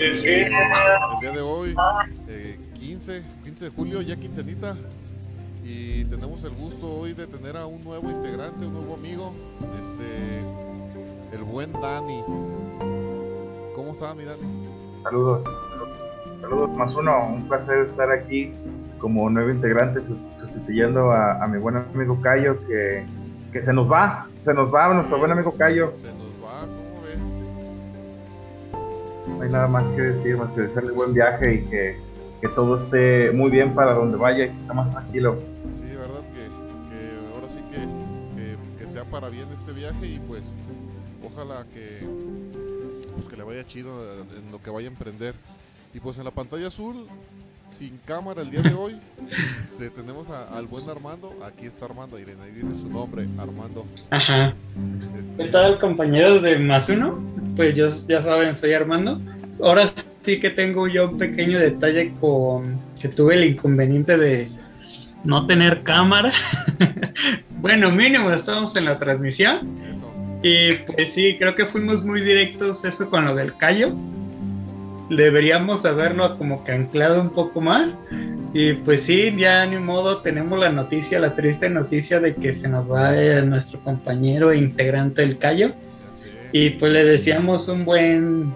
Este, 0.00 0.46
el 0.46 0.50
día 1.20 1.30
de 1.32 1.40
hoy, 1.40 1.74
eh, 2.28 2.58
15, 2.74 3.22
15 3.44 3.64
de 3.66 3.70
julio, 3.70 4.02
ya 4.02 4.16
quincenita. 4.16 4.76
Y 5.64 6.04
tenemos 6.06 6.42
el 6.44 6.50
gusto 6.50 6.92
hoy 6.92 7.12
de 7.12 7.26
tener 7.26 7.56
a 7.56 7.66
un 7.66 7.84
nuevo 7.84 8.10
integrante, 8.10 8.66
un 8.66 8.72
nuevo 8.72 8.94
amigo, 8.94 9.32
este, 9.80 10.40
el 11.32 11.44
buen 11.44 11.72
Dani. 11.72 12.22
¿Cómo 13.74 13.92
está 13.92 14.14
mi 14.14 14.24
Dani? 14.24 14.42
Saludos, 15.02 15.44
saludos 16.40 16.70
más 16.76 16.94
uno, 16.94 17.26
un 17.28 17.48
placer 17.48 17.78
estar 17.78 18.10
aquí 18.10 18.52
como 18.98 19.28
nuevo 19.30 19.50
integrante 19.50 20.02
sustituyendo 20.02 21.12
a, 21.12 21.42
a 21.42 21.46
mi 21.46 21.58
buen 21.58 21.76
amigo 21.76 22.20
Cayo 22.20 22.58
que, 22.66 23.04
que, 23.56 23.62
se 23.62 23.72
nos 23.72 23.90
va, 23.90 24.28
se 24.40 24.52
nos 24.52 24.72
va 24.72 24.92
nuestro 24.92 25.18
buen 25.18 25.32
amigo 25.32 25.52
Cayo. 25.56 25.94
Se 25.98 26.12
nos 26.12 26.30
va, 26.44 26.60
¿cómo 26.60 27.02
ves? 27.02 27.18
No 29.28 29.42
hay 29.42 29.50
nada 29.50 29.66
más 29.66 29.88
que 29.94 30.02
decir, 30.02 30.36
más 30.36 30.50
que 30.52 30.62
desearle 30.62 30.92
buen 30.92 31.14
viaje 31.14 31.54
y 31.54 31.64
que, 31.66 31.98
que 32.40 32.48
todo 32.48 32.76
esté 32.76 33.30
muy 33.32 33.50
bien 33.50 33.74
para 33.74 33.94
donde 33.94 34.16
vaya 34.18 34.44
y 34.44 34.50
que 34.50 34.60
esté 34.60 34.74
más 34.74 34.90
tranquilo. 34.90 35.38
Sí, 35.74 35.96
verdad 35.96 36.22
que, 36.34 36.44
que 36.90 37.18
ahora 37.34 37.48
sí 37.48 37.60
que, 37.70 37.78
que, 38.36 38.56
que, 38.84 38.90
sea 38.90 39.04
para 39.04 39.28
bien 39.28 39.48
este 39.54 39.72
viaje 39.72 40.06
y 40.06 40.18
pues 40.20 40.42
ojalá 41.24 41.64
que, 41.72 42.06
pues 43.14 43.28
que 43.28 43.36
le 43.36 43.42
vaya 43.42 43.64
chido 43.64 44.20
en 44.20 44.52
lo 44.52 44.62
que 44.62 44.70
vaya 44.70 44.88
a 44.88 44.90
emprender. 44.90 45.34
Y 45.94 46.00
pues 46.00 46.18
en 46.18 46.24
la 46.24 46.30
pantalla 46.30 46.66
azul 46.66 47.06
sin 47.70 47.98
cámara 48.04 48.42
el 48.42 48.50
día 48.50 48.62
de 48.62 48.74
hoy. 48.74 48.96
Este, 49.62 49.90
tenemos 49.90 50.28
a, 50.30 50.56
al 50.56 50.66
buen 50.66 50.88
Armando. 50.88 51.34
Aquí 51.44 51.66
está 51.66 51.86
Armando. 51.86 52.18
Irene, 52.18 52.42
ahí 52.44 52.52
dice 52.52 52.76
su 52.76 52.88
nombre, 52.88 53.26
Armando. 53.38 53.84
Ajá. 54.10 54.54
Este... 55.18 55.44
¿Qué 55.44 55.50
tal, 55.50 55.78
compañeros 55.78 56.42
de 56.42 56.58
Más 56.58 56.88
Uno? 56.88 57.22
Pues 57.56 57.74
yo, 57.74 57.90
ya 58.08 58.22
saben, 58.22 58.56
soy 58.56 58.72
Armando. 58.72 59.20
Ahora 59.62 59.88
sí 60.24 60.40
que 60.40 60.50
tengo 60.50 60.88
yo 60.88 61.10
un 61.10 61.18
pequeño 61.18 61.58
detalle 61.58 62.12
con 62.20 62.80
que 63.00 63.08
tuve 63.08 63.34
el 63.34 63.44
inconveniente 63.44 64.16
de 64.16 64.50
no 65.24 65.46
tener 65.46 65.82
cámara. 65.82 66.32
bueno, 67.60 67.90
mínimo, 67.90 68.30
estábamos 68.30 68.74
en 68.76 68.84
la 68.84 68.98
transmisión. 68.98 69.78
Eso. 69.90 70.12
Y 70.42 70.74
pues 70.74 71.12
sí, 71.12 71.36
creo 71.38 71.54
que 71.54 71.66
fuimos 71.66 72.04
muy 72.04 72.20
directos 72.20 72.84
eso 72.84 73.08
con 73.10 73.24
lo 73.24 73.34
del 73.34 73.56
callo 73.56 73.94
deberíamos 75.08 75.84
haberlo 75.84 76.36
como 76.36 76.64
que 76.64 76.72
anclado 76.72 77.20
un 77.20 77.30
poco 77.30 77.60
más. 77.60 77.92
Y 78.52 78.74
pues 78.74 79.02
sí, 79.02 79.34
ya 79.36 79.66
ni 79.66 79.76
modo, 79.76 80.18
tenemos 80.22 80.58
la 80.58 80.70
noticia, 80.70 81.18
la 81.18 81.34
triste 81.34 81.68
noticia 81.68 82.20
de 82.20 82.34
que 82.34 82.54
se 82.54 82.68
nos 82.68 82.90
va 82.90 83.12
nuestro 83.42 83.80
compañero 83.80 84.52
e 84.52 84.58
integrante 84.58 85.22
del 85.22 85.38
Cayo. 85.38 85.72
Y 86.52 86.70
pues 86.70 86.92
le 86.92 87.04
deseamos 87.04 87.68
un 87.68 87.84
buen, 87.84 88.54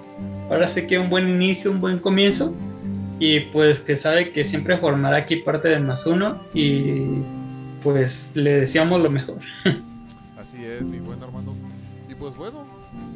ahora 0.49 0.69
sí 0.69 0.87
que 0.87 0.99
un 0.99 1.11
buen 1.11 1.29
inicio, 1.29 1.71
un 1.71 1.81
buen 1.81 1.99
comienzo. 1.99 2.55
Y 3.19 3.41
pues 3.41 3.81
que 3.81 3.97
sabe 3.97 4.33
que 4.33 4.47
siempre 4.47 4.79
formará 4.79 5.19
aquí 5.19 5.37
parte 5.37 5.69
de 5.69 5.81
Más 5.81 6.07
Uno. 6.07 6.39
Y 6.55 7.21
pues 7.83 8.31
le 8.35 8.61
deseamos 8.61 9.03
lo 9.03 9.11
mejor. 9.11 9.39
Así 10.39 10.65
es, 10.65 10.83
mi 10.83 10.99
buen 11.01 11.23
Armando. 11.23 11.55
Y 12.11 12.15
pues 12.17 12.37
bueno, 12.37 12.67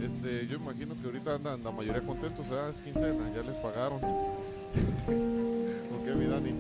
este, 0.01 0.47
yo 0.47 0.57
imagino 0.57 0.95
que 0.95 1.07
ahorita 1.07 1.35
andan 1.35 1.65
la 1.65 1.73
mayoría 1.73 2.01
contentos, 2.01 2.49
¿verdad? 2.49 2.69
Es 2.69 2.81
quincena, 2.81 3.29
ya 3.35 3.43
les 3.43 3.57
pagaron. 3.57 3.99
¿Ok, 5.93 6.17
mi 6.17 6.27
Dani? 6.27 6.55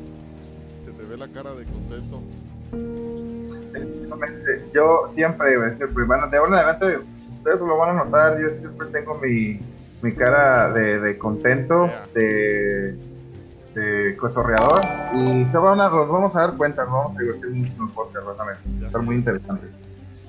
Se 0.84 0.91
te 0.91 1.05
ve 1.05 1.17
la 1.17 1.28
cara 1.28 1.55
de 1.55 1.65
contento. 1.65 2.22
Yo 4.75 5.05
siempre, 5.06 5.75
siempre, 5.75 6.05
bueno, 6.05 6.28
de 6.28 6.37
ahora 6.37 6.49
en 6.49 6.55
adelante, 6.55 7.06
ustedes 7.37 7.61
lo 7.61 7.78
van 7.78 7.91
a 7.91 8.05
notar, 8.05 8.41
yo 8.41 8.53
siempre 8.53 8.89
tengo 8.89 9.15
mi, 9.21 9.61
mi 10.03 10.12
cara 10.12 10.72
de, 10.72 10.99
de 10.99 11.16
contento, 11.16 11.87
yeah. 11.87 12.09
de, 12.15 12.97
de 13.75 14.16
cotorreador, 14.16 14.83
y 15.15 15.47
se 15.47 15.56
van 15.56 15.81
a, 15.81 15.89
nos 15.89 16.09
vamos 16.09 16.34
a 16.34 16.41
dar 16.41 16.56
cuenta, 16.56 16.83
nos 16.83 16.95
vamos 16.95 17.16
a 17.16 17.21
divertir 17.21 17.51
mucho 17.51 17.72
en 17.77 17.83
el 17.83 17.95
podcast, 17.95 18.27
realmente. 18.27 18.81
Va 18.81 18.84
a 18.84 18.87
estar 18.87 19.03
muy 19.03 19.15
interesante. 19.15 19.69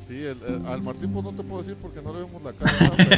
Sí, 0.08 0.24
el, 0.24 0.38
el, 0.44 0.66
al 0.68 0.84
Martín 0.84 1.12
pues 1.12 1.26
no 1.26 1.32
te 1.32 1.42
puedo 1.42 1.64
decir 1.64 1.76
porque 1.82 2.00
no 2.00 2.14
le 2.14 2.20
vemos 2.26 2.44
la 2.44 2.54
cara, 2.54 2.94
pero 2.96 3.10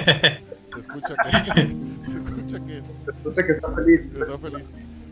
se 0.74 0.80
escucha 0.80 1.16
que, 1.16 1.62
se 2.06 2.18
escucha 2.18 2.66
que, 2.66 2.82
se 3.04 3.12
escucha 3.12 3.46
que 3.46 3.52
está 3.52 3.72
feliz. 3.74 4.02
Está 4.14 4.40
feliz. 4.40 4.64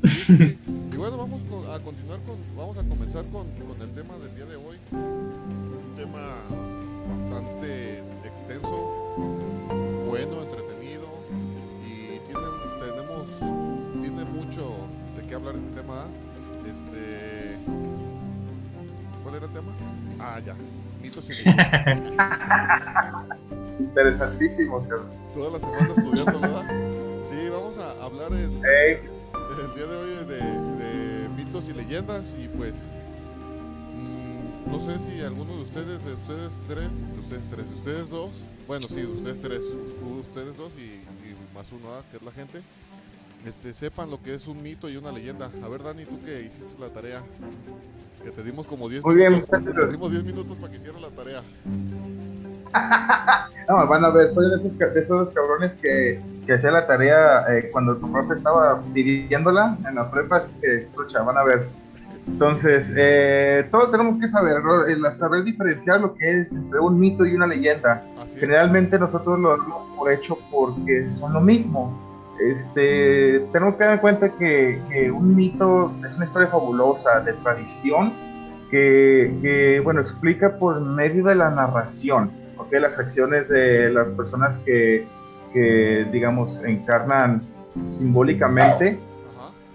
Sí, 0.03 0.23
sí, 0.25 0.37
sí. 0.37 0.57
Y 0.93 0.95
bueno, 0.95 1.17
vamos 1.17 1.41
a 1.69 1.79
continuar 1.79 2.21
con, 2.21 2.37
vamos 2.55 2.77
a 2.77 2.83
comenzar 2.83 3.25
con, 3.25 3.51
con, 3.51 3.81
el 3.81 3.93
tema 3.93 4.17
del 4.19 4.35
día 4.35 4.45
de 4.45 4.55
hoy. 4.55 4.77
Un 4.91 5.95
tema 5.97 6.37
bastante 7.09 7.99
extenso, 8.23 9.15
bueno, 10.07 10.43
entretenido 10.43 11.07
y 11.83 12.19
tiene, 12.25 12.47
tenemos, 12.79 13.27
tiene 14.01 14.23
mucho 14.23 14.75
de 15.17 15.27
qué 15.27 15.35
hablar 15.35 15.55
este 15.55 15.81
tema. 15.81 16.05
Este, 16.65 17.57
¿cuál 19.23 19.35
era 19.35 19.45
el 19.45 19.51
tema? 19.51 19.73
Ah, 20.19 20.39
ya 20.39 20.55
mitos 21.05 21.29
y 21.29 21.33
leyendas. 21.33 21.67
Interesantísimo, 23.79 24.81
cabrón. 24.81 25.09
Toda 25.33 25.51
la 25.51 25.59
semana 25.59 25.93
estudiando, 25.95 26.39
¿verdad? 26.39 26.65
Sí, 27.29 27.49
vamos 27.49 27.77
a 27.77 27.91
hablar 28.03 28.33
el, 28.33 28.49
hey. 28.63 28.99
el 29.61 29.75
día 29.75 29.85
de 29.85 29.95
hoy 29.95 30.25
de, 30.25 30.37
de, 30.37 31.29
mitos 31.29 31.67
y 31.67 31.73
leyendas 31.73 32.33
y 32.39 32.47
pues 32.47 32.73
mmm, 33.93 34.71
no 34.71 34.79
sé 34.79 34.99
si 34.99 35.21
alguno 35.21 35.55
de 35.57 35.61
ustedes, 35.61 36.03
de 36.03 36.13
ustedes 36.13 36.51
tres, 36.67 36.89
de 37.13 37.19
ustedes 37.19 37.49
tres, 37.49 37.69
de 37.69 37.75
ustedes 37.75 38.09
dos, 38.09 38.31
bueno 38.67 38.87
sí, 38.87 39.01
de 39.01 39.07
ustedes 39.07 39.41
tres, 39.41 39.61
ustedes 40.21 40.57
dos 40.57 40.71
y, 40.77 41.03
y 41.27 41.35
más 41.53 41.71
uno, 41.71 41.93
¿ah? 41.93 42.03
que 42.09 42.17
es 42.17 42.23
la 42.23 42.31
gente, 42.31 42.61
este, 43.45 43.73
sepan 43.73 44.09
lo 44.09 44.21
que 44.21 44.33
es 44.33 44.47
un 44.47 44.61
mito 44.61 44.89
y 44.89 44.97
una 44.97 45.11
leyenda. 45.11 45.51
A 45.63 45.67
ver, 45.67 45.83
Dani, 45.83 46.05
tú 46.05 46.19
que 46.23 46.41
hiciste 46.41 46.73
la 46.79 46.89
tarea, 46.89 47.21
que 48.23 48.31
te 48.31 48.43
dimos 48.43 48.65
como 48.65 48.89
10 48.89 49.05
minutos, 49.05 49.63
bien, 49.63 49.75
te 49.75 49.87
dimos 49.87 50.11
10 50.11 50.23
minutos 50.23 50.57
para 50.57 50.71
que 50.71 50.77
hicieras 50.79 51.01
la 51.01 51.09
tarea. 51.09 51.43
no, 53.69 53.87
van 53.87 54.03
a 54.03 54.09
ver, 54.09 54.29
soy 54.33 54.49
de 54.49 54.55
esos, 54.55 54.77
de 54.77 54.99
esos 54.99 55.29
cabrones 55.29 55.75
que, 55.75 56.19
que 56.45 56.53
hacía 56.53 56.71
la 56.71 56.87
tarea 56.87 57.45
eh, 57.55 57.69
cuando 57.71 57.95
tu 57.97 58.11
profe 58.11 58.33
estaba 58.33 58.81
pidiéndola 58.93 59.77
en 59.87 59.95
la 59.95 60.09
prepa, 60.09 60.37
así 60.37 60.51
que, 60.59 60.79
escucha, 60.79 61.21
van 61.21 61.37
a 61.37 61.43
ver. 61.43 61.67
Entonces, 62.27 62.91
eh, 62.97 63.67
todos 63.69 63.91
tenemos 63.91 64.17
que 64.17 64.27
saber, 64.27 64.63
saber 65.11 65.43
diferenciar 65.43 66.01
lo 66.01 66.15
que 66.15 66.41
es 66.41 66.51
entre 66.51 66.79
un 66.79 66.99
mito 66.99 67.23
y 67.25 67.35
una 67.35 67.45
leyenda. 67.45 68.03
Generalmente 68.35 68.97
nosotros 68.97 69.37
lo 69.37 69.55
damos 69.55 69.95
por 69.95 70.11
hecho 70.11 70.39
porque 70.51 71.07
son 71.07 71.33
lo 71.33 71.41
mismo 71.41 72.04
este, 72.39 73.39
tenemos 73.51 73.75
que 73.75 73.83
dar 73.83 73.93
en 73.93 73.99
cuenta 73.99 74.29
que, 74.29 74.81
que, 74.89 75.11
un 75.11 75.35
mito 75.35 75.91
es 76.05 76.15
una 76.15 76.25
historia 76.25 76.47
fabulosa 76.47 77.21
de 77.21 77.33
tradición 77.33 78.13
que, 78.69 79.33
que, 79.41 79.79
bueno, 79.79 80.01
explica 80.01 80.57
por 80.57 80.81
medio 80.81 81.23
de 81.23 81.35
la 81.35 81.49
narración, 81.49 82.31
las 82.79 82.99
acciones 82.99 83.49
de 83.49 83.91
las 83.91 84.07
personas 84.09 84.57
que, 84.59 85.07
que 85.53 86.07
digamos, 86.11 86.63
encarnan 86.63 87.41
simbólicamente, 87.89 88.99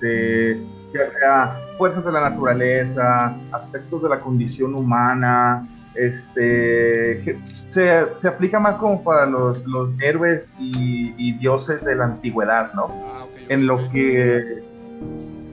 de, 0.01 0.63
ya 0.93 1.07
sea 1.07 1.59
fuerzas 1.79 2.05
de 2.05 2.13
la 2.13 2.31
naturaleza, 2.31 3.37
aspectos 3.53 4.03
de 4.03 4.09
la 4.09 4.21
condición 4.21 4.75
humana, 4.75 5.69
este, 5.95 7.39
se, 7.71 8.05
se, 8.17 8.29
aplica 8.29 8.59
más 8.59 8.77
como 8.77 9.03
para 9.03 9.27
los, 9.27 9.65
los 9.67 9.91
héroes 10.01 10.55
y, 10.59 11.15
y, 11.17 11.33
dioses 11.39 11.85
de 11.85 11.95
la 11.95 12.05
antigüedad, 12.05 12.73
¿no? 12.75 12.89
Ah, 13.05 13.25
okay, 13.25 13.47
en 13.49 13.67
lo 13.67 13.91
que 13.91 14.63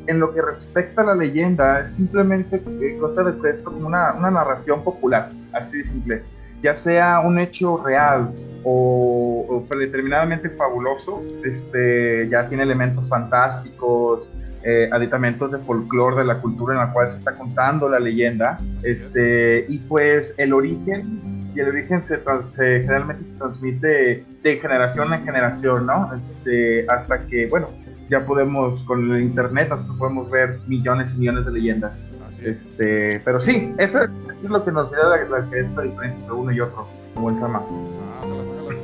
en 0.08 0.20
lo 0.20 0.34
que 0.34 0.42
respecta 0.42 1.02
a 1.02 1.06
la 1.06 1.16
leyenda, 1.16 1.86
simplemente 1.86 2.62
eh, 2.82 2.98
consta 3.00 3.24
de 3.24 3.50
esto 3.52 3.72
como 3.72 3.88
una, 3.88 4.14
una, 4.14 4.32
narración 4.32 4.84
popular, 4.84 5.32
así 5.52 5.80
de 5.80 5.84
simple. 5.84 6.24
Ya 6.64 6.74
sea 6.74 7.20
un 7.20 7.38
hecho 7.40 7.84
real 7.84 8.34
o, 8.64 9.46
o 9.50 9.66
predeterminadamente 9.66 10.50
fabuloso, 10.52 11.22
este, 11.44 12.30
ya 12.30 12.48
tiene 12.48 12.64
elementos 12.64 13.10
fantásticos, 13.10 14.30
eh, 14.70 14.90
aditamentos 14.92 15.50
de 15.52 15.60
folclore 15.60 16.18
de 16.18 16.26
la 16.26 16.42
cultura 16.42 16.74
en 16.74 16.80
la 16.80 16.92
cual 16.92 17.10
se 17.10 17.20
está 17.20 17.36
contando 17.36 17.88
la 17.88 18.00
leyenda. 18.00 18.60
Este, 18.84 19.66
y 19.70 19.78
pues 19.78 20.36
el 20.38 20.52
origen, 20.52 21.37
y 21.56 21.60
el 21.60 21.70
origen 21.70 22.02
se, 22.02 22.22
se, 22.50 22.82
generalmente 22.82 23.24
se 23.24 23.38
transmite 23.38 24.26
de 24.44 24.58
generación 24.58 25.14
en 25.14 25.24
generación, 25.24 25.86
¿no? 25.86 26.12
Este, 26.16 26.86
hasta 26.90 27.26
que, 27.28 27.48
bueno, 27.48 27.70
ya 28.10 28.26
podemos, 28.26 28.82
con 28.84 29.12
el 29.12 29.22
internet, 29.22 29.70
nosotros 29.70 29.98
podemos 29.98 30.30
ver 30.30 30.60
millones 30.68 31.16
y 31.16 31.20
millones 31.20 31.46
de 31.46 31.52
leyendas. 31.52 32.04
Este, 32.42 33.20
pero 33.26 33.40
sí, 33.40 33.74
eso 33.80 34.04
es, 34.04 34.10
lo 34.44 34.64
que 34.64 34.72
nos 34.72 34.92
da 34.92 35.10
la, 35.10 35.40
la, 35.40 35.58
esta 35.58 35.82
diferencia 35.82 36.20
entre 36.20 36.34
uno 36.34 36.52
y 36.52 36.60
otro, 36.60 36.88
como 37.16 37.32
el 37.32 37.38
Sama. 37.38 37.64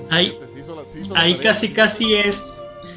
Ahí, 0.10 0.38
ahí 1.16 1.38
casi 1.38 1.72
casi 1.72 2.16
es 2.16 2.54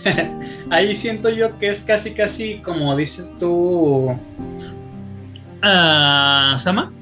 ahí 0.71 0.95
siento 0.97 1.29
yo 1.31 1.59
que 1.59 1.71
es 1.71 1.81
casi, 1.81 2.13
casi 2.13 2.61
como 2.61 2.97
dices 2.97 3.37
tú, 3.39 4.11
uh, 5.63 6.59
Sama, 6.59 6.93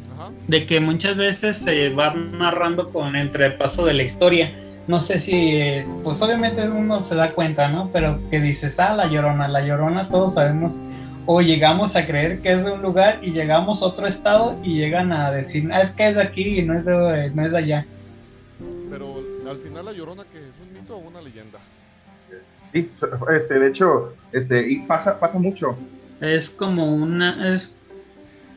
de 0.48 0.66
que 0.66 0.80
muchas 0.80 1.16
veces 1.16 1.58
se 1.58 1.90
va 1.90 2.14
narrando 2.14 2.92
con 2.92 3.16
entre 3.16 3.46
el 3.46 3.54
paso 3.54 3.84
de 3.84 3.94
la 3.94 4.02
historia. 4.02 4.52
No 4.86 5.00
sé 5.00 5.18
si, 5.18 5.60
pues 6.02 6.20
obviamente 6.20 6.68
uno 6.68 7.02
se 7.02 7.14
da 7.14 7.32
cuenta, 7.32 7.68
¿no? 7.68 7.90
Pero 7.92 8.20
que 8.30 8.40
dices, 8.40 8.78
ah, 8.78 8.94
la 8.94 9.06
llorona, 9.06 9.48
la 9.48 9.62
llorona, 9.62 10.08
todos 10.08 10.34
sabemos, 10.34 10.74
o 11.26 11.40
llegamos 11.40 11.96
a 11.96 12.06
creer 12.06 12.40
que 12.40 12.52
es 12.52 12.64
de 12.64 12.72
un 12.72 12.82
lugar 12.82 13.20
y 13.22 13.30
llegamos 13.30 13.80
a 13.80 13.86
otro 13.86 14.06
estado 14.06 14.58
y 14.62 14.76
llegan 14.76 15.10
a 15.12 15.30
decir, 15.30 15.70
ah, 15.72 15.80
es 15.80 15.92
que 15.92 16.08
es 16.08 16.14
de 16.14 16.22
aquí 16.22 16.58
y 16.58 16.62
no 16.62 16.78
es 16.78 16.84
de, 16.84 17.30
no 17.34 17.46
es 17.46 17.52
de 17.52 17.58
allá. 17.58 17.86
Pero 18.90 19.16
al 19.48 19.56
final 19.58 19.86
la 19.86 19.92
llorona, 19.92 20.24
que 20.30 20.38
es 20.38 20.52
un 20.62 20.72
mito 20.72 20.96
o 20.96 20.98
una 20.98 21.22
leyenda? 21.22 21.58
Sí, 22.72 22.90
este, 23.34 23.58
de 23.58 23.68
hecho, 23.68 24.14
este, 24.32 24.70
y 24.70 24.80
pasa, 24.80 25.18
pasa 25.18 25.38
mucho. 25.38 25.76
Es 26.20 26.50
como 26.50 26.94
una, 26.94 27.54
es, 27.54 27.72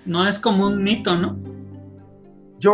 no 0.08 0.28
es 0.28 0.40
como 0.40 0.68
un 0.68 0.84
mito, 0.84 1.16
¿no? 1.16 1.38
Yo. 2.60 2.74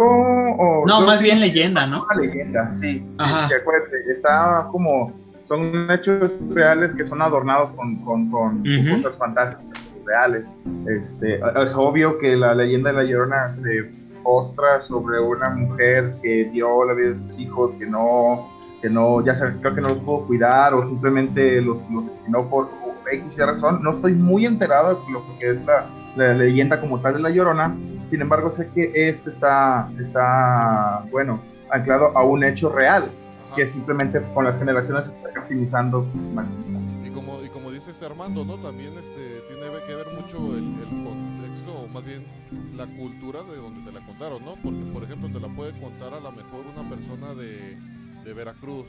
no, 0.85 1.01
más 1.01 1.21
bien 1.21 1.41
leyenda, 1.41 1.85
¿no? 1.85 2.03
Una 2.03 2.21
leyenda, 2.21 2.71
sí. 2.71 3.05
Ajá. 3.17 3.47
sí 3.47 3.53
acuérdate, 3.53 3.97
está 4.09 4.67
como. 4.71 5.11
Son 5.47 5.91
hechos 5.91 6.31
reales 6.51 6.95
que 6.95 7.03
son 7.03 7.21
adornados 7.21 7.73
con, 7.73 7.97
con, 7.97 8.31
con 8.31 8.63
cosas 8.63 9.17
fantásticas, 9.17 9.83
reales. 10.05 10.45
Este, 10.87 11.39
es 11.61 11.75
obvio 11.75 12.17
que 12.17 12.35
la 12.37 12.55
leyenda 12.55 12.91
de 12.91 12.95
la 12.95 13.03
Llorona 13.03 13.53
se 13.53 13.91
postra 14.23 14.81
sobre 14.81 15.19
una 15.19 15.49
mujer 15.49 16.15
que 16.23 16.45
dio 16.45 16.85
la 16.85 16.93
vida 16.93 17.09
de 17.09 17.17
sus 17.17 17.39
hijos, 17.39 17.73
que 17.73 17.85
no, 17.85 18.49
que 18.81 18.89
no, 18.89 19.23
ya 19.23 19.35
sé, 19.35 19.53
creo 19.59 19.75
que 19.75 19.81
no 19.81 19.89
los 19.89 19.99
pudo 19.99 20.25
cuidar 20.27 20.73
o 20.73 20.87
simplemente 20.87 21.61
los, 21.61 21.77
los 21.91 22.05
asesinó 22.05 22.49
por 22.49 22.69
X 23.11 23.37
razón. 23.37 23.83
No 23.83 23.91
estoy 23.91 24.13
muy 24.13 24.45
enterado 24.45 24.95
de 24.95 25.11
lo 25.11 25.39
que 25.39 25.51
es 25.51 25.65
la, 25.65 25.87
la 26.15 26.33
leyenda 26.33 26.79
como 26.79 26.99
tal 26.99 27.15
de 27.15 27.19
la 27.19 27.29
Llorona, 27.29 27.75
sin 28.09 28.21
embargo, 28.21 28.51
sé 28.51 28.69
que 28.69 28.91
este 28.93 29.29
está, 29.29 29.89
está 29.99 31.05
bueno, 31.11 31.41
anclado 31.71 32.15
a 32.17 32.23
un 32.23 32.43
hecho 32.43 32.69
real, 32.69 33.09
que 33.55 33.65
simplemente 33.67 34.21
con 34.33 34.45
las 34.45 34.59
generaciones 34.59 35.05
se 35.05 35.11
está 35.13 35.31
maximizando. 35.35 36.05
Y 37.03 37.09
como, 37.09 37.41
y 37.43 37.49
como 37.49 37.71
dice 37.71 37.91
este 37.91 38.05
Armando, 38.05 38.45
¿no? 38.45 38.57
También 38.57 38.93
este, 38.97 39.41
tiene 39.47 39.63
que 39.87 39.95
ver 39.95 40.07
mucho 40.19 40.37
el, 40.55 40.75
contexto, 41.03 41.73
o 41.83 41.87
más 41.87 42.05
bien 42.05 42.25
la 42.75 42.85
cultura 42.85 43.41
de 43.43 43.57
donde 43.57 43.81
te 43.81 43.91
la 43.91 44.05
contaron, 44.05 44.45
¿no? 44.45 44.55
Porque, 44.63 44.83
por 44.93 45.03
ejemplo, 45.03 45.29
te 45.29 45.39
la 45.39 45.53
puede 45.53 45.79
contar 45.79 46.13
a 46.13 46.19
lo 46.19 46.31
mejor 46.31 46.65
una 46.75 46.87
persona 46.89 47.33
de, 47.33 47.77
de 48.23 48.33
Veracruz, 48.33 48.85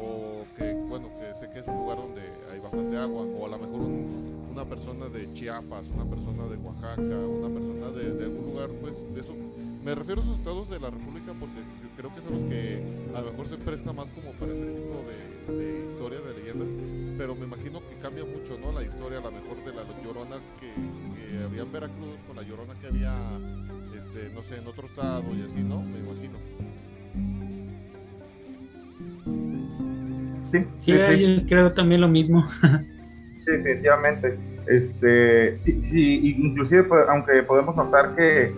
o 0.00 0.44
que, 0.56 0.74
bueno, 0.88 1.08
que 1.18 1.34
sé 1.40 1.52
que 1.52 1.60
es 1.60 1.66
un 1.66 1.76
lugar 1.76 1.98
donde 1.98 2.22
hay 2.52 2.60
bastante 2.60 2.96
agua, 2.96 3.22
o 3.22 3.46
a 3.46 3.48
lo 3.48 3.58
mejor 3.58 3.80
un, 3.80 4.37
una 4.58 4.68
persona 4.68 5.06
de 5.06 5.32
Chiapas, 5.34 5.86
una 5.94 6.04
persona 6.04 6.46
de 6.48 6.56
Oaxaca, 6.56 7.00
una 7.00 7.48
persona 7.48 7.90
de, 7.92 8.24
algún 8.24 8.46
lugar, 8.46 8.68
pues 8.80 9.06
de 9.14 9.20
eso. 9.20 9.32
Me 9.84 9.94
refiero 9.94 10.20
a 10.20 10.24
esos 10.24 10.36
estados 10.36 10.68
de 10.68 10.80
la 10.80 10.90
República 10.90 11.32
porque 11.38 11.62
creo 11.96 12.12
que 12.12 12.20
son 12.22 12.32
los 12.32 12.50
que 12.50 12.82
a 13.14 13.20
lo 13.20 13.30
mejor 13.30 13.46
se 13.46 13.56
presta 13.56 13.92
más 13.92 14.10
como 14.10 14.32
para 14.32 14.52
ese 14.52 14.66
tipo 14.66 15.04
de, 15.06 15.92
historia, 15.92 16.18
de 16.18 16.40
leyendas, 16.40 16.68
pero 17.16 17.36
me 17.36 17.44
imagino 17.44 17.80
que 17.88 17.94
cambia 18.02 18.24
mucho, 18.24 18.58
¿no? 18.58 18.72
La 18.72 18.82
historia, 18.82 19.18
a 19.18 19.22
lo 19.22 19.30
mejor 19.30 19.62
de 19.64 19.72
la 19.72 19.84
llorona 20.02 20.36
que, 20.58 20.72
había 21.44 21.62
en 21.62 21.72
Veracruz 21.72 22.16
con 22.26 22.34
la 22.34 22.42
llorona 22.42 22.74
que 22.80 22.88
había, 22.88 23.14
este, 23.96 24.28
no 24.34 24.42
sé, 24.42 24.56
en 24.56 24.66
otro 24.66 24.88
estado 24.88 25.22
y 25.36 25.42
así, 25.42 25.62
¿no? 25.62 25.82
Me 25.82 26.00
imagino. 26.00 26.38
Sí, 30.50 30.64
sí, 30.82 30.92
sí. 31.06 31.46
creo 31.46 31.72
también 31.74 32.00
lo 32.00 32.08
mismo. 32.08 32.44
definitivamente. 33.52 34.38
Este, 34.66 35.56
sí, 35.60 35.82
sí, 35.82 36.36
inclusive, 36.38 36.84
pues, 36.84 37.08
aunque 37.08 37.42
podemos 37.42 37.74
notar 37.74 38.14
que 38.14 38.52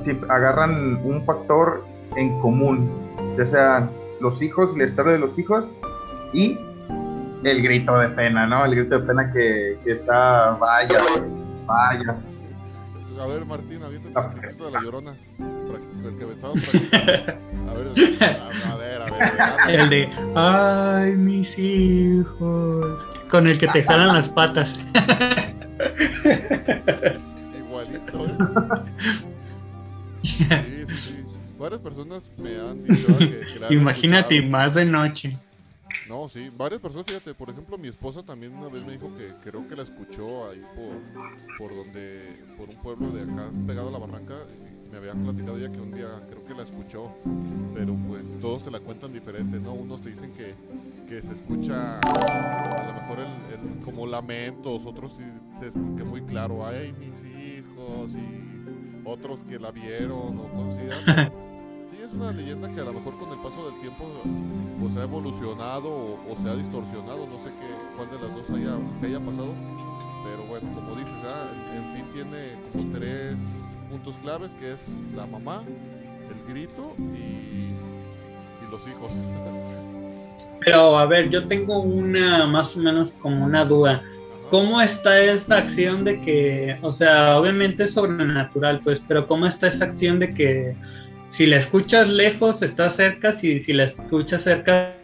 si 0.00 0.10
agarran 0.28 0.96
un 1.04 1.24
factor 1.24 1.84
en 2.16 2.38
común, 2.40 2.90
ya 3.38 3.46
sea 3.46 3.90
los 4.20 4.42
hijos, 4.42 4.76
la 4.76 4.84
historia 4.84 5.12
de 5.12 5.18
los 5.18 5.38
hijos 5.38 5.70
y 6.32 6.58
el 7.44 7.62
grito 7.62 7.98
de 7.98 8.08
pena, 8.10 8.46
¿no? 8.46 8.64
El 8.64 8.74
grito 8.74 8.98
de 8.98 9.06
pena 9.06 9.32
que, 9.32 9.78
está, 9.86 10.50
vaya, 10.60 11.00
vaya. 11.66 12.16
A 13.18 13.26
ver, 13.26 13.44
Martín, 13.46 13.82
avienta 13.82 14.08
el 14.08 14.16
ah. 14.16 14.34
grito 14.34 14.66
de 14.66 14.70
la 14.70 14.82
llorona. 14.82 15.14
El 16.04 16.18
que 16.18 16.26
me 16.26 16.32
A 16.42 17.74
ver, 17.74 17.86
a, 18.66 18.76
ver, 18.76 19.02
a 19.02 19.04
ver. 19.66 19.80
El 19.80 19.90
de, 19.90 20.08
ay, 20.34 21.12
mis 21.12 21.56
hijos 21.58 23.11
con 23.32 23.48
el 23.48 23.58
que 23.58 23.66
te 23.68 23.82
jalan 23.82 24.08
las 24.08 24.28
patas. 24.28 24.78
Igualito, 27.58 28.26
¿eh? 28.26 28.36
Sí, 30.22 30.44
sí, 30.86 30.94
sí. 31.02 31.24
Varias 31.58 31.80
personas 31.80 32.30
me 32.36 32.60
han 32.60 32.84
dicho 32.84 33.18
que, 33.18 33.40
que 33.68 33.74
Imagínate, 33.74 34.40
más 34.42 34.74
de 34.74 34.84
noche. 34.84 35.36
No, 36.08 36.28
sí, 36.28 36.50
varias 36.56 36.80
personas, 36.80 37.06
fíjate, 37.06 37.34
por 37.34 37.48
ejemplo, 37.50 37.78
mi 37.78 37.88
esposa 37.88 38.22
también 38.22 38.54
una 38.54 38.68
vez 38.68 38.84
me 38.84 38.92
dijo 38.92 39.10
que 39.16 39.32
creo 39.42 39.66
que 39.66 39.74
la 39.76 39.82
escuchó 39.82 40.50
ahí 40.50 40.62
por, 40.76 41.58
por 41.58 41.74
donde, 41.74 42.36
por 42.56 42.68
un 42.68 42.76
pueblo 42.76 43.10
de 43.10 43.22
acá, 43.22 43.50
pegado 43.66 43.88
a 43.88 43.92
la 43.92 43.98
barranca, 43.98 44.34
me 44.92 44.98
habían 44.98 45.22
platicado 45.22 45.58
ya 45.58 45.72
que 45.72 45.80
un 45.80 45.90
día 45.90 46.20
creo 46.28 46.44
que 46.44 46.54
la 46.54 46.64
escuchó, 46.64 47.10
pero 47.74 47.96
pues 48.06 48.22
todos 48.42 48.62
te 48.62 48.70
la 48.70 48.78
cuentan 48.78 49.10
diferente, 49.10 49.58
¿no? 49.58 49.72
Unos 49.72 50.02
te 50.02 50.10
dicen 50.10 50.32
que, 50.34 50.54
que 51.08 51.22
se 51.22 51.32
escucha 51.32 51.98
a 52.00 52.86
lo 52.86 52.92
mejor 52.92 53.20
el, 53.20 53.84
como 53.84 54.06
lamentos, 54.06 54.84
otros 54.84 55.12
sí 55.16 55.24
se 55.60 55.68
escucha 55.68 56.04
muy 56.04 56.20
claro, 56.20 56.66
ay, 56.66 56.92
mis 56.92 57.22
hijos, 57.24 58.14
y 58.14 59.08
otros 59.08 59.42
que 59.44 59.58
la 59.58 59.70
vieron 59.70 60.38
o 60.38 60.52
cosas 60.52 61.32
Sí, 61.90 61.96
es 62.02 62.12
una 62.12 62.30
leyenda 62.30 62.70
que 62.72 62.80
a 62.80 62.84
lo 62.84 62.92
mejor 62.92 63.18
con 63.18 63.30
el 63.32 63.38
paso 63.38 63.70
del 63.70 63.80
tiempo 63.80 64.04
pues 64.78 64.94
ha 64.96 65.04
evolucionado 65.04 65.88
o, 65.90 66.36
se 66.42 66.50
ha 66.50 66.54
distorsionado, 66.54 67.26
no 67.26 67.38
sé 67.38 67.48
qué, 67.48 67.96
cuál 67.96 68.10
de 68.10 68.18
las 68.18 68.36
dos 68.36 68.50
haya, 68.50 68.78
que 69.00 69.06
haya 69.06 69.20
pasado, 69.20 69.54
pero 70.22 70.46
bueno, 70.46 70.70
como 70.74 70.94
dices, 70.96 71.14
¿ah? 71.24 71.50
en 71.74 71.94
fin 71.94 72.04
tiene 72.12 72.58
como 72.72 72.92
tres 72.92 73.58
puntos 73.92 74.16
claves, 74.22 74.50
que 74.58 74.72
es 74.72 74.80
la 75.14 75.26
mamá, 75.26 75.62
el 75.66 76.52
grito 76.54 76.96
y, 76.98 77.74
los 78.70 78.88
hijos. 78.88 79.12
Pero 80.64 80.98
a 80.98 81.04
ver, 81.04 81.28
yo 81.28 81.46
tengo 81.46 81.80
una 81.80 82.46
más 82.46 82.74
o 82.74 82.80
menos 82.80 83.12
como 83.20 83.44
una 83.44 83.66
duda. 83.66 84.02
¿Cómo 84.48 84.80
está 84.80 85.20
esta 85.20 85.58
acción 85.58 86.04
de 86.04 86.22
que, 86.22 86.78
o 86.80 86.90
sea, 86.90 87.38
obviamente 87.38 87.84
es 87.84 87.92
sobrenatural, 87.92 88.80
pues, 88.82 89.02
pero 89.06 89.26
cómo 89.26 89.46
está 89.46 89.68
esa 89.68 89.84
acción 89.84 90.18
de 90.18 90.30
que 90.30 90.74
si 91.30 91.44
la 91.44 91.58
escuchas 91.58 92.08
lejos 92.08 92.62
está 92.62 92.90
cerca, 92.90 93.32
si, 93.32 93.60
si 93.60 93.74
la 93.74 93.84
escuchas 93.84 94.44
cerca 94.44 94.94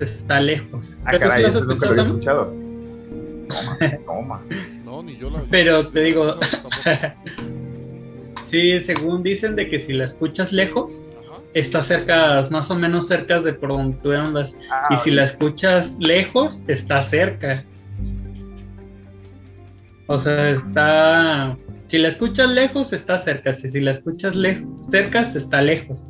está 0.00 0.40
lejos. 0.40 0.96
Ah, 1.04 1.18
caray, 1.18 1.44
eso 1.44 1.60
lo 1.62 1.88
había 1.88 2.02
escuchado. 2.02 2.65
Toma, 4.04 4.42
No, 4.84 5.02
ni 5.02 5.16
yo 5.16 5.30
la. 5.30 5.42
Pero 5.50 5.88
te 5.88 6.02
digo. 6.02 6.30
sí, 8.50 8.80
según 8.80 9.22
dicen 9.22 9.56
de 9.56 9.68
que 9.68 9.80
si 9.80 9.92
la 9.92 10.04
escuchas 10.04 10.52
lejos, 10.52 11.04
está 11.54 11.82
cerca, 11.82 12.46
más 12.50 12.70
o 12.70 12.74
menos 12.74 13.08
cerca 13.08 13.40
de 13.40 13.52
por 13.52 13.70
donde 13.70 13.96
tú 14.02 14.12
andas. 14.12 14.54
Ah, 14.70 14.88
y 14.90 14.96
si 14.98 15.10
la 15.10 15.24
escuchas 15.24 15.96
lejos, 15.98 16.64
está 16.68 17.02
cerca. 17.02 17.64
O 20.06 20.20
sea, 20.20 20.50
está. 20.50 21.56
Si 21.88 21.98
la 21.98 22.08
escuchas 22.08 22.50
lejos, 22.50 22.92
está 22.92 23.18
cerca. 23.18 23.54
Si, 23.54 23.70
si 23.70 23.80
la 23.80 23.92
escuchas 23.92 24.34
lejos, 24.34 24.68
cerca, 24.90 25.22
está 25.22 25.62
lejos. 25.62 26.06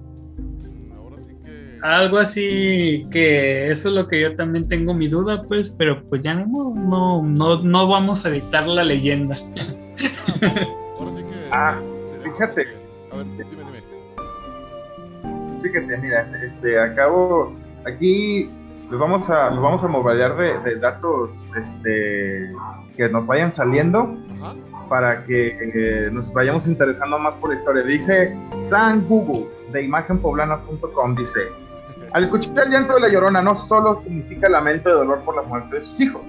Algo 1.82 2.18
así 2.18 3.06
que 3.10 3.70
eso 3.70 3.88
es 3.88 3.94
lo 3.94 4.08
que 4.08 4.20
yo 4.20 4.36
también 4.36 4.68
tengo 4.68 4.94
mi 4.94 5.08
duda, 5.08 5.42
pues, 5.42 5.70
pero 5.70 6.02
pues 6.08 6.22
ya 6.22 6.34
no, 6.34 6.74
no, 6.74 7.22
no, 7.22 7.62
no 7.62 7.88
vamos 7.88 8.24
a 8.24 8.30
editar 8.30 8.66
la 8.66 8.84
leyenda. 8.84 9.38
Ah, 11.52 11.78
fíjate. 12.22 12.66
A 13.12 13.16
ver, 13.16 13.26
dime, 13.26 13.46
dime. 13.50 13.82
Fíjate, 15.62 15.98
mira, 15.98 16.28
este, 16.44 16.78
acabo, 16.78 17.54
aquí 17.86 18.50
nos 18.90 19.00
vamos 19.00 19.30
a, 19.30 19.50
nos 19.50 19.62
vamos 19.62 19.84
a 19.84 19.88
movilizar 19.88 20.36
de, 20.36 20.58
de, 20.60 20.76
datos 20.76 21.46
este, 21.56 22.52
que 22.96 23.08
nos 23.08 23.26
vayan 23.26 23.50
saliendo 23.50 24.16
para 24.88 25.24
que 25.24 25.58
eh, 25.74 26.10
nos 26.12 26.32
vayamos 26.32 26.66
interesando 26.66 27.18
más 27.18 27.34
por 27.34 27.50
la 27.50 27.56
historia. 27.56 27.82
Dice 27.82 28.36
San 28.62 29.06
Google 29.08 29.46
de 29.72 29.82
imagenpoblana.com, 29.82 31.16
dice, 31.16 31.48
al 32.12 32.24
escuchar 32.24 32.66
el 32.66 32.72
llanto 32.72 32.94
de 32.94 33.00
la 33.00 33.08
llorona 33.08 33.42
no 33.42 33.56
solo 33.56 33.96
significa 33.96 34.48
lamento 34.48 34.88
de 34.88 34.94
dolor 34.96 35.22
por 35.24 35.36
la 35.36 35.42
muerte 35.42 35.76
de 35.76 35.82
sus 35.82 36.00
hijos, 36.00 36.22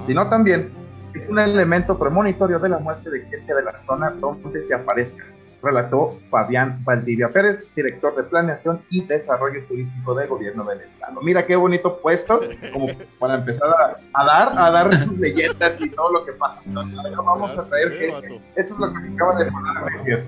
sino 0.00 0.28
también 0.28 0.70
es 1.14 1.28
un 1.28 1.38
elemento 1.38 1.98
premonitorio 1.98 2.58
de 2.58 2.68
la 2.68 2.78
muerte 2.78 3.08
de 3.08 3.20
gente 3.26 3.54
de 3.54 3.62
la 3.62 3.76
zona 3.78 4.10
donde 4.10 4.60
se 4.60 4.74
aparezca. 4.74 5.24
relató 5.62 6.18
Fabián 6.28 6.84
Valdivia 6.84 7.30
Pérez, 7.30 7.64
director 7.74 8.14
de 8.16 8.24
Planeación 8.24 8.82
y 8.90 9.02
Desarrollo 9.06 9.64
Turístico 9.66 10.14
del 10.14 10.28
Gobierno 10.28 10.64
del 10.64 10.80
Estado. 10.82 11.22
Mira 11.22 11.46
qué 11.46 11.56
bonito 11.56 12.00
puesto, 12.02 12.40
como 12.72 12.88
para 13.18 13.36
empezar 13.36 13.68
a, 14.12 14.24
dar, 14.24 14.52
a 14.58 14.70
dar 14.70 15.02
sus 15.02 15.18
leyendas 15.18 15.80
y 15.80 15.88
todo 15.88 16.12
lo 16.12 16.24
que 16.26 16.32
pasa. 16.32 16.60
vamos 16.66 17.58
a 17.58 17.68
traer 17.68 17.92
gente. 17.92 18.40
Eso 18.56 18.74
es 18.74 18.80
lo 18.80 18.92
que 18.92 18.98
me 19.00 19.14
acaba 19.14 19.42
de 19.42 19.50
poner 19.50 20.26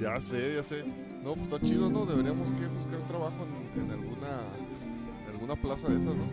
Ya 0.00 0.20
sé, 0.20 0.54
ya 0.54 0.62
sé. 0.62 0.84
No, 1.22 1.32
pues 1.32 1.46
está 1.46 1.58
chido, 1.60 1.90
¿no? 1.90 2.04
Deberíamos 2.04 2.48
que 2.52 2.66
buscar 2.66 3.00
trabajo 3.08 3.44
en, 3.44 3.63
alguna, 3.80 4.40
en 5.24 5.30
alguna 5.30 5.56
plaza 5.56 5.88
de 5.88 5.98
esas, 5.98 6.14
¿no? 6.14 6.24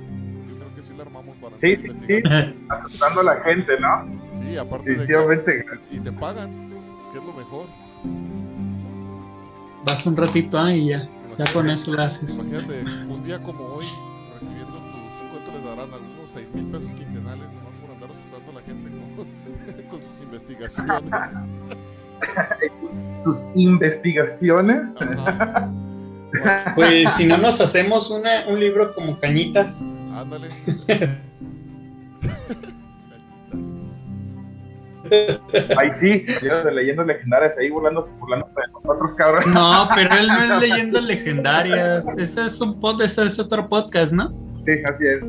Yo 0.48 0.55
creo 0.57 0.75
que 0.75 0.83
sí 0.83 0.93
la 0.95 1.03
armamos 1.03 1.36
para 1.38 1.57
Sí, 1.57 1.75
sí, 1.81 1.89
sí. 2.07 2.24
Asustando 2.69 3.21
a 3.21 3.24
la 3.24 3.36
gente, 3.41 3.79
¿no? 3.79 4.07
Sí, 4.41 4.57
aparte 4.57 4.95
de 4.95 5.07
que, 5.07 5.95
y 5.95 6.00
te 6.00 6.12
pagan, 6.12 6.69
que 7.12 7.19
es 7.19 7.25
lo 7.25 7.33
mejor. 7.33 7.67
Vas 9.86 10.05
un 10.05 10.15
ratito 10.15 10.60
ahí 10.60 10.81
y 10.81 10.89
ya, 10.89 11.10
ya 11.38 11.53
con 11.53 11.69
eso 11.69 11.91
lo 11.91 12.01
haces. 12.01 12.29
Imagínate, 12.29 12.81
un 12.81 13.24
día 13.24 13.41
como 13.41 13.63
hoy, 13.65 13.86
recibiendo 14.33 14.74
tus, 14.74 15.31
¿cuánto 15.31 15.51
les 15.51 15.63
darán? 15.63 15.93
Algunos 15.93 16.31
6 16.33 16.48
mil 16.53 16.65
pesos 16.65 16.93
quincenales, 16.93 17.48
nomás 17.53 17.74
por 17.81 17.91
andar 17.91 18.10
asustando 18.12 18.51
a 18.51 18.53
la 18.55 18.62
gente 18.62 18.91
con, 19.15 19.25
con 19.89 20.01
sus 20.01 20.21
investigaciones. 20.21 21.12
sus 23.24 23.38
investigaciones. 23.55 24.81
Pues 26.75 27.11
si 27.13 27.25
no 27.25 27.38
nos 27.38 27.59
hacemos 27.59 28.09
una, 28.09 28.47
un 28.47 28.59
libro 28.59 28.93
como 28.93 29.19
cañitas. 29.19 29.75
Ándale. 30.13 30.50
Ay, 35.77 35.91
sí, 35.91 36.19
de 36.19 36.71
leyendas 36.71 37.05
legendarias 37.05 37.57
ahí 37.57 37.69
burlando, 37.69 38.05
burlando 38.19 38.47
de 38.47 38.71
nosotros, 38.71 39.13
cabrón. 39.15 39.53
No, 39.53 39.89
pero 39.93 40.15
él 40.15 40.27
no 40.27 40.55
es 40.55 40.61
leyendas 40.61 41.03
legendarias. 41.03 42.05
Ese 42.17 42.45
es 42.45 42.61
un 42.61 42.79
pod, 42.79 43.01
ese 43.01 43.25
es 43.25 43.38
otro 43.38 43.67
podcast, 43.67 44.13
¿no? 44.13 44.29
Sí, 44.65 44.71
así 44.85 45.05
es. 45.05 45.23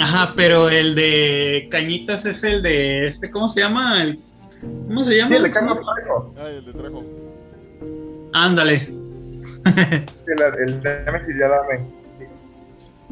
Ajá, 0.00 0.32
pero 0.34 0.68
el 0.68 0.94
de 0.94 1.68
Cañitas 1.70 2.24
es 2.24 2.42
el 2.44 2.62
de 2.62 3.08
este, 3.08 3.30
¿cómo 3.30 3.50
se 3.50 3.60
llama? 3.60 4.16
¿Cómo 4.86 5.04
se 5.04 5.16
llama? 5.16 5.28
Sí, 5.28 5.34
el 5.34 5.42
de 5.42 5.50
Carlos 5.50 5.78
Trejo. 5.94 6.34
Ah, 6.38 6.48
el 6.48 6.64
de 6.64 6.72
Trejo. 6.72 7.04
Ándale. 8.32 8.99
el, 10.26 10.68
el 10.68 10.82
de 10.82 11.04
Nemesis 11.04 11.36
de 11.36 11.44
Adame, 11.44 11.84
sí, 11.84 11.94
sí, 11.98 12.08
sí. 12.18 12.24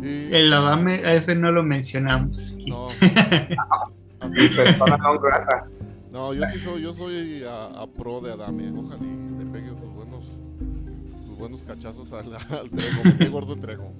El 0.02 0.52
Adame, 0.52 1.05
a 1.05 1.14
ese 1.14 1.35
no 1.35 1.50
lo 1.50 1.62
mencionamos. 1.62 2.55
No. 2.67 2.88
Persona 4.57 4.97
no 4.97 5.19
grata. 5.19 5.67
No, 6.12 6.33
yo 6.33 6.43
sí 6.52 6.61
soy, 6.61 6.83
yo 6.83 6.95
soy 6.95 7.45
a, 7.47 7.87
pro 7.99 8.21
de 8.21 8.33
Adame. 8.33 8.71
Ojalá 8.78 9.02
y 9.05 9.38
le 9.38 9.47
pegue 9.47 9.69
sus 9.69 9.95
buenos, 9.95 10.25
sus 11.26 11.38
buenos 11.38 11.62
cachazos 11.62 12.12
al, 12.12 12.35
al 12.35 12.71
Trejo. 12.71 13.02
Me 13.19 13.28
gordo 13.28 13.55
el 13.55 13.61
Trejo. 13.61 13.93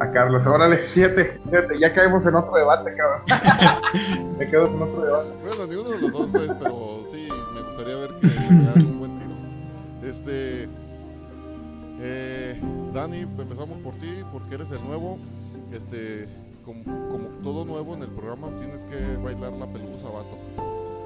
A 0.00 0.12
Carlos, 0.12 0.46
órale, 0.46 0.76
fíjate, 0.88 1.40
fíjate, 1.44 1.78
ya 1.78 1.92
caemos 1.94 2.24
en 2.26 2.34
otro 2.34 2.54
debate, 2.54 2.94
cabrón. 2.94 4.36
me 4.38 4.48
quedo 4.48 4.68
en 4.68 4.82
otro 4.82 5.02
debate. 5.02 5.30
Bueno, 5.42 5.66
ni 5.66 5.74
uno 5.76 5.90
de 5.90 6.00
los 6.00 6.12
dos, 6.12 6.28
pues, 6.30 6.50
pero 6.60 7.04
sí, 7.10 7.28
me 7.54 7.62
gustaría 7.62 7.96
ver 7.96 8.10
que 8.20 8.97
Este. 10.28 10.68
Eh, 12.00 12.60
Dani, 12.92 13.20
empezamos 13.20 13.78
por 13.82 13.94
ti, 13.94 14.22
porque 14.30 14.56
eres 14.56 14.70
el 14.70 14.84
nuevo. 14.84 15.18
Este, 15.72 16.28
como, 16.64 16.84
como, 16.84 17.28
todo 17.42 17.64
nuevo 17.64 17.94
en 17.94 18.02
el 18.02 18.10
programa, 18.10 18.48
tienes 18.58 18.78
que 18.90 19.16
bailar 19.22 19.52
la 19.52 19.66
pelusa, 19.72 20.08
vato. 20.08 20.38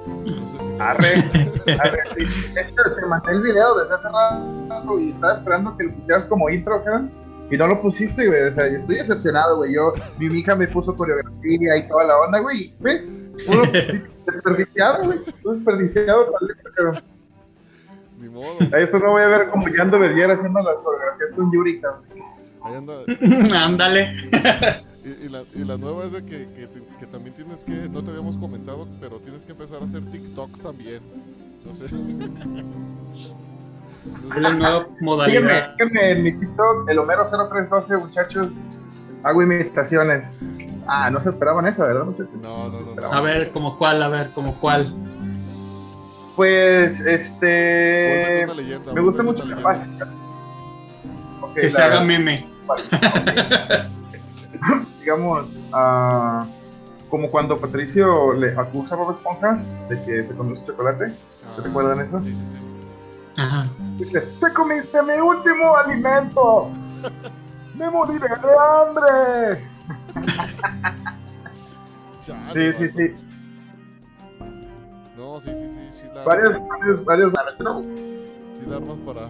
No 0.05 0.51
sé 0.51 0.57
si 0.57 0.81
arre, 0.81 1.13
arre, 1.79 1.99
sí. 2.15 2.25
te 2.53 3.05
mandé 3.05 3.31
el 3.31 3.41
video 3.41 3.75
desde 3.79 3.95
hace 3.95 4.07
rato 4.09 4.99
y 4.99 5.11
estaba 5.11 5.33
esperando 5.33 5.77
que 5.77 5.85
lo 5.85 5.95
pusieras 5.95 6.25
como 6.25 6.49
intro, 6.49 6.83
cabrón. 6.83 7.09
Y 7.49 7.57
no 7.57 7.67
lo 7.67 7.81
pusiste, 7.81 8.27
güey. 8.27 8.41
O 8.41 8.53
sea, 8.53 8.65
estoy 8.67 8.97
decepcionado, 8.97 9.57
güey. 9.57 9.73
Yo, 9.73 9.93
mi 10.19 10.25
hija 10.25 10.55
me 10.55 10.67
puso 10.67 10.95
coreografía 10.95 11.77
y 11.77 11.87
toda 11.87 12.05
la 12.05 12.17
onda, 12.19 12.39
güey. 12.39 12.73
Güey, 12.79 13.45
puro 13.47 13.63
desperdiciado, 14.27 15.05
güey. 15.05 15.19
Desperdiciado, 15.43 16.33
cabrón. 16.75 17.12
Ni 18.23 18.29
modo. 18.29 18.55
Ahí 18.71 18.83
esto 18.83 18.99
no 18.99 19.11
voy 19.11 19.21
a 19.21 19.27
ver 19.27 19.49
como 19.49 19.67
Yando 19.67 19.99
Verguera 19.99 20.33
haciendo 20.33 20.61
las 20.61 20.75
coreografías 20.75 21.33
con 21.33 21.51
Yuri. 21.51 21.81
Ahí 22.63 22.75
anda. 22.75 22.93
Ándale. 23.65 24.29
Y, 25.03 25.27
la, 25.27 25.43
y, 25.53 25.65
la, 25.65 25.75
nueva 25.75 26.05
es 26.05 26.13
de 26.13 26.23
que, 26.23 26.47
que, 26.53 26.69
que, 26.97 27.05
también 27.07 27.35
tienes 27.35 27.61
que, 27.65 27.89
no 27.89 28.01
te 28.01 28.11
habíamos 28.11 28.37
comentado, 28.37 28.87
pero 29.01 29.19
tienes 29.19 29.45
que 29.45 29.51
empezar 29.51 29.81
a 29.81 29.85
hacer 29.85 30.05
TikToks 30.09 30.59
también. 30.59 31.01
No 31.63 31.73
sé. 31.75 31.85
Es 34.35 34.41
la 34.41 34.49
nueva 34.49 34.87
modalidad. 34.99 35.75
Sígueme, 35.77 36.11
en 36.11 36.23
mi 36.23 36.33
TikTok, 36.33 36.89
el 36.89 36.99
Homero 36.99 37.23
0312, 37.23 37.97
muchachos. 37.97 38.53
Hago 39.23 39.41
imitaciones. 39.41 40.33
Ah, 40.87 41.09
no 41.09 41.21
se 41.21 41.29
esperaban 41.29 41.65
eso, 41.65 41.83
¿verdad, 41.83 42.03
muchachos? 42.03 42.33
No, 42.41 42.67
no, 42.67 42.81
no. 42.81 43.13
A 43.13 43.21
ver, 43.21 43.53
¿como 43.53 43.77
cuál? 43.77 44.03
A 44.03 44.09
ver, 44.09 44.31
¿como 44.31 44.59
cuál? 44.59 44.93
Pues, 46.35 46.99
este. 47.01 48.47
me 48.93 49.01
gusta 49.01 49.23
mucho 49.23 49.45
la 49.45 49.59
básica. 49.59 50.07
que 51.53 51.69
se 51.69 51.81
haga 51.81 52.01
meme. 52.01 52.49
digamos, 54.99 55.47
uh, 55.73 56.45
como 57.09 57.29
cuando 57.29 57.59
Patricio 57.59 58.33
le 58.33 58.51
acusa 58.57 58.95
a 58.95 58.97
Bob 58.97 59.11
Esponja 59.17 59.61
de 59.89 60.03
que 60.03 60.23
se 60.23 60.35
comió 60.35 60.55
su 60.61 60.65
chocolate. 60.65 61.09
¿Se 61.09 61.15
ah, 61.45 61.61
recuerdan 61.63 61.99
eso? 61.99 62.21
Sí, 62.21 62.29
sí, 62.29 62.45
sí. 62.45 62.61
Ajá. 63.35 63.67
Dice, 63.97 64.21
te 64.21 64.53
comiste 64.53 65.01
mi 65.03 65.13
último 65.13 65.75
alimento. 65.75 66.71
Me 67.75 67.89
moriré 67.89 68.27
de 68.27 68.55
hambre. 68.59 69.67
sí, 72.21 72.71
sí, 72.77 72.89
sí. 72.95 73.15
No, 76.13 76.23
sí, 76.23 76.29
sí, 76.29 76.47
sí. 76.47 76.59
sí 76.63 76.63
la... 76.65 76.69
Varios, 77.05 77.05
varios, 77.05 77.05
varios. 77.05 77.33
Sí, 78.53 78.65
la 78.67 78.77
armas 78.77 78.99
para, 78.99 79.29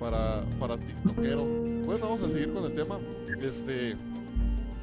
para, 0.00 0.44
para 0.58 0.76
TikTokero. 0.76 1.44
Bueno, 1.86 2.08
vamos 2.08 2.22
a 2.22 2.28
seguir 2.28 2.52
con 2.52 2.64
el 2.64 2.74
tema. 2.74 2.98
Este. 3.40 3.96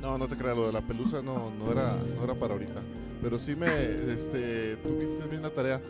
No, 0.02 0.18
no 0.18 0.28
te 0.28 0.36
creas, 0.36 0.58
lo 0.58 0.68
de 0.68 0.74
la 0.74 0.82
pelusa 0.82 1.22
no, 1.22 1.50
no, 1.52 1.72
era, 1.72 1.96
no 1.96 2.24
era 2.24 2.36
para 2.36 2.54
ahorita. 2.54 2.82
Pero 3.22 3.40
sí 3.40 3.56
me, 3.56 3.68
este, 4.12 4.76
tú 4.78 4.98
que 4.98 5.06
hiciste 5.06 5.28
bien 5.30 5.42
la 5.44 5.50
tarea. 5.50 5.82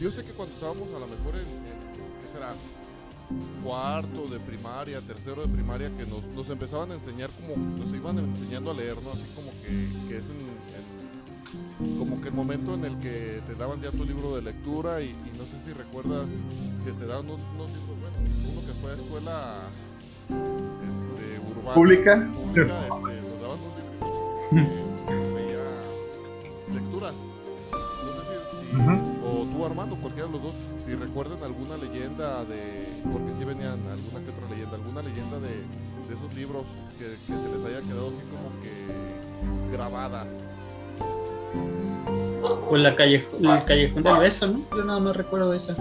yo 0.00 0.10
sé 0.10 0.24
que 0.24 0.32
cuando 0.32 0.54
estábamos 0.54 0.88
a 0.88 0.98
lo 0.98 1.06
mejor 1.06 1.34
en, 1.34 2.20
¿qué 2.20 2.26
será? 2.26 2.54
Cuarto 3.62 4.26
de 4.26 4.40
primaria, 4.40 5.00
tercero 5.02 5.42
de 5.42 5.48
primaria, 5.48 5.90
que 5.90 6.06
nos, 6.06 6.24
nos, 6.34 6.48
empezaban 6.48 6.90
a 6.92 6.94
enseñar 6.94 7.28
como, 7.30 7.56
nos 7.76 7.94
iban 7.94 8.18
enseñando 8.18 8.70
a 8.70 8.74
leer, 8.74 8.96
¿no? 9.02 9.10
Así 9.10 9.24
como 9.36 9.50
que, 9.60 10.08
que 10.08 10.16
es 10.16 10.24
en, 10.24 10.69
como 11.98 12.20
que 12.20 12.28
el 12.28 12.34
momento 12.34 12.74
en 12.74 12.84
el 12.84 12.98
que 12.98 13.40
te 13.46 13.54
daban 13.54 13.80
ya 13.80 13.90
tu 13.90 14.04
libro 14.04 14.36
de 14.36 14.42
lectura 14.42 15.00
y, 15.00 15.14
no 15.36 15.44
sé 15.44 15.64
si 15.64 15.72
recuerdas 15.72 16.26
que 16.84 16.92
te 16.92 17.06
daban 17.06 17.24
unos, 17.26 17.40
libros, 17.40 17.96
bueno, 18.00 18.16
uno 18.52 18.60
que 18.66 18.72
fue 18.80 18.90
a 18.90 18.94
escuela 18.94 19.58
este, 20.28 21.40
urbana. 21.52 21.74
¿Pública? 21.74 22.28
pública 22.34 22.82
este, 22.82 23.28
nos 23.28 23.40
daban 23.40 23.58
un 23.60 23.74
libro 23.76 23.90
lecturas. 26.74 27.14
No 27.72 28.22
sé 28.24 28.36
si, 28.50 28.66
o 29.24 29.46
tú 29.46 29.64
Armando, 29.64 29.96
cualquiera 29.96 30.26
de 30.26 30.32
los 30.32 30.42
dos, 30.42 30.54
si 30.84 30.94
recuerdan 30.94 31.42
alguna 31.42 31.76
leyenda 31.76 32.44
de, 32.44 32.86
porque 33.12 33.32
si 33.38 33.44
venían 33.44 33.80
alguna 33.88 34.20
que 34.24 34.30
otra 34.30 34.48
leyenda, 34.50 34.76
alguna 34.76 35.02
leyenda 35.02 35.38
de, 35.40 35.48
de 35.48 36.14
esos 36.14 36.34
libros 36.34 36.64
que, 36.98 37.06
que, 37.26 37.38
se 37.38 37.48
les 37.48 37.66
haya 37.66 37.86
quedado 37.86 38.08
así 38.08 38.22
como 38.30 38.50
que 38.62 39.76
grabada. 39.76 40.26
Pues 42.68 42.82
la 42.82 42.94
calle, 42.94 43.26
el 43.40 43.64
callejón 43.64 44.02
del 44.02 44.16
beso, 44.18 44.46
¿no? 44.46 44.60
Yo 44.76 44.84
nada 44.84 45.00
más 45.00 45.16
recuerdo 45.16 45.52
esa. 45.54 45.74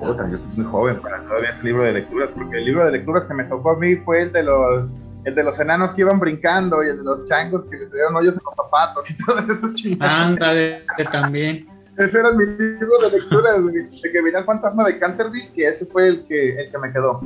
Pero... 0.00 0.28
yo 0.30 0.36
soy 0.36 0.46
muy 0.56 0.64
joven 0.66 1.00
para 1.00 1.22
todavía 1.24 1.50
ese 1.50 1.64
libro 1.64 1.82
de 1.84 1.92
lecturas, 1.92 2.30
porque 2.34 2.58
el 2.58 2.64
libro 2.64 2.84
de 2.84 2.92
lecturas 2.92 3.24
que 3.24 3.34
me 3.34 3.44
tocó 3.44 3.70
a 3.70 3.76
mí 3.76 3.96
fue 3.96 4.22
el 4.22 4.32
de 4.32 4.42
los 4.44 4.96
el 5.24 5.34
de 5.34 5.44
los 5.44 5.58
enanos 5.60 5.92
que 5.92 6.00
iban 6.00 6.18
brincando 6.18 6.82
y 6.82 6.88
el 6.88 6.96
de 6.96 7.04
los 7.04 7.24
changos 7.26 7.64
que 7.66 7.76
les 7.76 7.92
dieron 7.92 8.16
hoyos 8.16 8.34
en 8.34 8.40
los 8.44 8.54
zapatos 8.54 9.08
y 9.10 9.16
todas 9.24 9.48
esas 9.48 9.72
chingadas. 9.74 10.12
Ándale, 10.12 10.82
también. 11.10 11.66
Ese 11.98 12.18
era 12.18 12.32
mi 12.32 12.44
libro 12.44 12.98
de 13.02 13.18
lectura, 13.18 13.52
de 13.60 14.10
que 14.12 14.22
venía 14.22 14.40
el 14.40 14.44
fantasma 14.44 14.84
de 14.84 14.98
Canterville, 14.98 15.52
que 15.52 15.68
ese 15.68 15.84
fue 15.86 16.08
el 16.08 16.24
que, 16.26 16.54
el 16.54 16.70
que 16.70 16.78
me 16.78 16.90
quedó. 16.90 17.20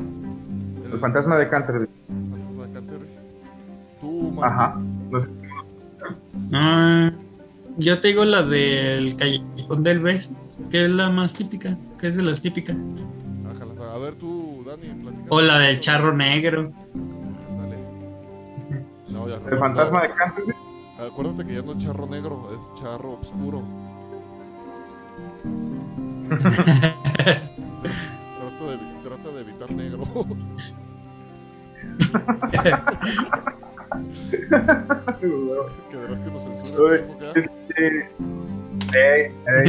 El 0.93 0.99
fantasma 0.99 1.39
de 1.39 1.49
Canterville. 1.49 1.91
Fantasma 2.09 2.67
de 2.67 2.73
Canterville. 2.73 3.19
Tú, 4.01 4.39
Ajá. 4.43 4.77
No 5.11 5.21
sé. 5.21 5.29
Ah, 6.53 7.11
yo 7.79 8.01
te 8.01 8.09
digo 8.09 8.25
la 8.25 8.43
del 8.43 9.17
Callejón 9.17 9.83
del 9.83 10.01
Beso, 10.01 10.31
que 10.71 10.85
es 10.85 10.91
la 10.91 11.11
más 11.11 11.33
típica, 11.35 11.77
que 11.99 12.09
es 12.09 12.17
de 12.17 12.23
las 12.23 12.41
típicas. 12.41 12.77
A 13.95 13.99
ver 13.99 14.15
tú, 14.17 14.63
Dani, 14.67 14.89
O 15.31 15.41
la 15.41 15.59
del 15.59 15.81
charro 15.81 16.15
negro. 16.15 16.71
¿El 19.51 19.59
fantasma 19.59 20.03
de 20.03 20.15
Canterbury? 20.15 20.55
Acuérdate 20.99 21.47
que 21.47 21.55
ya 21.55 21.63
no 21.63 21.73
es 21.73 21.79
charro 21.79 22.07
negro, 22.07 22.51
es 22.53 22.59
charro 22.81 23.19
oscuro. 23.21 23.63
trata, 26.29 26.45
de, 28.65 28.79
trata 29.03 29.29
de 29.31 29.41
evitar 29.41 29.73
negro. 29.73 30.05
Quedarás 35.91 36.21
que 36.21 36.31
nos. 36.31 36.47
Este, 37.35 38.09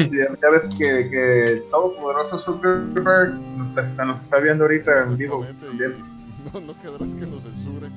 sí, 0.07 0.17
ya 0.41 0.49
ves 0.49 0.69
que, 0.77 1.09
que 1.09 1.63
todo 1.71 1.95
poderoso 1.95 2.39
Zuckerberg 2.39 3.33
nos 3.33 3.77
está, 3.77 4.05
nos 4.05 4.21
está 4.21 4.39
viendo 4.39 4.63
ahorita 4.65 5.03
en 5.03 5.17
vivo. 5.17 5.45
No, 6.53 6.61
no 6.61 6.79
quedarás 6.79 7.13
que 7.15 7.25
nos 7.25 7.43
censure. 7.43 7.89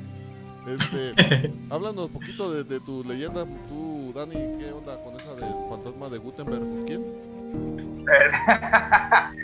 Este, 0.67 1.53
háblanos 1.71 2.07
un 2.07 2.13
poquito 2.13 2.53
de, 2.53 2.65
de, 2.65 2.81
tu 2.81 3.05
leyenda, 3.05 3.45
tú, 3.69 4.13
Dani, 4.13 4.35
¿qué 4.59 4.73
onda 4.73 5.01
con 5.05 5.15
esa 5.21 5.35
del 5.35 5.55
fantasma 5.69 6.09
de 6.09 6.19
Gutenberg? 6.19 6.85
¿Quién? 6.85 7.05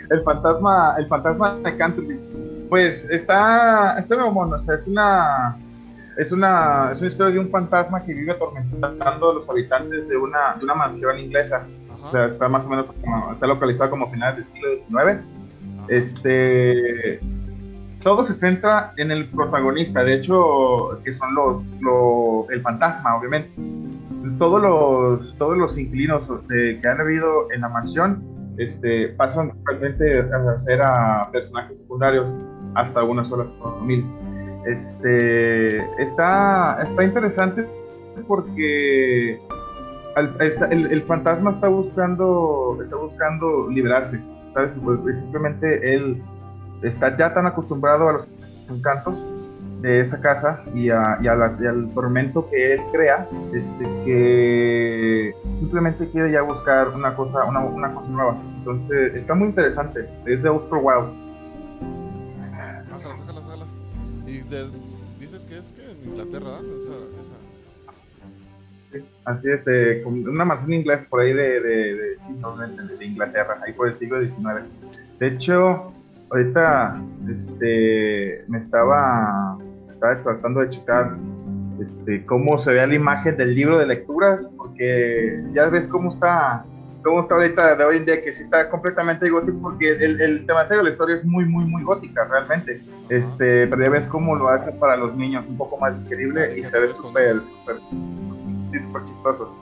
el 0.09 0.23
fantasma, 0.23 0.95
el 0.97 1.07
fantasma 1.07 1.55
de 1.55 1.77
Canterbury. 1.77 2.19
Pues 2.69 3.05
está, 3.09 3.97
está 3.97 4.17
muy 4.17 4.29
mono, 4.31 4.57
o 4.57 4.59
sea, 4.59 4.75
es 4.75 4.87
una, 4.87 5.57
es 6.17 6.31
una, 6.31 6.91
es 6.91 6.99
una 6.99 7.07
historia 7.07 7.33
de 7.33 7.39
un 7.39 7.49
fantasma 7.49 8.03
que 8.03 8.13
vive 8.13 8.31
atormentando 8.31 9.31
a 9.31 9.33
los 9.35 9.47
habitantes 9.49 10.09
de 10.09 10.17
una, 10.17 10.55
de 10.57 10.63
una 10.63 10.73
mansión 10.73 11.19
inglesa. 11.19 11.65
Ajá. 11.89 12.07
O 12.07 12.11
sea, 12.11 12.25
está 12.25 12.49
más 12.49 12.65
o 12.65 12.69
menos 12.69 12.87
como, 12.87 13.33
está 13.33 13.45
localizado 13.45 13.91
como 13.91 14.09
finales 14.09 14.37
del 14.37 14.45
siglo 14.45 14.69
XIX. 14.87 15.19
Este, 15.89 17.19
todo 18.03 18.25
se 18.25 18.33
centra 18.33 18.93
en 18.97 19.11
el 19.11 19.29
protagonista, 19.29 20.03
de 20.03 20.15
hecho, 20.15 20.99
que 21.03 21.13
son 21.13 21.35
los, 21.35 21.77
los 21.81 22.49
el 22.49 22.61
fantasma, 22.61 23.15
obviamente. 23.15 23.51
Todos 24.39 24.61
los, 24.61 25.37
todos 25.37 25.57
los 25.57 25.77
inquilinos 25.77 26.31
eh, 26.51 26.79
que 26.81 26.87
han 26.87 26.97
vivido 26.97 27.51
en 27.51 27.61
la 27.61 27.69
mansión 27.69 28.23
este, 28.57 29.09
pasan 29.09 29.51
realmente 29.65 30.19
a 30.19 30.57
ser 30.57 30.81
a 30.81 31.29
personajes 31.31 31.81
secundarios 31.81 32.27
hasta 32.73 33.03
una 33.03 33.23
sola 33.23 33.45
familia. 33.61 34.05
Este, 34.67 35.77
está, 36.01 36.81
está 36.83 37.03
interesante 37.03 37.65
porque 38.27 39.39
el, 40.17 41.03
fantasma 41.03 41.51
está 41.51 41.67
buscando, 41.67 42.77
está 42.83 42.95
buscando 42.95 43.69
liberarse, 43.69 44.21
¿sabes? 44.53 44.71
Pues, 44.83 45.19
simplemente 45.19 45.93
él 45.93 46.21
está 46.81 47.15
ya 47.17 47.33
tan 47.33 47.45
acostumbrado 47.45 48.09
a 48.09 48.13
los 48.13 48.29
encantos 48.69 49.23
de 49.81 49.99
esa 50.01 50.19
casa 50.19 50.63
y, 50.73 50.89
a, 50.89 51.17
la, 51.21 51.45
al 51.45 51.89
tormento 51.93 52.49
que 52.49 52.73
él 52.73 52.81
crea, 52.91 53.27
este, 53.53 53.83
que 54.05 55.35
simplemente 55.53 56.09
quiere 56.09 56.31
ya 56.31 56.41
buscar 56.41 56.89
una 56.89 57.15
cosa, 57.15 57.45
una, 57.45 57.59
una 57.59 57.93
cosa 57.93 58.09
nueva. 58.09 58.37
Entonces, 58.57 59.15
está 59.15 59.35
muy 59.35 59.49
interesante. 59.49 60.09
Es 60.25 60.41
de 60.41 60.49
Outer 60.49 60.79
Wild. 60.81 61.26
Dices 65.19 65.43
que 65.43 65.57
es 65.57 65.65
que 65.75 65.91
en 65.91 66.09
Inglaterra, 66.09 66.59
así 69.25 69.49
es, 69.49 69.65
de, 69.65 70.03
una 70.05 70.45
mansión 70.45 70.73
inglesa 70.73 71.05
por 71.09 71.21
ahí 71.21 71.33
de, 71.33 72.15
sí, 72.19 72.33
no, 72.39 72.55
de, 72.57 73.05
Inglaterra, 73.05 73.59
ahí 73.65 73.73
por 73.73 73.89
el 73.89 73.95
siglo 73.95 74.21
XIX. 74.21 74.65
De 75.19 75.27
hecho, 75.27 75.91
ahorita 76.29 77.01
este, 77.29 78.43
me 78.47 78.57
estaba, 78.57 79.57
estaba 79.89 80.21
tratando 80.21 80.61
de 80.61 80.69
checar 80.69 81.17
este, 81.81 82.25
cómo 82.25 82.57
se 82.57 82.73
ve 82.73 82.87
la 82.87 82.95
imagen 82.95 83.37
del 83.37 83.55
libro 83.55 83.77
de 83.77 83.87
lecturas, 83.87 84.49
porque 84.57 85.43
ya 85.53 85.69
ves 85.69 85.87
cómo 85.87 86.09
está, 86.09 86.65
cómo 87.03 87.19
está 87.19 87.35
ahorita 87.35 87.75
de 87.75 87.83
hoy 87.85 87.97
en 87.97 88.05
día, 88.05 88.23
que 88.23 88.31
sí 88.31 88.43
está 88.43 88.69
completamente 88.69 89.29
gótico, 89.29 89.57
porque 89.61 89.91
el, 89.91 90.21
el 90.21 90.45
de 90.45 90.83
la 90.83 90.89
historia 90.89 91.15
es 91.15 91.25
muy, 91.25 91.45
muy, 91.45 91.65
muy 91.65 91.83
gótica 91.83 92.25
realmente. 92.25 92.81
Este, 93.09 93.67
pero 93.67 93.83
ya 93.83 93.89
ves 93.89 94.07
cómo 94.07 94.35
lo 94.35 94.49
hace 94.49 94.71
para 94.73 94.97
los 94.97 95.15
niños, 95.15 95.45
un 95.47 95.57
poco 95.57 95.77
más 95.77 95.95
increíble 95.95 96.57
y 96.57 96.63
se 96.63 96.79
ve 96.79 96.89
súper, 96.89 97.41
súper, 97.41 97.77
súper 98.81 99.03
chistoso. 99.05 99.55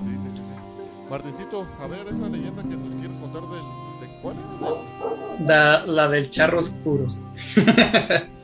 Sí, 0.00 0.16
sí, 0.16 0.30
sí, 0.30 0.36
sí. 0.36 1.10
Martincito, 1.10 1.66
a 1.80 1.86
ver 1.88 2.06
esa 2.08 2.28
leyenda 2.28 2.62
que 2.62 2.76
nos 2.76 2.94
quieres 2.94 3.16
contar 3.18 3.42
del, 3.42 4.00
de 4.00 4.20
cuál 4.22 4.36
es. 4.36 5.46
La, 5.46 5.86
la 5.86 6.08
del 6.08 6.30
charro 6.30 6.60
oscuro. 6.60 7.06
Charro. 7.54 8.26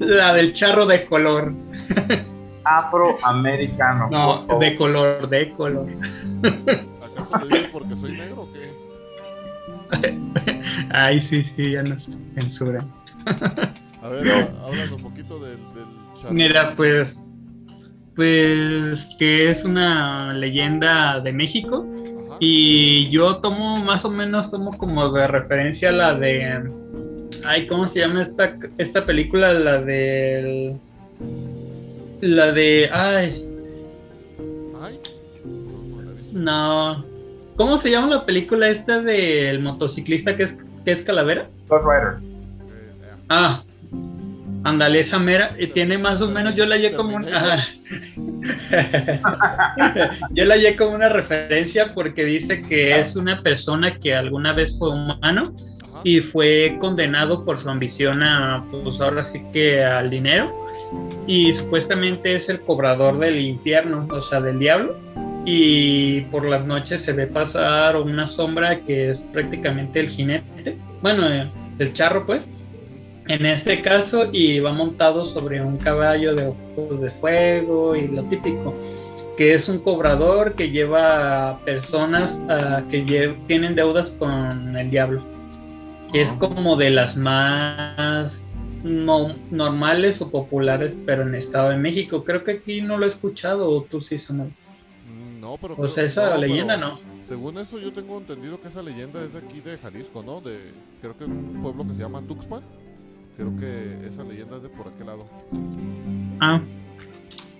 La 0.00 0.32
del 0.32 0.54
charro 0.54 0.86
de 0.86 1.04
color. 1.06 1.52
Afroamericano. 2.64 4.08
No, 4.10 4.58
de 4.58 4.74
color, 4.74 5.28
de 5.28 5.50
color. 5.52 5.86
¿Acaso 7.16 7.44
le 7.44 7.56
dices 7.56 7.70
porque 7.72 7.96
soy 7.96 8.12
negro 8.12 8.42
o 8.42 8.52
qué? 8.52 8.86
Ay, 10.90 11.22
sí, 11.22 11.44
sí, 11.44 11.72
ya 11.72 11.82
nos 11.82 12.08
censuran. 12.34 12.92
A 14.02 14.08
ver, 14.08 14.28
háblanos 14.62 14.92
un 14.92 15.02
poquito 15.02 15.38
del, 15.40 15.58
del. 15.74 15.86
Mira, 16.30 16.76
pues, 16.76 17.20
pues 18.14 19.08
que 19.18 19.50
es 19.50 19.64
una 19.64 20.32
leyenda 20.32 21.20
de 21.20 21.32
México. 21.32 21.84
Ajá. 22.26 22.36
Y 22.38 23.08
yo 23.10 23.38
tomo 23.38 23.78
más 23.78 24.04
o 24.04 24.10
menos 24.10 24.50
tomo 24.50 24.78
como 24.78 25.10
de 25.10 25.26
referencia 25.26 25.90
la 25.90 26.14
de 26.14 26.70
ay, 27.44 27.66
¿cómo 27.66 27.88
se 27.88 28.00
llama 28.00 28.22
esta 28.22 28.56
esta 28.78 29.04
película? 29.04 29.52
La 29.52 29.80
del 29.80 30.78
la 32.20 32.52
de 32.52 32.88
ay. 32.92 33.48
Ay. 34.80 35.00
No. 36.36 37.02
¿Cómo 37.56 37.78
se 37.78 37.90
llama 37.90 38.08
la 38.08 38.26
película 38.26 38.68
esta 38.68 39.00
del 39.00 39.60
motociclista 39.60 40.36
que 40.36 40.42
es 40.42 40.58
que 40.84 40.92
es 40.92 41.02
calavera? 41.02 41.48
Ghost 41.68 41.86
Rider. 41.88 42.18
Eh, 42.70 42.92
eh, 43.02 43.16
Ah. 43.30 43.62
Ándale, 44.64 45.00
esa 45.00 45.18
mera, 45.18 45.54
y 45.58 45.68
tiene 45.68 45.96
más 45.96 46.20
o 46.20 46.28
menos, 46.28 46.54
yo 46.56 46.66
la 46.66 46.74
hallé 46.74 46.92
como 46.92 47.16
una... 47.16 47.66
yo 50.32 50.44
la 50.44 50.54
hallé 50.54 50.76
como 50.76 50.90
una 50.90 51.08
referencia 51.08 51.94
porque 51.94 52.24
dice 52.24 52.62
que 52.62 52.98
es 52.98 53.14
una 53.14 53.42
persona 53.42 53.96
que 53.98 54.12
alguna 54.12 54.52
vez 54.52 54.76
fue 54.76 54.90
humano 54.90 55.54
y 56.02 56.20
fue 56.20 56.76
condenado 56.80 57.44
por 57.44 57.60
su 57.60 57.70
ambición 57.70 58.24
a, 58.24 58.64
pues 58.70 59.00
ahora 59.00 59.30
sí 59.32 59.40
que 59.52 59.84
al 59.84 60.10
dinero, 60.10 60.52
y 61.28 61.54
supuestamente 61.54 62.34
es 62.34 62.48
el 62.48 62.60
cobrador 62.60 63.20
del 63.20 63.38
infierno, 63.38 64.08
o 64.10 64.22
sea, 64.22 64.40
del 64.40 64.58
diablo, 64.58 64.96
y 65.46 66.22
por 66.22 66.44
las 66.44 66.66
noches 66.66 67.02
se 67.02 67.12
ve 67.12 67.26
pasar 67.26 67.96
una 67.96 68.28
sombra 68.28 68.80
que 68.80 69.12
es 69.12 69.20
prácticamente 69.32 70.00
el 70.00 70.10
jinete, 70.10 70.76
bueno, 71.00 71.32
eh, 71.32 71.50
el 71.78 71.94
charro 71.94 72.26
pues, 72.26 72.42
en 73.28 73.46
este 73.46 73.80
caso 73.80 74.28
y 74.32 74.58
va 74.58 74.72
montado 74.72 75.24
sobre 75.26 75.62
un 75.62 75.78
caballo 75.78 76.34
de 76.34 76.48
ojos 76.48 77.00
de 77.00 77.10
fuego 77.12 77.96
y 77.96 78.08
lo 78.08 78.24
típico 78.24 78.74
que 79.36 79.54
es 79.54 79.68
un 79.68 79.78
cobrador 79.80 80.54
que 80.54 80.70
lleva 80.70 81.50
a 81.50 81.58
personas 81.58 82.42
uh, 82.44 82.88
que 82.88 83.04
lle 83.04 83.36
tienen 83.46 83.74
deudas 83.74 84.12
con 84.12 84.76
el 84.76 84.90
diablo. 84.90 85.22
Que 86.12 86.22
es 86.22 86.32
como 86.32 86.76
de 86.76 86.90
las 86.90 87.16
más 87.16 88.42
no, 88.82 89.34
normales 89.50 90.22
o 90.22 90.30
populares 90.30 90.94
pero 91.04 91.22
en 91.22 91.34
Estado 91.34 91.70
de 91.70 91.76
México. 91.76 92.24
Creo 92.24 92.44
que 92.44 92.52
aquí 92.52 92.80
no 92.80 92.96
lo 92.96 93.04
he 93.04 93.08
escuchado 93.08 93.70
o 93.70 93.82
tú 93.82 94.00
sí 94.00 94.18
son 94.18 94.54
no 95.40 95.56
pero 95.60 95.74
o 95.76 95.88
sea 95.90 96.04
esa 96.04 96.30
no, 96.30 96.38
leyenda 96.38 96.74
pero, 96.76 96.88
no 96.88 97.00
según 97.26 97.58
eso 97.58 97.78
yo 97.78 97.92
tengo 97.92 98.18
entendido 98.18 98.60
que 98.60 98.68
esa 98.68 98.82
leyenda 98.82 99.22
es 99.22 99.32
de 99.32 99.38
aquí 99.40 99.60
de 99.60 99.78
Jalisco 99.78 100.22
no 100.22 100.40
de 100.40 100.72
creo 101.00 101.16
que 101.16 101.24
en 101.24 101.32
un 101.32 101.62
pueblo 101.62 101.84
que 101.84 101.94
se 101.94 101.98
llama 101.98 102.22
Tuxpan 102.22 102.62
Creo 103.36 103.54
que 103.58 104.06
esa 104.06 104.24
leyenda 104.24 104.56
es 104.56 104.62
de 104.62 104.70
por 104.70 104.88
aquel 104.88 105.06
lado. 105.06 105.26
Ah. 106.40 106.60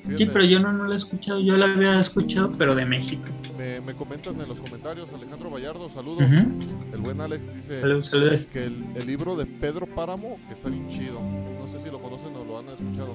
Fíjate, 0.05 0.25
sí, 0.25 0.31
pero 0.33 0.45
yo 0.45 0.59
no, 0.59 0.73
no 0.73 0.85
la 0.85 0.95
he 0.95 0.99
escuchado. 0.99 1.39
Yo 1.41 1.55
la 1.57 1.67
había 1.67 2.01
escuchado, 2.01 2.53
pero 2.57 2.75
de 2.75 2.87
México. 2.87 3.25
Me, 3.59 3.81
me 3.83 3.93
comentan 3.93 4.41
en 4.41 4.49
los 4.49 4.59
comentarios, 4.59 5.13
Alejandro 5.13 5.51
Vallardo, 5.51 5.91
saludos. 5.91 6.23
Uh 6.23 6.33
-huh. 6.33 6.95
El 6.95 7.01
buen 7.01 7.21
Alex 7.21 7.55
dice 7.55 7.81
saludos, 7.81 8.09
saludos. 8.09 8.47
que 8.53 8.65
el, 8.65 8.87
el, 8.95 9.07
libro 9.07 9.37
de 9.37 9.45
Pedro 9.45 9.87
Páramo, 9.87 10.39
que 10.47 10.55
está 10.55 10.71
bien 10.71 10.89
chido. 10.89 11.21
No 11.21 11.67
sé 11.67 11.83
si 11.83 11.91
lo 11.91 12.01
conocen 12.01 12.35
o 12.37 12.45
lo 12.45 12.59
han 12.59 12.69
escuchado. 12.69 13.15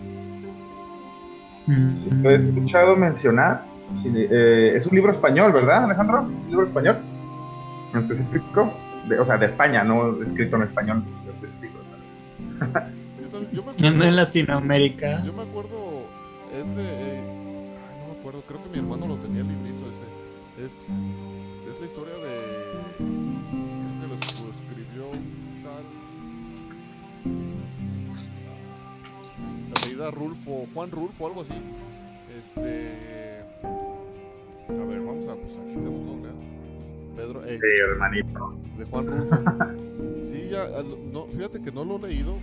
Sí, 1.65 2.09
lo 2.21 2.29
he 2.29 2.35
escuchado 2.35 2.95
mencionar. 2.95 3.70
Sí, 3.95 4.11
eh, 4.15 4.73
es 4.75 4.87
un 4.87 4.95
libro 4.95 5.11
español, 5.11 5.51
¿verdad, 5.51 5.85
Alejandro? 5.85 6.21
¿Un 6.21 6.49
libro 6.49 6.65
español? 6.65 6.97
¿En 7.93 7.99
específico? 7.99 8.73
De, 9.07 9.19
o 9.19 9.25
sea, 9.25 9.37
de 9.37 9.47
España, 9.47 9.83
no 9.83 10.21
escrito 10.21 10.55
en 10.55 10.63
español 10.63 11.03
específico 11.29 11.77
yo, 13.21 13.29
también, 13.29 13.51
yo 13.51 13.63
me 13.63 13.71
acuerdo, 13.71 13.97
no 13.97 14.03
en 14.03 14.15
Latinoamérica. 14.15 15.23
Yo 15.23 15.33
me 15.33 15.43
acuerdo, 15.43 16.05
es 16.53 16.75
de, 16.75 16.83
eh, 16.83 17.77
ay, 17.89 17.99
no 17.99 18.13
me 18.13 18.19
acuerdo, 18.19 18.41
creo 18.47 18.63
que 18.63 18.69
mi 18.69 18.77
hermano 18.79 19.07
lo 19.07 19.15
tenía 19.17 19.41
el 19.41 19.47
librito 19.47 19.87
ese. 19.89 20.65
Es, 20.65 20.87
es 21.71 21.79
la 21.79 21.85
historia 21.85 22.13
de, 22.15 22.81
creo 23.99 24.19
que 24.19 24.33
lo 24.43 24.51
escribió 24.51 25.11
tal, 25.63 25.83
la 29.73 29.85
medida 29.85 30.11
Rulfo, 30.11 30.67
Juan 30.73 30.91
Rulfo, 30.91 31.27
algo 31.27 31.41
así. 31.41 31.53
Este, 32.37 33.30
A 34.79 34.85
ver, 34.85 34.99
vamos 35.01 35.27
a, 35.27 35.35
pues 35.35 35.57
aquí 35.57 35.73
tenemos 35.75 36.05
doble. 36.05 36.29
Pedro, 37.15 37.43
eh, 37.45 37.59
Sí, 37.59 37.67
hermanito. 37.91 38.55
de 38.77 38.85
Juan 38.85 39.07
Rulfo. 39.07 39.35
Sí, 40.25 40.47
ya, 40.49 40.63
al- 40.63 41.11
no, 41.11 41.25
fíjate 41.27 41.61
que 41.61 41.71
no 41.71 41.83
lo 41.83 41.97
he 41.97 42.09
leído, 42.09 42.37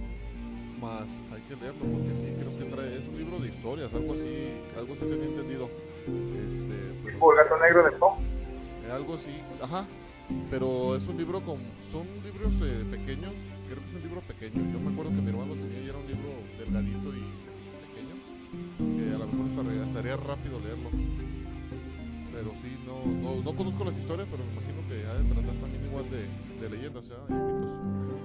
más 0.81 1.07
hay 1.33 1.41
que 1.49 1.57
leerlo 1.57 1.81
porque 1.87 2.11
sí, 2.21 2.35
creo 2.39 2.59
que 2.59 2.65
trae, 2.75 2.97
es 2.99 3.09
un 3.09 3.17
libro 3.19 3.39
de 3.39 3.49
historias, 3.49 3.93
algo 3.95 4.13
así, 4.13 4.53
algo 4.77 4.93
así 4.95 5.01
tenía 5.01 5.25
entendido. 5.27 5.71
Este, 6.07 6.77
pero- 7.05 7.33
el 7.33 7.37
gato 7.39 7.59
negro 7.63 7.83
de 7.85 7.91
Poe. 7.93 8.13
Eh, 8.87 8.93
algo 8.93 9.15
así, 9.15 9.31
ajá. 9.63 9.87
Pero 10.51 10.97
es 10.97 11.07
un 11.09 11.17
libro 11.17 11.41
con. 11.41 11.57
Son 11.91 12.07
libros 12.23 12.53
eh, 12.63 12.85
pequeños. 12.91 13.33
Creo 13.67 13.81
que 13.81 13.89
es 13.89 13.95
un 13.97 14.03
libro 14.03 14.21
pequeño. 14.23 14.61
Yo 14.73 14.79
me 14.81 14.93
acuerdo 14.93 15.11
que 15.13 15.23
mi 15.23 15.31
hermano 15.31 15.55
tenía 15.55 15.81
y 15.81 15.89
era 15.89 15.99
un 15.99 16.07
libro 16.07 16.29
delgadito 16.59 17.09
y 17.17 17.25
pequeño. 17.89 18.15
Que 18.99 19.15
a 19.15 19.19
lo 19.19 19.27
mejor 19.27 19.47
estaría, 19.49 19.85
estaría 19.87 20.17
rápido 20.19 20.61
leerlo. 20.61 20.91
Pero 22.39 22.53
sí, 22.63 22.79
no, 22.87 23.05
no, 23.37 23.43
no 23.43 23.57
conozco 23.57 23.85
las 23.85 23.97
historias, 23.97 24.29
pero 24.31 24.45
me 24.45 24.53
imagino 24.53 24.89
que 24.89 24.95
ha 25.07 25.15
de 25.15 25.25
tratar 25.35 25.55
también 25.61 25.85
igual 25.87 26.05
de, 26.09 26.29
de 26.61 26.71
leyendas, 26.77 27.09
¿ya? 27.09 27.17
Y 27.29 27.33
mitos. 27.33 28.21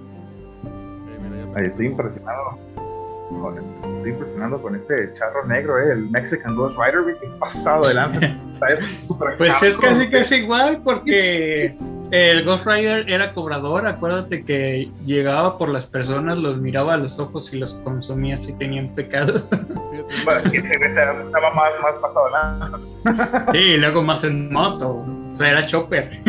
Eh, 1.08 1.18
mira, 1.20 1.36
ya 1.40 1.46
me- 1.46 1.60
Ay, 1.60 1.66
estoy 1.66 1.86
impresionado. 1.86 2.58
Con, 3.28 3.58
estoy 3.58 4.10
impresionado 4.12 4.62
con 4.62 4.76
este 4.76 5.12
charro 5.14 5.44
negro, 5.46 5.78
eh, 5.80 5.92
el 5.94 6.10
Mexican 6.10 6.54
Ghost 6.54 6.78
Rider, 6.78 7.18
que 7.18 7.26
pasado 7.38 7.88
de 7.88 7.94
lanza. 7.94 8.20
Es 8.68 9.12
Pues 9.36 9.62
es 9.62 9.76
casi 9.76 9.94
güey. 9.96 10.10
casi 10.10 10.34
igual 10.36 10.80
porque 10.82 11.76
el 12.10 12.44
Ghost 12.44 12.66
Rider 12.66 13.10
era 13.10 13.32
cobrador, 13.34 13.86
acuérdate 13.86 14.44
que 14.44 14.90
llegaba 15.04 15.58
por 15.58 15.68
las 15.68 15.86
personas, 15.86 16.38
los 16.38 16.58
miraba 16.58 16.94
a 16.94 16.96
los 16.96 17.18
ojos 17.18 17.52
y 17.52 17.58
los 17.58 17.74
consumía 17.84 18.40
si 18.42 18.52
tenían 18.54 18.94
pecado. 18.94 19.46
Fíjate, 19.50 20.14
Bueno, 20.24 20.40
estaba 21.24 21.54
más, 21.54 21.70
más 21.82 21.94
pasado 22.00 22.28
lanza. 22.30 22.78
Sí, 23.52 23.58
y 23.58 23.76
luego 23.76 24.02
más 24.02 24.22
en 24.24 24.52
moto, 24.52 25.04
era 25.40 25.66
chopper. 25.66 26.20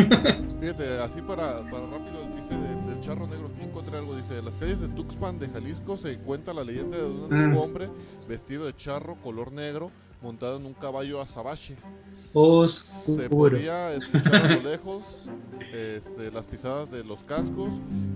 Fíjate, 0.60 0.98
así 1.00 1.20
para, 1.22 1.60
para 1.70 1.86
rápido, 1.86 2.22
dice 2.36 2.54
del, 2.54 2.86
del 2.86 3.00
charro 3.00 3.26
negro, 3.26 3.48
aquí 3.54 3.64
encontré 3.64 3.98
algo, 3.98 4.16
dice, 4.16 4.38
en 4.38 4.44
las 4.46 4.54
calles 4.54 4.80
de 4.80 4.88
Tuxpan 4.88 5.38
de 5.38 5.48
Jalisco 5.48 5.96
se 5.96 6.18
cuenta 6.18 6.52
la 6.52 6.64
leyenda 6.64 6.96
de 6.96 7.04
un 7.04 7.22
antiguo 7.32 7.46
Mm. 7.46 7.64
hombre 7.68 7.88
vestido 8.28 8.64
de 8.66 8.74
charro 8.74 9.16
color 9.22 9.52
negro 9.52 9.90
montado 10.22 10.56
en 10.56 10.66
un 10.66 10.74
caballo 10.74 11.20
azabache. 11.20 11.76
Se 13.04 13.12
Oscuro. 13.12 13.50
podía 13.52 13.92
escuchar 13.94 14.34
a 14.36 14.56
lo 14.56 14.62
lejos 14.70 15.28
este, 15.72 16.30
las 16.30 16.46
pisadas 16.46 16.90
de 16.90 17.02
los 17.04 17.22
cascos, 17.22 17.70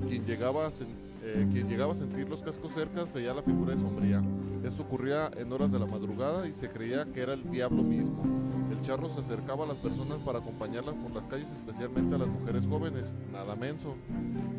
quien 0.08 0.26
llegaba, 0.26 0.66
a 0.66 0.70
sen- 0.70 0.94
eh, 1.22 1.46
quien 1.52 1.68
llegaba 1.68 1.94
a 1.94 1.96
sentir 1.96 2.28
los 2.28 2.42
cascos 2.42 2.72
cerca 2.74 3.04
veía 3.14 3.32
la 3.34 3.42
figura 3.42 3.74
de 3.74 3.80
sombría. 3.80 4.22
Esto 4.64 4.82
ocurría 4.82 5.30
en 5.38 5.50
horas 5.52 5.72
de 5.72 5.78
la 5.78 5.86
madrugada 5.86 6.46
y 6.46 6.52
se 6.52 6.68
creía 6.68 7.06
que 7.14 7.20
era 7.22 7.32
el 7.34 7.50
diablo 7.50 7.82
mismo. 7.82 8.22
El 8.70 8.82
charro 8.82 9.08
se 9.10 9.20
acercaba 9.20 9.64
a 9.64 9.68
las 9.68 9.78
personas 9.78 10.18
para 10.18 10.38
acompañarlas 10.38 10.94
por 10.96 11.12
las 11.14 11.24
calles, 11.26 11.48
especialmente 11.56 12.14
a 12.14 12.18
las 12.18 12.28
mujeres 12.28 12.66
jóvenes, 12.66 13.12
nada 13.32 13.56
menso. 13.56 13.94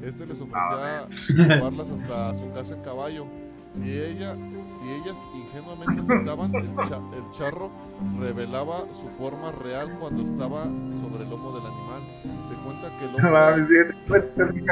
Este 0.01 0.25
les 0.25 0.37
ofrecía 0.41 1.07
llevarlas 1.29 1.87
hasta 1.89 2.37
su 2.37 2.51
casa 2.51 2.73
en 2.73 2.81
caballo. 2.81 3.25
Si, 3.73 3.89
ella, 3.89 4.35
si 4.35 4.91
ellas 4.91 5.15
ingenuamente 5.33 6.01
aceptaban, 6.01 6.53
el, 6.55 6.75
cha- 6.89 7.01
el 7.15 7.31
charro 7.31 7.71
revelaba 8.19 8.79
su 8.93 9.07
forma 9.17 9.51
real 9.51 9.89
cuando 9.99 10.23
estaba 10.23 10.65
sobre 11.01 11.23
el 11.23 11.29
lomo 11.29 11.51
del 11.53 11.65
animal. 11.65 12.01
Se 12.49 12.55
cuenta 12.63 12.97
que 12.97 13.05
el 13.05 13.15
hombre... 13.27 13.67
sí, 13.67 14.65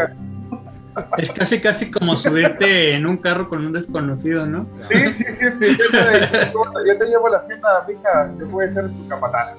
es 1.17 1.31
casi 1.31 1.61
casi 1.61 1.91
como 1.91 2.15
subirte 2.17 2.93
en 2.93 3.05
un 3.05 3.17
carro 3.17 3.47
con 3.47 3.65
un 3.65 3.71
desconocido, 3.71 4.45
¿no? 4.45 4.65
Sí, 4.91 5.13
sí, 5.13 5.23
sí, 5.23 5.45
sí. 5.59 5.77
Yo 5.77 5.85
te, 5.91 6.87
yo 6.87 6.97
te 6.97 7.05
llevo 7.05 7.27
a 7.27 7.29
la 7.31 7.37
hacienda, 7.37 7.85
rica. 7.87 8.33
Yo 8.39 8.47
voy 8.47 8.65
a 8.65 8.69
ser 8.69 8.89
tu 8.89 9.07
capataz. 9.07 9.57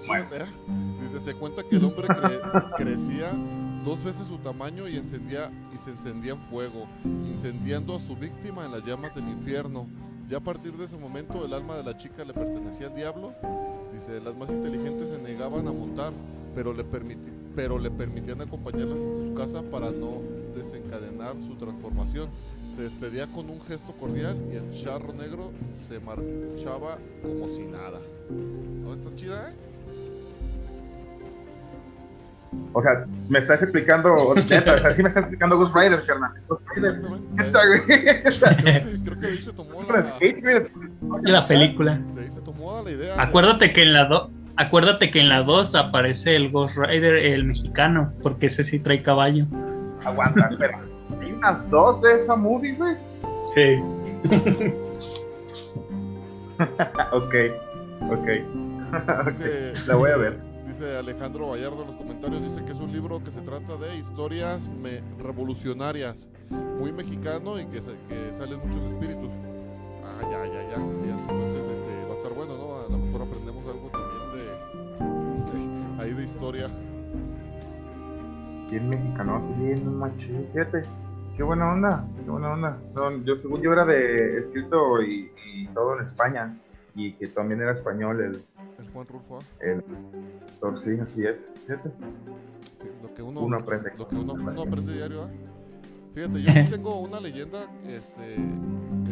Dice, 1.01 1.21
se 1.25 1.35
cuenta 1.35 1.63
que 1.63 1.77
el 1.77 1.85
hombre 1.85 2.09
cre- 2.09 2.77
crecía 2.77 3.31
dos 3.85 4.03
veces 4.05 4.27
su 4.29 4.39
tamaño 4.39 4.89
y 4.89 4.97
encendía 4.97 5.51
y 5.75 5.85
se 5.85 5.91
encendía 5.91 6.33
en 6.33 6.41
fuego, 6.51 6.87
incendiando 7.05 7.97
a 7.97 8.01
su 8.01 8.17
víctima 8.17 8.65
en 8.67 8.73
las 8.73 8.85
llamas 8.85 9.15
del 9.15 9.29
infierno. 9.29 9.87
Ya 10.29 10.39
a 10.39 10.41
partir 10.41 10.73
de 10.77 10.85
ese 10.85 10.97
momento 10.97 11.45
el 11.45 11.53
alma 11.55 11.77
de 11.77 11.85
la 11.85 11.97
chica 11.97 12.25
le 12.25 12.33
pertenecía 12.33 12.87
al 12.89 12.95
diablo. 12.95 13.33
Dice, 13.93 14.21
las 14.21 14.37
más 14.37 14.49
inteligentes 14.49 15.09
se 15.09 15.19
negaban 15.19 15.67
a 15.67 15.73
montar, 15.73 16.13
pero 16.55 16.73
le, 16.73 16.85
permiti- 16.85 17.33
pero 17.57 17.79
le 17.79 17.91
permitían 17.91 18.41
acompañarlas 18.41 18.97
hasta 18.99 19.29
su 19.29 19.35
casa 19.35 19.63
para 19.71 19.91
no 19.91 20.21
desencadenar 20.55 21.35
su 21.41 21.57
transformación. 21.57 22.29
Se 22.77 22.83
despedía 22.83 23.27
con 23.33 23.51
un 23.51 23.61
gesto 23.63 23.93
cordial 23.99 24.37
y 24.53 24.57
el 24.57 24.73
charro 24.81 25.13
negro 25.13 25.51
se 25.89 25.99
marchaba 25.99 26.99
como 27.23 27.49
si 27.49 27.65
nada. 27.65 28.01
¿No 28.85 28.95
está 28.95 29.13
chida, 29.17 29.51
eh? 29.51 29.55
O 32.73 32.83
sea, 32.83 33.05
me 33.29 33.39
estás 33.39 33.63
explicando, 33.63 34.35
neta, 34.49 34.75
o 34.75 34.79
sea, 34.81 34.93
sí 34.93 35.03
me 35.03 35.09
estás 35.09 35.25
explicando 35.25 35.57
Ghost 35.57 35.75
Rider, 35.75 36.03
carnal. 36.05 36.33
Ghost 36.49 36.63
Rider. 36.75 36.95
Exactamente. 36.95 37.43
Neta, 37.43 37.61
güey. 37.67 37.81
Creo 39.05 39.21
que 39.21 39.27
ahí 39.27 39.39
se 39.39 39.53
tomó 39.53 39.83
la. 39.83 40.05
La 41.23 41.49
película. 41.49 42.01
de 42.15 42.23
ahí 42.23 42.33
se 42.33 42.41
tomó 42.41 42.83
la 42.83 42.91
idea. 42.91 43.15
de- 43.17 43.23
Acuérdate 43.23 43.73
que 43.73 43.83
en 43.83 43.93
la 43.93 44.05
do- 44.05 44.31
acuérdate 44.57 45.11
que 45.11 45.21
en 45.21 45.29
la 45.29 45.43
2 45.43 45.75
aparece 45.75 46.37
el 46.37 46.51
Ghost 46.51 46.77
Rider, 46.77 47.17
el 47.17 47.45
mexicano, 47.45 48.13
porque 48.23 48.47
ese 48.47 48.65
sí 48.65 48.79
trae 48.79 49.03
caballo. 49.03 49.47
Aguanta, 50.05 50.47
espera. 50.51 50.81
Hay 51.21 51.33
unas 51.33 51.69
dos 51.71 52.01
de 52.03 52.15
esa 52.15 52.37
movie, 52.37 52.75
güey. 52.75 52.95
Sí. 53.55 53.83
ok, 57.13 57.35
ok. 58.11 58.29
La 59.87 59.95
voy 59.95 60.11
a 60.11 60.17
ver. 60.17 60.50
Dice 60.67 60.97
Alejandro 60.97 61.49
Vallardo 61.49 61.83
en 61.83 61.89
los 61.89 61.97
comentarios, 61.97 62.43
dice 62.43 62.65
que 62.65 62.73
es 62.73 62.79
un 62.79 62.93
libro 62.93 63.23
que 63.23 63.31
se 63.31 63.41
trata 63.43 63.77
de 63.77 63.97
historias 63.97 64.69
me- 64.69 65.03
revolucionarias, 65.19 66.29
muy 66.79 66.93
mexicano 66.93 67.59
y 67.61 67.67
que, 67.67 67.81
salen 68.37 68.61
muchos 68.61 68.83
espíritus. 68.85 69.31
Ah, 70.05 70.23
ya, 70.31 70.47
ya, 70.47 70.71
ya. 70.71 70.77
Entonces 70.77 71.63
este, 71.63 72.05
va 72.07 72.13
a 72.13 72.17
estar 72.17 72.33
bueno, 72.35 72.57
¿no? 72.57 72.77
A 72.79 72.89
lo 72.89 72.99
mejor 72.99 73.23
aprendemos 73.23 73.65
algo 73.67 73.91
también 73.91 74.47
de, 75.99 76.03
ahí 76.03 76.13
de 76.13 76.25
historia. 76.25 76.69
Bien 78.71 78.89
mexicano, 78.89 79.43
bien 79.59 79.99
machín, 79.99 80.47
fíjate. 80.53 80.85
Qué 81.37 81.43
buena 81.43 81.73
onda, 81.73 82.05
qué 82.25 82.31
buena 82.31 82.53
onda. 82.53 82.79
No, 82.95 83.11
yo 83.25 83.37
según 83.39 83.63
yo 83.63 83.73
era 83.73 83.85
de 83.85 84.39
escrito 84.39 85.03
y, 85.03 85.31
y 85.45 85.67
todo 85.69 85.99
en 85.99 86.05
España. 86.05 86.57
Y 86.95 87.13
que 87.13 87.29
también 87.29 87.61
era 87.61 87.73
español 87.73 88.21
El 88.21 88.45
Juan 88.93 89.07
Rulfo, 89.07 89.39
el 89.61 89.83
sí, 90.79 90.99
así 91.01 91.25
es. 91.27 91.49
Fíjate. 91.67 91.91
Sí, 92.81 92.89
lo 93.03 93.15
que 93.15 93.23
uno, 93.23 93.41
Uno 93.41 93.57
aprende. 93.59 93.93
lo 93.99 94.09
que 94.09 94.17
uno, 94.17 94.33
uno 94.35 94.63
aprende 94.63 94.93
diario, 94.95 95.25
¿ah? 95.25 95.29
Fíjate, 96.15 96.43
yo 96.43 96.51
aquí 96.51 96.71
tengo 96.71 97.01
una 97.01 97.21
leyenda, 97.21 97.67
este, 97.87 98.35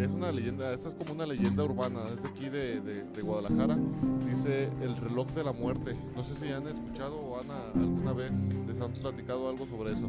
es 0.03 0.11
una 0.11 0.33
leyenda, 0.33 0.73
esta 0.73 0.89
es 0.89 0.95
como 0.97 1.13
una 1.13 1.27
leyenda 1.27 1.63
urbana, 1.65 2.09
es 2.09 2.21
de 2.23 2.29
aquí 2.29 2.49
de, 2.49 2.81
de- 2.81 3.05
de 3.05 3.23
Guadalajara, 3.23 3.79
dice 4.27 4.69
el 4.83 4.97
reloj 4.97 5.29
de 5.29 5.45
la 5.45 5.53
muerte. 5.53 5.97
No 6.17 6.25
sé 6.25 6.35
si 6.37 6.51
han 6.51 6.67
escuchado 6.67 7.17
o 7.21 7.39
han 7.41 7.51
a- 7.53 7.71
alguna 7.77 8.13
vez 8.15 8.37
les 8.67 8.81
han 8.81 8.93
platicado 8.95 9.49
algo 9.49 9.65
sobre 9.67 9.93
eso. 9.93 10.09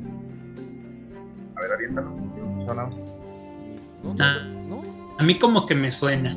A 1.55 1.61
ver, 1.61 1.71
aviéntalo. 1.73 2.11
Suena. 2.65 2.89
¿No? 4.03 4.13
¿No? 4.13 4.15
Ah. 4.19 4.43
¿No? 4.67 4.81
A 5.19 5.23
mí 5.23 5.37
como 5.37 5.67
que 5.67 5.75
me 5.75 5.91
suena. 5.91 6.35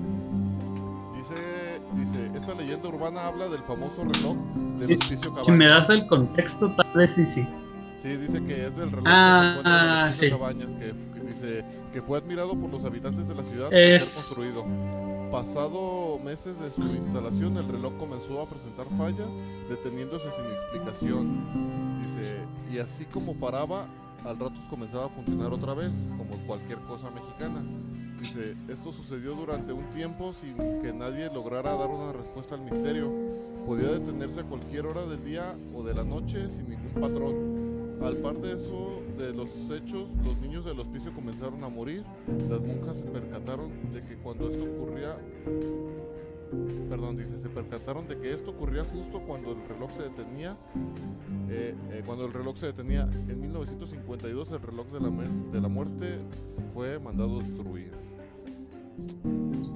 Esta 2.42 2.55
leyenda 2.55 2.88
urbana 2.88 3.28
habla 3.28 3.46
del 3.46 3.62
famoso 3.62 4.02
reloj 4.05 4.37
del 4.78 4.88
Sí, 4.88 4.94
hospicio 4.94 5.33
Si 5.44 5.52
me 5.52 5.68
das 5.68 5.88
el 5.90 6.07
contexto, 6.09 6.74
tal 6.74 6.92
vez 6.92 7.12
sí, 7.14 7.24
sí. 7.24 7.46
Sí, 7.98 8.16
dice 8.16 8.42
que 8.44 8.66
es 8.66 8.76
del 8.76 8.90
reloj 8.90 9.05
Ah, 9.07 9.55
que 9.62 9.62
se 9.62 9.68
encuentra 9.68 9.78
en 9.85 9.87
el 9.87 10.07
hospicio 10.09 10.24
sí. 10.24 10.31
Cabañas, 10.31 10.74
que, 10.74 11.20
que 11.20 11.26
dice 11.26 11.64
que 11.92 12.02
fue 12.02 12.18
admirado 12.18 12.57
por 12.59 12.68
los 12.70 12.85
habitantes 12.85 13.28
de 13.28 13.35
la 13.37 13.44
ciudad 13.44 13.66
por 13.66 13.74
Es- 13.78 14.05
ser 14.07 14.14
construido. 14.14 14.64
Pasado 15.31 16.18
meses 16.18 16.59
de 16.59 16.70
su 16.72 16.83
instalación, 16.83 17.57
el 17.59 17.68
reloj 17.68 17.92
comenzó 17.96 18.42
a 18.42 18.46
presentar 18.48 18.87
fallas, 18.98 19.28
deteniéndose 19.70 20.26
sin 20.33 20.44
explicación. 20.52 21.98
Dice, 22.02 22.40
y 22.72 22.78
así 22.81 23.05
como 23.05 23.35
paraba, 23.37 23.87
al 24.24 24.37
rato 24.38 24.61
comenzaba 24.68 25.07
a 25.07 25.09
funcionar 25.11 25.52
otra 25.52 25.74
vez, 25.74 25.92
como 26.18 26.37
cualquier 26.46 26.78
cosa 26.81 27.09
mexicana. 27.12 27.62
Dice, 28.22 28.54
esto 28.68 28.92
sucedió 28.92 29.35
durante 29.35 29.72
un 29.72 29.90
tiempo 29.90 30.32
sin 30.32 30.54
que 30.80 30.92
nadie 30.92 31.28
lograra 31.35 31.74
dar 31.74 31.90
una 31.90 32.12
respuesta 32.12 32.54
al 32.54 32.61
misterio. 32.61 33.11
Podía 33.66 33.88
detenerse 33.88 34.40
a 34.40 34.44
cualquier 34.44 34.87
hora 34.87 35.04
del 35.06 35.24
día 35.24 35.56
o 35.74 35.82
de 35.82 35.92
la 35.92 36.04
noche 36.04 36.48
sin 36.48 36.70
ningún 36.70 36.92
patrón. 37.00 37.98
Al 38.00 38.18
par 38.18 38.38
de 38.38 38.52
eso, 38.52 39.02
de 39.18 39.32
los 39.35 39.48
hechos, 39.72 40.08
los 40.24 40.37
niños 40.38 40.64
del 40.64 40.78
hospicio 40.78 41.12
comenzaron 41.12 41.64
a 41.64 41.68
morir. 41.68 42.04
Las 42.48 42.61
monjas 42.61 42.96
se 42.96 43.02
percataron 43.02 43.90
de 43.90 44.04
que 44.04 44.16
cuando 44.18 44.50
esto 44.50 44.64
ocurría, 44.64 45.16
perdón, 46.88 47.16
dice, 47.16 47.40
se 47.40 47.48
percataron 47.48 48.06
de 48.06 48.18
que 48.18 48.35
esto 48.35 48.52
ocurría 48.52 48.85
justo 48.85 49.20
cuando 49.26 49.50
el 49.50 49.68
reloj 49.68 49.90
se 49.96 50.02
detenía. 50.02 50.56
eh, 51.50 51.74
eh, 51.90 52.02
cuando 52.06 52.26
el 52.26 52.32
reloj 52.32 52.56
se 52.56 52.66
detenía 52.66 53.02
en 53.02 53.40
1952, 53.40 54.52
el 54.52 54.61
reloj 54.62 54.87
de 54.92 55.00
la, 55.00 55.11
de 55.52 55.61
la 55.61 55.68
muerte 55.68 56.18
fue 56.72 57.00
mandado 57.00 57.40
destruir. 57.40 58.01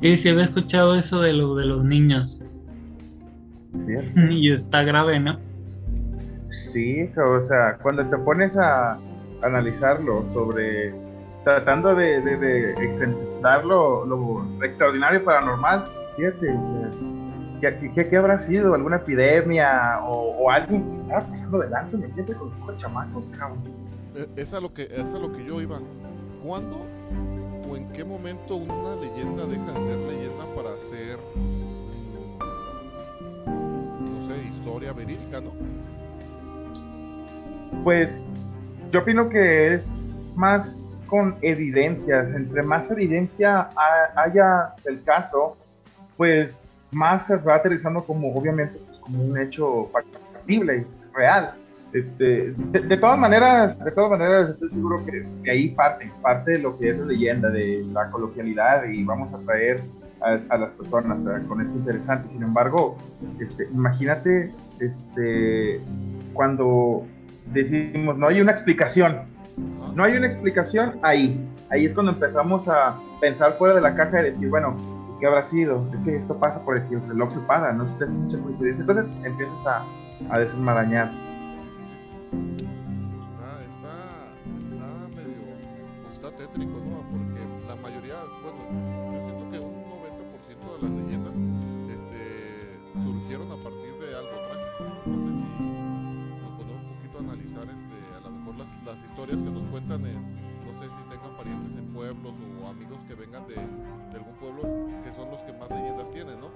Sí, 0.01 0.19
sí 0.19 0.29
había 0.29 0.45
escuchado 0.45 0.95
eso 0.95 1.21
de 1.21 1.33
lo 1.33 1.57
de 1.57 1.67
los 1.67 1.85
niños. 1.85 2.41
Y 4.31 4.53
está 4.53 4.83
grave, 4.83 5.21
¿no? 5.21 5.39
Sí, 6.51 7.11
o 7.17 7.43
sea, 7.43 7.77
cuando 7.83 8.07
te 8.07 8.17
pones 8.19 8.57
a 8.57 8.99
analizarlo 9.43 10.27
sobre 10.27 10.95
tratando 11.45 11.95
de, 11.95 12.21
de, 12.21 12.37
de 12.39 12.75
lo, 13.65 14.45
extraordinario 14.65 15.25
paranormal, 15.25 15.87
fíjate, 16.17 16.51
o 16.51 17.61
sea, 17.61 17.79
¿qué, 17.79 18.17
habrá 18.17 18.39
sido? 18.39 18.75
¿Alguna 18.75 18.97
epidemia? 18.97 20.01
¿O, 20.03 20.51
alguien 20.51 20.85
que 20.85 20.91
se 20.91 20.97
estaba 20.99 21.27
pasando 21.27 21.59
de 21.59 21.71
lanza, 21.71 21.99
me 21.99 22.07
entiendes? 22.07 22.37
Con 22.37 22.53
los 22.67 22.77
chamacos, 22.77 23.29
cabrón. 23.29 23.63
E, 24.15 24.29
es 24.41 24.53
lo 24.53 24.73
que, 24.73 24.89
es 24.91 25.15
a 25.15 25.19
lo 25.19 25.33
que 25.33 25.45
yo 25.45 25.61
iba. 25.61 25.79
¿Cuándo 26.43 26.87
en 27.77 27.89
qué 27.93 28.05
momento 28.05 28.57
una 28.57 28.97
leyenda 28.97 29.45
deja 29.45 29.73
de 29.73 29.87
ser 29.87 29.99
leyenda 29.99 30.45
para 30.55 30.71
ser, 30.81 31.19
mm, 31.35 32.39
no 34.05 34.27
sé, 34.29 34.49
historia 34.49 34.93
verídica, 34.93 35.41
no? 35.41 35.53
Pues 37.85 38.25
yo 38.91 39.01
opino 39.01 39.29
que 39.29 39.75
es 39.75 39.89
más 40.35 40.91
con 41.07 41.37
evidencias. 41.43 42.35
Entre 42.35 42.63
más 42.63 42.91
evidencia 42.91 43.71
haya 44.17 44.75
del 44.85 45.03
caso, 45.05 45.57
pues 46.17 46.63
más 46.91 47.27
se 47.27 47.37
va 47.37 47.57
aterrizando 47.57 48.05
como, 48.05 48.35
obviamente, 48.35 48.79
pues, 48.87 48.99
como 48.99 49.23
un 49.23 49.39
hecho 49.39 49.91
factible, 49.93 50.87
real. 51.13 51.55
Este, 51.93 52.53
de, 52.73 52.97
todas 52.97 53.19
maneras, 53.19 53.79
de 53.79 53.93
todas 53.93 54.11
maneras, 54.11 54.51
estoy 54.51 54.71
seguro 54.71 55.05
que, 55.07 55.51
ahí 55.51 55.69
parte, 55.69 56.11
parte 56.21 56.53
de 56.53 56.59
lo 56.59 56.79
que 56.79 56.91
es 56.91 56.99
la 56.99 57.07
leyenda, 57.07 57.49
de 57.49 57.85
la 57.93 58.11
coloquialidad 58.11 58.85
y 58.85 59.05
vamos 59.05 59.33
a 59.33 59.39
traer 59.39 59.83
a, 60.21 60.57
las 60.57 60.71
personas 60.71 61.23
con 61.49 61.61
esto 61.61 61.75
interesante. 61.75 62.31
Sin 62.31 62.43
embargo, 62.43 62.99
este, 63.39 63.65
imagínate 63.73 64.53
este, 64.81 65.81
cuando 66.33 67.05
decimos, 67.53 68.19
no 68.19 68.29
hay 68.29 68.41
una 68.41 68.53
explicación, 68.53 69.23
no 69.95 70.05
hay 70.05 70.17
una 70.17 70.27
explicación 70.27 70.99
ahí. 71.03 71.41
Ahí 71.71 71.87
es 71.87 71.95
cuando 71.95 72.13
empezamos 72.13 72.69
a 72.69 72.99
pensar 73.21 73.55
fuera 73.55 73.75
de 73.75 73.81
la 73.81 73.95
caja 73.95 74.21
y 74.21 74.25
decir, 74.25 74.49
bueno, 74.49 74.77
es 75.11 75.19
que 75.19 75.27
habrá 75.27 75.43
sido, 75.45 75.89
es 75.95 76.03
que 76.03 76.17
esto 76.17 76.39
pasa 76.39 76.63
por 76.65 76.77
el 76.77 76.87
que 76.89 76.97
el 76.97 77.09
reloj 77.09 77.33
se 77.33 77.41
para, 77.41 77.73
no 77.73 77.87
es 77.87 78.11
mucha 78.11 78.39
coincidencia. 78.39 78.83
Entonces 78.83 79.07
empiezas 79.25 79.67
a, 79.67 79.85
a 80.31 80.39
desenmarañar. 80.39 81.26
Está, 82.33 83.63
está, 83.63 83.97
está 84.59 85.09
medio, 85.15 85.43
está 86.13 86.31
tétrico, 86.37 86.81
¿no? 86.81 87.05
Porque 87.11 87.41
la 87.67 87.77
mayoría, 87.77 88.17
bueno, 88.43 88.59
yo 89.13 89.21
siento 89.25 89.51
que 89.51 89.59
un 89.61 89.85
90% 89.87 90.67
de 90.73 90.83
las 90.83 90.91
leyendas 90.91 91.35
este, 91.89 92.79
surgieron 93.05 93.53
a 93.53 93.57
partir 93.57 93.95
de 94.01 94.17
algo 94.17 94.37
trágico. 94.49 94.85
Entonces, 95.07 95.47
si 95.47 95.65
nos 96.43 96.51
ponemos 96.59 96.83
un 96.83 96.97
poquito 96.97 97.19
a 97.19 97.21
analizar, 97.21 97.65
este, 97.65 97.99
a 98.17 98.21
lo 98.21 98.31
mejor 98.31 98.57
las, 98.57 98.85
las 98.85 99.05
historias 99.05 99.39
que 99.39 99.51
nos 99.51 99.63
cuentan 99.71 100.07
en 100.07 100.47
no 100.67 100.83
sé 100.83 100.89
si 100.89 101.09
tengan 101.09 101.37
parientes 101.37 101.79
en 101.79 101.87
pueblos 101.95 102.35
o 102.61 102.67
amigos 102.67 102.99
que 103.07 103.15
vengan 103.15 103.47
de, 103.47 103.55
de, 103.55 104.17
algún 104.19 104.35
pueblo, 104.35 104.63
que 105.05 105.13
son 105.15 105.31
los 105.31 105.41
que 105.43 105.53
más 105.53 105.71
leyendas 105.71 106.11
tienen, 106.11 106.41
¿no? 106.41 106.51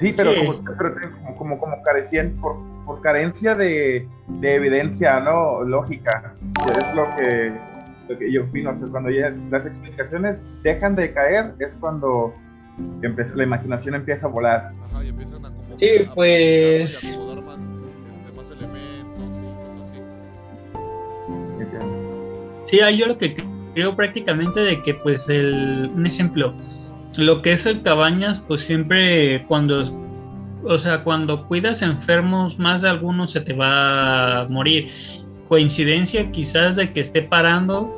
Sí, 0.00 0.14
pero, 0.16 0.32
Como, 0.34 1.36
como, 1.36 1.58
como, 1.58 1.82
carecían 1.82 2.30
por, 2.40 2.56
por 2.86 3.02
carencia 3.02 3.54
de, 3.54 4.08
de, 4.28 4.54
evidencia 4.54 5.20
no 5.20 5.62
lógica. 5.62 6.34
Es 6.74 6.96
lo 6.96 7.04
que, 7.16 7.52
lo 8.08 8.18
que 8.18 8.32
yo 8.32 8.44
opino. 8.44 8.70
O 8.70 8.90
cuando 8.90 9.10
ya 9.10 9.28
las 9.50 9.66
explicaciones 9.66 10.42
dejan 10.62 10.96
de 10.96 11.12
caer, 11.12 11.52
es 11.58 11.74
cuando 11.76 12.32
empieza, 13.02 13.36
la 13.36 13.44
imaginación 13.44 13.94
empieza 13.94 14.26
a 14.26 14.30
volar. 14.30 14.72
Ajá, 14.90 15.04
y 15.04 15.08
empiezan 15.10 15.44
a 15.44 15.59
sí, 15.78 15.88
pues. 16.14 17.04
A 17.04 17.08
acomodar 17.08 17.42
más, 17.42 17.58
este, 17.58 18.32
más 18.36 18.50
elementos 18.50 19.30
y 19.38 19.50
cosas 19.64 19.90
así. 19.90 20.00
Sí, 22.66 22.78
yo 22.98 23.06
lo 23.06 23.18
que 23.18 23.36
creo 23.74 23.96
prácticamente 23.96 24.60
de 24.60 24.82
que, 24.82 24.94
pues, 24.94 25.22
el, 25.28 25.90
un 25.94 26.06
ejemplo 26.06 26.54
lo 27.16 27.42
que 27.42 27.52
es 27.52 27.66
el 27.66 27.82
cabañas, 27.82 28.40
pues 28.46 28.64
siempre 28.64 29.44
cuando, 29.46 29.92
o 30.64 30.78
sea, 30.78 31.02
cuando 31.02 31.46
cuidas 31.46 31.82
enfermos, 31.82 32.58
más 32.58 32.82
de 32.82 32.88
algunos 32.88 33.32
se 33.32 33.40
te 33.40 33.52
va 33.52 34.42
a 34.42 34.48
morir. 34.48 34.90
Coincidencia 35.48 36.30
quizás 36.30 36.76
de 36.76 36.92
que 36.92 37.00
esté 37.00 37.22
parando, 37.22 37.92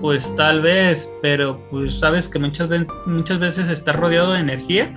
pues 0.00 0.24
tal 0.36 0.62
vez, 0.62 1.10
pero 1.22 1.60
pues 1.70 1.98
sabes 1.98 2.28
que 2.28 2.38
muchas, 2.38 2.70
muchas 3.06 3.40
veces 3.40 3.68
está 3.68 3.92
rodeado 3.92 4.32
de 4.32 4.40
energía 4.40 4.94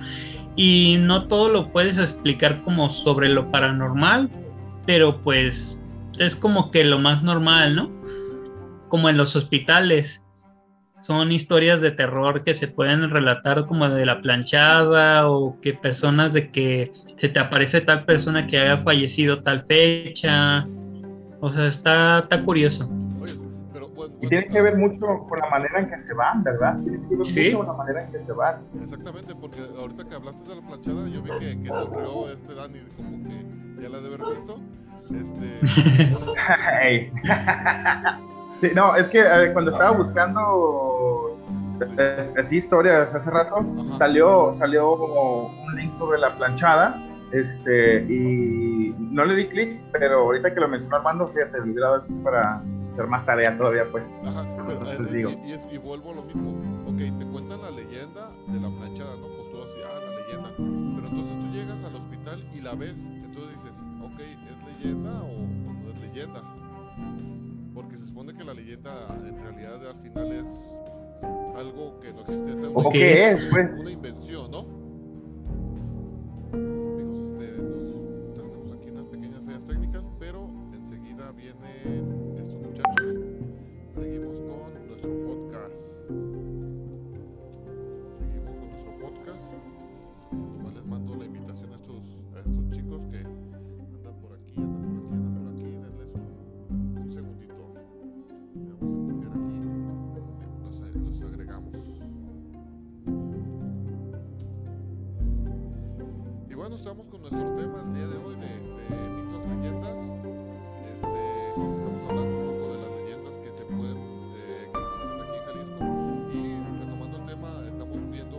y 0.58 0.96
no 0.98 1.28
todo 1.28 1.48
lo 1.48 1.68
puedes 1.70 1.96
explicar 1.98 2.62
como 2.64 2.90
sobre 2.92 3.28
lo 3.28 3.48
paranormal, 3.52 4.28
pero 4.84 5.20
pues 5.22 5.80
es 6.18 6.34
como 6.34 6.72
que 6.72 6.84
lo 6.84 6.98
más 6.98 7.22
normal, 7.22 7.76
¿no? 7.76 7.90
Como 8.88 9.08
en 9.08 9.16
los 9.16 9.36
hospitales 9.36 10.20
son 11.00 11.30
historias 11.30 11.80
de 11.80 11.92
terror 11.92 12.42
que 12.42 12.54
se 12.54 12.66
pueden 12.66 13.08
relatar 13.08 13.66
como 13.66 13.88
de 13.88 14.04
la 14.04 14.20
planchada 14.20 15.30
o 15.30 15.56
que 15.60 15.74
personas 15.74 16.32
de 16.32 16.50
que 16.50 16.90
se 17.18 17.28
te 17.28 17.38
aparece 17.38 17.80
tal 17.80 18.04
persona 18.04 18.48
que 18.48 18.58
haya 18.58 18.78
fallecido 18.78 19.44
tal 19.44 19.64
fecha. 19.64 20.66
O 21.40 21.50
sea, 21.50 21.68
está, 21.68 22.18
está 22.18 22.42
curioso. 22.42 22.90
Y 24.20 24.28
tiene 24.28 24.48
que 24.48 24.62
ver 24.62 24.76
mucho 24.76 25.26
con 25.28 25.38
la 25.38 25.48
manera 25.48 25.80
en 25.80 25.90
que 25.90 25.98
se 25.98 26.14
van, 26.14 26.42
¿verdad? 26.42 26.78
Tiene 26.82 26.98
que 27.08 27.16
ver 27.16 27.18
mucho 27.18 27.58
con 27.58 27.66
la 27.66 27.72
manera 27.72 28.04
en 28.04 28.12
que 28.12 28.20
se 28.20 28.32
van. 28.32 28.60
Exactamente, 28.82 29.34
porque 29.34 29.60
ahorita 29.78 30.08
que 30.08 30.14
hablaste 30.14 30.48
de 30.48 30.56
la 30.56 30.66
planchada, 30.66 31.08
yo 31.08 31.22
vi 31.22 31.30
que, 31.38 31.62
que 31.62 31.68
sonrió 31.68 32.28
este 32.28 32.54
Dani, 32.54 32.80
como 32.96 33.28
que 33.28 33.82
ya 33.82 33.88
la 33.88 34.00
debe 34.00 34.16
haber 34.16 34.36
visto. 34.36 34.60
Este. 35.10 35.60
Sí, 38.60 38.70
no, 38.74 38.96
es 38.96 39.06
que 39.06 39.20
eh, 39.20 39.52
cuando 39.52 39.70
estaba 39.70 39.92
buscando 39.92 41.38
así 42.36 42.56
historias 42.56 43.14
hace 43.14 43.30
rato, 43.30 43.64
salió, 43.98 44.52
salió 44.54 44.98
como 44.98 45.64
un 45.64 45.76
link 45.76 45.92
sobre 45.92 46.18
la 46.18 46.36
planchada, 46.36 47.00
este, 47.32 48.04
y 48.08 48.92
no 48.98 49.24
le 49.24 49.36
di 49.36 49.46
clic, 49.46 49.80
pero 49.92 50.22
ahorita 50.22 50.52
que 50.52 50.60
lo 50.60 50.66
mencionó 50.66 50.96
Armando, 50.96 51.28
fíjate, 51.28 51.60
me 51.60 51.70
hubiera 51.70 51.90
dado 51.90 52.04
para 52.24 52.60
hacer 52.98 53.08
más 53.08 53.24
tarea 53.24 53.56
todavía, 53.56 53.88
pues. 53.90 54.12
Ajá, 54.24 54.44
pero, 54.66 54.90
eh, 54.90 55.12
digo. 55.12 55.30
Y, 55.44 55.74
y, 55.74 55.78
vuelvo 55.78 56.12
a 56.12 56.14
lo 56.16 56.24
mismo, 56.24 56.50
ok, 56.86 57.18
te 57.18 57.26
cuentan 57.26 57.62
la 57.62 57.70
leyenda 57.70 58.32
de 58.48 58.60
la 58.60 58.68
planchada, 58.70 59.16
¿no? 59.16 59.26
Pues 59.28 59.50
tú 59.50 59.62
así, 59.62 59.78
ah, 59.84 60.00
la 60.04 60.16
leyenda, 60.16 60.50
pero 60.56 61.08
entonces 61.08 61.38
tú 61.38 61.46
llegas 61.52 61.84
al 61.84 61.94
hospital 61.94 62.50
y 62.54 62.60
la 62.60 62.74
ves, 62.74 63.06
entonces 63.06 63.56
dices, 63.62 63.84
ok, 64.02 64.20
¿es 64.20 64.82
leyenda 64.82 65.22
o 65.22 65.46
no 65.84 65.90
es 65.92 66.00
leyenda? 66.00 66.42
que 68.36 68.44
la 68.44 68.54
leyenda 68.54 68.90
en 69.26 69.36
realidad 69.42 69.88
al 69.88 69.96
final 70.00 70.32
es 70.32 70.46
algo 71.56 71.98
que 72.00 72.12
no 72.12 72.20
existe. 72.20 72.50
Es 72.50 72.68
una, 72.68 72.90
qué 72.90 73.30
es? 73.30 73.46
Pues? 73.50 73.70
Una 73.78 73.90
invención, 73.90 74.50
¿no? 74.50 74.77
Estamos 106.78 107.06
con 107.06 107.20
nuestro 107.20 107.56
tema 107.56 107.82
el 107.82 107.92
día 107.92 108.06
de 108.06 108.16
hoy 108.18 108.36
de, 108.36 108.46
de 108.46 109.08
mitos, 109.10 109.44
leyendas. 109.48 110.00
Este, 110.94 111.50
estamos 111.50 112.08
hablando 112.08 112.38
un 112.38 112.46
poco 112.46 112.72
de 112.72 112.78
las 112.78 112.90
leyendas 113.02 113.38
que 113.40 113.50
se 113.50 113.64
pueden, 113.64 113.98
eh, 114.36 114.70
que 114.72 114.78
existen 114.86 115.18
aquí 115.20 115.34
en 115.34 115.42
Jalisco. 115.44 115.82
Y 116.32 116.38
retomando 116.78 117.16
el 117.18 117.26
tema, 117.26 117.48
estamos 117.66 117.98
viendo 118.12 118.38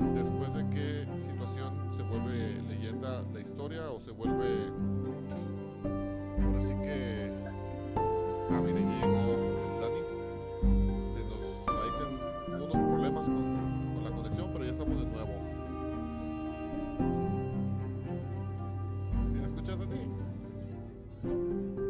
mm, 0.00 0.14
después 0.14 0.54
de 0.54 0.70
qué 0.70 1.06
situación 1.20 1.92
se 1.94 2.02
vuelve 2.04 2.62
leyenda 2.62 3.22
la 3.34 3.40
historia 3.40 3.90
o 3.90 4.00
se 4.00 4.10
vuelve. 4.12 4.91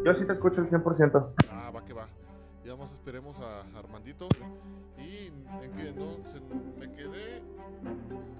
Yo 0.05 0.13
sí 0.15 0.27
te 0.27 0.33
escucho 0.33 0.61
al 0.61 0.67
100%. 0.67 1.29
Ah, 1.51 1.71
va 1.75 1.85
que 1.85 1.93
va. 1.93 2.09
Ya 2.65 2.73
vamos, 2.73 2.93
esperemos 2.93 3.37
a 3.39 3.79
Armandito. 3.79 4.29
Y 4.99 5.27
en 5.27 5.73
que 5.73 5.93
no, 5.93 6.17
se, 6.27 6.41
me 6.79 6.93
quedé 6.93 7.39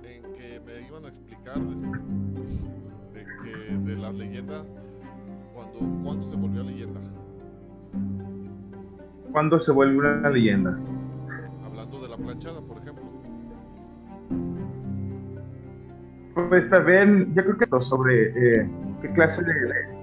en 0.03 0.23
que 0.35 0.61
me 0.61 0.87
iban 0.87 1.05
a 1.05 1.09
explicar 1.09 1.61
de, 1.61 3.25
que, 3.43 3.77
de 3.77 3.97
las 3.97 4.15
leyendas, 4.15 4.67
cuando, 5.55 5.79
cuando 6.03 6.31
se 6.31 6.37
volvió 6.37 6.65
leyenda. 6.65 7.01
¿Cuándo 9.31 9.61
se 9.61 9.73
vuelve 9.73 9.99
una 9.99 10.31
leyenda? 10.31 10.77
Hablando 11.65 12.03
de 12.03 12.09
la 12.09 12.17
planchada, 12.17 12.61
por 12.61 12.79
ejemplo. 12.79 13.05
Pues 16.49 16.69
también, 16.71 17.33
yo 17.35 17.45
creo 17.45 17.57
que 17.57 17.67
sobre 17.83 18.61
eh, 18.63 18.71
qué 19.01 19.13
clase 19.13 19.43
de, 19.45 20.02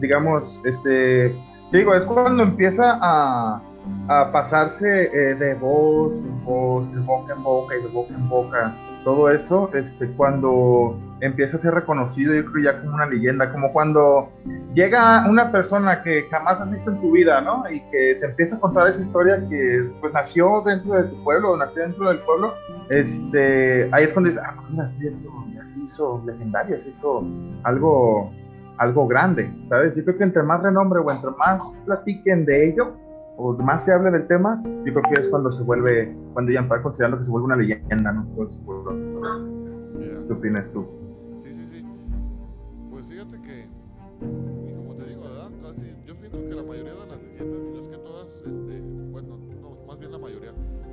digamos, 0.00 0.62
este, 0.64 1.34
digo, 1.72 1.94
es 1.94 2.04
cuando 2.04 2.42
empieza 2.42 2.98
a, 3.00 3.62
a 4.08 4.32
pasarse 4.32 5.04
eh, 5.12 5.34
de 5.34 5.54
voz 5.54 6.18
en 6.18 6.44
voz, 6.44 6.92
de 6.92 7.00
boca 7.00 7.32
en 7.32 7.42
boca 7.42 7.76
y 7.76 7.82
de 7.82 7.88
boca 7.88 8.14
en 8.14 8.28
boca, 8.28 8.74
todo 9.04 9.30
eso, 9.30 9.70
este, 9.74 10.08
cuando 10.12 10.98
empieza 11.20 11.58
a 11.58 11.60
ser 11.60 11.74
reconocido, 11.74 12.34
yo 12.34 12.44
creo 12.46 12.72
ya 12.72 12.80
como 12.80 12.94
una 12.94 13.06
leyenda, 13.06 13.52
como 13.52 13.72
cuando 13.72 14.30
llega 14.74 15.28
una 15.28 15.52
persona 15.52 16.02
que 16.02 16.26
jamás 16.30 16.60
has 16.60 16.72
visto 16.72 16.90
en 16.90 17.00
tu 17.00 17.12
vida, 17.12 17.40
¿no? 17.42 17.64
Y 17.70 17.80
que 17.90 18.16
te 18.16 18.26
empieza 18.26 18.56
a 18.56 18.60
contar 18.60 18.88
esa 18.88 19.00
historia 19.00 19.46
que 19.48 19.90
pues 20.00 20.12
nació 20.12 20.62
dentro 20.62 20.94
de 20.94 21.04
tu 21.04 21.22
pueblo, 21.22 21.56
nació 21.56 21.82
dentro 21.82 22.08
del 22.08 22.18
pueblo, 22.20 22.54
este, 22.88 23.88
ahí 23.92 24.04
es 24.04 24.12
cuando 24.12 24.30
dices, 24.30 24.44
ah, 24.44 24.54
mira, 24.70 24.86
se 24.86 25.78
hizo 25.78 26.22
se 26.78 26.90
hizo 26.90 27.24
algo, 27.62 28.32
algo 28.78 29.06
grande, 29.06 29.52
¿sabes? 29.66 29.94
Yo 29.94 30.04
creo 30.04 30.18
que 30.18 30.24
entre 30.24 30.42
más 30.42 30.62
renombre 30.62 31.00
o 31.00 31.10
entre 31.10 31.30
más 31.32 31.76
platiquen 31.84 32.44
de 32.44 32.68
ello, 32.68 32.94
o 33.36 33.52
más 33.54 33.84
se 33.84 33.92
hable 33.92 34.10
del 34.10 34.26
tema, 34.26 34.62
yo 34.84 34.92
creo 34.92 35.02
que 35.02 35.20
es 35.20 35.28
cuando 35.28 35.50
se 35.52 35.62
vuelve, 35.62 36.16
cuando 36.32 36.52
ya 36.52 36.60
está 36.60 36.82
considerando 36.82 37.18
que 37.18 37.24
se 37.24 37.30
vuelve 37.30 37.46
una 37.46 37.56
leyenda, 37.56 38.12
¿no? 38.12 38.26
¿Qué 40.26 40.32
opinas 40.32 40.70
tú? 40.72 40.86
Sí, 41.42 41.52
sí, 41.52 41.66
sí. 41.66 41.86
Pues 42.90 43.06
fíjate 43.06 43.40
que, 43.42 43.68
y 44.22 44.74
como 44.74 44.94
te 44.96 45.04
digo, 45.06 45.22
¿verdad? 45.22 45.50
Casi, 45.62 45.96
yo 46.06 46.16
pienso 46.18 46.38
que 46.48 46.54
la 46.54 46.62
mayoría 46.62 46.94
de 46.94 47.06
las 47.06 47.22
leyendas, 47.22 47.60
y 47.60 47.70
no 47.72 47.80
es 47.80 47.88
que 47.88 47.96
todas, 47.98 48.28
este, 48.46 48.80
bueno, 49.10 49.38
no, 49.60 49.86
más 49.86 49.98
bien 49.98 50.12
la 50.12 50.18
mayoría, 50.18 50.52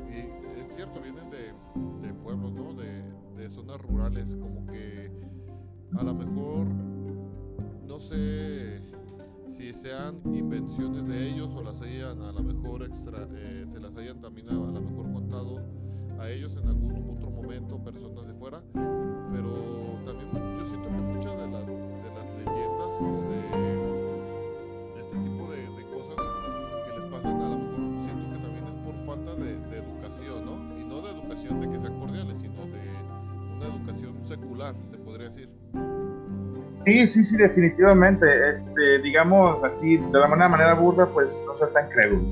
y 0.09 0.59
es 0.59 0.75
cierto, 0.75 0.99
vienen 1.01 1.29
de, 1.29 2.07
de 2.07 2.13
pueblos, 2.15 2.53
¿no? 2.53 2.73
De, 2.73 3.03
de 3.37 3.49
zonas 3.49 3.81
rurales, 3.81 4.35
como 4.35 4.65
que 4.65 5.11
a 5.97 6.03
lo 6.03 6.13
mejor, 6.13 6.67
si 8.11 9.73
sean 9.73 10.19
invenciones 10.35 11.07
de 11.07 11.29
ellos 11.29 11.49
o 11.55 11.63
las 11.63 11.79
hayan 11.81 12.21
a 12.21 12.33
lo 12.33 12.43
mejor 12.43 12.83
extra, 12.83 13.25
eh, 13.31 13.65
se 13.71 13.79
las 13.79 13.95
hayan 13.95 14.19
también 14.19 14.49
a, 14.49 14.53
lo 14.53 14.81
mejor 14.81 15.13
contado 15.13 15.63
a 16.19 16.29
ellos 16.29 16.53
en 16.57 16.67
algún 16.67 17.09
otro 17.09 17.29
momento, 17.29 17.81
personas 17.81 18.27
de 18.27 18.33
fuera, 18.33 18.61
pero 18.73 20.01
también 20.05 20.29
yo 20.59 20.65
siento 20.67 20.89
que 20.89 20.97
muchas 20.97 21.37
de 21.37 21.47
las, 21.47 21.65
de 21.65 22.11
las 22.13 22.25
leyendas 22.35 22.99
o 22.99 23.29
de, 23.29 23.39
este 24.99 25.15
tipo 25.17 25.49
de, 25.49 25.61
cosas 25.93 26.15
que 26.85 26.99
les 26.99 27.11
pasan 27.11 27.41
a 27.41 27.49
lo 27.49 27.57
mejor 27.59 28.05
siento 28.05 28.29
que 28.29 28.39
también 28.39 28.65
es 28.67 28.75
por 28.75 29.05
falta 29.05 29.35
de, 29.35 29.57
de 29.57 29.77
educación, 29.77 30.45
¿no? 30.45 30.79
Y 30.79 30.83
no 30.83 31.01
de 31.01 31.11
educación 31.11 31.61
de 31.61 31.69
que 31.69 31.79
sean 31.79 31.97
cordiales, 31.97 32.35
sino 32.41 32.65
de 32.65 32.81
una 33.55 33.65
educación 33.67 34.27
secular, 34.27 34.75
se 34.91 34.97
podría 34.97 35.29
decir. 35.29 35.60
Sí, 36.85 37.07
sí, 37.07 37.25
sí, 37.25 37.37
definitivamente. 37.37 38.25
Este, 38.49 38.99
digamos 38.99 39.63
así, 39.63 39.97
de 39.97 40.19
la 40.19 40.27
manera, 40.27 40.49
manera 40.49 40.73
burda, 40.73 41.05
pues 41.07 41.37
no 41.45 41.53
ser 41.55 41.69
tan 41.69 41.89
crédulo. 41.89 42.23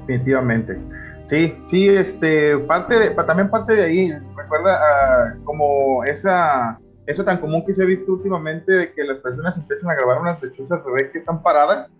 Definitivamente. 0.00 0.78
Sí, 1.26 1.56
sí, 1.62 1.88
este, 1.88 2.58
parte 2.58 2.98
de, 2.98 3.10
también 3.10 3.50
parte 3.50 3.74
de 3.76 3.84
ahí, 3.84 4.12
recuerda 4.36 4.80
ah, 4.82 5.34
como 5.44 6.02
esa, 6.02 6.80
eso 7.06 7.24
tan 7.24 7.38
común 7.38 7.64
que 7.64 7.72
se 7.72 7.84
ha 7.84 7.86
visto 7.86 8.14
últimamente 8.14 8.72
de 8.72 8.92
que 8.92 9.04
las 9.04 9.18
personas 9.18 9.56
empiezan 9.56 9.90
a 9.90 9.94
grabar 9.94 10.20
unas 10.20 10.42
lechuzas 10.42 10.84
bebé 10.84 11.12
que 11.12 11.18
están 11.18 11.40
paradas, 11.40 11.96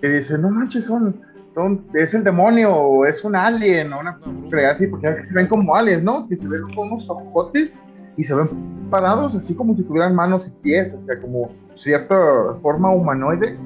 que 0.00 0.08
dicen, 0.08 0.42
no 0.42 0.50
manches, 0.50 0.84
son, 0.84 1.20
son, 1.54 1.86
es 1.94 2.14
el 2.14 2.24
demonio, 2.24 2.74
o 2.74 3.04
es 3.04 3.24
un 3.24 3.36
alien, 3.36 3.92
o 3.92 4.00
una 4.00 4.18
cosa 4.18 4.70
así, 4.70 4.86
porque 4.86 5.14
se 5.20 5.34
ven 5.34 5.46
como 5.46 5.74
aliens, 5.74 6.02
¿no? 6.02 6.28
Que 6.28 6.36
se 6.36 6.48
ven 6.48 6.62
como 6.62 6.82
unos 6.82 7.08
ojotes 7.10 7.74
y 8.16 8.24
se 8.24 8.34
ven 8.34 8.48
parados 8.90 9.34
así 9.34 9.54
como 9.54 9.74
si 9.74 9.82
tuvieran 9.82 10.14
manos 10.14 10.46
y 10.46 10.50
pies, 10.62 10.92
o 10.94 10.98
sea, 11.00 11.18
como 11.20 11.50
cierta 11.74 12.14
forma 12.62 12.90
humanoide. 12.90 13.58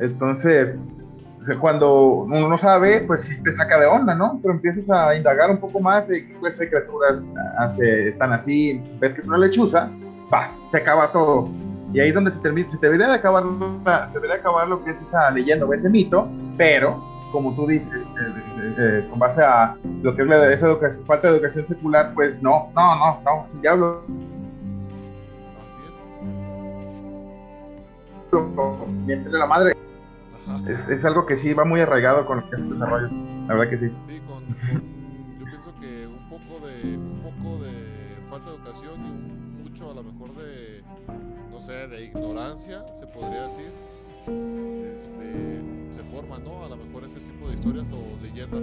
Entonces, 0.00 0.76
cuando 1.60 2.24
uno 2.24 2.48
no 2.48 2.58
sabe, 2.58 3.00
pues 3.02 3.22
sí 3.22 3.42
te 3.42 3.52
saca 3.52 3.78
de 3.78 3.86
onda, 3.86 4.14
¿no? 4.14 4.38
Pero 4.42 4.54
empiezas 4.54 4.90
a 4.90 5.14
indagar 5.16 5.50
un 5.50 5.58
poco 5.58 5.80
más 5.80 6.08
de 6.08 6.26
qué 6.26 6.34
clase 6.38 6.64
de 6.64 6.70
criaturas 6.70 7.22
hace, 7.58 8.08
están 8.08 8.32
así, 8.32 8.82
ves 9.00 9.14
que 9.14 9.20
es 9.20 9.26
una 9.26 9.38
lechuza, 9.38 9.90
va, 10.32 10.52
se 10.70 10.78
acaba 10.78 11.12
todo. 11.12 11.48
Y 11.92 12.00
ahí 12.00 12.08
es 12.08 12.14
donde 12.14 12.32
se, 12.32 12.40
termina, 12.40 12.68
se 12.68 12.78
debería 12.78 13.08
de 13.08 13.14
acabar, 13.14 13.44
se 14.08 14.14
debería 14.14 14.36
acabar 14.36 14.68
lo 14.68 14.82
que 14.84 14.90
es 14.90 15.00
esa 15.00 15.30
leyenda 15.30 15.64
o 15.64 15.72
ese 15.72 15.88
mito, 15.88 16.28
pero 16.58 17.15
como 17.36 17.54
tú 17.54 17.66
dices, 17.66 17.92
eh, 17.92 18.32
eh, 18.62 18.74
eh, 18.78 19.06
con 19.10 19.18
base 19.18 19.44
a 19.44 19.76
lo 20.00 20.16
que 20.16 20.22
es 20.22 20.28
la, 20.28 20.50
esa 20.50 20.68
educación, 20.68 21.04
falta 21.04 21.28
de 21.28 21.34
educación 21.36 21.66
secular, 21.66 22.14
pues 22.14 22.42
no, 22.42 22.72
no, 22.74 22.96
no, 22.96 23.20
no, 23.22 23.46
si 23.50 23.58
diablo. 23.58 24.02
Mientras 29.04 29.32
de 29.32 29.38
la 29.38 29.46
madre. 29.46 29.76
Es, 30.66 30.88
es, 30.88 31.04
algo 31.04 31.26
que 31.26 31.36
sí 31.36 31.52
va 31.52 31.66
muy 31.66 31.80
arraigado 31.80 32.24
con 32.24 32.38
este 32.38 32.56
desarrollo. 32.56 33.10
La 33.46 33.54
verdad 33.54 33.68
que 33.68 33.78
sí. 33.78 33.92
Sí, 34.08 34.20
con, 34.26 34.48
yo 35.38 35.44
pienso 35.44 35.74
que 35.78 36.06
un 36.06 36.30
poco 36.30 36.66
de 36.66 36.96
un 36.96 37.20
poco 37.20 37.58
de 37.62 38.16
falta 38.30 38.48
de 38.48 38.56
educación 38.56 39.04
y 39.04 39.62
mucho 39.62 39.90
a 39.90 39.94
lo 39.94 40.02
mejor 40.02 40.34
de 40.36 40.82
no 41.50 41.60
sé, 41.60 41.86
de 41.88 42.04
ignorancia, 42.06 42.82
se 42.98 43.06
podría 43.08 43.42
decir. 43.42 43.70
Este 44.96 45.56
forma, 46.16 46.38
¿no? 46.38 46.64
A 46.64 46.68
lo 46.68 46.76
mejor 46.76 46.85
historias 47.66 47.86
o 47.92 48.22
leyendas. 48.22 48.60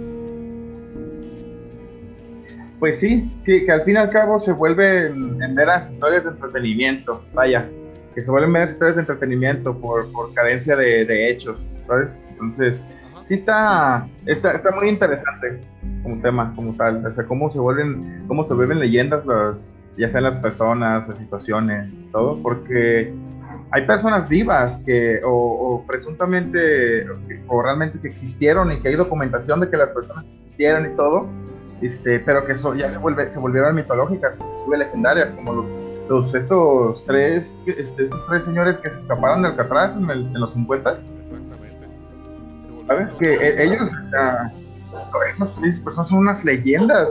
Pues 2.78 3.00
sí, 3.00 3.32
que, 3.44 3.64
que 3.64 3.72
al 3.72 3.82
fin 3.82 3.94
y 3.94 3.98
al 3.98 4.10
cabo 4.10 4.38
se 4.38 4.52
vuelven 4.52 5.42
en 5.42 5.54
meras 5.54 5.90
historias 5.90 6.24
de 6.24 6.30
entretenimiento, 6.30 7.24
vaya, 7.32 7.68
que 8.14 8.22
se 8.22 8.30
vuelven 8.30 8.52
meras 8.52 8.72
historias 8.72 8.96
de 8.96 9.02
entretenimiento 9.02 9.78
por, 9.78 10.10
por 10.12 10.34
carencia 10.34 10.76
de, 10.76 11.04
de, 11.04 11.30
hechos, 11.30 11.66
¿sabes? 11.86 12.08
Entonces, 12.30 12.84
sí 13.22 13.34
está, 13.34 14.06
está, 14.26 14.50
está 14.50 14.70
muy 14.72 14.88
interesante 14.88 15.60
como 16.02 16.20
tema, 16.20 16.52
como 16.54 16.74
tal, 16.74 17.06
o 17.06 17.12
sea, 17.12 17.24
cómo 17.24 17.50
se 17.50 17.58
vuelven, 17.58 18.24
cómo 18.28 18.46
se 18.46 18.54
vuelven 18.54 18.80
leyendas 18.80 19.24
las, 19.24 19.72
ya 19.96 20.08
sean 20.08 20.24
las 20.24 20.36
personas, 20.36 21.08
las 21.08 21.18
situaciones, 21.18 21.90
todo, 22.12 22.42
porque 22.42 23.14
hay 23.74 23.82
personas 23.86 24.28
vivas 24.28 24.80
que, 24.86 25.20
o, 25.24 25.84
presuntamente, 25.84 27.04
o 27.48 27.60
realmente 27.60 28.00
que 28.00 28.06
existieron 28.06 28.70
y 28.70 28.80
que 28.80 28.90
hay 28.90 28.94
documentación 28.94 29.58
de 29.58 29.68
que 29.68 29.76
las 29.76 29.90
personas 29.90 30.30
existieron 30.32 30.92
y 30.92 30.94
todo, 30.94 31.26
este, 31.82 32.20
pero 32.20 32.46
que 32.46 32.52
eso 32.52 32.72
ya 32.74 32.88
se, 32.88 32.98
vuelve, 32.98 33.28
se 33.28 33.40
volvieron 33.40 33.74
mitológicas, 33.74 34.38
sube 34.64 34.78
legendarias, 34.78 35.30
como 35.30 35.66
los, 36.08 36.32
estos, 36.36 37.04
tres, 37.04 37.58
este, 37.66 38.04
estos 38.04 38.26
tres 38.28 38.44
señores 38.44 38.78
que 38.78 38.92
se 38.92 39.00
escaparon 39.00 39.42
del 39.42 39.50
Alcatraz 39.50 39.96
en, 39.96 40.08
en 40.08 40.40
los 40.40 40.52
50. 40.52 40.90
Exactamente. 40.92 41.88
¿Sabes? 42.86 43.12
Que 43.14 43.34
e, 43.34 43.64
ellos, 43.64 43.90
esas 45.28 45.80
personas 45.80 46.08
son 46.08 46.18
unas 46.18 46.44
leyendas, 46.44 47.08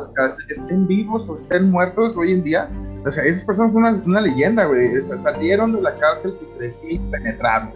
estén 0.50 0.88
vivos 0.88 1.28
o 1.30 1.36
estén 1.36 1.72
muertos 1.72 2.16
hoy 2.16 2.34
en 2.34 2.44
día, 2.44 2.70
o 3.06 3.12
sea, 3.12 3.24
esas 3.24 3.44
personas 3.44 3.74
son 3.74 4.12
una, 4.12 4.22
leyenda, 4.22 4.66
güey. 4.66 5.02
salieron 5.22 5.74
de 5.74 5.82
la 5.82 5.94
cárcel 5.96 6.36
que 6.40 6.48
se 6.48 6.60
decía 6.60 7.02
penetraron 7.12 7.74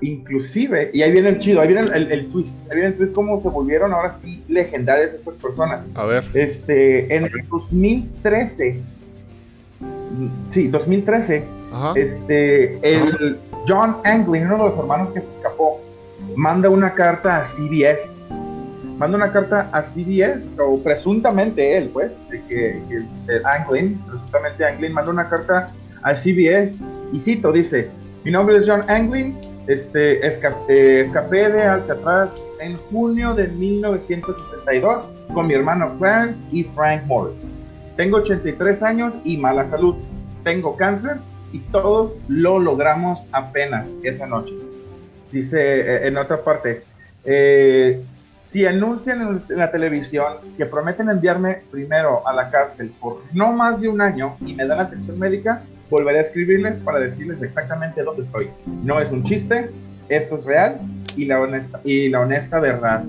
Inclusive, 0.00 0.90
y 0.92 1.02
ahí 1.02 1.10
viene 1.12 1.30
el 1.30 1.38
chido, 1.38 1.60
ahí 1.60 1.68
viene 1.68 1.82
el, 1.82 1.92
el- 1.94 2.12
el 2.12 2.28
twist, 2.30 2.56
ahí 2.70 2.76
viene 2.76 2.88
el 2.88 2.96
twist 2.96 3.14
cómo 3.14 3.40
se 3.40 3.48
volvieron 3.48 3.92
ahora 3.94 4.12
sí 4.12 4.42
legendarias 4.48 5.14
estas 5.14 5.34
personas. 5.36 5.80
A 5.94 6.04
ver. 6.04 6.24
Este, 6.34 7.14
en 7.14 7.24
el 7.24 7.32
2013, 7.50 8.78
mm, 9.80 10.26
sí, 10.50 10.68
2013, 10.68 11.44
Ajá. 11.72 11.92
este, 11.96 12.78
el 12.82 13.38
John 13.66 13.96
Anglin, 14.04 14.44
uno 14.46 14.58
de 14.58 14.64
los 14.70 14.78
hermanos 14.78 15.12
que 15.12 15.20
se 15.20 15.30
escapó, 15.32 15.80
manda 16.36 16.68
una 16.68 16.92
carta 16.94 17.38
a 17.40 17.44
CBS. 17.44 18.16
Manda 18.96 19.18
una 19.18 19.32
carta 19.32 19.68
a 19.72 19.82
CBS, 19.82 20.52
o 20.58 20.82
presuntamente 20.82 21.76
él, 21.76 21.90
pues, 21.92 22.18
de 22.30 22.42
que, 22.46 22.82
que 22.88 23.04
el, 23.28 23.46
Anglin, 23.46 23.98
presuntamente 24.06 24.64
Anglin, 24.64 24.92
manda 24.92 25.10
una 25.10 25.28
carta 25.28 25.70
a 26.02 26.14
CBS 26.14 26.80
y 27.12 27.20
cito, 27.20 27.52
dice, 27.52 27.90
mi 28.24 28.30
nombre 28.30 28.56
es 28.56 28.66
John 28.66 28.84
Anglin, 28.88 29.36
este, 29.66 30.24
eh, 30.24 31.00
escapé 31.00 31.48
de 31.50 31.62
Alcatraz 31.62 32.30
en 32.60 32.76
junio 32.90 33.34
de 33.34 33.48
1962 33.48 35.04
con 35.34 35.46
mi 35.46 35.54
hermano 35.54 35.96
Clarence 35.98 36.44
y 36.50 36.64
Frank 36.64 37.04
Morris. 37.06 37.44
Tengo 37.96 38.18
83 38.18 38.82
años 38.82 39.14
y 39.24 39.36
mala 39.36 39.64
salud. 39.64 39.96
Tengo 40.44 40.76
cáncer 40.76 41.18
y 41.52 41.58
todos 41.58 42.16
lo 42.28 42.58
logramos 42.58 43.20
apenas 43.32 43.92
esa 44.02 44.26
noche. 44.26 44.54
Dice 45.32 45.80
eh, 45.80 46.06
en 46.06 46.16
otra 46.16 46.42
parte, 46.44 46.84
eh, 47.24 48.02
si 48.46 48.64
anuncian 48.64 49.42
en, 49.48 49.56
la 49.56 49.70
televisión 49.70 50.34
que 50.56 50.66
prometen 50.66 51.10
enviarme 51.10 51.62
primero 51.70 52.26
a 52.26 52.32
la 52.32 52.50
cárcel 52.50 52.92
por 53.00 53.22
no 53.32 53.52
más 53.52 53.80
de 53.80 53.88
un 53.88 54.00
año 54.00 54.36
y 54.46 54.54
me 54.54 54.66
dan 54.66 54.80
atención 54.80 55.18
médica, 55.18 55.62
volveré 55.90 56.18
a 56.18 56.22
escribirles 56.22 56.76
para 56.76 57.00
decirles 57.00 57.42
exactamente 57.42 58.02
dónde 58.02 58.22
estoy. 58.22 58.50
No 58.82 59.00
es 59.00 59.10
un 59.10 59.24
chiste, 59.24 59.70
esto 60.08 60.36
es 60.36 60.44
real 60.44 60.80
y 61.16 61.24
la 61.26 61.40
honesta, 61.40 61.80
y 61.84 62.08
la 62.08 62.20
honesta 62.20 62.60
verdad. 62.60 63.04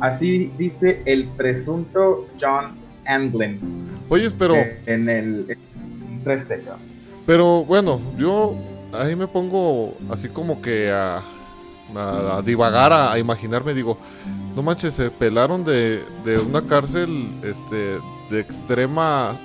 Así 0.00 0.52
dice 0.58 1.02
el 1.06 1.26
presunto 1.36 2.26
John 2.40 2.74
Anglin 3.06 3.60
Oye, 4.08 4.30
pero, 4.38 4.54
eh, 4.54 4.78
en 4.86 5.08
el 5.08 5.46
en 5.48 6.24
13. 6.24 6.58
¿no? 6.58 6.72
pero 7.24 7.64
bueno, 7.64 8.00
yo 8.18 8.56
ahí 8.92 9.16
me 9.16 9.26
pongo 9.26 9.96
así 10.10 10.28
como 10.28 10.60
que 10.60 10.90
a, 10.90 11.22
a- 11.96 12.36
a 12.38 12.42
divagar, 12.42 12.92
a, 12.92 13.12
a 13.12 13.18
imaginarme, 13.18 13.74
digo, 13.74 13.98
no 14.54 14.62
manches, 14.62 14.94
se 14.94 15.10
pelaron 15.10 15.64
de, 15.64 16.04
de 16.24 16.38
una 16.38 16.64
cárcel 16.66 17.34
este, 17.42 17.98
de 18.30 18.40
extrema 18.40 19.38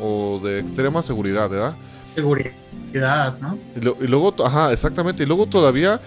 o 0.00 0.40
de 0.42 0.60
extrema 0.60 1.02
seguridad, 1.02 1.48
¿verdad? 1.50 1.76
Seguridad, 2.14 3.38
¿no? 3.40 3.58
Y, 3.76 3.80
lo- 3.80 3.96
y 4.00 4.06
luego, 4.08 4.34
ajá, 4.44 4.72
exactamente. 4.72 5.22
Y 5.22 5.26
luego 5.26 5.46
todavía, 5.46 6.00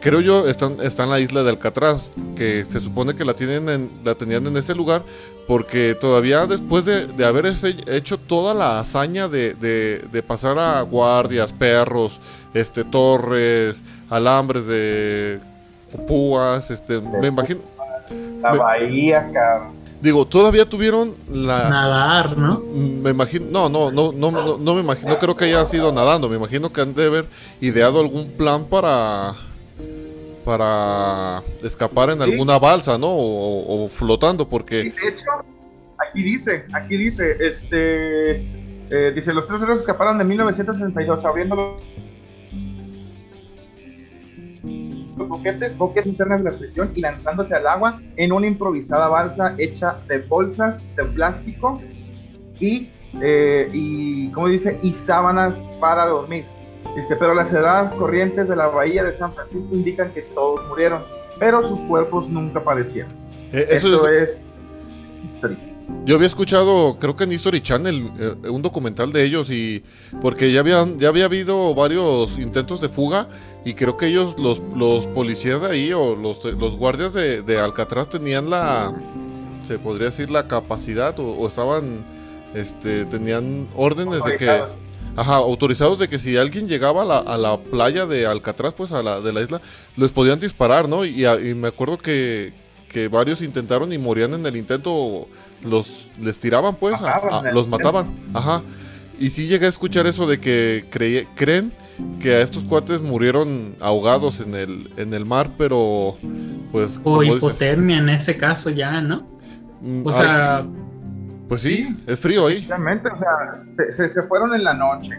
creo 0.00 0.20
yo, 0.20 0.46
están, 0.48 0.76
está 0.80 1.04
en 1.04 1.10
la 1.10 1.18
isla 1.20 1.42
de 1.42 1.50
Alcatraz, 1.50 2.10
que 2.36 2.64
se 2.68 2.80
supone 2.80 3.14
que 3.16 3.24
la 3.24 3.34
tienen 3.34 3.68
en- 3.68 3.90
la 4.04 4.14
tenían 4.14 4.46
en 4.46 4.56
ese 4.56 4.74
lugar, 4.74 5.02
porque 5.48 5.96
todavía 6.00 6.46
después 6.46 6.84
de, 6.84 7.06
de 7.06 7.24
haber 7.24 7.46
ese- 7.46 7.76
hecho 7.88 8.18
toda 8.18 8.54
la 8.54 8.78
hazaña 8.80 9.28
de, 9.28 9.54
de- 9.54 9.98
de 10.12 10.22
pasar 10.22 10.58
a 10.58 10.82
guardias, 10.82 11.52
perros, 11.52 12.20
este, 12.54 12.84
torres, 12.84 13.82
alambres 14.10 14.66
de 14.66 15.40
púas, 16.06 16.70
este, 16.70 17.00
me 17.00 17.28
imagino, 17.28 17.60
La 18.42 18.52
Me- 18.52 18.58
bahía, 18.58 19.30
cabrón. 19.32 19.72
digo, 20.00 20.26
todavía 20.26 20.64
tuvieron 20.68 21.14
la, 21.28 21.68
Nadar, 21.68 22.36
¿no? 22.36 22.60
Me 22.60 23.10
imagino, 23.10 23.46
no, 23.50 23.68
no, 23.68 23.90
no, 23.90 24.12
no, 24.12 24.30
no, 24.30 24.58
no 24.58 24.74
me 24.74 24.80
imagino, 24.80 25.10
no 25.10 25.18
creo 25.18 25.34
que 25.36 25.46
haya 25.46 25.64
sido 25.66 25.92
nadando, 25.92 26.28
me 26.28 26.36
imagino 26.36 26.72
que 26.72 26.80
han 26.80 26.94
de 26.94 27.06
haber 27.06 27.26
ideado 27.60 28.00
algún 28.00 28.30
plan 28.32 28.64
para 28.66 29.34
para 30.44 31.42
escapar 31.62 32.10
en 32.10 32.18
Sí. 32.22 32.30
alguna 32.30 32.58
balsa, 32.58 32.96
¿no? 32.96 33.08
O, 33.08 33.84
o 33.84 33.88
flotando, 33.88 34.48
porque 34.48 34.76
de 34.84 34.88
hecho, 34.88 35.26
aquí 36.08 36.22
dice, 36.22 36.64
aquí 36.72 36.96
dice, 36.96 37.36
este, 37.40 38.36
eh, 38.90 39.12
dice, 39.14 39.34
los 39.34 39.46
tres 39.46 39.60
héroes 39.60 39.80
escaparon 39.80 40.16
de 40.16 40.24
1962 40.24 41.24
abriendo 41.26 41.78
boquetes, 45.26 45.76
boquetes 45.76 46.06
internas 46.06 46.44
de 46.44 46.52
la 46.52 46.58
prisión 46.58 46.92
y 46.94 47.00
lanzándose 47.00 47.54
al 47.56 47.66
agua 47.66 48.00
en 48.16 48.32
una 48.32 48.46
improvisada 48.46 49.08
balsa 49.08 49.54
hecha 49.58 49.98
de 50.08 50.18
bolsas 50.18 50.82
de 50.96 51.04
plástico 51.06 51.80
y, 52.60 52.90
eh, 53.22 53.68
y 53.72 54.30
¿cómo 54.32 54.48
dice? 54.48 54.78
Y 54.82 54.92
sábanas 54.92 55.60
para 55.80 56.06
dormir. 56.06 56.44
Dice, 56.94 57.16
pero 57.16 57.34
las 57.34 57.52
heladas 57.52 57.92
corrientes 57.94 58.48
de 58.48 58.56
la 58.56 58.68
bahía 58.68 59.02
de 59.04 59.12
San 59.12 59.32
Francisco 59.34 59.74
indican 59.74 60.12
que 60.12 60.22
todos 60.34 60.66
murieron, 60.68 61.02
pero 61.38 61.62
sus 61.62 61.80
cuerpos 61.82 62.28
nunca 62.28 62.60
aparecieron. 62.60 63.12
eh, 63.52 63.66
eso 63.70 63.86
Esto 63.94 64.08
es- 64.08 64.30
es 64.30 64.46
historia. 65.24 65.58
Yo 66.04 66.16
había 66.16 66.26
escuchado, 66.26 66.98
creo 66.98 67.16
que 67.16 67.24
en 67.24 67.32
History 67.32 67.60
Channel, 67.60 68.10
eh, 68.18 68.48
un 68.48 68.62
documental 68.62 69.12
de 69.12 69.24
ellos 69.24 69.50
y 69.50 69.82
porque 70.20 70.52
ya 70.52 70.60
habían, 70.60 70.98
ya 70.98 71.08
había 71.08 71.26
habido 71.26 71.74
varios 71.74 72.38
intentos 72.38 72.80
de 72.80 72.88
fuga 72.88 73.28
y 73.64 73.74
creo 73.74 73.96
que 73.96 74.06
ellos, 74.06 74.36
los, 74.38 74.60
los 74.74 75.06
policías 75.08 75.60
de 75.60 75.68
ahí 75.68 75.92
o 75.92 76.14
los, 76.16 76.44
los 76.44 76.76
guardias 76.76 77.12
de, 77.14 77.42
de 77.42 77.58
Alcatraz 77.58 78.08
tenían 78.08 78.50
la, 78.50 78.94
se 79.66 79.78
podría 79.78 80.06
decir 80.06 80.30
la 80.30 80.48
capacidad 80.48 81.18
o, 81.20 81.32
o 81.32 81.46
estaban, 81.46 82.04
este, 82.54 83.04
tenían 83.06 83.68
órdenes 83.74 84.24
de 84.24 84.36
que. 84.36 84.62
Ajá, 85.16 85.34
autorizados 85.34 85.98
de 85.98 86.06
que 86.06 86.20
si 86.20 86.36
alguien 86.36 86.68
llegaba 86.68 87.02
a 87.02 87.04
la, 87.04 87.18
a 87.18 87.36
la 87.36 87.58
playa 87.58 88.06
de 88.06 88.24
Alcatraz, 88.24 88.72
pues 88.72 88.92
a 88.92 89.02
la 89.02 89.20
de 89.20 89.32
la 89.32 89.40
isla, 89.40 89.60
les 89.96 90.12
podían 90.12 90.38
disparar, 90.38 90.88
¿no? 90.88 91.04
Y, 91.04 91.26
y 91.26 91.54
me 91.54 91.66
acuerdo 91.66 91.98
que, 91.98 92.52
que 92.88 93.08
varios 93.08 93.42
intentaron 93.42 93.92
y 93.92 93.98
morían 93.98 94.34
en 94.34 94.46
el 94.46 94.56
intento, 94.56 95.28
los 95.62 96.10
les 96.18 96.38
tiraban, 96.38 96.74
pues, 96.76 97.00
Mataban 97.00 97.46
a- 97.46 97.52
los 97.52 97.68
mataban. 97.68 98.10
Ajá. 98.34 98.62
Y 99.18 99.30
sí 99.30 99.46
llegué 99.48 99.66
a 99.66 99.68
escuchar 99.68 100.06
eso 100.06 100.26
de 100.26 100.38
que 100.40 100.86
creen 101.34 101.72
que 102.20 102.34
a 102.34 102.40
estos 102.42 102.62
cuates 102.64 103.02
murieron 103.02 103.74
ahogados 103.80 104.38
en 104.40 104.54
el, 104.54 104.92
en 104.96 105.12
el 105.14 105.24
mar, 105.24 105.50
pero 105.58 106.16
pues... 106.70 107.00
O 107.02 107.20
dices, 107.22 107.38
hipotermia 107.38 107.98
en 107.98 108.08
ese 108.10 108.36
caso 108.36 108.70
ya, 108.70 109.00
¿no? 109.00 109.26
mm, 109.82 110.06
O 110.06 110.10
ay, 110.10 110.22
sea, 110.22 110.66
pues 111.48 111.62
sí, 111.62 111.96
es 112.06 112.20
frío 112.20 112.46
ahí. 112.46 112.64
Realmente, 112.68 113.08
o 113.08 113.18
sea, 113.18 113.64
se, 113.78 113.90
se- 113.92 114.08
se 114.10 114.22
fueron 114.24 114.54
en 114.54 114.62
la 114.62 114.74
noche, 114.74 115.18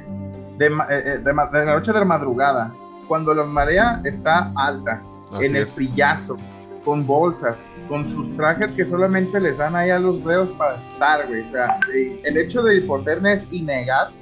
de, 0.58 0.70
ma- 0.70 0.88
eh, 0.90 1.04
eh, 1.06 1.18
de 1.18 1.34
ma- 1.34 1.48
de 1.48 1.66
la 1.66 1.74
noche 1.76 1.92
de 1.92 2.00
la 2.00 2.06
madrugada, 2.06 2.74
cuando 3.10 3.34
la 3.34 3.44
marea 3.44 4.02
está 4.06 4.54
alta, 4.56 5.02
Así 5.34 5.46
en 5.48 5.56
el 5.58 5.64
es. 5.64 5.72
frillazo, 5.72 6.38
con 6.86 7.06
bolsas, 7.06 7.58
con 7.90 8.08
sus 8.08 8.38
trajes 8.38 8.72
que 8.74 8.86
solamente 8.86 9.40
les 9.40 9.58
dan 9.58 9.76
ahí 9.76 9.90
a 9.90 10.00
los 10.00 10.24
reos 10.24 10.48
para 10.58 10.80
estar, 10.80 11.28
güey. 11.28 11.42
O 11.42 11.48
sea, 11.48 11.80
el 12.24 12.38
hecho 12.38 12.62
de 12.62 12.78
hipotermia 12.78 13.34
es 13.34 13.52
innegable. 13.52 14.16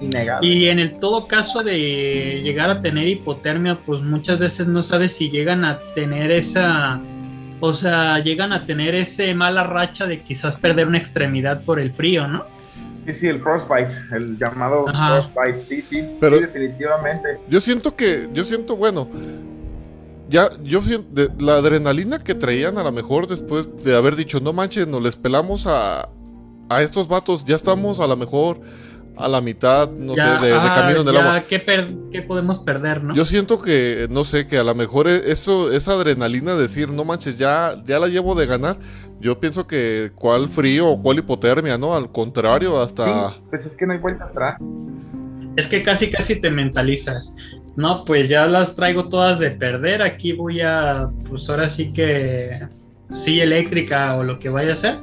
Innegable. 0.00 0.46
y 0.46 0.68
en 0.68 0.80
el 0.80 0.98
todo 0.98 1.26
caso 1.26 1.62
de 1.62 2.40
llegar 2.42 2.68
a 2.68 2.82
tener 2.82 3.08
hipotermia, 3.08 3.78
pues 3.86 4.02
muchas 4.02 4.38
veces 4.38 4.66
no 4.66 4.82
sabes 4.82 5.14
si 5.14 5.30
llegan 5.30 5.64
a 5.64 5.78
tener 5.94 6.30
esa, 6.30 7.00
o 7.60 7.72
sea, 7.72 8.18
llegan 8.18 8.52
a 8.52 8.66
tener 8.66 8.94
ese 8.94 9.32
mala 9.34 9.64
racha 9.64 10.06
de 10.06 10.22
quizás 10.22 10.56
perder 10.56 10.88
una 10.88 10.98
extremidad 10.98 11.64
por 11.64 11.80
el 11.80 11.92
frío, 11.92 12.28
¿no? 12.28 12.44
Sí, 13.06 13.14
sí, 13.14 13.28
el 13.28 13.40
Frostbite, 13.42 13.94
el 14.12 14.38
llamado 14.38 14.88
Ajá. 14.88 15.28
Frostbite, 15.30 15.60
sí, 15.60 15.82
sí, 15.82 16.16
Pero- 16.20 16.36
sí, 16.36 16.42
definitivamente. 16.42 17.38
Yo 17.48 17.60
siento 17.60 17.94
que, 17.94 18.28
yo 18.32 18.44
siento, 18.44 18.76
bueno, 18.76 19.08
ya, 20.28 20.48
yo 20.62 20.80
siento, 20.82 21.08
de- 21.12 21.30
la 21.44 21.56
adrenalina 21.56 22.18
que 22.18 22.34
traían 22.34 22.78
a 22.78 22.82
lo 22.82 22.92
mejor 22.92 23.26
después 23.26 23.68
de 23.84 23.94
haber 23.96 24.16
dicho, 24.16 24.40
no 24.40 24.52
manches, 24.52 24.86
nos 24.86 25.02
les 25.02 25.16
pelamos 25.16 25.66
a, 25.66 26.08
a 26.68 26.82
estos 26.82 27.08
vatos, 27.08 27.44
ya 27.44 27.56
estamos 27.56 28.00
a 28.00 28.06
lo 28.06 28.16
mejor 28.16 28.58
a 29.16 29.28
la 29.28 29.40
mitad, 29.40 29.90
no 29.90 30.16
Ya, 30.16 30.38
sé, 30.40 30.46
de, 30.46 30.52
de 30.52 30.58
ah, 30.58 30.74
camino 30.74 31.00
en 31.02 31.08
el 31.08 31.14
ya, 31.14 31.20
agua. 31.20 31.44
¿qué, 31.48 31.58
per- 31.60 31.94
qué 32.10 32.22
podemos 32.22 32.58
perder, 32.60 33.02
no? 33.04 33.14
Yo 33.14 33.24
siento 33.24 33.60
que, 33.62 34.06
no 34.10 34.24
sé, 34.24 34.46
que 34.48 34.58
a 34.58 34.64
lo 34.64 34.74
mejor 34.74 35.06
e- 35.08 35.30
eso, 35.30 35.70
esa 35.72 35.92
adrenalina 35.92 36.54
de 36.54 36.62
decir, 36.62 36.88
no 36.90 37.04
manches, 37.04 37.38
ya, 37.38 37.76
ya 37.86 37.98
la 38.00 38.08
llevo 38.08 38.34
de 38.34 38.46
ganar. 38.46 38.76
Yo 39.20 39.38
pienso 39.38 39.66
que 39.66 40.10
cuál 40.16 40.48
frío 40.48 40.88
o 40.88 41.00
cuál 41.00 41.18
hipotermia, 41.18 41.78
¿no? 41.78 41.94
Al 41.94 42.10
contrario, 42.10 42.80
hasta... 42.80 43.30
Sí, 43.30 43.36
pues 43.50 43.66
es 43.66 43.76
que 43.76 43.86
no 43.86 43.92
hay 43.92 43.98
vuelta 43.98 44.24
atrás. 44.24 44.60
Es 45.56 45.68
que 45.68 45.82
casi 45.84 46.10
casi 46.10 46.36
te 46.36 46.50
mentalizas. 46.50 47.34
No, 47.76 48.04
pues 48.04 48.28
ya 48.28 48.46
las 48.46 48.74
traigo 48.76 49.08
todas 49.08 49.38
de 49.38 49.50
perder. 49.52 50.02
Aquí 50.02 50.32
voy 50.32 50.60
a, 50.60 51.08
pues 51.28 51.48
ahora 51.48 51.70
sí 51.70 51.92
que 51.92 52.60
silla 53.16 53.44
eléctrica 53.44 54.16
o 54.16 54.24
lo 54.24 54.38
que 54.40 54.48
vaya 54.48 54.72
a 54.72 54.76
ser. 54.76 54.98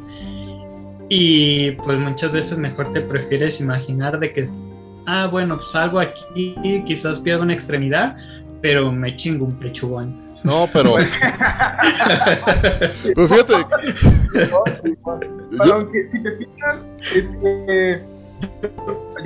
Y 1.13 1.71
pues 1.71 1.99
muchas 1.99 2.31
veces 2.31 2.57
mejor 2.57 2.93
te 2.93 3.01
prefieres 3.01 3.59
imaginar 3.59 4.17
de 4.17 4.31
que, 4.31 4.47
ah, 5.07 5.27
bueno, 5.29 5.57
pues 5.57 5.69
salgo 5.71 5.99
aquí, 5.99 6.55
quizás 6.87 7.19
pierdo 7.19 7.43
una 7.43 7.53
extremidad, 7.53 8.15
pero 8.61 8.93
me 8.93 9.13
chingo 9.17 9.43
un 9.43 9.59
pechugón. 9.59 10.17
No, 10.45 10.69
pero... 10.71 10.93
Pues, 13.13 13.29
fíjate, 13.29 13.53
Pero 14.31 14.63
aunque, 15.73 16.03
si 16.03 16.23
te 16.23 16.31
fijas, 16.37 16.87
este, 17.13 18.05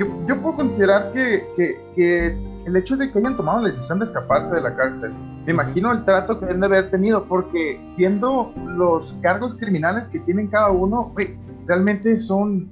yo, 0.00 0.06
yo 0.26 0.42
puedo 0.42 0.56
considerar 0.56 1.12
que, 1.12 1.46
que, 1.56 1.80
que 1.94 2.36
el 2.66 2.76
hecho 2.76 2.96
de 2.96 3.12
que 3.12 3.18
hayan 3.20 3.36
tomado 3.36 3.62
la 3.62 3.68
decisión 3.70 4.00
de 4.00 4.06
escaparse 4.06 4.56
de 4.56 4.60
la 4.60 4.74
cárcel, 4.74 5.12
me 5.46 5.52
imagino 5.52 5.92
el 5.92 6.04
trato 6.04 6.40
que 6.40 6.46
deben 6.46 6.62
de 6.62 6.66
haber 6.66 6.90
tenido, 6.90 7.26
porque 7.26 7.80
viendo 7.96 8.52
los 8.76 9.12
cargos 9.22 9.54
criminales 9.60 10.08
que 10.08 10.18
tienen 10.18 10.48
cada 10.48 10.70
uno, 10.72 11.12
güey, 11.14 11.45
realmente 11.66 12.18
son, 12.18 12.70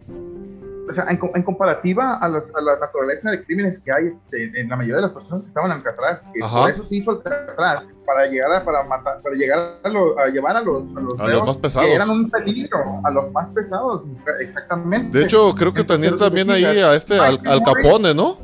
o 0.89 0.93
sea, 0.93 1.05
en, 1.11 1.19
en 1.35 1.43
comparativa 1.43 2.19
a, 2.19 2.29
los- 2.29 2.55
a 2.55 2.61
la 2.61 2.79
naturaleza 2.79 3.31
de 3.31 3.45
crímenes 3.45 3.81
que 3.81 3.91
hay 3.93 4.13
en, 4.33 4.57
en 4.57 4.69
la 4.69 4.77
mayoría 4.77 4.97
de 4.97 5.03
las 5.03 5.13
personas 5.13 5.43
que 5.43 5.49
estaban 5.49 5.71
en 5.71 5.79
Alcatraz, 5.79 6.23
que 6.33 6.43
Ajá. 6.45 6.61
por 6.63 6.71
eso 6.71 6.85
se 6.85 6.97
hizo 6.97 7.11
Alcatraz, 7.13 7.85
para 8.07 8.27
llegar 8.27 8.53
a, 8.53 8.65
para 8.65 8.83
matar, 8.85 9.23
para 9.23 9.35
llegar 9.35 9.79
a, 9.83 9.89
lo- 9.89 10.19
a 10.19 10.27
llevar 10.29 10.57
a 10.57 10.61
los, 10.61 10.89
a 10.95 11.01
los, 11.01 11.19
A 11.21 11.29
los 11.29 11.47
más 11.47 11.57
pesados. 11.59 11.89
que 11.89 11.95
eran 11.95 12.11
un 12.11 12.29
peligro, 12.31 13.01
a 13.03 13.11
los 13.11 13.33
más 13.33 13.49
pesados, 13.55 14.05
exactamente. 14.41 15.17
de 15.19 15.25
hecho, 15.25 15.55
creo 15.55 15.73
que 15.73 15.85
tenían 15.85 16.17
también 16.19 16.51
ahí 16.51 16.65
a 16.65 16.95
este, 16.95 17.19
al, 17.19 17.41
al 17.47 17.63
Capone, 17.63 18.15
¿no? 18.15 18.37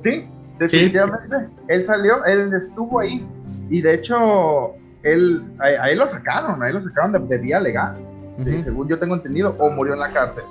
Sí, 0.00 0.26
definitivamente. 0.58 1.48
Él 1.68 1.84
salió, 1.84 2.24
él 2.24 2.52
estuvo 2.54 3.00
ahí. 3.00 3.26
Y 3.68 3.82
de 3.82 3.94
hecho, 3.94 4.72
él, 5.02 5.40
a, 5.58 5.64
a 5.64 5.90
él 5.90 5.98
lo 5.98 6.08
sacaron, 6.08 6.62
a 6.62 6.68
él 6.68 6.74
lo 6.76 6.82
sacaron 6.84 7.12
de, 7.12 7.18
de 7.20 7.38
vía 7.42 7.60
legal. 7.60 7.96
Sí, 8.44 8.62
según 8.62 8.88
yo 8.88 8.98
tengo 8.98 9.14
entendido, 9.14 9.54
o 9.58 9.70
murió 9.70 9.94
en 9.94 10.00
la 10.00 10.10
cárcel. 10.12 10.44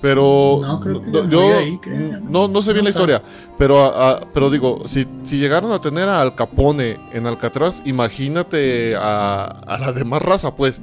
Pero 0.00 0.58
No, 0.60 0.80
creo 0.80 1.00
que 1.02 1.10
no, 1.10 1.22
murió 1.22 1.40
yo 1.52 1.58
ahí, 1.58 1.78
creo. 1.78 2.20
no, 2.28 2.46
no 2.46 2.60
sé 2.62 2.72
bien 2.74 2.84
No 2.84 2.84
la 2.84 2.90
historia, 2.90 3.22
pero, 3.56 3.78
a- 3.78 4.10
a- 4.10 4.20
pero 4.34 4.50
digo, 4.50 4.82
si, 4.86 5.06
si 5.22 5.38
llegaron 5.38 5.72
a 5.72 5.80
tener 5.80 6.08
a 6.10 6.20
Al 6.20 6.34
Capone 6.34 6.98
en 7.12 7.26
Alcatraz, 7.26 7.80
imagínate 7.86 8.96
a, 8.96 9.44
a 9.44 9.78
la 9.78 9.92
demás 9.92 10.20
raza, 10.20 10.54
pues, 10.56 10.80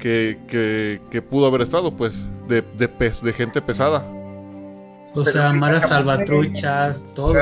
que, 0.00 0.40
que, 0.48 1.00
que 1.10 1.22
pudo 1.22 1.46
haber 1.46 1.60
estado, 1.60 1.96
pues, 1.96 2.26
de, 2.48 2.62
de, 2.62 2.88
pes- 2.88 3.22
de 3.22 3.32
gente 3.32 3.62
pesada. 3.62 3.98
O 5.14 5.22
Pero 5.22 5.32
sea, 5.32 5.52
maras 5.52 5.88
salvatruchas, 5.88 7.06
todo. 7.14 7.34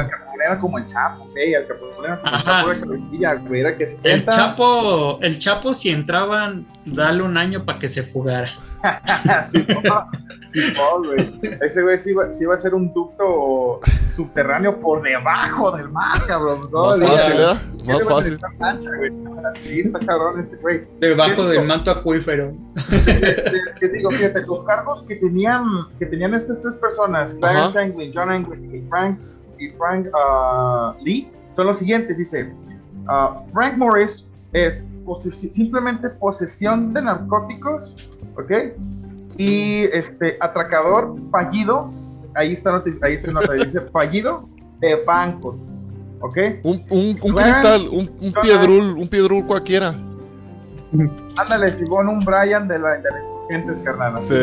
El 0.44 0.52
era 0.52 0.60
como 0.60 0.78
el 0.78 0.86
Chapo, 0.86 1.28
¿eh? 1.36 1.52
El 1.54 1.66
Capone 1.66 2.06
era 2.06 2.16
como 2.20 2.28
el 2.28 2.34
Ajá. 2.40 2.60
Chapo 2.60 2.68
de 2.70 3.36
güey, 3.48 3.60
era 3.60 3.76
que 3.76 3.86
se 3.86 3.94
El 3.94 4.00
sienta. 4.00 4.36
Chapo, 4.36 5.18
el 5.22 5.38
Chapo 5.38 5.74
si 5.74 5.90
entraban, 5.90 6.66
dale 6.84 7.22
un 7.22 7.36
año 7.38 7.64
para 7.64 7.78
que 7.78 7.88
se 7.88 8.02
fugara. 8.02 8.50
Sí, 9.44 9.64
no, 9.84 10.10
sí, 10.52 10.60
no, 10.74 10.98
güey. 11.04 11.40
Ese 11.60 11.82
güey 11.82 11.96
sí 11.98 12.10
iba, 12.10 12.32
sí 12.34 12.42
iba 12.42 12.54
a 12.54 12.58
ser 12.58 12.74
un 12.74 12.92
ducto 12.92 13.78
subterráneo 14.16 14.80
por 14.80 15.02
debajo 15.02 15.70
del 15.76 15.88
mar, 15.90 16.18
cabrón. 16.26 16.60
No, 16.72 16.86
Más 16.88 16.98
fácil, 17.00 17.40
¿eh? 17.40 17.54
Más 17.86 18.04
güey 18.04 18.16
fácil. 18.16 18.34
está 18.34 18.48
plancha, 18.58 18.88
güey. 18.96 19.12
Sí, 19.62 19.80
está 19.80 20.00
cabrón 20.00 20.40
ese 20.40 20.56
güey. 20.56 20.82
Debajo 20.98 21.36
¿Qué 21.36 21.42
del 21.52 21.64
manto 21.66 21.92
acuífero. 21.92 22.52
que 23.78 23.88
digo, 23.88 24.10
fíjate, 24.10 24.44
los 24.46 24.64
cargos 24.64 25.04
que 25.04 25.14
tenían, 25.16 25.64
que 26.00 26.06
tenían 26.06 26.34
estas 26.34 26.60
tres 26.60 26.74
personas, 26.76 27.34
Clarence. 27.34 27.78
Anglin, 27.78 28.10
John 28.12 28.30
Anglin 28.30 28.74
y 28.74 28.88
Frank, 28.88 29.18
y 29.62 29.70
Frank 29.70 30.06
ah, 30.14 30.94
Lee, 31.02 31.30
son 31.54 31.66
los 31.66 31.78
siguientes, 31.78 32.18
dice, 32.18 32.52
ah, 33.08 33.36
Frank 33.52 33.76
Morris 33.76 34.26
es 34.52 34.86
simplemente 35.52 36.08
posesión 36.10 36.92
de 36.92 37.02
narcóticos, 37.02 37.96
¿ok? 38.36 38.52
Y 39.38 39.84
este, 39.92 40.36
atracador 40.40 41.16
fallido, 41.30 41.90
ahí 42.34 42.52
está, 42.52 42.82
ahí 43.02 43.16
se 43.18 43.32
nota, 43.32 43.52
dice, 43.52 43.80
fallido 43.92 44.48
de 44.80 44.96
bancos, 45.04 45.58
¿ok? 46.20 46.36
Un, 46.64 46.82
un, 46.90 47.18
un 47.22 47.34
cristal, 47.34 47.88
un, 47.90 48.10
un 48.20 48.32
piedrul, 48.42 48.98
un 48.98 49.08
piedrul 49.08 49.46
cualquiera. 49.46 49.94
Ándale, 51.36 51.72
Simón, 51.72 52.08
un 52.08 52.24
Brian 52.24 52.68
de 52.68 52.78
la 52.78 52.98
de 52.98 53.82
carnal. 53.84 54.24
Se, 54.24 54.34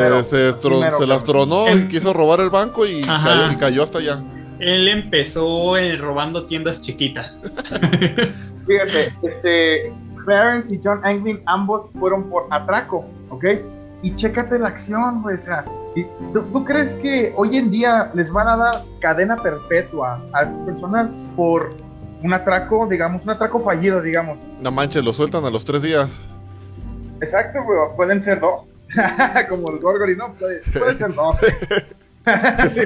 se, 0.53 1.07
las 1.07 1.23
tronó 1.23 1.67
y 1.75 1.87
quiso 1.87 2.13
robar 2.13 2.41
el 2.41 2.49
banco 2.49 2.85
y 2.85 3.03
Ajá. 3.03 3.23
cayó, 3.23 3.51
y 3.51 3.55
cayó 3.55 3.83
hasta 3.83 3.97
allá. 3.99 4.23
Él 4.59 4.87
empezó 4.89 5.77
eh, 5.77 5.95
robando 5.97 6.45
tiendas 6.45 6.81
chiquitas. 6.81 7.37
Fíjate, 8.67 9.13
este, 9.23 9.93
Clarence 10.23 10.75
y 10.75 10.79
John 10.83 10.99
Anglin 11.03 11.41
ambos 11.45 11.89
fueron 11.93 12.29
por 12.29 12.45
atraco, 12.51 13.05
¿ok? 13.29 13.45
Y 14.01 14.13
chécate 14.15 14.59
la 14.59 14.69
acción, 14.69 15.21
güey, 15.21 15.37
o 15.37 15.39
sea, 15.39 15.65
¿tú, 16.33 16.43
tú 16.43 16.65
crees 16.65 16.95
que 16.95 17.33
hoy 17.35 17.57
en 17.57 17.71
día 17.71 18.11
les 18.13 18.31
van 18.31 18.47
a 18.47 18.57
dar 18.57 18.83
cadena 19.01 19.41
perpetua 19.41 20.21
a 20.33 20.43
este 20.43 20.65
personal 20.65 21.09
por 21.35 21.69
un 22.21 22.33
atraco, 22.33 22.87
digamos, 22.87 23.23
un 23.23 23.31
atraco 23.31 23.59
fallido, 23.59 24.01
digamos? 24.01 24.37
No 24.61 24.71
manches, 24.71 25.03
lo 25.03 25.13
sueltan 25.13 25.45
a 25.45 25.49
los 25.49 25.65
tres 25.65 25.81
días. 25.81 26.19
Exacto, 27.21 27.63
güey, 27.63 27.79
pueden 27.95 28.21
ser 28.21 28.39
dos. 28.39 28.67
Como 29.49 29.71
el 29.71 29.79
Gorgory, 29.79 30.15
no, 30.15 30.33
puede, 30.33 30.61
pueden 30.77 30.97
ser 30.97 31.13
dos. 31.13 31.37
Sí, 32.69 32.81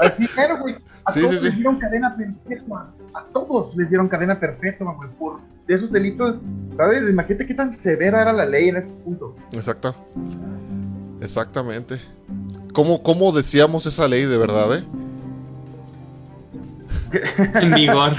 Así, 0.00 0.26
pero, 0.34 0.58
güey, 0.60 0.76
a 1.04 1.12
Sí, 1.12 1.20
todos 1.20 1.36
sí, 1.36 1.44
les 1.44 1.52
sí. 1.52 1.56
dieron 1.56 1.78
cadena 1.78 2.16
perpetua. 2.16 2.90
A 3.14 3.24
todos 3.32 3.76
les 3.76 3.88
dieron 3.88 4.08
cadena 4.08 4.38
perpetua, 4.40 4.94
güey, 4.94 5.10
por 5.18 5.40
esos 5.68 5.90
delitos. 5.92 6.36
¿Sabes? 6.76 7.08
Imagínate 7.08 7.46
qué 7.46 7.54
tan 7.54 7.72
severa 7.72 8.22
era 8.22 8.32
la 8.32 8.46
ley 8.46 8.68
en 8.68 8.76
ese 8.76 8.92
punto. 8.92 9.36
Exacto. 9.52 9.94
Exactamente. 11.20 12.00
¿Cómo, 12.72 13.02
¿Cómo 13.02 13.32
decíamos 13.32 13.86
esa 13.86 14.08
ley 14.08 14.24
de 14.24 14.38
verdad, 14.38 14.76
eh? 14.78 14.84
En 17.60 17.70
vigor. 17.72 18.14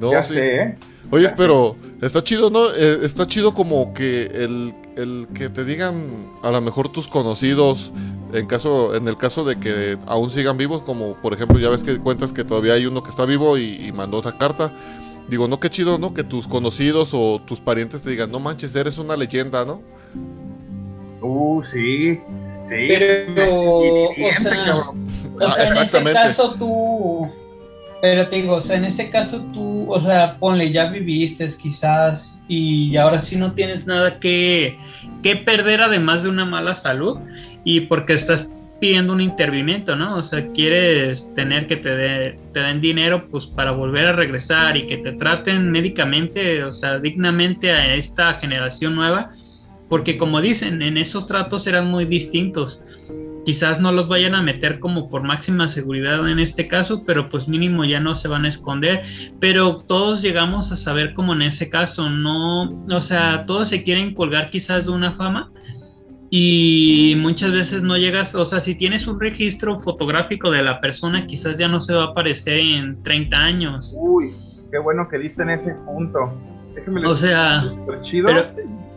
No, 0.00 0.12
ya 0.12 0.22
sí. 0.22 0.34
sé, 0.34 0.56
¿eh? 0.56 0.78
Oye, 1.10 1.28
pero 1.36 1.76
está 2.00 2.22
chido, 2.22 2.50
¿no? 2.50 2.70
Eh, 2.74 3.00
está 3.02 3.26
chido 3.26 3.52
como 3.52 3.92
que 3.94 4.26
el, 4.26 4.74
el 4.96 5.28
que 5.34 5.48
te 5.48 5.64
digan 5.64 6.28
a 6.42 6.50
lo 6.50 6.60
mejor 6.60 6.88
tus 6.90 7.08
conocidos, 7.08 7.92
en 8.32 8.46
caso, 8.46 8.94
en 8.94 9.08
el 9.08 9.16
caso 9.16 9.44
de 9.44 9.58
que 9.58 9.98
aún 10.06 10.30
sigan 10.30 10.56
vivos, 10.56 10.82
como 10.82 11.14
por 11.20 11.32
ejemplo 11.32 11.58
ya 11.58 11.68
ves 11.68 11.82
que 11.82 11.98
cuentas 11.98 12.32
que 12.32 12.44
todavía 12.44 12.74
hay 12.74 12.86
uno 12.86 13.02
que 13.02 13.10
está 13.10 13.24
vivo 13.24 13.58
y, 13.58 13.86
y 13.86 13.92
mandó 13.92 14.20
esa 14.20 14.36
carta. 14.36 14.72
Digo, 15.28 15.46
no, 15.46 15.60
qué 15.60 15.70
chido, 15.70 15.98
¿no? 15.98 16.12
Que 16.12 16.24
tus 16.24 16.48
conocidos 16.48 17.10
o 17.14 17.40
tus 17.46 17.60
parientes 17.60 18.02
te 18.02 18.10
digan, 18.10 18.32
no 18.32 18.40
manches, 18.40 18.74
eres 18.74 18.98
una 18.98 19.16
leyenda, 19.16 19.64
¿no? 19.64 19.82
Uh, 21.20 21.62
sí. 21.62 22.20
Sí. 22.64 22.74
Pero, 22.88 24.08
o 24.08 24.14
sea. 24.42 24.88
O 24.88 24.94
Ah, 25.40 25.54
en 25.58 25.76
ese 25.78 26.12
caso 26.12 26.54
tú, 26.58 27.28
pero 28.02 28.28
te 28.28 28.36
digo, 28.36 28.56
o 28.56 28.62
sea, 28.62 28.76
en 28.76 28.84
ese 28.84 29.10
caso 29.10 29.40
tú, 29.52 29.90
o 29.90 30.00
sea, 30.02 30.36
ponle, 30.38 30.70
ya 30.72 30.90
viviste 30.90 31.48
quizás 31.60 32.32
y 32.48 32.96
ahora 32.96 33.22
sí 33.22 33.36
no 33.36 33.52
tienes 33.52 33.86
nada 33.86 34.18
que, 34.18 34.76
que 35.22 35.36
perder 35.36 35.80
además 35.80 36.22
de 36.22 36.28
una 36.28 36.44
mala 36.44 36.76
salud 36.76 37.18
y 37.64 37.80
porque 37.82 38.14
estás 38.14 38.48
pidiendo 38.80 39.12
un 39.12 39.20
intervimiento, 39.20 39.94
¿no? 39.94 40.16
O 40.16 40.22
sea, 40.24 40.48
quieres 40.52 41.26
tener 41.34 41.66
que 41.66 41.76
te, 41.76 41.94
dé- 41.94 42.38
te 42.54 42.60
den 42.60 42.80
dinero 42.80 43.28
pues 43.30 43.46
para 43.46 43.72
volver 43.72 44.06
a 44.06 44.12
regresar 44.12 44.76
y 44.78 44.86
que 44.86 44.96
te 44.98 45.12
traten 45.12 45.70
médicamente, 45.70 46.64
o 46.64 46.72
sea, 46.72 46.98
dignamente 46.98 47.72
a 47.72 47.94
esta 47.94 48.34
generación 48.34 48.94
nueva, 48.94 49.32
porque 49.90 50.16
como 50.16 50.40
dicen, 50.40 50.80
en 50.80 50.96
esos 50.96 51.26
tratos 51.26 51.66
eran 51.66 51.88
muy 51.90 52.06
distintos 52.06 52.80
quizás 53.44 53.80
no 53.80 53.90
los 53.90 54.06
vayan 54.06 54.34
a 54.34 54.42
meter 54.42 54.78
como 54.78 55.08
por 55.08 55.22
máxima 55.22 55.68
seguridad 55.70 56.28
en 56.28 56.38
este 56.38 56.68
caso, 56.68 57.04
pero 57.06 57.30
pues 57.30 57.48
mínimo 57.48 57.84
ya 57.84 57.98
no 57.98 58.16
se 58.16 58.28
van 58.28 58.44
a 58.44 58.48
esconder, 58.48 59.02
pero 59.40 59.76
todos 59.78 60.22
llegamos 60.22 60.70
a 60.72 60.76
saber 60.76 61.14
como 61.14 61.32
en 61.32 61.42
ese 61.42 61.68
caso, 61.70 62.10
no, 62.10 62.84
o 62.86 63.02
sea, 63.02 63.46
todos 63.46 63.68
se 63.70 63.82
quieren 63.82 64.14
colgar 64.14 64.50
quizás 64.50 64.84
de 64.84 64.92
una 64.92 65.12
fama, 65.12 65.50
y 66.32 67.14
muchas 67.16 67.50
veces 67.50 67.82
no 67.82 67.96
llegas, 67.96 68.36
o 68.36 68.46
sea, 68.46 68.60
si 68.60 68.76
tienes 68.76 69.08
un 69.08 69.18
registro 69.18 69.80
fotográfico 69.80 70.50
de 70.52 70.62
la 70.62 70.80
persona, 70.80 71.26
quizás 71.26 71.58
ya 71.58 71.66
no 71.66 71.80
se 71.80 71.92
va 71.92 72.04
a 72.04 72.06
aparecer 72.06 72.60
en 72.60 73.02
30 73.02 73.36
años. 73.36 73.92
Uy, 73.96 74.32
qué 74.70 74.78
bueno 74.78 75.08
que 75.08 75.18
diste 75.18 75.42
en 75.42 75.50
ese 75.50 75.74
punto. 75.84 76.32
Déjeme 76.74 77.04
o 77.04 77.16
sea, 77.16 77.64
chido. 78.02 78.28
Pero, 78.28 78.46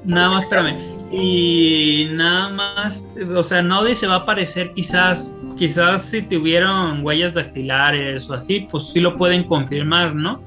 nada 0.05 0.29
más, 0.29 0.43
espérame. 0.43 0.93
Y 1.11 2.09
nada 2.13 2.49
más, 2.49 3.07
o 3.35 3.43
sea, 3.43 3.63
nadie 3.63 3.95
se 3.95 4.05
va 4.05 4.15
a 4.15 4.17
aparecer 4.17 4.71
quizás, 4.73 5.33
quizás 5.57 6.03
si 6.03 6.21
tuvieron 6.21 7.03
huellas 7.05 7.33
dactilares 7.33 8.29
o 8.29 8.33
así, 8.33 8.67
pues 8.71 8.85
sí 8.93 8.99
lo 8.99 9.17
pueden 9.17 9.43
confirmar, 9.43 10.15
¿no? 10.15 10.41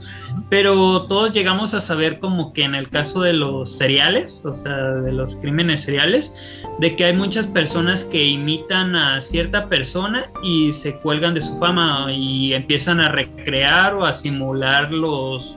Pero 0.51 1.07
todos 1.07 1.33
llegamos 1.33 1.75
a 1.75 1.81
saber 1.81 2.19
como 2.19 2.53
que 2.53 2.63
en 2.63 2.75
el 2.75 2.89
caso 2.89 3.21
de 3.21 3.33
los 3.33 3.77
seriales, 3.77 4.45
o 4.45 4.55
sea, 4.55 4.77
de 4.77 5.13
los 5.13 5.37
crímenes 5.37 5.83
seriales, 5.83 6.35
de 6.79 6.95
que 6.95 7.07
hay 7.07 7.13
muchas 7.15 7.47
personas 7.47 8.05
que 8.05 8.25
imitan 8.25 8.95
a 8.95 9.21
cierta 9.23 9.69
persona 9.69 10.27
y 10.43 10.73
se 10.73 10.97
cuelgan 10.97 11.35
de 11.35 11.43
su 11.43 11.59
fama 11.59 12.13
y 12.13 12.53
empiezan 12.53 13.01
a 13.01 13.11
recrear 13.11 13.95
o 13.95 14.05
a 14.05 14.13
simular 14.13 14.93
los, 14.93 15.57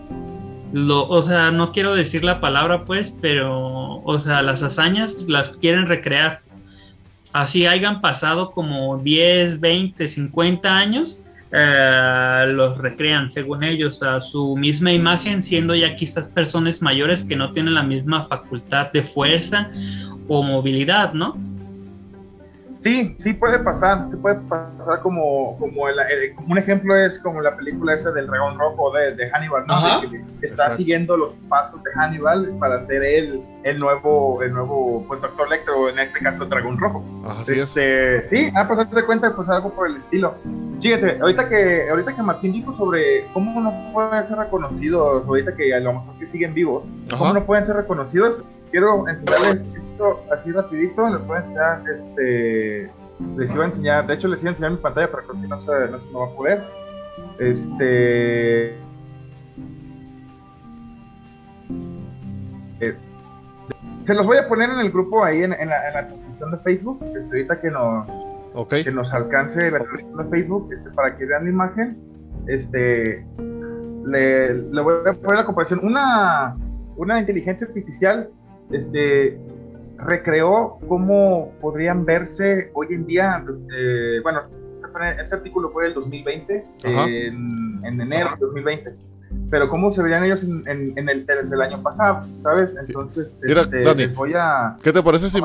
o 0.74 1.24
sea, 1.24 1.52
no 1.52 1.72
quiero 1.72 1.93
decir 1.95 2.24
la 2.24 2.39
palabra 2.39 2.86
pues, 2.86 3.14
pero, 3.22 4.02
o 4.02 4.20
sea, 4.22 4.41
las 4.41 4.64
hazañas 4.64 5.14
las 5.28 5.58
quieren 5.58 5.88
recrear. 5.88 6.41
Así 7.32 7.67
hayan 7.67 8.01
pasado 8.01 8.51
como 8.51 8.97
10, 8.97 9.59
20, 9.59 10.09
50 10.09 10.69
años, 10.69 11.21
eh, 11.51 12.45
los 12.47 12.77
recrean 12.77 13.32
según 13.32 13.63
ellos 13.63 14.01
a 14.03 14.21
su 14.21 14.55
misma 14.55 14.91
imagen, 14.91 15.43
siendo 15.43 15.75
ya 15.75 15.95
quizás 15.95 16.30
personas 16.30 16.82
mayores 16.82 17.23
que 17.23 17.36
no 17.36 17.53
tienen 17.53 17.75
la 17.75 17.84
misma 17.84 18.27
facultad 18.27 18.91
de 18.91 19.03
fuerza 19.03 19.69
o 20.27 20.43
movilidad, 20.43 21.13
¿no? 21.13 21.38
Sí, 22.82 23.13
sí 23.19 23.34
puede 23.34 23.59
pasar, 23.59 24.07
sí 24.09 24.15
puede 24.15 24.36
pasar 24.36 25.01
como, 25.01 25.57
como, 25.59 25.89
el, 25.89 25.97
un 26.47 26.57
ejemplo 26.57 26.95
es 26.95 27.19
como 27.19 27.41
la 27.41 27.55
película 27.57 27.93
esa 27.93 28.11
del 28.11 28.27
dragón 28.27 28.57
rojo 28.57 28.91
de, 28.93 29.30
Hannibal, 29.32 29.67
¿no? 29.67 30.09
que 30.09 30.45
está 30.45 30.71
siguiendo 30.71 31.17
los 31.17 31.34
pasos 31.49 31.84
de 31.84 31.91
Hannibal 31.91 32.55
para 32.57 32.80
ser 32.80 33.03
él 33.03 33.43
el 33.63 33.80
nuevo, 33.80 34.41
el 34.41 34.53
nuevo 34.53 35.03
pues, 35.09 35.21
Doctor 35.21 35.47
Electro, 35.47 35.89
en 35.89 35.99
este 35.99 36.19
caso 36.19 36.45
Dragón 36.45 36.77
Rojo. 36.77 37.03
este, 37.47 38.27
Sí, 38.30 38.49
a 38.55 38.65
pasar 38.65 38.89
de 38.89 39.05
cuenta 39.05 39.36
pues 39.36 39.49
algo 39.49 39.71
por 39.71 39.89
el 39.89 39.97
estilo. 39.97 40.36
Fíjense, 40.82 41.19
ahorita 41.19 41.49
que, 41.49 41.89
ahorita 41.89 42.15
que 42.15 42.21
Martín 42.21 42.53
dijo 42.53 42.71
sobre 42.73 43.27
cómo 43.34 43.59
no 43.59 43.91
pueden 43.93 44.25
ser 44.25 44.38
reconocidos, 44.38 45.25
ahorita 45.27 45.53
que 45.53 45.73
a 45.73 45.82
lo 45.82 45.93
mejor 45.93 46.17
que 46.17 46.27
siguen 46.27 46.53
vivos, 46.53 46.86
cómo 47.17 47.34
no 47.34 47.45
pueden 47.45 47.65
ser 47.65 47.75
reconocidos, 47.75 48.41
quiero 48.71 49.05
enseñarles 49.07 49.65
así 50.32 50.52
rapidito, 50.52 51.10
les 51.10 51.26
voy 51.26 51.38
a 51.38 51.41
enseñar, 51.41 51.84
este, 51.95 52.91
les 53.38 53.54
iba 53.54 53.64
a 53.64 53.68
enseñar, 53.68 54.08
de 54.08 54.14
hecho 54.14 54.28
les 54.28 54.41
iba 54.41 54.50
a 54.50 54.54
enseñar 54.54 54.72
mi 54.72 54.78
pantalla, 54.78 55.10
pero 55.12 55.24
creo 55.28 55.41
que 55.41 55.47
no 55.47 55.60
se, 55.60 55.72
no 55.89 56.00
se 56.00 56.08
me 56.08 56.20
va 56.20 56.26
a 56.26 56.36
poder. 56.36 56.64
Este... 57.39 58.70
Eh, 62.82 62.95
se 64.06 64.14
los 64.14 64.26
voy 64.26 64.38
a 64.38 64.47
poner 64.47 64.70
en 64.70 64.80
el 64.80 64.91
grupo 64.91 65.24
ahí 65.24 65.43
en, 65.43 65.54
en, 65.54 65.70
la, 65.70 65.88
en 65.88 65.93
la, 65.93 66.08
transmisión 66.08 66.52
de 66.52 66.58
Facebook, 66.60 67.00
este, 67.04 67.20
ahorita 67.20 67.62
que 67.62 67.70
nos, 67.70 68.08
que 68.70 68.91
nos 68.91 69.14
alcance 69.14 69.70
la 69.70 69.80
transmisión 69.80 70.18
de 70.18 70.30
Facebook, 70.30 70.74
este, 70.74 70.89
para 70.91 71.16
que 71.16 71.26
vean 71.26 71.43
la 71.43 71.50
imagen, 71.50 71.97
este, 72.47 73.26
le, 74.06 74.54
le, 74.54 74.82
voy 74.82 74.93
a 75.06 75.14
poner 75.14 75.39
la 75.39 75.45
comparación. 75.45 75.82
Una, 75.84 76.56
una 76.95 77.20
inteligencia 77.20 77.68
artificial 77.68 78.30
este, 78.72 79.39
recreó 80.06 80.78
cómo 80.88 81.52
podrían 81.62 82.06
verse 82.06 82.72
hoy 82.74 82.88
en 82.91 83.06
día, 83.06 83.43
eh, 83.76 84.20
bueno, 84.24 84.41
este 85.22 85.36
artículo 85.36 85.70
fue 85.72 85.86
del 85.86 85.93
2020, 85.93 86.66
en, 86.84 87.82
enero 87.84 88.32
del 88.32 88.39
2020, 88.39 88.95
pero 89.50 89.70
cómo 89.70 89.91
se 89.91 90.02
verían 90.02 90.24
ellos 90.24 90.43
en, 90.43 90.64
el 90.68 91.26
desde 91.26 91.56
el 91.56 91.62
año 91.62 91.82
pasado, 91.84 92.26
¿sabes? 92.41 92.72
Entonces, 92.80 93.39
Mira, 93.43 93.62
este, 93.62 93.84
Dani, 93.84 94.08
voy 94.08 94.34
a... 94.36 94.78
¿Qué 94.84 94.91
te 94.91 95.04
parece 95.04 95.30
si 95.30 95.39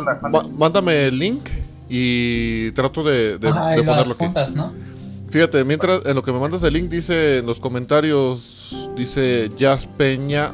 mándame 0.52 1.06
el 1.06 1.18
link 1.18 1.48
y 1.88 2.70
trato 2.72 3.02
de, 3.02 3.38
ponerlo 3.84 4.16
aquí? 4.18 4.26
Fíjate, 5.30 5.64
mientras 5.64 6.00
en 6.06 6.14
lo 6.14 6.22
que 6.22 6.32
me 6.32 6.38
mandas 6.38 6.62
el 6.62 6.74
link 6.74 6.88
dice 6.88 7.38
en 7.38 7.46
los 7.46 7.58
comentarios, 7.58 8.90
dice 8.96 9.50
Jazz 9.56 9.86
Peña 9.86 10.52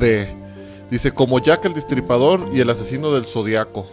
de... 0.00 0.45
Dice, 0.90 1.10
como 1.12 1.40
Jack 1.40 1.64
el 1.64 1.74
Destripador 1.74 2.48
y 2.52 2.60
el 2.60 2.70
asesino 2.70 3.12
del 3.12 3.26
Zodiaco. 3.26 3.86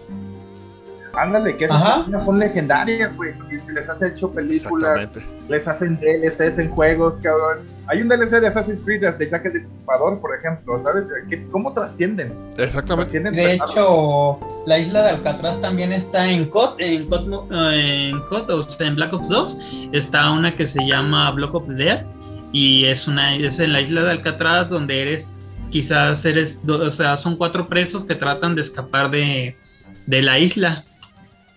Ándale, 1.15 1.55
que 1.57 1.65
esas 1.65 2.25
son 2.25 2.39
legendarias, 2.39 3.15
güey. 3.15 3.33
Se 3.35 3.71
les 3.71 3.87
has 3.87 4.01
hecho 4.01 4.31
películas, 4.31 5.09
les 5.47 5.67
hacen 5.67 5.99
DLCs 5.99 6.57
en 6.57 6.71
juegos, 6.71 7.17
cabrón. 7.21 7.59
Hay 7.87 8.01
un 8.01 8.09
DLC 8.09 8.39
de 8.39 8.47
Assassin's 8.47 8.81
Creed 8.83 9.01
de 9.01 9.29
Jack 9.29 9.45
el 9.45 9.53
Destripador, 9.53 10.19
por 10.19 10.35
ejemplo, 10.35 10.81
¿sabes? 10.83 11.03
¿Cómo 11.51 11.71
trascienden? 11.73 12.33
Exactamente. 12.57 13.19
de 13.19 13.53
hecho, 13.53 14.39
la 14.65 14.79
isla 14.79 15.03
de 15.03 15.09
Alcatraz 15.09 15.61
también 15.61 15.93
está 15.93 16.27
en 16.27 16.49
COD, 16.49 16.79
en 16.79 17.07
COD, 17.07 17.51
en, 17.51 18.19
COD, 18.29 18.49
o 18.49 18.69
sea, 18.69 18.87
en 18.87 18.95
Black 18.95 19.13
Ops 19.13 19.29
2. 19.29 19.57
Está 19.91 20.31
una 20.31 20.55
que 20.55 20.65
se 20.67 20.83
llama 20.83 21.29
Block 21.31 21.53
of 21.53 21.67
Dead 21.67 22.03
y 22.51 22.85
es 22.85 23.07
una 23.07 23.35
es 23.35 23.59
en 23.59 23.73
la 23.73 23.81
isla 23.81 24.03
de 24.03 24.11
Alcatraz 24.11 24.69
donde 24.69 25.01
eres 25.01 25.32
quizás 25.73 26.23
eres, 26.23 26.59
o 26.67 26.91
sea, 26.91 27.17
son 27.17 27.35
cuatro 27.35 27.67
presos 27.67 28.05
que 28.05 28.13
tratan 28.13 28.53
de 28.53 28.61
escapar 28.61 29.09
de, 29.09 29.57
la 30.05 30.37
isla, 30.37 30.85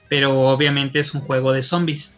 pero 0.09 0.49
obviamente 0.49 1.01
es 1.01 1.13
un 1.13 1.21
juego 1.21 1.53
de 1.53 1.63
zombies. 1.63 2.11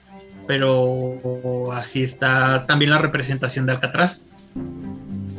Pero 0.47 1.73
así 1.73 2.05
está 2.05 2.65
también 2.67 2.93
la 2.93 2.99
representación 2.99 3.67
de 3.67 3.73
Alcatraz. 3.73 4.23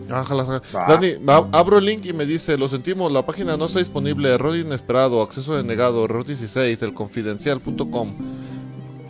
Dani, 0.07 1.16
abro 1.53 1.78
el 1.78 1.86
link 1.86 2.05
y 2.05 2.14
me 2.14 2.26
dice, 2.26 2.57
lo 2.57 2.68
sentimos, 2.68 3.12
la 3.12 3.26
página 3.26 3.55
no 3.55 3.66
está 3.66 3.80
disponible, 3.80 4.32
error 4.34 4.55
inesperado, 4.55 5.22
acceso 5.22 5.55
denegado, 5.55 6.03
error 6.05 6.26
16, 6.26 6.82
elconfidencial.com. 6.84 8.16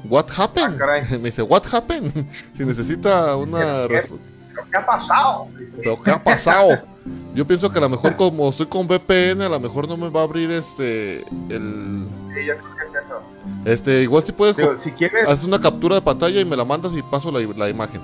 What 0.07 0.27
happened? 0.37 0.79
Ah, 0.81 1.01
me 1.11 1.31
dice, 1.31 1.41
what 1.41 1.63
happened? 1.73 2.13
si 2.53 2.63
necesita 2.63 3.35
una 3.35 3.87
respuesta. 3.87 4.25
¿Qué 4.71 4.77
ha 4.77 4.85
pasado? 4.85 5.47
Lo 5.83 6.01
que 6.01 6.11
ha 6.11 6.23
pasado. 6.23 6.69
Yo 7.33 7.45
pienso 7.45 7.71
que 7.71 7.77
a 7.77 7.81
lo 7.81 7.89
mejor 7.89 8.15
como 8.15 8.49
estoy 8.49 8.65
con 8.65 8.87
VPN, 8.87 9.41
a 9.41 9.49
lo 9.49 9.59
mejor 9.59 9.87
no 9.87 9.97
me 9.97 10.09
va 10.09 10.21
a 10.21 10.23
abrir 10.23 10.51
este 10.51 11.19
el. 11.49 12.07
Sí, 12.33 12.45
yo 12.45 12.57
creo 12.57 12.75
que 12.75 12.85
es 12.85 13.05
eso. 13.05 13.21
Este, 13.65 14.01
igual 14.03 14.23
si 14.23 14.31
puedes 14.31 14.55
si 14.79 14.91
quieres... 14.91 15.27
haces 15.27 15.45
una 15.45 15.59
captura 15.59 15.95
de 15.95 16.01
pantalla 16.01 16.39
y 16.39 16.45
me 16.45 16.55
la 16.55 16.65
mandas 16.65 16.93
y 16.95 17.01
paso 17.03 17.31
la, 17.31 17.39
la, 17.39 17.69
imagen. 17.69 18.01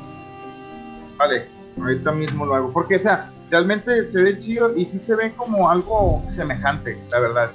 Vale, 1.18 1.48
ahorita 1.78 2.12
mismo 2.12 2.46
lo 2.46 2.56
hago. 2.56 2.72
Porque, 2.72 2.98
o 2.98 3.00
sea, 3.00 3.32
realmente 3.50 4.04
se 4.06 4.22
ve 4.22 4.38
chido 4.40 4.76
y 4.76 4.86
sí 4.86 5.00
se 5.00 5.16
ve 5.16 5.34
como 5.34 5.70
algo 5.70 6.24
semejante, 6.28 6.98
la 7.10 7.20
verdad. 7.20 7.52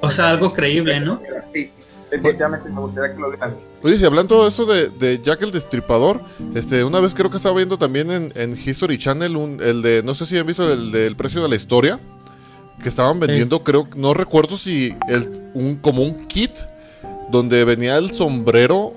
o 0.00 0.10
sea, 0.10 0.30
algo 0.30 0.52
creíble, 0.52 1.00
¿no? 1.00 1.20
Sí, 1.52 1.70
definitivamente 2.16 2.68
me 2.68 2.80
gustaría 2.80 3.14
que 3.14 3.20
lo 3.20 3.30
vean. 3.30 3.56
Oye, 3.82 3.96
si 3.96 4.04
hablando 4.04 4.42
de 4.42 4.48
eso 4.48 4.64
de, 4.64 4.88
de, 4.88 5.20
Jack 5.22 5.42
el 5.42 5.50
Destripador, 5.50 6.20
este, 6.54 6.84
una 6.84 7.00
vez 7.00 7.14
creo 7.14 7.30
que 7.30 7.36
estaba 7.36 7.56
viendo 7.56 7.78
también 7.78 8.10
en, 8.34 8.52
History 8.52 8.98
Channel 8.98 9.36
un, 9.36 9.60
el 9.62 9.82
de, 9.82 10.02
no 10.02 10.14
sé 10.14 10.26
si 10.26 10.38
han 10.38 10.46
visto 10.46 10.70
el 10.72 10.92
del 10.92 11.16
precio 11.16 11.42
de 11.42 11.48
la 11.48 11.56
historia, 11.56 11.98
que 12.82 12.88
estaban 12.88 13.20
vendiendo, 13.20 13.62
creo, 13.62 13.88
no 13.96 14.14
recuerdo 14.14 14.56
si 14.56 14.96
el, 15.08 15.50
un, 15.54 15.76
como 15.76 16.02
un 16.02 16.26
kit 16.26 16.52
donde 17.30 17.64
venía 17.64 17.96
el 17.96 18.12
sombrero, 18.14 18.92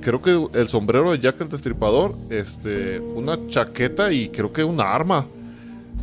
creo 0.00 0.22
que 0.22 0.58
el 0.58 0.68
sombrero 0.68 1.12
de 1.12 1.18
Jack 1.18 1.40
el 1.40 1.48
Destripador, 1.48 2.14
este, 2.30 3.00
una 3.00 3.46
chaqueta 3.48 4.12
y 4.12 4.28
creo 4.28 4.52
que 4.52 4.64
una 4.64 4.84
arma. 4.84 5.26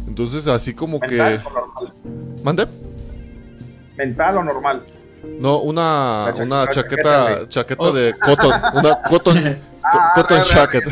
Entonces 0.07 0.47
así 0.47 0.73
como 0.73 0.99
que... 0.99 1.39
¿Mande? 2.43 2.67
¿Mental 3.97 4.37
o 4.37 4.43
normal? 4.43 4.83
No, 5.39 5.59
una, 5.59 6.33
una 6.37 6.67
chaqueta, 6.67 7.47
chaqueta 7.47 7.91
de 7.91 8.13
cotton, 8.19 8.53
una 8.75 9.01
cotton, 9.01 9.57
ah, 9.83 10.11
cotton 10.15 10.43
jacket. 10.43 10.83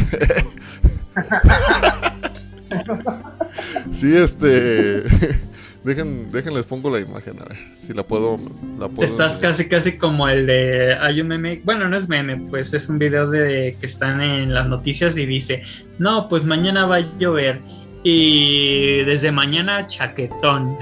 sí, 3.92 4.16
este, 4.16 5.04
dejen, 5.84 6.32
déjenles 6.32 6.66
pongo 6.66 6.90
la 6.90 7.00
imagen 7.00 7.40
a 7.42 7.46
ver 7.46 7.58
si 7.82 7.94
la 7.94 8.04
puedo, 8.04 8.40
la 8.80 8.88
puedo. 8.88 9.12
Estás 9.12 9.38
casi, 9.40 9.68
casi 9.68 9.98
como 9.98 10.28
el 10.30 10.48
de, 10.48 10.94
hay 10.94 11.20
un 11.20 11.28
meme, 11.28 11.62
bueno, 11.66 11.90
no 11.90 11.98
es 11.98 12.08
meme, 12.08 12.38
pues 12.50 12.74
es 12.74 12.88
un 12.88 13.00
video 13.00 13.30
de 13.30 13.76
que 13.80 13.86
están 13.86 14.22
en 14.22 14.54
las 14.54 14.68
noticias 14.68 15.18
y 15.18 15.26
dice, 15.26 15.64
no, 16.00 16.30
pues 16.30 16.44
mañana 16.44 16.86
va 16.86 16.98
a 16.98 17.18
llover 17.18 17.60
y 18.04 19.04
desde 19.04 19.32
mañana, 19.32 19.86
chaquetón. 19.88 20.78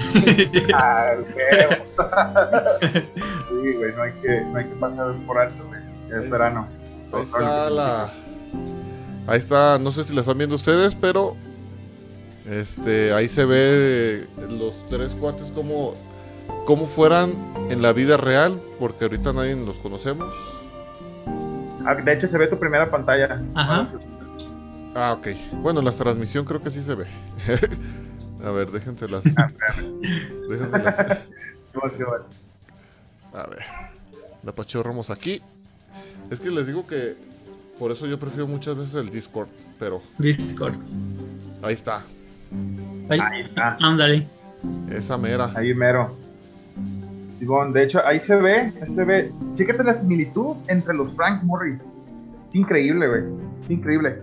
Ah, 0.74 1.12
sí, 2.80 3.72
güey, 3.74 3.92
no 3.94 4.02
hay 4.02 4.12
que, 4.22 4.40
no 4.40 4.58
hay 4.58 4.64
que 4.64 4.74
pasar 4.76 5.14
por 5.26 5.38
alto, 5.38 5.64
güey. 5.66 5.80
Es 6.18 6.30
verano. 6.30 6.66
Ahí 7.12 7.22
está 7.22 7.70
la. 7.70 8.12
Ahí 9.26 9.38
está, 9.38 9.78
no 9.78 9.92
sé 9.92 10.04
si 10.04 10.14
la 10.14 10.20
están 10.20 10.38
viendo 10.38 10.56
ustedes, 10.56 10.94
pero. 10.94 11.36
Este, 12.46 13.12
ahí 13.12 13.28
se 13.28 13.44
ve 13.44 14.26
los 14.48 14.86
tres 14.88 15.14
cuates 15.14 15.50
como 15.52 15.94
cómo 16.64 16.86
fueran 16.86 17.32
en 17.70 17.82
la 17.82 17.92
vida 17.92 18.16
real, 18.16 18.60
porque 18.78 19.04
ahorita 19.04 19.32
nadie 19.32 19.54
los 19.54 19.76
conocemos. 19.76 20.34
Ah, 21.84 21.94
De 21.94 22.12
hecho, 22.12 22.26
se 22.26 22.38
ve 22.38 22.46
tu 22.46 22.58
primera 22.58 22.90
pantalla. 22.90 23.40
Ajá. 23.54 23.86
Ah, 24.94 25.12
ok. 25.18 25.28
Bueno, 25.62 25.82
la 25.82 25.92
transmisión 25.92 26.44
creo 26.44 26.62
que 26.62 26.70
sí 26.70 26.82
se 26.82 26.94
ve. 26.94 27.06
A 28.44 28.50
ver, 28.50 28.70
déjenselas. 28.70 29.22
Ah, 29.36 29.48
déjenselas. 30.48 30.98
A 33.32 33.46
ver. 33.46 33.64
La 34.42 34.52
pachorramos 34.52 35.10
aquí. 35.10 35.40
Es 36.30 36.40
que 36.40 36.50
les 36.50 36.66
digo 36.66 36.86
que 36.86 37.16
por 37.78 37.90
eso 37.90 38.06
yo 38.06 38.18
prefiero 38.18 38.46
muchas 38.46 38.76
veces 38.76 38.94
el 38.94 39.10
Discord, 39.10 39.48
pero 39.78 40.02
Discord. 40.18 40.74
ahí 41.62 41.74
está. 41.74 42.02
Ahí, 43.08 43.20
Ahí 43.20 43.40
está. 43.42 43.76
Ándale. 43.80 44.26
Esa 44.90 45.16
mera. 45.16 45.52
Ahí 45.54 45.74
mero. 45.74 46.16
Simón, 47.38 47.72
de 47.72 47.84
hecho, 47.84 48.04
ahí 48.04 48.20
se 48.20 48.36
ve, 48.36 48.72
ahí 48.82 48.90
se 48.90 49.04
ve. 49.04 49.32
Chécate 49.54 49.82
la 49.82 49.94
similitud 49.94 50.56
entre 50.68 50.94
los 50.94 51.12
Frank 51.14 51.42
Morris. 51.42 51.84
Es 52.50 52.54
increíble, 52.56 53.08
güey. 53.08 53.22
Es 53.64 53.70
increíble. 53.70 54.22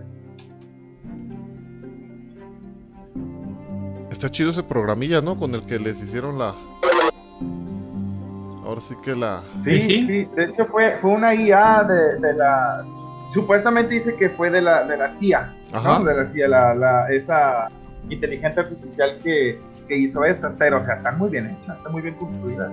Está 4.10 4.30
chido 4.30 4.50
ese 4.50 4.62
programilla, 4.62 5.20
¿no? 5.20 5.36
Con 5.36 5.54
el 5.54 5.62
que 5.62 5.78
les 5.78 6.00
hicieron 6.02 6.38
la. 6.38 6.54
Ahora 8.64 8.80
sí 8.80 8.94
que 9.02 9.14
la. 9.14 9.42
Sí, 9.64 9.80
Sí. 9.80 10.28
De 10.36 10.44
hecho, 10.44 10.66
fue, 10.66 10.96
fue 11.00 11.10
una 11.12 11.34
IA 11.34 11.84
de, 11.84 12.18
de 12.18 12.34
la. 12.34 12.84
Supuestamente 13.32 13.94
dice 13.94 14.16
que 14.16 14.30
fue 14.30 14.50
de 14.50 14.62
la, 14.62 14.84
de 14.84 14.96
la 14.96 15.10
CIA. 15.10 15.54
¿no? 15.72 15.78
Ajá. 15.78 16.02
De 16.04 16.14
la 16.14 16.24
CIA, 16.24 16.48
la, 16.48 16.74
la- 16.74 17.08
esa 17.10 17.68
inteligencia 18.08 18.62
artificial 18.62 19.18
que, 19.22 19.60
que 19.86 19.96
hizo 19.96 20.24
esta. 20.24 20.54
Pero, 20.58 20.78
o 20.80 20.82
sea, 20.82 20.94
están 20.96 21.18
muy 21.18 21.28
bien 21.30 21.46
hechas, 21.46 21.76
están 21.76 21.92
muy 21.92 22.02
bien 22.02 22.14
construidas. 22.14 22.70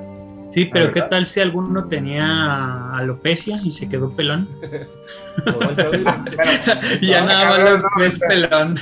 Sí, 0.54 0.66
pero 0.72 0.94
¿qué 0.94 1.02
tal 1.02 1.28
si 1.28 1.42
alguno 1.42 1.86
tenía 1.90 2.92
alopecia 2.96 3.60
y 3.62 3.74
se 3.74 3.90
quedó 3.90 4.16
pelón? 4.16 4.48
Y 7.02 7.08
ya 7.08 7.24
Ah, 7.24 7.26
nada 7.26 7.50
más 7.50 7.84
no, 7.98 8.04
es 8.04 8.20
pelón. 8.20 8.80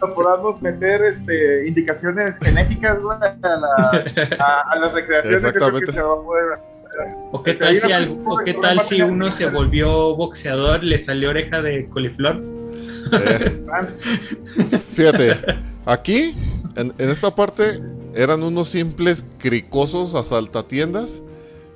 no 0.00 0.14
podamos 0.14 0.60
meter 0.62 1.02
este, 1.02 1.66
indicaciones 1.68 2.38
genéticas 2.38 3.00
güey, 3.00 3.18
a, 3.20 3.36
la, 3.42 4.36
a, 4.38 4.60
a 4.72 4.78
las 4.78 4.92
recreaciones. 4.92 5.42
que 5.42 5.58
se 5.92 6.02
va 6.02 6.12
a 6.14 6.22
poder. 6.22 6.58
¿O 7.32 7.42
qué 7.42 7.54
tal 7.54 7.78
si, 7.78 7.92
algo- 7.92 8.22
o 8.34 8.38
qué 8.44 8.54
tal 8.54 8.82
si 8.82 9.00
uno 9.00 9.30
se 9.30 9.46
volvió 9.46 10.16
boxeador, 10.16 10.82
le 10.82 11.04
salió 11.04 11.30
oreja 11.30 11.62
de 11.62 11.88
coliflor? 11.88 12.42
Eh, 13.12 13.60
fíjate, 14.94 15.36
aquí, 15.86 16.34
en, 16.76 16.92
en 16.98 17.10
esta 17.10 17.34
parte, 17.34 17.80
eran 18.14 18.42
unos 18.42 18.68
simples 18.68 19.24
cricosos 19.38 20.14
asaltatiendas. 20.14 21.22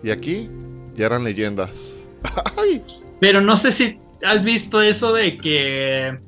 Y 0.02 0.10
aquí 0.10 0.50
ya 0.94 1.06
eran 1.06 1.24
leyendas. 1.24 2.04
¡Ay! 2.58 2.84
Pero 3.24 3.40
no 3.40 3.56
sé 3.56 3.72
si 3.72 3.96
has 4.22 4.44
visto 4.44 4.82
eso 4.82 5.14
de 5.14 5.38
que. 5.38 6.18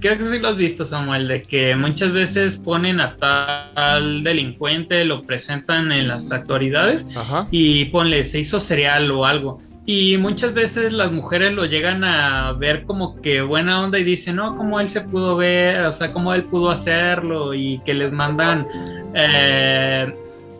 Creo 0.00 0.16
que 0.16 0.24
sí 0.24 0.38
lo 0.38 0.48
has 0.48 0.56
visto, 0.56 0.86
Samuel, 0.86 1.28
de 1.28 1.42
que 1.42 1.76
muchas 1.76 2.14
veces 2.14 2.56
ponen 2.56 2.98
a 2.98 3.16
tal 3.16 4.24
delincuente, 4.24 5.04
lo 5.04 5.20
presentan 5.20 5.92
en 5.92 6.08
las 6.08 6.32
autoridades 6.32 7.04
Ajá. 7.14 7.46
y 7.50 7.84
ponle, 7.86 8.30
se 8.30 8.38
hizo 8.38 8.62
cereal 8.62 9.10
o 9.10 9.26
algo. 9.26 9.60
Y 9.84 10.16
muchas 10.16 10.54
veces 10.54 10.94
las 10.94 11.12
mujeres 11.12 11.52
lo 11.52 11.66
llegan 11.66 12.04
a 12.04 12.52
ver 12.52 12.84
como 12.84 13.20
que 13.20 13.42
buena 13.42 13.82
onda 13.82 13.98
y 13.98 14.04
dicen, 14.04 14.36
no, 14.36 14.56
cómo 14.56 14.80
él 14.80 14.88
se 14.88 15.02
pudo 15.02 15.36
ver, 15.36 15.84
o 15.84 15.92
sea, 15.92 16.10
cómo 16.10 16.32
él 16.32 16.44
pudo 16.44 16.70
hacerlo 16.70 17.52
y 17.52 17.82
que 17.84 17.92
les 17.92 18.10
mandan 18.10 18.66
eh, 19.12 20.10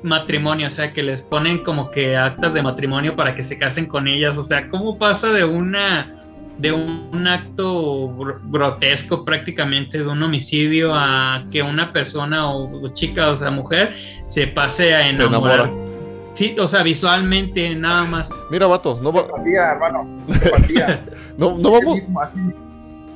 matrimonio, 0.03 0.69
o 0.69 0.71
sea, 0.71 0.93
que 0.93 1.03
les 1.03 1.23
ponen 1.23 1.63
como 1.65 1.91
que 1.91 2.17
actas 2.17 2.53
de 2.55 2.63
matrimonio 2.63 3.17
para 3.17 3.35
que 3.35 3.45
se 3.45 3.59
casen 3.59 3.87
con 3.87 4.09
ellas, 4.09 4.37
o 4.39 4.45
sea, 4.45 4.69
cómo 4.69 4.99
pasa 4.99 5.29
de 5.29 5.45
una 5.45 6.17
de 6.59 6.73
un, 6.73 7.27
acto 7.27 8.11
gr- 8.19 8.39
grotesco 8.51 9.25
prácticamente 9.25 9.97
de 9.99 10.07
un 10.07 10.23
homicidio 10.23 10.93
a 10.95 11.45
que 11.51 11.63
una 11.63 11.91
persona 11.91 12.53
o, 12.55 12.93
chica 12.93 13.31
o 13.31 13.39
sea 13.39 13.51
mujer 13.51 13.95
se 14.29 14.47
pase 14.47 14.95
a 14.95 15.05
Se 15.05 15.09
enamorar. 15.11 15.61
enamora. 15.61 15.91
Sí, 16.37 16.55
o 16.59 16.69
sea, 16.69 16.83
visualmente 16.83 17.75
nada 17.75 18.05
más. 18.05 18.29
Mira, 18.51 18.67
vato, 18.67 18.99
no, 19.03 19.11
va- 19.13 19.23
Simpatía, 19.23 19.73
hermano. 19.73 20.07
No, 21.39 21.57
no 21.57 21.71
vamos, 21.73 21.95
mismo, 21.97 22.21
así 22.21 22.39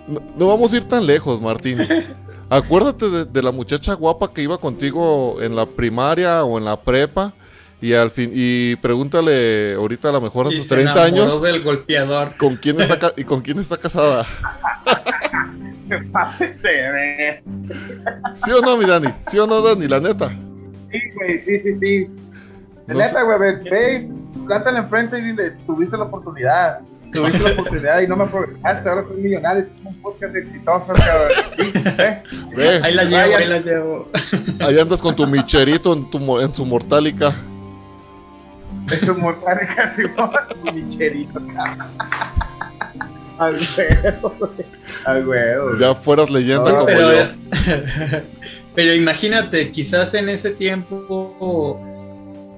no, 0.07 0.21
no 0.37 0.49
vamos 0.49 0.73
a 0.73 0.77
ir 0.77 0.85
tan 0.85 1.07
lejos, 1.07 1.41
Martín. 1.41 1.79
Acuérdate 2.51 3.09
de, 3.11 3.25
de 3.25 3.43
la 3.43 3.53
muchacha 3.53 3.95
guapa 3.95 4.33
que 4.33 4.43
iba 4.43 4.59
contigo 4.59 5.39
en 5.41 5.57
la 5.57 5.67
primaria 5.67 6.45
o 6.45 6.59
en 6.59 6.65
la 6.65 6.81
prepa. 6.81 7.33
Y 7.81 7.93
al 7.93 8.11
fin, 8.11 8.31
y 8.33 8.77
pregúntale 8.77 9.75
ahorita 9.75 10.09
a 10.09 10.13
lo 10.13 10.21
mejor 10.23 10.47
a 10.47 10.51
sus 10.51 10.63
se 10.63 10.69
30 10.69 10.93
enamoró 10.93 11.03
años 11.03 11.43
del 11.43 11.63
golpeador. 11.63 12.37
con 12.39 12.57
quién 12.57 12.81
está 12.81 13.13
y 13.17 13.25
con 13.25 13.43
quién 13.43 13.59
está 13.59 13.77
casada. 13.77 14.27
¿Sí 18.45 18.51
o 18.53 18.61
no, 18.63 18.77
mi 18.79 18.87
Dani? 18.87 19.09
¿Sí 19.29 19.39
o 19.39 19.47
no, 19.47 19.61
Dani? 19.61 19.87
La 19.87 20.01
neta. 20.01 20.31
Sí, 20.91 20.99
güey, 21.15 21.41
sí, 21.41 21.59
sí, 21.59 21.75
sí. 21.75 22.09
No 22.87 22.95
Neta, 22.99 23.23
güey, 23.23 23.39
ve, 23.39 23.71
ve, 23.71 24.09
plántale 24.47 24.79
enfrente 24.79 25.19
y 25.19 25.23
dile, 25.23 25.51
tuviste 25.67 25.97
la 25.97 26.05
oportunidad. 26.05 26.81
Tuviste 27.13 27.39
la 27.39 27.53
oportunidad 27.53 28.01
y 28.01 28.09
no 28.09 28.17
me 28.17 28.25
aprovechaste, 28.25 28.89
ahora 28.89 29.05
soy 29.09 29.21
millonario, 29.23 29.67
tengo 29.67 29.91
un 29.91 30.03
podcast 30.03 30.37
exitoso, 30.37 30.93
cabrón. 30.95 31.29
Sí, 31.59 31.73
ve. 32.57 32.81
Ahí 32.83 32.95
la 32.95 33.05
llevo, 33.05 33.37
ahí 33.37 33.47
la 33.47 33.59
llevo. 33.61 34.09
ahí 34.61 34.79
andas 34.79 35.01
con 35.01 35.15
tu 35.15 35.27
micherito 35.27 35.93
en, 35.93 36.11
tu, 36.11 36.41
en 36.41 36.55
su 36.55 36.65
mortálica. 36.65 37.35
Es 38.91 39.09
un 39.09 39.21
mortal 39.21 39.61
casi 39.77 40.03
un 40.03 40.75
micherito. 40.75 41.41
Al 43.39 43.55
huevo. 43.77 44.51
Al 45.05 45.27
huevo. 45.27 45.79
Ya 45.79 45.95
fueras 45.95 46.31
leyenda 46.31 46.71
No, 46.71 46.75
como 46.79 46.87
pero, 46.87 47.13
yo. 47.13 47.27
pero 48.75 48.95
imagínate, 48.95 49.73
quizás 49.73 50.15
en 50.15 50.29
ese 50.29 50.51
tiempo, 50.51 51.81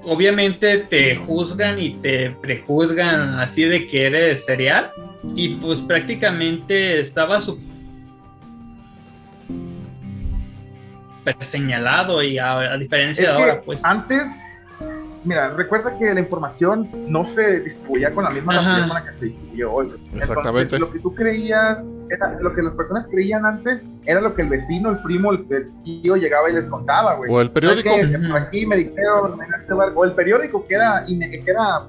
obviamente 0.03 0.79
te 0.79 1.15
juzgan 1.15 1.79
y 1.79 1.95
te 1.95 2.31
prejuzgan 2.41 3.39
así 3.39 3.63
de 3.63 3.87
que 3.87 4.07
eres 4.07 4.45
serial, 4.45 4.89
y 5.35 5.49
pues 5.55 5.79
prácticamente 5.81 6.99
estaba 6.99 7.41
súper 11.33 11.45
señalado, 11.45 12.21
y 12.21 12.37
a, 12.37 12.73
a 12.73 12.77
diferencia 12.77 13.23
Es 13.23 13.29
de 13.29 13.35
ahora, 13.35 13.61
pues. 13.61 13.83
antes, 13.83 14.43
mira, 15.23 15.49
recuerda 15.51 15.97
que 15.97 16.13
la 16.13 16.19
información 16.19 16.89
no 17.07 17.25
se 17.25 17.61
distribuía 17.61 18.13
con 18.13 18.23
la 18.23 18.29
misma 18.29 18.53
rapidez 18.61 18.87
con 18.87 18.95
la 18.95 19.03
que 19.05 19.11
se 19.11 19.25
distribuye 19.25 19.65
hoy. 19.65 19.93
Exactamente. 20.13 20.75
Entonces, 20.75 20.79
lo 20.79 20.91
que 20.91 20.99
tú 20.99 21.13
creías, 21.15 21.83
era, 22.09 22.39
lo 22.39 22.53
que 22.53 22.61
las 22.61 22.73
personas 22.73 23.07
creían 23.07 23.45
antes, 23.45 23.83
era 24.05 24.21
lo 24.21 24.33
que 24.35 24.41
el 24.43 24.49
vecino, 24.49 24.91
el 24.91 24.99
primo, 24.99 25.31
el, 25.33 25.45
el 25.49 25.69
tío 25.83 26.15
llegaba 26.15 26.49
y 26.49 26.53
les 26.53 26.67
contaba, 26.67 27.15
güey. 27.15 27.31
O 27.31 27.41
el 27.41 27.51
periódico. 27.51 27.89
Aquí 28.35 28.65
me 28.65 28.77
dijeron, 28.77 29.39
en 29.45 29.53
este 29.61 29.73
bar- 29.73 29.91
o 29.95 30.05
el 30.05 30.13
periódico 30.13 30.65
que 30.67 30.75
era, 30.75 31.03
que 31.05 31.43
era 31.45 31.81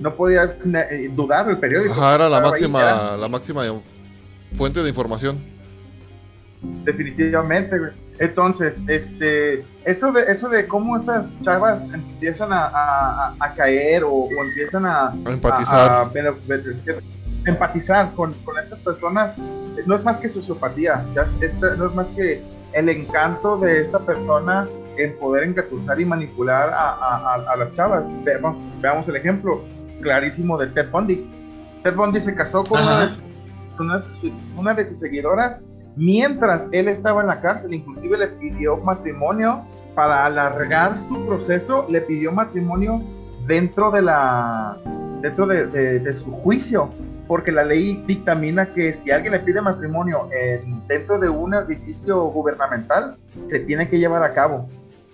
no 0.00 0.14
podías 0.14 0.56
eh, 0.64 1.08
dudar 1.12 1.46
del 1.46 1.58
periódico. 1.58 1.92
Ajá, 1.94 2.14
era 2.14 2.28
la 2.28 2.36
Estaba 2.38 2.54
ahí, 2.56 2.62
era- 2.64 2.68
máxima, 2.70 3.16
la 3.16 3.28
máxima 3.28 3.62
fuente 4.54 4.80
de 4.82 4.88
información. 4.90 5.38
Definitivamente, 6.84 7.78
güey. 7.78 7.90
Entonces, 8.20 8.82
este, 8.88 9.64
esto 9.84 10.10
de, 10.12 10.22
eso 10.24 10.48
de 10.48 10.66
cómo 10.66 10.96
estas 10.96 11.26
chavas 11.42 11.88
empiezan 11.94 12.52
a, 12.52 12.66
a- 12.66 13.28
a- 13.28 13.34
a 13.38 13.54
caer 13.54 14.02
o, 14.04 14.10
o 14.10 14.44
empiezan 14.44 14.86
a, 14.86 15.08
A 15.08 15.14
empatizar. 15.30 15.90
empatizar 17.46 18.12
con, 18.14 18.34
con 18.44 18.58
estas 18.58 18.78
personas 18.80 19.36
no 19.86 19.94
es 19.94 20.04
más 20.04 20.18
que 20.18 20.28
sociopatía, 20.28 21.04
esta- 21.40 21.76
no 21.76 21.86
es 21.86 21.94
más 21.94 22.06
que 22.08 22.42
el 22.72 22.88
encanto 22.88 23.56
de 23.58 23.80
esta 23.80 24.00
persona 24.00 24.66
en 24.96 25.16
poder 25.18 25.44
engatusar 25.44 26.00
y 26.00 26.04
manipular 26.04 26.70
a, 26.70 26.90
a- 26.90 27.34
a- 27.34 27.52
a 27.52 27.56
las 27.56 27.72
chavas. 27.72 28.02
Veamos, 28.24 28.58
veamos 28.80 29.08
el 29.08 29.16
ejemplo 29.16 29.62
clarísimo 30.02 30.58
de 30.58 30.66
Ted 30.68 30.90
Bundy. 30.90 31.30
Ted 31.84 31.94
Bundy 31.94 32.20
se 32.20 32.34
casó 32.34 32.64
con 32.64 32.82
una 32.82 33.04
de, 33.04 33.10
sus, 33.10 33.22
una 33.78 33.96
de 33.98 34.02
sus- 34.02 34.32
una 34.56 34.74
de 34.74 34.86
sus 34.86 34.98
seguidoras 34.98 35.60
mientras 35.98 36.68
él 36.72 36.88
estaba 36.88 37.20
en 37.20 37.26
la 37.26 37.40
cárcel, 37.40 37.74
inclusive 37.74 38.16
le 38.16 38.28
pidió 38.28 38.76
matrimonio 38.78 39.64
para 39.94 40.24
alargar 40.26 40.96
su 40.96 41.26
proceso, 41.26 41.84
le 41.88 42.00
pidió 42.02 42.32
matrimonio 42.32 43.02
dentro 43.46 43.90
de 43.90 44.02
la 44.02 44.76
dentro 45.20 45.46
de, 45.46 45.66
de- 45.66 45.98
de 45.98 46.14
su 46.14 46.30
juicio, 46.30 46.90
porque 47.26 47.50
la 47.50 47.64
ley 47.64 48.04
dictamina 48.06 48.72
que 48.72 48.92
si 48.92 49.10
alguien 49.10 49.32
le 49.32 49.40
pide 49.40 49.60
matrimonio 49.60 50.28
en- 50.32 50.86
dentro 50.86 51.18
de 51.18 51.28
un 51.28 51.54
edificio 51.54 52.22
gubernamental, 52.26 53.16
se 53.48 53.58
tiene 53.60 53.88
que 53.88 53.98
llevar 53.98 54.22
a 54.22 54.32
cabo 54.32 54.68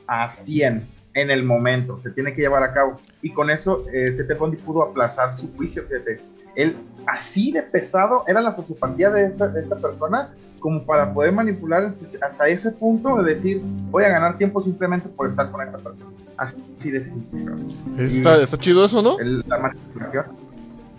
a 0.06 0.28
100 0.28 0.86
en 1.14 1.30
el 1.30 1.42
momento, 1.44 1.98
se 2.02 2.10
tiene 2.10 2.34
que 2.34 2.42
llevar 2.42 2.62
a 2.62 2.74
cabo. 2.74 3.00
Y 3.22 3.32
con 3.32 3.48
eso, 3.48 3.84
este 3.92 4.24
Ted 4.24 4.36
Bundy 4.36 4.58
pudo 4.58 4.82
aplazar 4.82 5.32
su 5.32 5.50
juicio, 5.56 5.84
fíjate. 5.88 6.20
Él, 6.56 6.76
así 7.06 7.50
de 7.52 7.62
pesado 7.62 8.24
era 8.26 8.40
la 8.42 8.52
sociopatía 8.52 9.08
de 9.10 9.26
esta, 9.26 9.48
de 9.48 9.60
esta 9.62 9.76
persona, 9.76 10.28
como 10.64 10.82
para 10.86 11.12
poder 11.12 11.30
manipular 11.30 11.84
hasta 11.84 12.48
ese 12.48 12.72
punto 12.72 13.22
de 13.22 13.34
decir, 13.34 13.60
voy 13.90 14.02
a 14.02 14.08
ganar 14.08 14.38
tiempo 14.38 14.62
simplemente 14.62 15.10
por 15.10 15.28
estar 15.28 15.50
con 15.50 15.60
esta 15.60 15.76
persona. 15.76 16.10
Así 16.38 16.90
de 16.90 17.04
simple. 17.04 17.52
Está, 17.98 18.40
está 18.40 18.56
chido 18.56 18.82
eso, 18.82 19.02
¿no? 19.02 19.18
la 19.46 19.58
manipulación. 19.58 20.24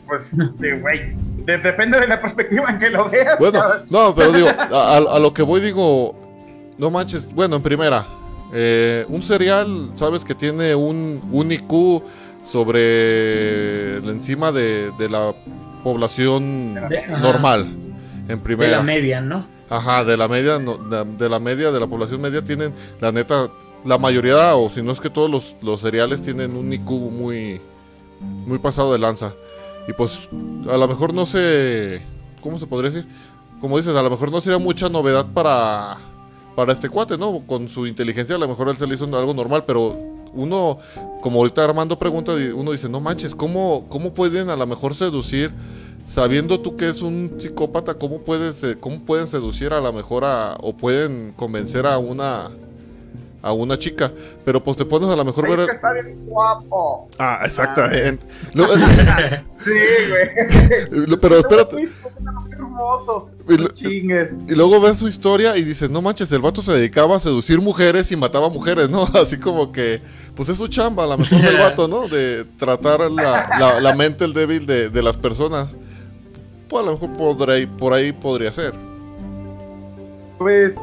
Pues, 0.05 0.29
güey, 0.81 1.15
depende 1.63 1.99
de 1.99 2.05
la 2.05 2.21
perspectiva 2.21 2.69
en 2.69 2.77
que 2.77 2.91
lo 2.91 3.09
veas. 3.09 3.39
Bueno, 3.39 3.59
no, 3.89 4.13
pero 4.13 4.31
digo, 4.33 4.49
a, 4.49 5.17
lo 5.17 5.33
que 5.33 5.41
voy 5.41 5.61
digo, 5.61 6.15
no 6.77 6.91
manches, 6.91 7.33
bueno, 7.33 7.55
en 7.55 7.63
primera, 7.63 8.05
eh, 8.53 9.03
un 9.09 9.23
cereal, 9.23 9.89
sabes 9.95 10.23
que 10.23 10.35
tiene 10.35 10.75
un, 10.75 11.27
un 11.31 11.51
IQ 11.51 12.03
sobre 12.43 13.97
encima 13.97 14.51
de, 14.51 14.91
de 14.99 15.09
la 15.09 15.33
población 15.83 16.75
normal, 16.75 17.75
en 18.27 18.39
primera. 18.41 18.69
De 18.69 18.77
la 18.77 18.83
media, 18.83 19.21
¿no? 19.21 19.54
Ajá, 19.69 20.03
de 20.03 20.15
la 20.15 20.27
media, 20.27 20.59
de, 20.59 21.29
la 21.29 21.39
media, 21.39 21.71
de 21.71 21.79
la 21.79 21.87
población 21.87 22.21
media 22.21 22.43
tienen, 22.43 22.73
la 22.99 23.11
neta, 23.11 23.49
la 23.83 23.97
mayoría, 23.97 24.55
o 24.55 24.69
si 24.69 24.81
no 24.81 24.91
es 24.91 24.99
que 24.99 25.09
todos 25.09 25.29
los, 25.29 25.55
los 25.61 25.81
cereales 25.81 26.21
tienen 26.21 26.55
un 26.55 26.71
IQ 26.71 26.89
muy, 26.89 27.59
muy 28.19 28.59
pasado 28.59 28.93
de 28.93 28.99
lanza. 28.99 29.33
Y 29.87 29.93
pues, 29.93 30.29
a 30.69 30.77
lo 30.77 30.87
mejor 30.87 31.13
no 31.13 31.25
sé, 31.25 32.03
¿cómo 32.41 32.59
se 32.59 32.67
podría 32.67 32.91
decir? 32.91 33.09
Como 33.59 33.77
dices, 33.77 33.95
a 33.95 34.03
lo 34.03 34.09
mejor 34.09 34.31
no 34.31 34.41
sería 34.41 34.59
mucha 34.59 34.89
novedad 34.89 35.25
para, 35.33 35.97
para 36.55 36.73
este 36.73 36.89
cuate, 36.89 37.17
¿no? 37.17 37.41
Con 37.47 37.69
su 37.69 37.87
inteligencia, 37.87 38.35
a 38.35 38.39
lo 38.39 38.47
mejor 38.47 38.69
él 38.69 38.77
se 38.77 38.85
le 38.85 38.95
hizo 38.95 39.05
algo 39.05 39.33
normal, 39.33 39.63
pero 39.65 39.97
uno, 40.33 40.77
como 41.21 41.39
ahorita 41.39 41.63
Armando 41.63 41.97
pregunta, 41.97 42.33
uno 42.53 42.71
dice, 42.71 42.89
no 42.89 42.99
manches, 42.99 43.33
¿cómo, 43.33 43.85
cómo 43.89 44.13
pueden 44.13 44.49
a 44.49 44.55
lo 44.55 44.67
mejor 44.67 44.93
seducir? 44.93 45.51
Sabiendo 46.05 46.59
tú 46.59 46.77
que 46.77 46.89
es 46.89 47.01
un 47.01 47.35
psicópata, 47.39 47.95
¿cómo, 47.95 48.19
puedes, 48.19 48.63
cómo 48.79 48.99
pueden 49.01 49.27
seducir 49.27 49.73
a 49.73 49.81
lo 49.81 49.91
mejor 49.91 50.23
a, 50.23 50.55
o 50.61 50.77
pueden 50.77 51.33
convencer 51.35 51.87
a 51.87 51.97
una 51.97 52.51
a 53.45 53.53
una 53.53 53.77
chica, 53.77 54.11
pero 54.43 54.63
pues 54.63 54.75
te 54.75 54.85
pones 54.85 55.07
a 55.07 55.15
lo 55.15 55.23
mejor 55.23 55.47
ver. 55.47 55.67
Que 55.67 55.75
está 55.75 55.93
bien 55.93 56.25
guapo. 56.25 57.07
Ah, 57.19 57.41
exactamente. 57.45 58.25
sí, 58.55 59.71
güey. 60.09 61.17
Pero 61.21 61.35
espérate. 61.37 61.75
Hermoso. 62.51 63.29
Y, 63.47 63.87
y, 63.87 64.55
luego 64.55 64.81
ves 64.81 64.97
su 64.97 65.07
historia 65.07 65.55
y 65.57 65.63
dices, 65.63 65.91
no 65.91 66.01
manches, 66.01 66.31
el 66.31 66.41
vato 66.41 66.63
se 66.63 66.71
dedicaba 66.71 67.17
a 67.17 67.19
seducir 67.19 67.61
mujeres 67.61 68.11
y 68.11 68.15
mataba 68.15 68.49
mujeres, 68.49 68.89
¿no? 68.89 69.03
Así 69.13 69.37
como 69.37 69.71
que, 69.71 70.01
pues 70.35 70.49
es 70.49 70.57
su 70.57 70.67
chamba, 70.67 71.03
a 71.03 71.07
lo 71.07 71.19
mejor 71.19 71.39
del 71.39 71.57
vato, 71.57 71.87
¿no? 71.87 72.07
De 72.07 72.45
tratar 72.57 73.11
la, 73.11 73.79
la, 73.79 73.93
mente 73.93 74.25
el 74.25 74.33
débil 74.33 74.65
de, 74.65 74.89
de, 74.89 75.03
las 75.03 75.17
personas. 75.17 75.75
Pues 76.67 76.83
a 76.83 76.85
lo 76.85 76.91
mejor 76.93 77.67
por 77.77 77.93
ahí 77.93 78.11
podría 78.11 78.51
ser. 78.51 78.73
Pues 80.37 80.75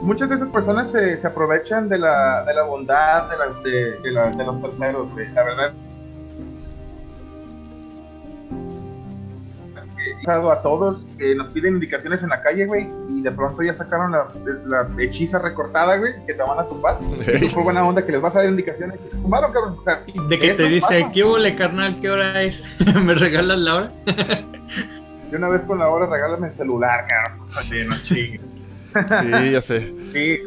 muchas 0.00 0.28
de 0.28 0.36
esas 0.36 0.48
personas 0.48 0.90
se, 0.90 1.16
se 1.16 1.26
aprovechan 1.26 1.88
de 1.88 1.98
la, 1.98 2.44
de 2.44 2.54
la 2.54 2.62
bondad 2.62 3.30
de, 3.30 3.36
la, 3.36 3.46
de, 3.62 4.00
de, 4.00 4.10
la, 4.12 4.30
de 4.30 4.44
los 4.44 4.62
terceros, 4.62 5.08
La 5.34 5.44
verdad. 5.44 5.72
a 10.28 10.62
todos 10.62 11.06
que 11.18 11.34
nos 11.34 11.50
piden 11.50 11.74
indicaciones 11.74 12.22
en 12.22 12.30
la 12.30 12.42
calle, 12.42 12.66
güey, 12.66 12.88
y 13.08 13.22
de 13.22 13.30
pronto 13.30 13.62
ya 13.62 13.74
sacaron 13.74 14.12
la, 14.12 14.26
la 14.66 14.88
hechiza 15.02 15.38
recortada, 15.38 15.96
güey, 15.98 16.12
que 16.26 16.34
te 16.34 16.42
van 16.42 16.58
a 16.58 16.64
tumbar. 16.64 16.98
Es 17.26 17.52
fue 17.52 17.62
buena 17.62 17.86
onda 17.86 18.04
que 18.04 18.12
les 18.12 18.20
vas 18.20 18.34
a 18.34 18.40
dar 18.40 18.48
indicaciones. 18.48 18.98
Te 19.00 19.08
tumbaron, 19.10 19.52
cabrón. 19.52 20.28
de 20.28 20.38
que 20.38 20.54
te 20.54 20.64
dice, 20.64 21.08
¿qué 21.14 21.22
hubo, 21.24 21.36
carnal? 21.56 22.00
¿Qué 22.00 22.10
hora 22.10 22.42
es? 22.42 22.60
¿Me 23.04 23.14
regalas 23.14 23.58
la 23.58 23.74
hora? 23.74 23.92
De 25.36 25.42
una 25.44 25.50
vez 25.50 25.66
con 25.66 25.78
la 25.78 25.90
hora, 25.90 26.06
regálame 26.06 26.46
el 26.46 26.54
celular, 26.54 27.04
cabrón. 27.06 27.46
Así, 27.48 27.84
no 27.84 28.00
chingue. 28.00 28.40
Sí, 28.94 29.52
ya 29.52 29.60
sé. 29.60 29.92
Sí. 30.10 30.38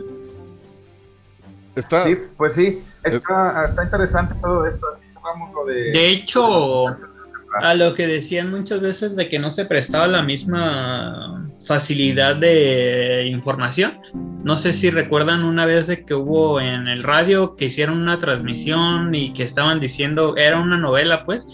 Está. 1.75 2.05
Sí, 2.05 2.17
pues 2.35 2.55
sí. 2.55 2.81
Está, 3.03 3.67
está 3.69 3.83
interesante 3.83 4.33
todo 4.41 4.65
esto. 4.65 4.87
Así 4.91 5.05
cerramos 5.05 5.53
lo 5.53 5.65
de. 5.65 5.91
De 5.91 6.09
hecho, 6.09 6.87
a 6.87 7.75
lo 7.75 7.93
que 7.93 8.07
decían 8.07 8.49
muchas 8.49 8.81
veces 8.81 9.15
de 9.15 9.29
que 9.29 9.37
no 9.37 9.51
se 9.51 9.65
prestaba 9.65 10.07
la 10.07 10.23
misma 10.23 11.47
facilidad 11.67 12.37
de 12.37 13.27
información. 13.27 13.99
No 14.43 14.57
sé 14.57 14.73
si 14.73 14.89
recuerdan 14.89 15.43
una 15.43 15.67
vez 15.67 15.85
de 15.85 16.03
que 16.03 16.15
hubo 16.15 16.59
en 16.59 16.87
el 16.87 17.03
radio 17.03 17.55
que 17.55 17.65
hicieron 17.65 18.01
una 18.01 18.19
transmisión 18.19 19.13
y 19.13 19.33
que 19.33 19.43
estaban 19.43 19.79
diciendo, 19.79 20.35
era 20.35 20.59
una 20.59 20.77
novela 20.77 21.25
pues, 21.25 21.45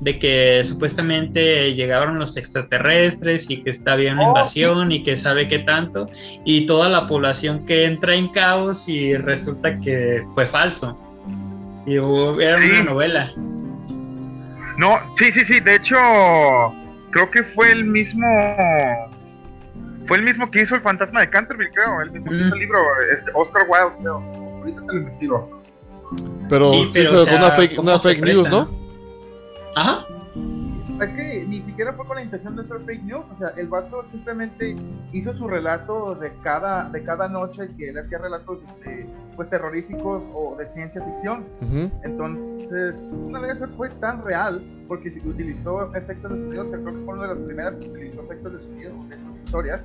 de 0.00 0.18
que 0.18 0.64
supuestamente 0.64 1.74
llegaron 1.74 2.18
los 2.18 2.36
extraterrestres 2.36 3.46
y 3.48 3.62
que 3.62 3.70
está 3.70 3.96
bien 3.96 4.14
una 4.14 4.28
oh, 4.28 4.28
invasión 4.28 4.92
y 4.92 5.02
que 5.02 5.18
sabe 5.18 5.48
qué 5.48 5.60
tanto, 5.60 6.06
y 6.44 6.66
toda 6.66 6.88
la 6.88 7.06
población 7.06 7.66
que 7.66 7.84
entra 7.84 8.14
en 8.14 8.28
caos 8.28 8.88
y 8.88 9.16
resulta 9.16 9.78
que 9.80 10.24
fue 10.34 10.46
falso. 10.46 10.96
Y 11.86 11.94
era 11.94 12.58
una 12.58 12.82
novela. 12.82 13.32
No, 14.76 14.98
sí, 15.16 15.32
sí, 15.32 15.44
sí, 15.44 15.58
de 15.60 15.76
hecho, 15.76 15.96
creo 17.10 17.30
que 17.30 17.42
fue 17.42 17.72
el 17.72 17.84
mismo. 17.84 18.26
Fue 20.04 20.18
el 20.18 20.22
mismo 20.22 20.50
que 20.50 20.62
hizo 20.62 20.74
el 20.74 20.80
fantasma 20.82 21.20
de 21.20 21.30
Canterville, 21.30 21.70
creo. 21.72 22.00
El 22.00 22.12
mismo 22.12 22.30
que 22.30 22.36
hizo 22.36 22.54
el 22.54 22.60
libro, 22.60 22.78
este, 23.12 23.30
Oscar 23.34 23.66
Wilde, 23.68 23.98
creo. 24.00 24.18
Ahorita 24.58 24.80
te 24.82 24.86
lo 24.86 24.98
investigo. 24.98 25.62
Pero, 26.48 26.72
sí, 26.72 26.90
pero, 26.94 27.24
una 27.24 27.50
fake, 27.50 27.78
una 27.78 27.98
fake 27.98 28.20
news, 28.22 28.48
¿no? 28.48 28.77
Ajá. 29.78 30.04
Es 31.00 31.12
que 31.12 31.46
ni 31.46 31.60
siquiera 31.60 31.92
fue 31.92 32.04
con 32.04 32.16
la 32.16 32.22
intención 32.22 32.56
de 32.56 32.66
ser 32.66 32.80
fake 32.80 33.04
news, 33.04 33.24
o 33.32 33.38
sea, 33.38 33.48
el 33.56 33.68
vato 33.68 34.04
simplemente 34.10 34.74
hizo 35.12 35.32
su 35.32 35.46
relato 35.46 36.16
de 36.16 36.32
cada, 36.42 36.88
de 36.88 37.04
cada 37.04 37.28
noche 37.28 37.68
que 37.76 37.90
él 37.90 37.98
hacía 37.98 38.18
relatos 38.18 38.58
pues, 39.36 39.48
terroríficos 39.48 40.24
o 40.34 40.56
de 40.56 40.66
ciencia 40.66 41.00
ficción. 41.04 41.44
Entonces, 42.02 42.96
una 43.12 43.40
de 43.40 43.52
esas 43.52 43.70
fue 43.76 43.88
tan 43.90 44.24
real 44.24 44.60
porque 44.88 45.12
si 45.12 45.20
utilizó 45.20 45.94
efectos 45.94 46.32
de 46.32 46.40
sonido, 46.40 46.68
creo 46.68 46.84
que 46.84 47.04
fue 47.04 47.14
una 47.14 47.28
de 47.28 47.34
las 47.36 47.44
primeras 47.44 47.74
que 47.76 47.88
utilizó 47.90 48.22
efectos 48.22 48.52
de 48.54 48.62
sonido 48.62 48.90
en 49.12 49.24
sus 49.24 49.44
historias 49.44 49.82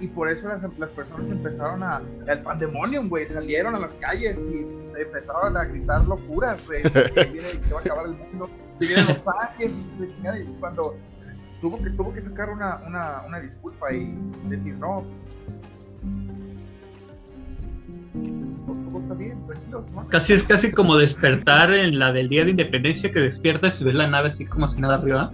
y 0.00 0.06
por 0.06 0.28
eso 0.28 0.46
las, 0.48 0.62
las 0.78 0.90
personas 0.90 1.30
empezaron 1.30 1.82
a, 1.82 2.00
al 2.28 2.42
pandemonium, 2.42 3.08
güey, 3.08 3.26
salieron 3.26 3.74
a 3.74 3.80
las 3.80 3.94
calles 3.94 4.40
y 4.52 4.60
empezaron 5.00 5.56
a 5.56 5.64
gritar 5.64 6.04
locuras, 6.06 6.64
güey, 6.66 6.82
que 6.82 7.40
se 7.40 7.72
va 7.72 7.80
a 7.80 7.82
acabar 7.82 8.06
el 8.06 8.14
mundo, 8.14 8.50
vienen 8.78 9.06
los 9.06 9.22
ángeles, 9.26 9.98
de 9.98 10.10
chingada, 10.10 10.38
y 10.38 10.44
cuando 10.60 10.96
tuvo 11.60 11.82
que, 11.82 11.90
tuvo 11.90 12.12
que 12.12 12.20
sacar 12.20 12.50
una, 12.50 12.80
una, 12.86 13.22
una 13.26 13.40
disculpa 13.40 13.92
y 13.92 14.16
decir, 14.48 14.74
no, 14.76 15.04
está 18.98 19.14
bien, 19.14 19.38
Casi 20.08 20.32
es 20.32 20.42
casi 20.44 20.70
como 20.70 20.96
despertar 20.96 21.72
en 21.72 21.98
la 21.98 22.12
del 22.12 22.28
día 22.28 22.44
de 22.44 22.50
independencia 22.50 23.10
que 23.12 23.20
despiertas 23.20 23.80
y 23.80 23.84
ves 23.84 23.94
la 23.94 24.06
nave 24.06 24.28
así 24.28 24.46
como 24.46 24.68
si 24.70 24.80
nada 24.80 24.94
arriba. 24.94 25.30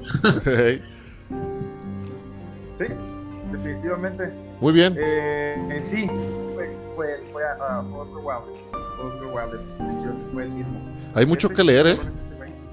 sí 2.78 2.86
definitivamente. 3.52 4.30
Muy 4.60 4.72
bien. 4.72 4.96
Eh, 4.98 5.56
eh, 5.70 5.82
sí, 5.82 6.06
fue, 6.54 6.76
fue, 6.94 7.22
fue 7.32 7.42
a, 7.44 7.80
otro 7.80 8.22
wow. 8.22 8.42
Otro 9.02 9.30
wow, 9.30 9.50
fue 10.32 10.44
el 10.44 10.50
mismo. 10.50 10.82
Hay 11.14 11.26
mucho 11.26 11.48
que 11.48 11.64
leer, 11.64 11.86
¿eh? 11.86 11.98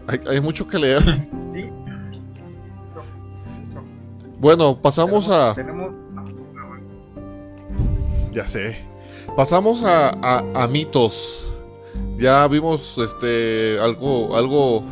Hay, 0.07 0.19
hay 0.27 0.41
mucho 0.41 0.67
que 0.67 0.79
leer. 0.79 1.03
sí. 1.53 1.69
Bueno, 4.39 4.79
pasamos 4.81 5.29
a. 5.29 5.53
Tenemos... 5.55 5.91
Ya 8.31 8.47
sé. 8.47 8.77
Pasamos 9.35 9.83
a, 9.83 10.09
a, 10.09 10.63
a, 10.63 10.67
mitos. 10.67 11.53
Ya 12.17 12.47
vimos 12.47 12.97
este 12.97 13.79
algo, 13.79 14.35
algo, 14.35 14.83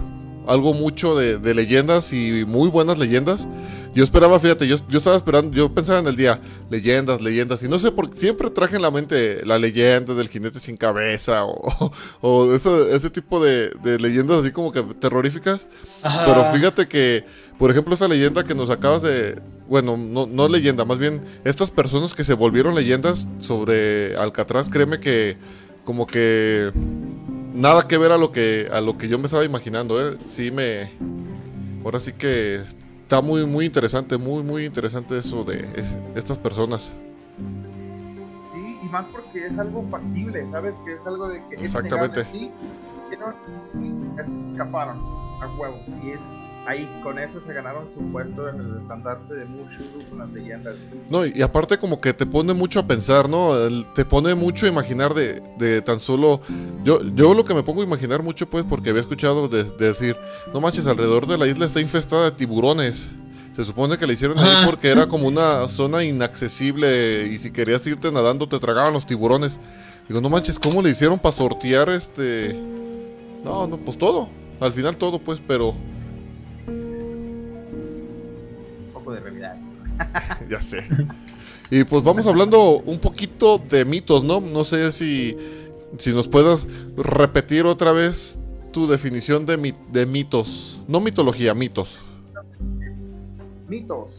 algo 0.48 0.74
mucho 0.74 1.16
de, 1.16 1.38
de 1.38 1.54
leyendas 1.54 2.14
y 2.14 2.46
muy 2.46 2.70
buenas 2.70 2.98
leyendas. 2.98 3.48
Yo 3.96 4.04
esperaba, 4.04 4.38
fíjate, 4.42 4.68
yo, 4.68 4.76
yo 4.90 4.98
estaba 4.98 5.16
esperando, 5.16 5.56
yo 5.56 5.74
pensaba 5.74 6.00
en 6.00 6.08
el 6.08 6.18
día, 6.18 6.42
leyendas, 6.70 7.22
leyendas, 7.22 7.64
y 7.64 7.70
no 7.70 7.80
sé 7.80 7.94
por 7.94 8.10
qué 8.10 8.18
siempre 8.18 8.50
traje 8.50 8.76
en 8.76 8.82
la 8.82 8.92
mente 8.92 9.46
la 9.46 9.58
leyenda 9.58 10.14
del 10.14 10.28
jinete 10.28 10.60
sin 10.60 10.76
cabeza 10.76 11.46
o, 11.46 11.92
o 12.22 12.54
ese, 12.54 13.10
tipo 13.10 13.42
de, 13.42 13.72
leyendas 14.00 14.40
así 14.40 14.52
como 14.52 14.74
que 14.74 14.84
terroríficas. 14.84 15.70
Pero 16.02 16.52
fíjate 16.54 16.88
que, 16.90 17.26
por 17.58 17.72
ejemplo, 17.72 17.96
esa 17.96 18.10
leyenda 18.10 18.44
que 18.44 18.54
nos 18.54 18.70
acabas 18.70 19.02
de, 19.02 19.40
bueno, 19.70 19.96
no, 19.96 20.26
no 20.26 20.50
leyenda, 20.50 20.84
más 20.84 20.98
bien 20.98 21.22
estas 21.46 21.72
personas 21.72 22.14
que 22.14 22.26
se 22.26 22.34
volvieron 22.34 22.76
leyendas 22.76 23.30
sobre 23.40 24.18
Alcatraz, 24.18 24.70
créeme 24.70 25.00
que 25.00 25.38
como 25.86 26.06
que 26.06 26.72
nada 27.56 27.88
que 27.88 27.98
ver 27.98 28.12
a 28.12 28.18
lo 28.18 28.32
que 28.32 28.68
a 28.72 28.82
lo 28.82 28.98
que 28.98 29.08
yo 29.08 29.18
me 29.18 29.26
estaba 29.26 29.44
imaginando, 29.44 30.00
¿eh? 30.00 30.18
Sí 30.26 30.52
me 30.52 30.92
ahora 31.84 32.00
sí 32.00 32.14
que 32.14 32.64
está 33.04 33.22
muy, 33.22 33.46
muy 33.46 33.66
interesante, 33.66 34.18
muy, 34.18 34.44
muy 34.44 34.66
interesante 34.66 35.18
eso 35.18 35.44
de 35.44 35.68
estas 36.16 36.38
personas. 36.38 36.92
Sí, 38.52 38.78
y 38.82 38.86
más 38.90 39.06
porque 39.12 39.48
es 39.48 39.58
algo 39.58 39.88
factible, 39.90 40.46
¿sabes? 40.48 40.76
Que 40.86 40.94
es 40.94 41.06
algo 41.06 41.28
de 41.30 41.42
que 41.50 41.64
Exactamente. 41.64 42.26
sí, 42.26 42.52
que 43.10 43.18
no, 43.18 43.34
escaparon 44.52 44.98
a 45.42 45.56
huevo. 45.58 45.80
Y 46.04 46.12
es 46.12 46.22
ahí 46.66 46.90
con 47.04 47.20
eso 47.20 47.40
se 47.40 47.54
ganaron 47.54 47.88
su 47.94 48.12
puesto 48.12 48.50
en 48.50 48.60
el 48.60 48.78
estandarte 48.82 49.36
de 49.36 49.46
Mushu 49.46 49.84
con 50.10 50.20
las 50.20 50.30
leyendas. 50.32 50.76
No, 51.10 51.26
y 51.26 51.42
aparte 51.42 51.78
como 51.78 52.02
que 52.02 52.14
te 52.14 52.26
pone 52.26 52.54
mucho 52.54 52.80
a 52.80 52.88
pensar, 52.88 53.30
¿no? 53.30 53.52
te 53.94 54.06
pone 54.06 54.34
mucho 54.36 54.66
a 54.66 54.70
imaginar 54.70 55.14
de, 55.14 55.42
de, 55.58 55.82
tan 55.82 56.00
solo... 56.00 56.42
Yo, 56.84 57.02
yo 57.16 57.34
lo 57.34 57.46
que 57.46 57.54
me 57.54 57.64
pongo 57.64 57.82
a 57.82 57.86
imaginar 57.86 58.24
mucho 58.24 58.50
pues 58.50 58.66
porque 58.66 58.90
había 58.90 59.02
escuchado 59.02 59.48
de, 59.48 59.64
decir, 59.64 60.16
no 60.54 60.62
manches, 60.62 60.88
alrededor 60.88 61.28
de 61.28 61.38
la 61.38 61.48
isla 61.48 61.66
está 61.66 61.80
infestada 61.80 62.26
de 62.26 62.32
tiburones. 62.32 63.10
Se 63.56 63.64
supone 63.64 63.98
que 63.98 64.06
la 64.06 64.14
hicieron 64.14 64.38
ahí 64.38 64.66
porque 64.66 64.90
era 64.90 65.08
como 65.08 65.28
una 65.28 65.70
zona 65.70 66.04
inaccesible 66.04 67.28
y 67.28 67.38
si 67.38 67.52
querías 67.52 67.86
irte 67.88 68.12
nadando 68.12 68.50
te 68.50 68.60
tragaban 68.60 68.92
los 68.92 69.06
tiburones. 69.06 69.58
Digo, 70.10 70.20
no 70.20 70.30
manches, 70.30 70.60
¿cómo 70.60 70.82
le 70.82 70.90
hicieron 70.90 71.20
para 71.20 71.36
sortear 71.36 71.90
este... 71.90 72.54
No, 73.44 73.66
no, 73.66 73.78
pues 73.78 73.98
todo. 73.98 74.30
Al 74.60 74.74
final 74.74 74.98
todo, 74.98 75.20
pues, 75.20 75.42
pero 75.46 75.74
ya 80.50 80.62
sé. 80.62 80.88
Y 81.70 81.84
pues 81.84 82.04
vamos 82.04 82.28
hablando 82.28 82.80
un 82.80 83.00
poquito 83.00 83.58
de 83.58 83.86
mitos, 83.86 84.24
¿no? 84.24 84.40
No 84.40 84.64
sé 84.64 84.92
si, 84.92 85.36
si 85.98 86.14
nos 86.14 86.28
puedas 86.28 86.68
repetir 86.96 87.66
otra 87.66 87.92
vez 87.92 88.38
tu 88.72 88.88
definición 88.88 89.46
de, 89.46 89.74
de 89.92 90.06
mitos. 90.06 90.84
No 90.88 91.00
mitología, 91.00 91.54
mitos. 91.54 92.00
Mitos. 93.68 94.14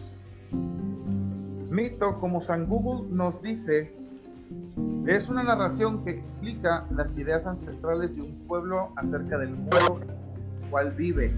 Mito, 1.70 2.18
como 2.18 2.42
San 2.42 2.66
Google 2.66 3.14
nos 3.14 3.40
dice, 3.42 3.94
es 5.06 5.28
una 5.28 5.42
narración 5.42 6.04
que 6.04 6.10
explica 6.10 6.84
las 6.90 7.16
ideas 7.16 7.46
ancestrales 7.46 8.16
de 8.16 8.22
un 8.22 8.34
pueblo 8.48 8.92
acerca 8.96 9.38
del 9.38 9.50
mundo 9.50 10.00
cual 10.70 10.92
vive 10.92 11.32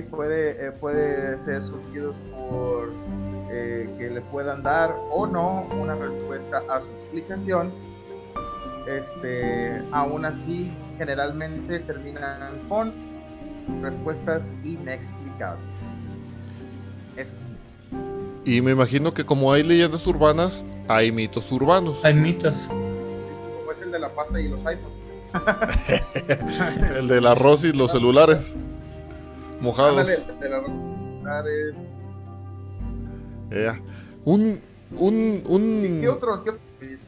puede, 0.00 0.68
eh, 0.68 0.72
puede 0.72 1.36
ser 1.44 1.62
surgido 1.62 2.14
por 2.48 2.90
eh, 3.50 3.90
que 3.98 4.08
le 4.08 4.22
puedan 4.22 4.62
dar 4.62 4.96
o 5.10 5.26
no 5.26 5.66
una 5.72 5.94
respuesta 5.94 6.62
a 6.70 6.80
su 6.80 6.86
explicación. 7.02 7.70
Este, 8.88 9.82
aún 9.92 10.24
así, 10.24 10.72
generalmente 10.96 11.80
terminan 11.80 12.66
con 12.68 12.94
respuestas 13.82 14.42
inexplicables. 14.64 15.62
Y 18.44 18.60
me 18.62 18.72
imagino 18.72 19.12
que 19.12 19.24
como 19.24 19.52
hay 19.52 19.62
leyendas 19.62 20.06
urbanas, 20.06 20.64
hay 20.88 21.12
mitos 21.12 21.52
urbanos. 21.52 22.04
Hay 22.04 22.14
mitos. 22.14 22.54
Como 22.66 23.72
es 23.72 23.82
el 23.82 23.92
de 23.92 23.98
la 23.98 24.08
pasta 24.08 24.40
y 24.40 24.48
los 24.48 24.64
iPhones. 24.64 25.02
el 26.98 27.08
del 27.08 27.26
arroz 27.26 27.64
y 27.64 27.72
los 27.72 27.92
celulares 27.92 28.56
mojados. 29.62 30.24
Un, 34.24 34.60
un, 34.96 35.42
un... 35.46 35.98
¿Qué 36.00 36.08
otros? 36.08 36.40
¿Qué 36.42 36.98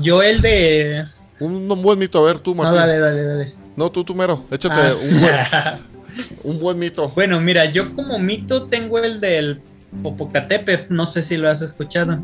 Yo 0.00 0.22
el 0.22 0.40
de... 0.40 1.06
Un, 1.40 1.68
buen 1.82 1.98
mito, 1.98 2.18
a 2.18 2.26
ver 2.26 2.40
tú, 2.40 2.54
Martín. 2.54 2.74
No, 2.74 2.80
dale, 2.80 2.98
dale, 2.98 3.24
dale. 3.24 3.54
No, 3.76 3.90
tú, 3.90 4.02
tú 4.02 4.14
mero, 4.14 4.44
échate 4.50 4.74
ah. 4.74 4.96
un, 4.96 5.20
buen, 5.20 5.34
un 6.44 6.60
buen 6.60 6.78
mito. 6.78 7.08
Bueno, 7.10 7.40
mira, 7.40 7.66
yo 7.66 7.94
como 7.94 8.18
mito 8.18 8.64
tengo 8.64 8.98
el 8.98 9.20
del 9.20 9.60
Popocatépetl, 10.02 10.92
no 10.92 11.06
sé 11.06 11.22
si 11.22 11.36
lo 11.36 11.48
has 11.48 11.62
escuchado. 11.62 12.18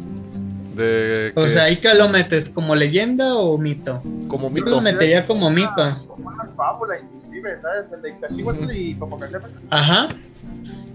De 0.75 1.33
o 1.35 1.47
sea, 1.47 1.65
¿ahí 1.65 1.77
que 1.77 1.95
lo 1.95 2.09
metes? 2.09 2.49
¿Como 2.49 2.75
leyenda 2.75 3.35
o 3.35 3.57
mito? 3.59 4.03
Como 4.29 4.51
mito. 4.51 4.67
Yo 4.67 4.77
lo 4.77 4.81
metería 4.81 5.27
como 5.27 5.51
mito. 5.51 6.05
Como 6.07 6.29
una 6.29 6.45
fábula, 6.57 6.95
inclusive, 6.99 7.59
¿sabes? 7.63 7.93
El 7.93 8.03
de 8.03 8.79
y 8.79 8.95
Popocatépetl. 8.95 9.55
Ajá. 9.71 10.09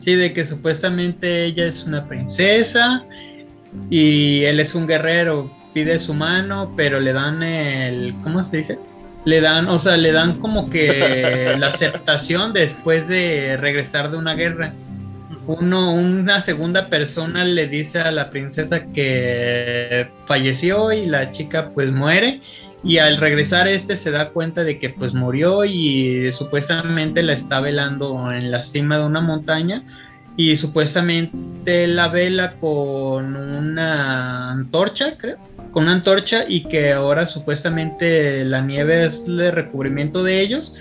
Sí, 0.03 0.15
de 0.15 0.34
que 0.34 0.45
supuestamente 0.45 1.45
ella 1.45 1.65
es 1.65 1.84
una 1.84 2.07
princesa 2.07 3.03
y 3.89 4.43
él 4.45 4.59
es 4.59 4.75
un 4.75 4.88
guerrero, 4.88 5.51
pide 5.73 5.99
su 5.99 6.13
mano, 6.13 6.73
pero 6.75 6.99
le 6.99 7.13
dan 7.13 7.43
el, 7.43 8.15
¿cómo 8.23 8.43
se 8.45 8.57
dice? 8.57 8.80
Le 9.25 9.41
dan, 9.41 9.67
o 9.67 9.80
sea, 9.80 9.97
le 9.97 10.11
dan 10.11 10.39
como 10.39 10.69
que 10.69 11.55
la 11.59 11.67
aceptación 11.67 12.53
después 12.53 13.07
de 13.07 13.57
regresar 13.57 14.11
de 14.11 14.17
una 14.17 14.34
guerra. 14.34 14.73
Uno, 15.50 15.95
una 15.95 16.41
segunda 16.41 16.89
persona 16.89 17.43
le 17.43 17.68
dice 17.68 18.00
a 18.00 18.12
la 18.12 18.30
princesa 18.30 18.86
que 18.86 20.08
falleció 20.28 20.91
y 20.93 21.08
la 21.08 21.32
chica 21.32 21.72
pues 21.74 21.91
muere. 21.91 22.41
Y 22.84 23.00
al 23.00 23.18
regresar 23.18 23.68
este 23.68 23.97
se 23.97 24.12
da 24.12 24.30
cuenta 24.30 24.64
de 24.64 24.78
que 24.78 24.91
pues 24.91 25.12
murió 25.12 25.66
y 25.66 26.32
supuestamente 26.34 27.24
la 27.24 27.34
está 27.34 27.62
velando 27.62 28.32
en 28.32 28.52
la 28.52 28.62
cima 28.62 29.00
de 29.00 29.06
una 29.06 29.22
montaña. 29.22 29.82
Y 30.38 30.56
supuestamente 30.58 31.88
la 31.88 32.10
vela 32.10 32.52
con 32.52 33.36
una 33.36 34.52
antorcha, 34.52 35.18
creo, 35.18 35.38
con 35.72 35.86
una 35.86 35.93
antorcha 35.93 36.45
y 36.47 36.66
que 36.66 36.93
ahora 36.93 37.26
supuestamente 37.26 38.45
la 38.45 38.62
nieve 38.62 39.08
es 39.08 39.24
el 39.26 39.52
recubrimiento 39.52 40.22
de 40.22 40.41
ellos 40.41 40.76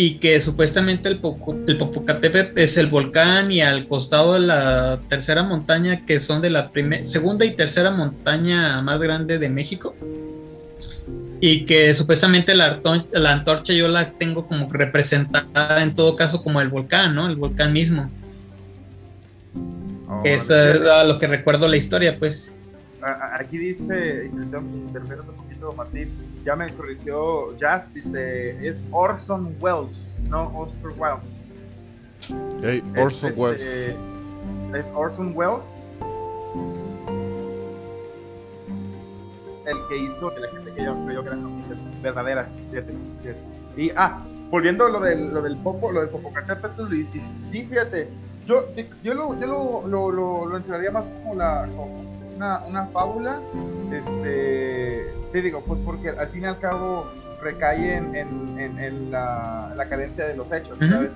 y 0.00 0.20
que 0.20 0.40
supuestamente 0.40 1.08
el, 1.08 1.20
el 1.66 1.76
Popocatépetl 1.76 2.56
es 2.56 2.76
el 2.76 2.86
volcán 2.86 3.50
y 3.50 3.62
al 3.62 3.88
costado 3.88 4.34
de 4.34 4.38
la 4.38 5.00
tercera 5.08 5.42
montaña 5.42 6.06
que 6.06 6.20
son 6.20 6.40
de 6.40 6.50
la 6.50 6.70
segunda 7.08 7.44
y 7.44 7.56
tercera 7.56 7.90
montaña 7.90 8.80
más 8.80 9.00
grande 9.00 9.40
de 9.40 9.48
México 9.48 9.96
y 11.40 11.66
que 11.66 11.96
supuestamente 11.96 12.54
la, 12.54 12.80
la, 13.10 13.32
antorcha 13.32 13.72
yo 13.72 13.88
la 13.88 14.12
tengo 14.12 14.46
como 14.46 14.72
representada 14.72 15.82
en 15.82 15.96
todo 15.96 16.14
caso 16.14 16.44
como 16.44 16.60
el 16.60 16.68
volcán, 16.68 17.16
¿no? 17.16 17.26
El 17.26 17.34
volcán 17.34 17.72
mismo. 17.72 18.08
Oh, 20.08 20.22
Eso 20.24 20.56
es 20.56 20.80
a 20.80 21.02
lo 21.02 21.18
que 21.18 21.26
recuerdo 21.26 21.66
la 21.66 21.76
historia, 21.76 22.16
pues. 22.16 22.38
Aquí 23.02 23.58
dice, 23.58 24.30
intervenir 24.32 25.24
un 25.28 25.34
poquito, 25.34 25.72
Martín, 25.72 26.08
ya 26.44 26.56
me 26.56 26.72
corrigió 26.74 27.56
Jazz, 27.56 27.92
dice, 27.92 28.66
es 28.66 28.82
Orson 28.90 29.54
Welles, 29.60 30.08
no 30.28 30.52
Oscar 30.58 30.92
Wilde. 30.96 32.60
Hey, 32.62 32.82
Orson 32.96 33.30
este, 33.30 33.40
Welles. 33.40 33.96
es 34.74 34.86
Orson 34.94 35.32
Welles 35.36 35.64
el 39.68 39.86
que 39.88 39.96
hizo 39.98 40.34
que 40.34 40.40
la 40.40 40.48
gente 40.48 40.72
que 40.72 40.84
yo 40.84 40.94
creyó 41.04 41.22
que 41.22 41.28
eran 41.28 41.42
noticias 41.42 41.78
verdaderas. 42.02 42.52
Fíjate, 42.70 42.94
Y, 43.76 43.90
ah, 43.96 44.18
volviendo 44.50 44.86
a 44.86 44.88
lo 44.88 45.00
del, 45.00 45.32
lo 45.32 45.42
del 45.42 45.56
Popo, 45.58 45.92
lo 45.92 46.00
del 46.00 46.08
Popocatépetl, 46.08 46.92
y, 46.94 47.06
sí, 47.40 47.64
fíjate, 47.66 48.08
yo, 48.46 48.64
yo, 49.02 49.14
lo, 49.14 49.38
yo 49.38 49.46
lo, 49.46 49.86
lo, 49.86 50.10
lo, 50.10 50.46
lo 50.46 50.56
enseñaría 50.56 50.90
más 50.90 51.04
como, 51.04 51.34
la, 51.34 51.68
como 51.76 52.17
una, 52.38 52.60
una 52.66 52.86
fábula, 52.86 53.40
este, 53.92 55.12
te 55.32 55.42
digo, 55.42 55.60
pues 55.64 55.80
porque 55.84 56.10
al 56.10 56.28
fin 56.28 56.42
y 56.42 56.46
al 56.46 56.60
cabo 56.60 57.10
recae 57.42 57.96
en, 57.96 58.14
en, 58.14 58.78
en, 58.78 59.10
la, 59.10 59.72
la, 59.76 59.88
cadencia 59.88 60.24
de 60.24 60.36
los 60.36 60.50
hechos, 60.52 60.78
¿sabes? 60.78 61.10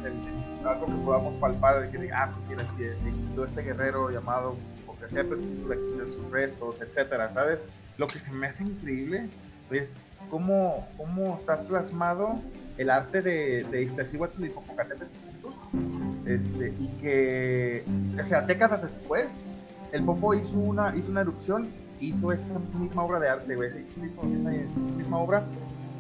algo 0.65 0.87
que 0.87 1.05
podamos 1.05 1.35
palpar, 1.41 1.81
de 1.81 1.91
que 1.91 1.99
diga, 1.99 2.25
ah, 2.25 2.33
pues 2.33 2.49
mira, 2.49 2.69
si 2.77 2.85
existió 2.85 3.45
este 3.45 3.63
guerrero 3.63 4.11
llamado 4.11 4.57
Popocatépetl, 4.85 6.13
sus 6.13 6.31
restos, 6.31 6.81
etcétera, 6.81 7.33
¿sabes? 7.33 7.59
lo 7.99 8.09
que 8.09 8.19
se 8.19 8.33
me 8.33 8.49
hace 8.49 8.65
increíble 8.65 9.29
es 9.71 9.97
cómo, 10.29 10.89
cómo 10.97 11.39
está 11.39 11.61
plasmado 11.63 12.41
el 12.79 12.91
arte 12.91 13.23
de, 13.23 13.65
de 13.65 13.83
Iztaccíhuatl 13.83 14.45
y 14.45 14.49
Popocatépetl 14.49 15.13
juntos. 15.43 15.55
Este, 16.27 16.75
y 16.81 16.89
que, 17.01 17.85
o 18.21 18.25
sea, 18.25 18.43
décadas 18.43 18.83
después, 18.83 19.29
el 19.93 20.05
Popo 20.05 20.35
hizo 20.35 20.59
una, 20.59 20.97
hizo 20.97 21.11
una 21.11 21.21
erupción, 21.21 21.69
hizo 22.01 22.33
esa 22.33 22.47
misma 22.79 23.03
obra 23.03 23.21
de 23.21 23.29
arte, 23.29 23.55
güey. 23.55 23.69
Hizo 23.69 24.05
esa, 24.05 24.23
misma 24.23 25.19
obra 25.19 25.45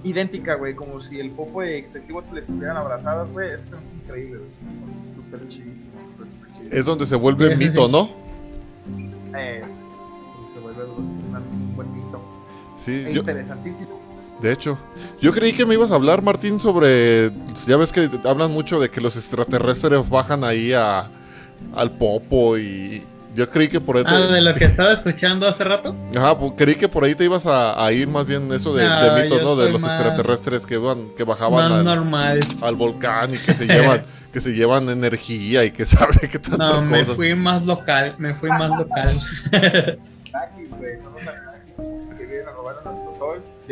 idéntica, 0.05 0.57
güey, 0.57 0.74
como 0.74 1.01
si 1.01 1.20
el 1.20 1.30
Popo 1.30 1.62
y 1.62 1.74
Iztaccíhuatl 1.74 2.34
le 2.34 2.40
estuvieran 2.40 2.76
abrazadas, 2.76 3.30
güey. 3.30 3.51
Eso 3.51 3.76
es 3.76 4.03
increíble, 4.03 4.38
güey. 4.38 5.14
Súper 5.14 5.49
chidísimo, 5.49 5.93
Es 6.70 6.84
donde 6.84 7.07
se 7.07 7.16
vuelve 7.16 7.55
mito, 7.57 7.88
¿no? 7.88 8.11
Es, 9.38 9.72
se 10.55 10.61
vuelve 10.61 10.84
un 10.84 11.76
buen 11.76 11.95
mito. 11.95 12.20
Sí, 12.76 13.05
interesantísimo. 13.09 14.01
De 14.40 14.53
hecho, 14.53 14.76
yo 15.20 15.32
creí 15.32 15.53
que 15.53 15.64
me 15.64 15.74
ibas 15.74 15.93
a 15.93 15.95
hablar, 15.95 16.20
Martín, 16.20 16.59
sobre. 16.59 17.30
Ya 17.68 17.76
ves 17.76 17.93
que 17.93 18.11
hablan 18.24 18.51
mucho 18.51 18.80
de 18.80 18.90
que 18.90 19.01
los 19.01 19.16
extraterrestres 19.16 20.11
bajan 20.11 20.43
ahí 20.43 20.72
a, 20.72 21.09
al 21.76 21.93
popo 21.93 22.59
y. 22.59 23.05
Yo 23.35 23.49
creí 23.49 23.68
que 23.68 23.80
por 23.80 23.97
ahí. 23.97 24.05
Ah, 24.07 24.18
de 24.18 24.41
lo 24.41 24.55
que 24.55 24.64
estaba 24.64 24.93
escuchando 24.93 25.49
hace 25.49 25.64
rato. 25.64 25.97
Ajá, 26.16 26.39
pues, 26.39 26.53
creí 26.57 26.74
que 26.74 26.89
por 26.89 27.05
ahí 27.05 27.14
te 27.14 27.24
ibas 27.24 27.45
a, 27.47 27.91
ir 27.93 28.09
más 28.09 28.26
bien 28.26 28.53
eso 28.53 28.74
de, 28.74 28.85
mitos, 29.22 29.43
¿no? 29.43 29.57
De 29.57 29.70
los 29.70 29.83
extraterrestres 29.83 30.66
que 30.66 30.76
van, 30.76 31.11
que 31.16 31.24
bajaban 31.24 31.89
al, 31.89 32.76
volcán 32.76 33.35
y 33.35 33.39
que 33.39 33.55
se 33.55 33.66
llevan, 33.66 34.03
que 34.33 34.41
se 34.41 34.53
llevan 34.53 34.89
energía 34.89 35.64
y 35.64 35.70
que 35.70 35.87
sabe 35.87 36.28
que 36.30 36.39
tantas 36.39 36.83
no, 36.85 36.91
me 36.91 37.05
fui 37.05 37.35
más 37.35 37.64
local, 37.64 38.14
me 38.18 38.35
fui 38.35 38.51
más 38.51 38.70
local. 38.70 39.99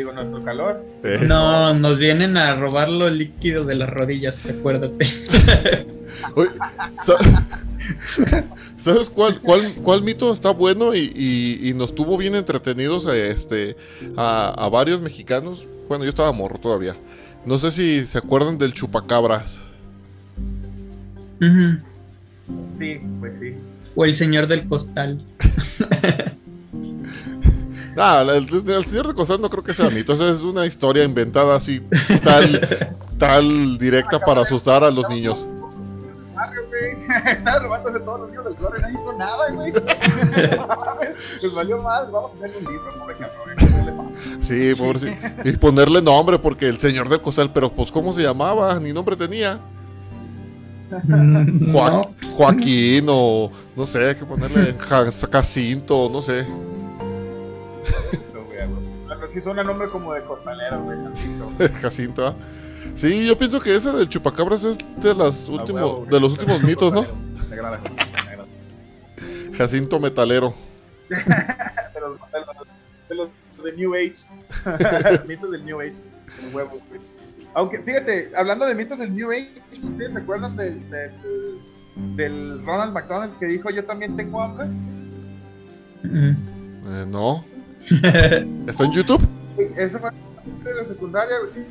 Digo, 0.01 0.13
nuestro 0.13 0.43
calor. 0.43 0.85
No, 1.27 1.73
nos 1.73 1.97
vienen 1.97 2.37
a 2.37 2.55
robar 2.55 2.89
los 2.89 3.11
líquidos 3.11 3.67
de 3.67 3.75
las 3.75 3.89
rodillas, 3.89 4.45
acuérdate. 4.45 5.09
oye, 6.35 6.49
¿Sabes 8.77 9.09
cuál, 9.09 9.39
cuál, 9.41 9.75
cuál 9.83 10.01
mito 10.01 10.31
está 10.33 10.51
bueno 10.51 10.95
y, 10.95 11.11
y- 11.15 11.69
y 11.69 11.73
nos 11.73 11.93
tuvo 11.93 12.17
bien 12.17 12.35
entretenidos 12.35 13.05
a, 13.07 13.15
este, 13.15 13.75
a, 14.17 14.49
a 14.65 14.69
varios 14.69 15.01
mexicanos? 15.01 15.65
Bueno, 15.87 16.03
yo 16.03 16.09
estaba 16.09 16.31
morro 16.31 16.57
todavía. 16.59 16.95
No 17.45 17.57
sé 17.59 17.71
si 17.71 18.05
se 18.05 18.17
acuerdan 18.17 18.57
del 18.57 18.73
chupacabras. 18.73 19.63
Sí, 22.79 23.01
pues 23.19 23.37
sí. 23.39 23.55
O 23.95 24.05
el 24.05 24.15
señor 24.15 24.47
del 24.47 24.67
costal. 24.67 25.21
Ah, 28.03 28.23
el, 28.23 28.47
el 28.69 28.85
señor 28.85 29.07
de 29.07 29.13
Costal 29.13 29.39
no 29.41 29.49
creo 29.49 29.63
que 29.63 29.73
sea 29.75 29.89
mito. 29.89 30.13
es 30.13 30.43
una 30.43 30.65
historia 30.65 31.03
inventada 31.03 31.55
así, 31.55 31.81
tal, 32.23 32.67
tal 33.19 33.77
directa 33.77 34.19
para 34.19 34.41
asustar 34.41 34.83
a 34.83 34.89
los 34.89 35.07
niños. 35.09 35.47
Estaba 37.31 37.59
robándose 37.59 37.99
todos 37.99 38.21
los 38.21 38.29
niños 38.31 38.45
del 38.45 38.53
barrio 38.55 38.77
y 38.77 38.81
nadie 38.81 38.93
hizo 38.99 39.13
nada, 39.13 39.51
güey. 39.51 39.71
No 39.71 39.79
Les 41.41 41.53
valió 41.53 41.77
más. 41.81 42.11
Vamos 42.11 42.31
a 42.31 42.35
hacerle 42.37 42.57
un 42.65 42.71
libro, 42.73 42.99
pobre 42.99 43.15
cabrón. 43.17 43.55
¿qué 43.57 43.65
le 43.85 43.91
pasa? 43.91 44.11
Sí. 44.41 45.49
Y 45.49 45.57
ponerle 45.57 46.01
nombre 46.01 46.39
porque 46.39 46.67
el 46.67 46.79
señor 46.79 47.09
del 47.09 47.21
Costal, 47.21 47.51
pero 47.53 47.71
pues 47.71 47.91
¿cómo 47.91 48.13
se 48.13 48.23
llamaba? 48.23 48.79
Ni 48.79 48.93
nombre 48.93 49.15
tenía. 49.15 49.59
Mm, 51.03 51.71
Joa- 51.71 51.91
no. 51.91 52.31
Joaquín 52.31 53.05
o 53.09 53.51
no 53.75 53.85
sé, 53.85 54.09
hay 54.09 54.15
que 54.15 54.25
ponerle 54.25 54.75
Ja- 54.79 55.11
Jacinto, 55.31 56.09
no 56.11 56.21
sé. 56.21 56.45
No, 58.33 58.43
güey, 58.45 58.67
güey. 58.67 59.33
Sí 59.33 59.41
suena 59.41 59.63
nombre 59.63 59.87
como 59.87 60.13
de 60.13 60.21
costalero, 60.23 60.81
güey. 60.83 60.97
Jacinto. 61.05 61.51
Jacinto. 61.81 62.27
¿ah? 62.27 62.35
Sí, 62.95 63.27
yo 63.27 63.37
pienso 63.37 63.59
que 63.59 63.75
ese 63.75 63.91
del 63.91 64.09
chupacabras 64.09 64.63
es 64.63 64.77
de, 64.97 65.13
las 65.13 65.47
güey. 65.47 65.65
de 66.09 66.19
los 66.19 66.33
últimos 66.33 66.61
mitos, 66.63 66.91
¿no? 66.91 67.05
Me 67.49 67.55
agrada, 67.55 67.79
me 67.79 68.19
agrada. 68.19 68.45
Jacinto 69.53 69.99
Metalero. 69.99 70.53
De 71.09 71.99
los, 71.99 72.17
de 72.31 72.39
los, 72.39 72.67
de 73.09 73.15
los 73.15 73.29
de 73.63 73.73
New 73.73 73.93
Age. 73.93 74.15
mitos 75.27 75.51
del 75.51 75.65
New 75.65 75.81
Age. 75.81 75.93
El 76.41 76.55
huevo, 76.55 76.79
güey. 76.89 77.01
Aunque, 77.53 77.81
fíjate, 77.83 78.31
hablando 78.35 78.65
de 78.65 78.75
mitos 78.75 78.97
del 78.97 79.13
New 79.13 79.31
Age, 79.31 79.61
¿ustedes 79.83 80.13
se 80.13 80.17
acuerdan 80.17 80.55
del, 80.55 80.89
del, 80.89 81.11
del 82.15 82.65
Ronald 82.65 82.93
McDonald 82.93 83.37
que 83.37 83.45
dijo 83.45 83.69
yo 83.69 83.83
también 83.83 84.15
tengo 84.15 84.41
hambre? 84.41 84.67
Mm. 86.03 86.29
Eh, 86.85 87.05
no. 87.07 87.43
¿Está 88.67 88.85
en 88.85 88.91
YouTube? 88.93 89.21
Fue 89.55 89.65
de 89.65 90.75
la 90.75 90.85
secundaria, 90.85 91.35
sí. 91.51 91.65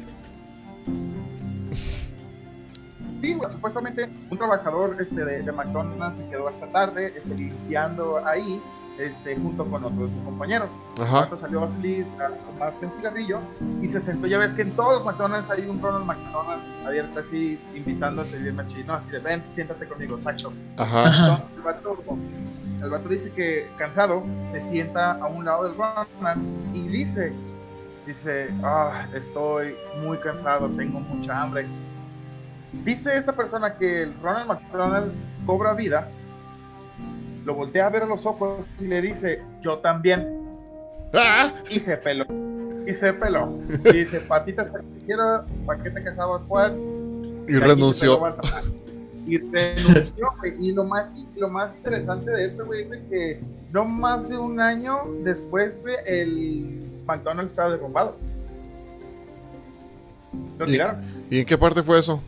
Sí, 3.22 3.38
supuestamente 3.52 4.10
un 4.30 4.38
trabajador 4.38 4.96
este, 5.00 5.24
de, 5.24 5.42
de 5.42 5.52
McDonald's 5.52 6.18
se 6.18 6.28
quedó 6.28 6.48
hasta 6.48 6.70
tarde 6.72 7.06
este, 7.16 7.34
limpiando 7.34 8.24
ahí 8.26 8.60
este, 8.98 9.36
junto 9.36 9.64
con 9.64 9.82
otros 9.82 10.10
compañeros. 10.24 10.68
Ajá. 11.00 11.20
Cuando 11.20 11.36
salió 11.38 11.64
a 11.64 11.70
salir 11.70 12.06
a 12.18 12.28
tomarse 12.28 12.84
un 12.84 12.92
cigarrillo 12.92 13.40
y 13.80 13.86
se 13.86 14.00
sentó. 14.00 14.26
Ya 14.26 14.38
ves 14.38 14.52
que 14.52 14.62
en 14.62 14.72
todos 14.72 14.98
los 14.98 15.04
McDonald's 15.06 15.50
hay 15.50 15.66
un 15.66 15.80
Ronald 15.80 16.04
McDonald's 16.04 16.66
abierto 16.84 17.20
así, 17.20 17.58
invitándote 17.74 18.36
bien 18.36 18.56
machino, 18.56 18.92
así 18.92 19.10
de 19.10 19.20
ven, 19.20 19.42
siéntate 19.46 19.86
conmigo, 19.86 20.16
exacto. 20.16 20.52
Ajá. 20.76 21.06
Ajá. 21.06 21.24
Entonces, 21.24 21.56
el, 21.56 21.62
vato, 21.62 21.96
el 22.83 22.91
vato 22.91 23.09
dice 23.09 23.31
que 23.33 23.68
cansado 23.76 24.24
se 24.51 24.62
sienta 24.62 25.12
a 25.12 25.26
un 25.26 25.45
lado 25.45 25.64
del 25.64 25.76
Ronald 25.76 26.76
y 26.76 26.89
dice, 26.89 27.33
dice, 28.07 28.51
ah, 28.62 29.07
estoy 29.14 29.74
muy 30.03 30.18
cansado, 30.18 30.68
tengo 30.70 31.01
mucha 31.01 31.43
hambre. 31.43 31.66
Dice 32.85 33.16
esta 33.16 33.35
persona 33.35 33.76
que 33.76 34.03
el 34.03 34.14
Ronald 34.22 34.49
McDonald 34.49 35.12
cobra 35.45 35.74
vida, 35.74 36.09
lo 37.45 37.55
voltea 37.55 37.87
a 37.87 37.91
ver 37.91 38.05
a 38.05 38.07
los 38.07 38.24
ojos 38.26 38.66
y 38.78 38.85
le 38.85 39.03
dice, 39.03 39.43
yo 39.61 39.78
también. 39.78 40.41
¡Ah! 41.14 41.53
Y 41.68 41.81
se 41.81 41.97
peló. 41.97 42.26
Y 42.87 42.95
se 42.95 43.12
peló. 43.12 43.59
Y 43.85 43.93
dice, 43.99 44.20
patitas, 44.20 44.68
¿para 44.68 44.85
qué 44.85 45.07
quiero? 45.07 45.45
¿Para 45.66 45.83
qué 45.83 45.91
te 45.91 46.03
casabas, 46.03 46.43
Juan? 46.49 46.78
Y 47.49 47.55
renunció. 47.55 48.20
Y 49.26 49.38
renunció, 49.38 50.28
güey. 50.38 50.54
Y 50.60 50.72
lo 50.72 50.84
más, 50.84 51.24
lo 51.36 51.48
más 51.48 51.74
interesante 51.76 52.30
de 52.30 52.46
eso, 52.46 52.64
güey, 52.66 52.82
es 52.82 52.90
de 52.90 53.06
que 53.08 53.40
no 53.72 53.84
más 53.84 54.28
de 54.28 54.38
un 54.38 54.60
año 54.60 54.98
después, 55.24 55.72
güey, 55.82 55.96
el 56.06 57.02
McDonald's 57.06 57.52
estaba 57.52 57.70
derrumbado. 57.70 58.16
Lo 60.58 60.66
Y- 60.66 60.72
tiraron. 60.72 61.00
¿Y 61.30 61.40
en 61.40 61.46
qué 61.46 61.59
parte 61.59 61.82
fue 61.82 61.98
eso? 61.98 62.22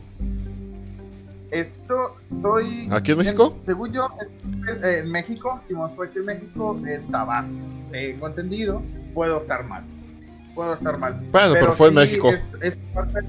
Esto 1.51 2.15
estoy. 2.23 2.87
¿Aquí 2.91 3.11
en 3.11 3.17
México? 3.19 3.57
según 3.63 3.91
yo, 3.93 4.07
en, 4.43 4.83
en 4.83 5.11
México, 5.11 5.59
si 5.67 5.73
no 5.73 5.87
fue 5.89 6.07
aquí 6.07 6.17
en 6.19 6.25
México, 6.25 6.79
en 6.85 7.11
Tabasco. 7.11 7.53
Tengo 7.91 8.27
entendido, 8.27 8.81
puedo 9.13 9.37
estar 9.37 9.63
mal. 9.65 9.83
Puedo 10.55 10.73
estar 10.73 10.97
mal. 10.97 11.13
Bueno, 11.31 11.53
pero, 11.53 11.73
fue 11.73 11.89
en 11.89 11.93
México. 11.95 12.31
es- 12.61 12.75
parte- 12.93 13.19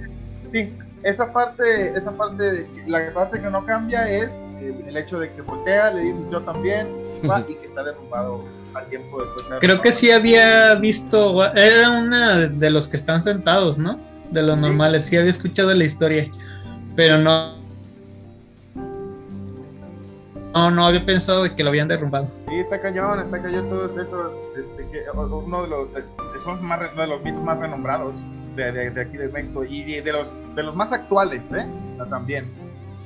sí, 0.52 0.72
esa 1.04 1.32
parte, 1.32 1.90
esa 1.96 2.10
parte, 2.12 2.42
de- 2.50 2.66
la 2.86 3.12
parte 3.12 3.40
que 3.40 3.48
no 3.50 3.64
cambia 3.64 4.08
es 4.10 4.34
el, 4.60 4.88
el 4.88 4.96
hecho 4.96 5.18
de 5.20 5.30
que 5.32 5.42
voltea, 5.42 5.90
le 5.92 6.00
dice 6.02 6.20
yo 6.30 6.40
también, 6.42 6.88
va, 7.30 7.40
y 7.46 7.54
que 7.54 7.66
está 7.66 7.84
derrumbado 7.84 8.42
al 8.74 8.86
tiempo 8.86 9.20
después. 9.22 9.48
de 9.50 9.58
Creo 9.60 9.80
que 9.82 9.92
sí 9.92 10.10
había 10.10 10.74
visto, 10.74 11.44
era 11.54 11.90
una 11.90 12.38
de 12.48 12.70
los 12.70 12.88
que 12.88 12.96
están 12.96 13.22
sentados, 13.22 13.78
¿no? 13.78 13.98
De 14.30 14.42
los 14.42 14.58
normales, 14.58 15.04
sí 15.04 15.16
había 15.16 15.30
escuchado 15.30 15.72
la 15.74 15.84
historia, 15.84 16.28
pero 16.96 17.18
no, 17.18 17.54
no, 20.54 20.70
no 20.70 20.86
había 20.86 21.04
pensado 21.04 21.42
de 21.44 21.54
que 21.54 21.62
lo 21.62 21.68
habían 21.70 21.88
derrumbado. 21.88 22.28
Sí, 22.48 22.54
está 22.56 22.80
cañón, 22.80 23.20
está 23.20 23.42
cañón 23.42 23.68
todo 23.68 23.86
eso. 24.00 24.32
Este, 24.58 24.86
que, 24.88 25.04
uno 25.12 25.62
de 25.62 25.68
los, 25.68 25.92
de- 25.94 26.04
son 26.44 26.64
más, 26.64 26.80
de 26.96 27.06
los 27.06 27.22
mitos 27.22 27.42
más 27.42 27.58
renombrados 27.58 28.14
de, 28.56 28.72
de, 28.72 28.90
de 28.90 29.00
aquí 29.00 29.16
de 29.16 29.28
México 29.28 29.64
y 29.64 29.84
de, 29.84 30.02
de 30.02 30.12
los, 30.12 30.32
de 30.54 30.62
los 30.62 30.74
más 30.74 30.92
actuales, 30.92 31.42
¿eh? 31.54 31.66
No, 31.96 32.06
También. 32.06 32.44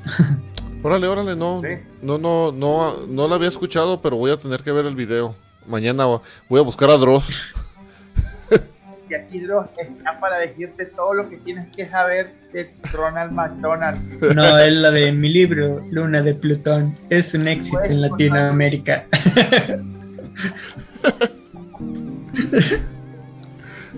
Órale, 0.83 1.09
órale, 1.09 1.35
no. 1.35 1.61
Sí. 1.61 1.71
No, 2.03 2.19
no, 2.19 2.53
no, 2.53 3.07
no 3.09 3.27
la 3.27 3.35
había 3.35 3.49
escuchado, 3.49 4.01
pero 4.01 4.17
voy 4.17 4.31
a 4.31 4.37
tener 4.37 4.63
que 4.63 4.71
ver 4.71 4.87
el 4.87 4.95
video. 4.95 5.35
Mañana 5.67 6.05
voy 6.49 6.61
a 6.61 6.63
buscar 6.63 6.89
a 6.91 6.97
Dross. 6.97 7.29
Y 9.11 9.15
aquí 9.15 9.41
Dross 9.41 9.67
está 9.77 10.21
para 10.21 10.39
decirte 10.39 10.87
todo 10.87 11.15
lo 11.15 11.29
que 11.29 11.39
tienes 11.39 11.67
que 11.75 11.89
saber 11.89 12.31
de 12.53 12.71
Ronald 12.93 13.33
McDonald. 13.33 14.35
No, 14.35 14.59
es 14.59 14.73
la 14.73 14.91
de 14.91 15.11
mi 15.11 15.31
libro, 15.31 15.83
Luna 15.91 16.23
de 16.23 16.35
Plutón. 16.35 16.97
Es 17.11 17.35
un 17.35 17.49
éxito 17.49 17.83
en 17.83 18.03
Latinoamérica. 18.03 19.07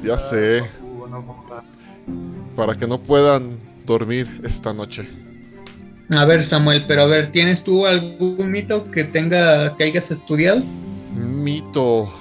Ya 0.03 0.19
sé. 0.19 0.63
Para 2.57 2.75
que 2.75 2.87
no 2.87 2.99
puedan 2.99 3.59
dormir 3.87 4.41
esta 4.45 4.73
noche. 4.73 5.09
A 6.11 6.25
ver, 6.25 6.45
Samuel, 6.45 6.87
pero 6.87 7.03
a 7.03 7.07
ver, 7.07 7.31
¿tienes 7.31 7.63
tú 7.63 7.87
algún 7.87 8.51
mito 8.51 8.85
que 8.85 9.05
tenga 9.05 9.77
que 9.77 9.85
hayas 9.85 10.11
estudiado? 10.11 10.61
Mito. 11.15 12.13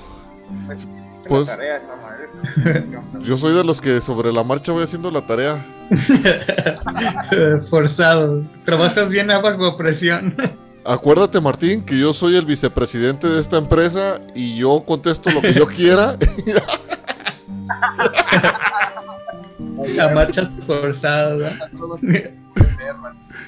Pues- 1.28 1.48
tarea 1.48 1.80
madre. 2.02 2.84
Yo 3.22 3.38
soy 3.38 3.54
de 3.54 3.64
los 3.64 3.82
que 3.82 4.02
sobre 4.02 4.32
la 4.32 4.44
marcha 4.44 4.72
voy 4.72 4.84
haciendo 4.84 5.12
la 5.12 5.26
tarea. 5.26 5.66
Forzado. 7.70 8.44
Trabajas 8.66 9.10
bien 9.10 9.30
a 9.32 9.40
bajo 9.40 9.76
presión. 9.78 10.36
Acuérdate, 10.86 11.42
Martín, 11.42 11.84
que 11.84 12.00
yo 12.00 12.14
soy 12.14 12.38
el 12.38 12.46
vicepresidente 12.46 13.28
de 13.28 13.42
esta 13.42 13.58
empresa 13.58 14.22
y 14.34 14.56
yo 14.56 14.84
contesto 14.88 15.30
lo 15.30 15.42
que 15.42 15.54
yo 15.54 15.68
quiera. 15.68 16.18
A 20.02 20.08
marchas 20.10 20.50
forzadas. 20.66 21.60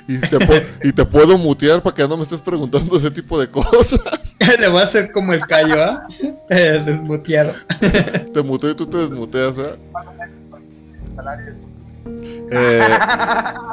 Y 0.08 0.20
te, 0.20 0.38
pu- 0.40 0.64
y 0.84 0.92
te 0.94 1.06
puedo 1.06 1.38
mutear 1.38 1.82
para 1.82 1.96
que 1.96 2.08
no 2.08 2.16
me 2.18 2.24
estés 2.24 2.42
preguntando 2.42 2.96
ese 2.98 3.12
tipo 3.12 3.40
de 3.40 3.50
cosas. 3.50 4.00
Le 4.60 4.68
voy 4.68 4.82
a 4.82 4.86
hacer 4.86 5.12
como 5.12 5.34
el 5.34 5.42
callo, 5.42 5.82
¿ah? 5.84 6.08
Eh, 6.50 6.84
desmuteado. 6.86 7.54
Te 8.34 8.42
muteo 8.44 8.72
y 8.72 8.76
tú 8.76 8.86
te 8.86 8.98
desmuteas, 8.98 9.58
¿eh? 9.58 9.76
Eh, 12.52 12.82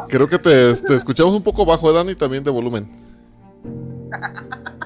creo 0.08 0.28
que 0.28 0.38
te, 0.38 0.74
te 0.74 0.94
escuchamos 0.94 1.34
un 1.34 1.42
poco 1.42 1.64
bajo, 1.66 1.90
¿eh, 1.90 1.94
Dani, 1.94 2.14
también 2.14 2.44
de 2.44 2.50
volumen. 2.50 2.88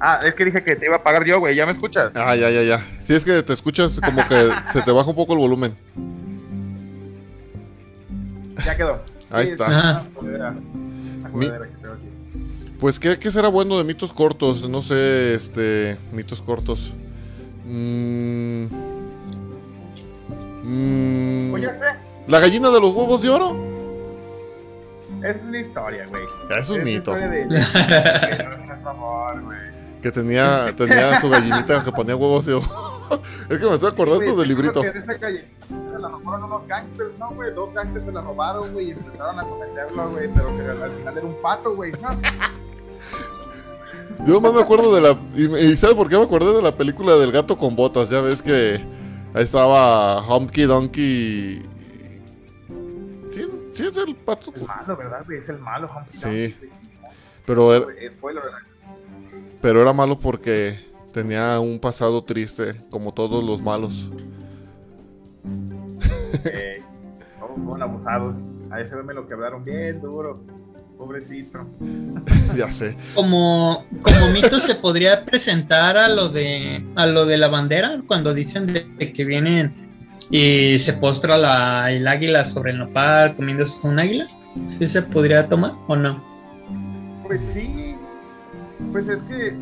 Ah, 0.00 0.20
es 0.24 0.34
que 0.34 0.44
dije 0.44 0.62
que 0.62 0.76
te 0.76 0.86
iba 0.86 0.96
a 0.96 1.02
pagar 1.02 1.24
yo, 1.24 1.40
güey. 1.40 1.56
¿Ya 1.56 1.66
me 1.66 1.72
escuchas? 1.72 2.12
Ah, 2.14 2.36
ya, 2.36 2.50
ya, 2.50 2.62
ya. 2.62 2.86
Si 3.02 3.14
es 3.14 3.24
que 3.24 3.42
te 3.42 3.52
escuchas 3.52 3.98
como 4.00 4.26
que 4.26 4.50
se 4.72 4.82
te 4.82 4.92
baja 4.92 5.10
un 5.10 5.16
poco 5.16 5.32
el 5.32 5.38
volumen. 5.40 5.76
Ya 8.64 8.76
quedó. 8.76 9.02
Ahí 9.30 9.46
Sí, 9.46 9.52
está. 9.52 9.66
Una 9.66 10.06
una 10.20 11.28
Mi- 11.30 11.46
jodedera 11.46 11.66
que 11.66 11.76
tengo 11.76 11.94
aquí. 11.94 12.08
Pues, 12.78 13.00
¿qué, 13.00 13.18
¿qué, 13.18 13.32
será 13.32 13.48
bueno 13.48 13.76
de 13.78 13.84
mitos 13.84 14.12
cortos? 14.12 14.68
No 14.68 14.82
sé, 14.82 15.34
este. 15.34 15.96
Mitos 16.12 16.40
cortos. 16.42 16.92
Mmm. 17.66 18.66
Mmm. 20.62 21.50
Pues 21.50 21.62
ya 21.62 21.74
sé. 21.78 21.86
¿La 22.28 22.40
gallina 22.40 22.70
de 22.70 22.80
los 22.80 22.94
huevos 22.94 23.20
de 23.22 23.30
oro? 23.30 23.56
Esa 25.22 25.30
es 25.30 25.44
una 25.46 25.58
historia, 25.58 26.04
güey. 26.08 26.22
Es 26.56 26.70
un 26.70 26.84
mito. 26.84 27.16
Es 27.16 27.30
de, 27.30 27.46
de, 27.46 27.56
de, 27.56 28.76
favor, 28.84 29.42
güey. 29.42 29.58
Que 30.02 30.12
tenía, 30.12 30.74
tenía 30.76 31.20
su 31.20 31.28
gallinita 31.28 31.82
que 31.82 31.90
ponía 31.92 32.14
huevos 32.14 32.46
oro. 32.48 32.62
es 33.48 33.58
que 33.58 33.66
me 33.66 33.74
estoy 33.74 33.90
acordando 33.90 34.36
del 34.36 34.48
librito. 34.48 34.80
Que 34.80 34.88
esa 34.88 35.18
calle 35.18 35.48
se 35.68 35.98
la 35.98 36.08
robaron 36.08 36.44
unos 36.44 36.66
gangsters, 36.66 37.18
¿no, 37.18 37.30
güey? 37.30 37.52
Dos 37.54 37.74
gangsters 37.74 38.04
se 38.04 38.12
la 38.12 38.20
robaron, 38.20 38.72
güey, 38.72 38.88
y 38.88 38.90
empezaron 38.92 39.38
a 39.38 39.44
someterlo, 39.44 40.10
güey, 40.10 40.28
pero 40.32 40.56
que 40.56 40.82
al 40.84 40.90
final 40.92 41.18
era 41.18 41.26
un 41.26 41.42
pato, 41.42 41.74
güey, 41.74 41.92
¿no? 41.92 42.08
Yo 44.26 44.40
más 44.40 44.52
me 44.52 44.60
acuerdo 44.60 44.94
de 44.94 45.00
la. 45.00 45.18
Y, 45.34 45.76
¿sabes 45.76 45.96
por 45.96 46.08
qué 46.08 46.16
me 46.16 46.24
acordé 46.24 46.52
de 46.52 46.62
la 46.62 46.76
película 46.76 47.16
del 47.16 47.32
gato 47.32 47.56
con 47.56 47.76
botas? 47.76 48.10
Ya 48.10 48.20
ves 48.20 48.42
que 48.42 48.84
ahí 49.34 49.42
estaba 49.42 50.22
Humpty 50.26 50.62
Donkey. 50.62 51.62
¿Sí, 53.30 53.50
sí 53.72 53.86
es 53.86 53.96
el 53.96 54.16
pato? 54.16 54.52
Es 54.54 54.66
malo, 54.66 54.96
¿verdad, 54.96 55.22
güey? 55.24 55.38
Es 55.38 55.48
el 55.48 55.58
malo, 55.58 55.88
Humpty 55.94 56.18
sí. 56.18 56.24
Donkey. 56.24 56.68
Sí. 56.70 56.78
Pero 57.46 57.74
era, 57.74 57.86
pero 59.60 59.82
era 59.82 59.92
malo 59.92 60.18
porque 60.18 60.78
tenía 61.12 61.58
un 61.60 61.78
pasado 61.78 62.22
triste, 62.22 62.76
como 62.90 63.12
todos 63.12 63.44
los 63.44 63.60
malos. 63.62 64.10
Eh, 66.44 66.82
todos 67.40 67.56
fueron 67.64 67.82
abusados. 67.82 68.36
A 68.70 68.80
ese 68.80 68.96
me 69.02 69.14
lo 69.14 69.26
quebraron 69.26 69.64
bien 69.64 70.00
duro. 70.00 70.40
Pobrecito. 70.96 71.64
ya 72.56 72.70
sé. 72.70 72.96
Como, 73.14 73.84
como 74.02 74.32
mito 74.32 74.58
se 74.58 74.74
podría 74.74 75.24
presentar 75.24 75.96
a 75.96 76.08
lo 76.08 76.28
de 76.28 76.84
a 76.96 77.06
lo 77.06 77.24
de 77.24 77.38
la 77.38 77.48
bandera 77.48 78.02
cuando 78.06 78.34
dicen 78.34 78.72
de, 78.72 79.12
que 79.12 79.24
vienen 79.24 79.72
y 80.30 80.78
se 80.80 80.92
postra 80.92 81.38
la, 81.38 81.90
el 81.92 82.06
águila 82.06 82.44
sobre 82.44 82.72
el 82.72 82.78
nopal 82.78 83.36
comiéndose 83.36 83.78
un 83.84 83.98
águila. 83.98 84.28
¿Sí 84.78 84.88
se 84.88 85.02
podría 85.02 85.48
tomar 85.48 85.74
o 85.86 85.94
no? 85.94 86.22
Pues 87.24 87.40
sí. 87.42 87.87
Pues 88.92 89.08
es 89.08 89.20
que 89.22 89.56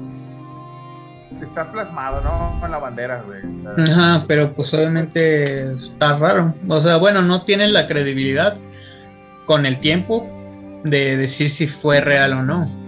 está 1.43 1.71
plasmado, 1.73 2.21
¿no? 2.23 2.65
En 2.65 2.71
la 2.71 2.79
bandera, 2.79 3.23
güey. 3.23 3.43
Ajá, 3.91 4.25
pero 4.27 4.53
pues 4.53 4.73
obviamente 4.73 5.73
está 5.73 6.19
raro. 6.19 6.55
O 6.69 6.81
sea, 6.81 6.97
bueno, 6.97 7.23
no 7.23 7.45
tienes 7.45 7.71
la 7.73 7.89
credibilidad 7.89 8.57
con 9.45 9.67
el 9.67 9.79
tiempo 9.81 10.29
de 10.85 11.17
decir 11.17 11.51
si 11.51 11.67
fue 11.67 12.01
real 12.01 12.33
o 12.35 12.43
no. 12.43 12.87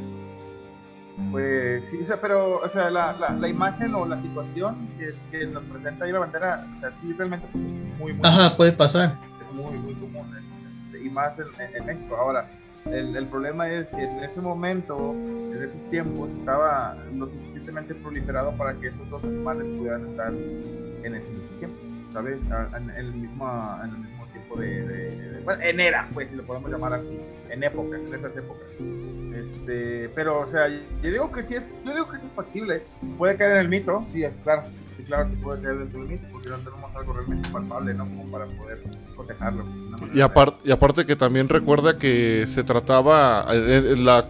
Pues 1.31 1.85
sí, 1.91 1.99
o 2.03 2.07
sea, 2.07 2.21
pero, 2.21 2.61
o 2.61 2.69
sea, 2.69 2.91
la, 2.91 3.13
la, 3.39 3.49
imagen 3.49 3.95
o 3.95 4.07
la 4.07 4.19
situación 4.19 4.89
que, 4.97 5.09
es, 5.09 5.17
que 5.33 5.47
nos 5.47 5.65
presenta 5.65 6.05
ahí 6.05 6.13
la 6.13 6.21
bandera, 6.21 6.65
o 6.77 6.81
sea, 6.81 6.93
sí, 6.93 7.13
realmente 7.13 7.47
pues, 7.53 7.65
es 7.65 7.99
muy, 7.99 8.13
muy. 8.13 8.21
Ajá, 8.23 8.57
puede 8.57 8.73
pasar. 8.73 9.17
Es 9.41 9.53
muy, 9.53 9.77
muy 9.79 9.95
común. 9.95 10.33
¿eh? 10.37 11.01
Y 11.05 11.11
más 11.11 11.39
en, 11.41 11.47
en 11.75 11.87
México. 11.87 12.17
Ahora, 12.17 12.49
el, 12.87 13.17
el, 13.17 13.27
problema 13.27 13.71
es 13.71 13.91
que 13.91 14.03
en 14.03 14.25
ese 14.25 14.41
momento, 14.41 15.13
en 15.13 15.63
esos 15.63 15.91
tiempos, 15.91 16.31
estaba 16.39 16.97
lo 17.15 17.29
suficientemente 17.29 17.95
proliferado 17.95 18.57
para 18.57 18.75
que 18.75 18.89
esos 18.89 19.09
dos 19.11 19.23
animales 19.25 19.67
pudieran 19.77 20.09
estar 20.09 20.33
en 20.33 21.15
ese 21.15 21.29
mismo 21.29 21.59
tiempo, 21.59 21.77
¿sabes? 22.13 22.39
En, 22.77 22.91
el, 22.91 23.13
mismo, 23.13 23.79
en 23.83 23.91
el 23.91 23.99
mismo 23.99 24.27
tiempo 24.33 24.57
de, 24.57 25.41
Bueno, 25.45 25.63
en 25.63 25.81
era, 25.81 26.09
pues, 26.15 26.31
si 26.31 26.37
lo 26.37 26.45
podemos 26.45 26.71
llamar 26.71 26.95
así, 26.95 27.19
en 27.51 27.63
época, 27.63 27.97
en 27.97 28.15
esas 28.15 28.37
épocas. 28.37 28.69
Este, 29.69 30.09
pero, 30.15 30.41
o 30.41 30.47
sea, 30.47 30.67
yo 30.69 31.11
digo 31.11 31.31
que 31.31 31.45
sí 31.45 31.55
es, 31.55 31.79
yo 31.85 31.93
digo 31.93 32.09
que 32.09 32.17
es 32.17 32.23
factible. 32.35 32.83
Puede 33.19 33.37
caer 33.37 33.53
en 33.53 33.59
el 33.59 33.69
mito, 33.69 34.03
sí, 34.11 34.25
claro 34.43 34.63
claro 35.07 35.31
que 35.31 35.37
puede 35.37 35.63
caer 35.63 35.79
dentro 35.79 36.01
del 36.01 36.09
mito, 36.09 36.27
porque 36.33 36.49
no 36.49 36.57
tenemos 36.59 36.97
algo 36.97 37.13
realmente 37.13 37.49
palpable, 37.51 37.95
¿no? 37.95 38.05
Como 38.05 38.31
para 38.31 38.47
poder 38.47 38.83
protegerlo. 39.15 39.65
Y, 40.13 40.21
aparte 40.21 40.59
y 40.65 40.73
aparte 40.73 41.07
que 41.07 41.15
también 41.17 41.49
recuerda 41.49 41.97
que 41.97 42.47
se 42.49 42.65
trataba, 42.65 43.47
eh, 43.51 43.93
eh, 43.93 43.97
la, 43.97 44.29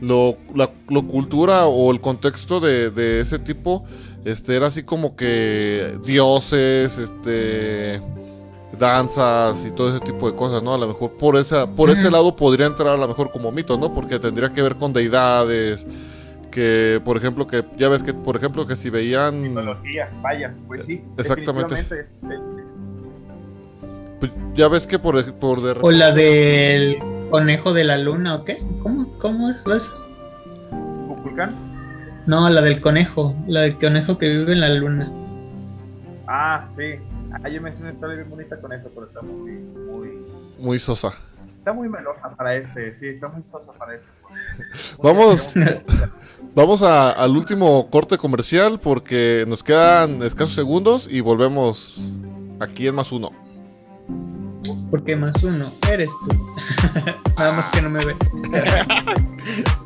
lo, 0.00 0.36
la 0.54 0.68
cultura 1.08 1.66
o 1.66 1.90
el 1.90 2.00
contexto 2.00 2.60
de, 2.60 2.90
de 2.90 3.20
ese 3.20 3.38
tipo, 3.38 3.86
este, 4.24 4.56
era 4.56 4.66
así 4.66 4.82
como 4.82 5.16
que 5.16 5.98
dioses, 6.04 6.98
este 6.98 8.02
danzas 8.80 9.64
y 9.64 9.70
todo 9.70 9.90
ese 9.90 10.00
tipo 10.00 10.28
de 10.28 10.36
cosas, 10.36 10.62
¿no? 10.62 10.74
A 10.74 10.78
lo 10.78 10.88
mejor 10.88 11.12
por 11.12 11.36
esa, 11.36 11.72
por 11.72 11.90
ese 11.90 12.10
lado 12.10 12.34
podría 12.34 12.66
entrar 12.66 12.88
a 12.88 12.96
lo 12.96 13.06
mejor 13.06 13.30
como 13.30 13.52
mito, 13.52 13.78
¿no? 13.78 13.94
Porque 13.94 14.18
tendría 14.18 14.50
que 14.50 14.62
ver 14.62 14.74
con 14.76 14.92
deidades, 14.92 15.86
que 16.50 17.00
por 17.04 17.16
ejemplo 17.16 17.46
que 17.46 17.64
ya 17.78 17.88
ves 17.88 18.02
que 18.02 18.12
por 18.12 18.36
ejemplo 18.36 18.66
que 18.66 18.76
si 18.76 18.90
veían 18.90 19.40
Mitología, 19.40 20.10
vaya 20.20 20.54
pues 20.66 20.84
sí 20.84 21.04
exactamente. 21.16 21.86
pues 24.18 24.32
ya 24.54 24.68
ves 24.68 24.86
que 24.86 24.98
por, 24.98 25.22
por 25.34 25.62
de 25.62 25.76
o 25.80 25.90
la 25.90 26.10
del 26.10 26.98
conejo 27.30 27.72
de 27.72 27.84
la 27.84 27.96
luna 27.96 28.36
o 28.36 28.44
qué 28.44 28.62
cómo 28.82 29.16
cómo 29.18 29.50
es 29.50 29.58
eso 29.58 29.92
¿Kukulkan? 31.08 31.54
no 32.26 32.50
la 32.50 32.60
del 32.62 32.80
conejo 32.80 33.34
la 33.46 33.60
del 33.60 33.78
conejo 33.78 34.18
que 34.18 34.28
vive 34.28 34.52
en 34.52 34.60
la 34.60 34.68
luna. 34.68 35.10
Ah 36.26 36.66
sí 36.72 36.98
ah, 37.32 37.48
yo 37.48 37.60
me 37.60 37.70
hice 37.70 37.82
una 37.82 37.92
historia 37.92 38.16
bien 38.16 38.30
bonita 38.30 38.60
con 38.60 38.72
eso 38.72 38.90
pero 38.94 39.06
está 39.06 39.22
muy 39.22 39.52
muy 39.52 40.26
muy 40.58 40.78
sosa 40.78 41.12
está 41.58 41.72
muy 41.72 41.88
melosa 41.88 42.30
para 42.36 42.56
este 42.56 42.92
sí 42.94 43.08
está 43.08 43.28
muy 43.28 43.42
sosa 43.42 43.72
para 43.72 43.94
este 43.94 44.06
Vamos, 45.02 45.54
vamos 46.54 46.82
al 46.82 47.36
último 47.36 47.88
corte 47.90 48.18
comercial 48.18 48.78
porque 48.80 49.44
nos 49.48 49.62
quedan 49.62 50.22
escasos 50.22 50.54
segundos 50.54 51.08
y 51.10 51.20
volvemos 51.20 52.12
aquí 52.60 52.86
en 52.86 52.94
más 52.94 53.12
uno. 53.12 53.30
Porque 54.90 55.16
más 55.16 55.42
uno 55.42 55.72
eres 55.90 56.08
tú. 56.08 56.36
Nada 57.36 57.52
más 57.52 57.70
que 57.70 57.82
no 57.82 57.90
me 57.90 58.04
ve. 58.04 58.14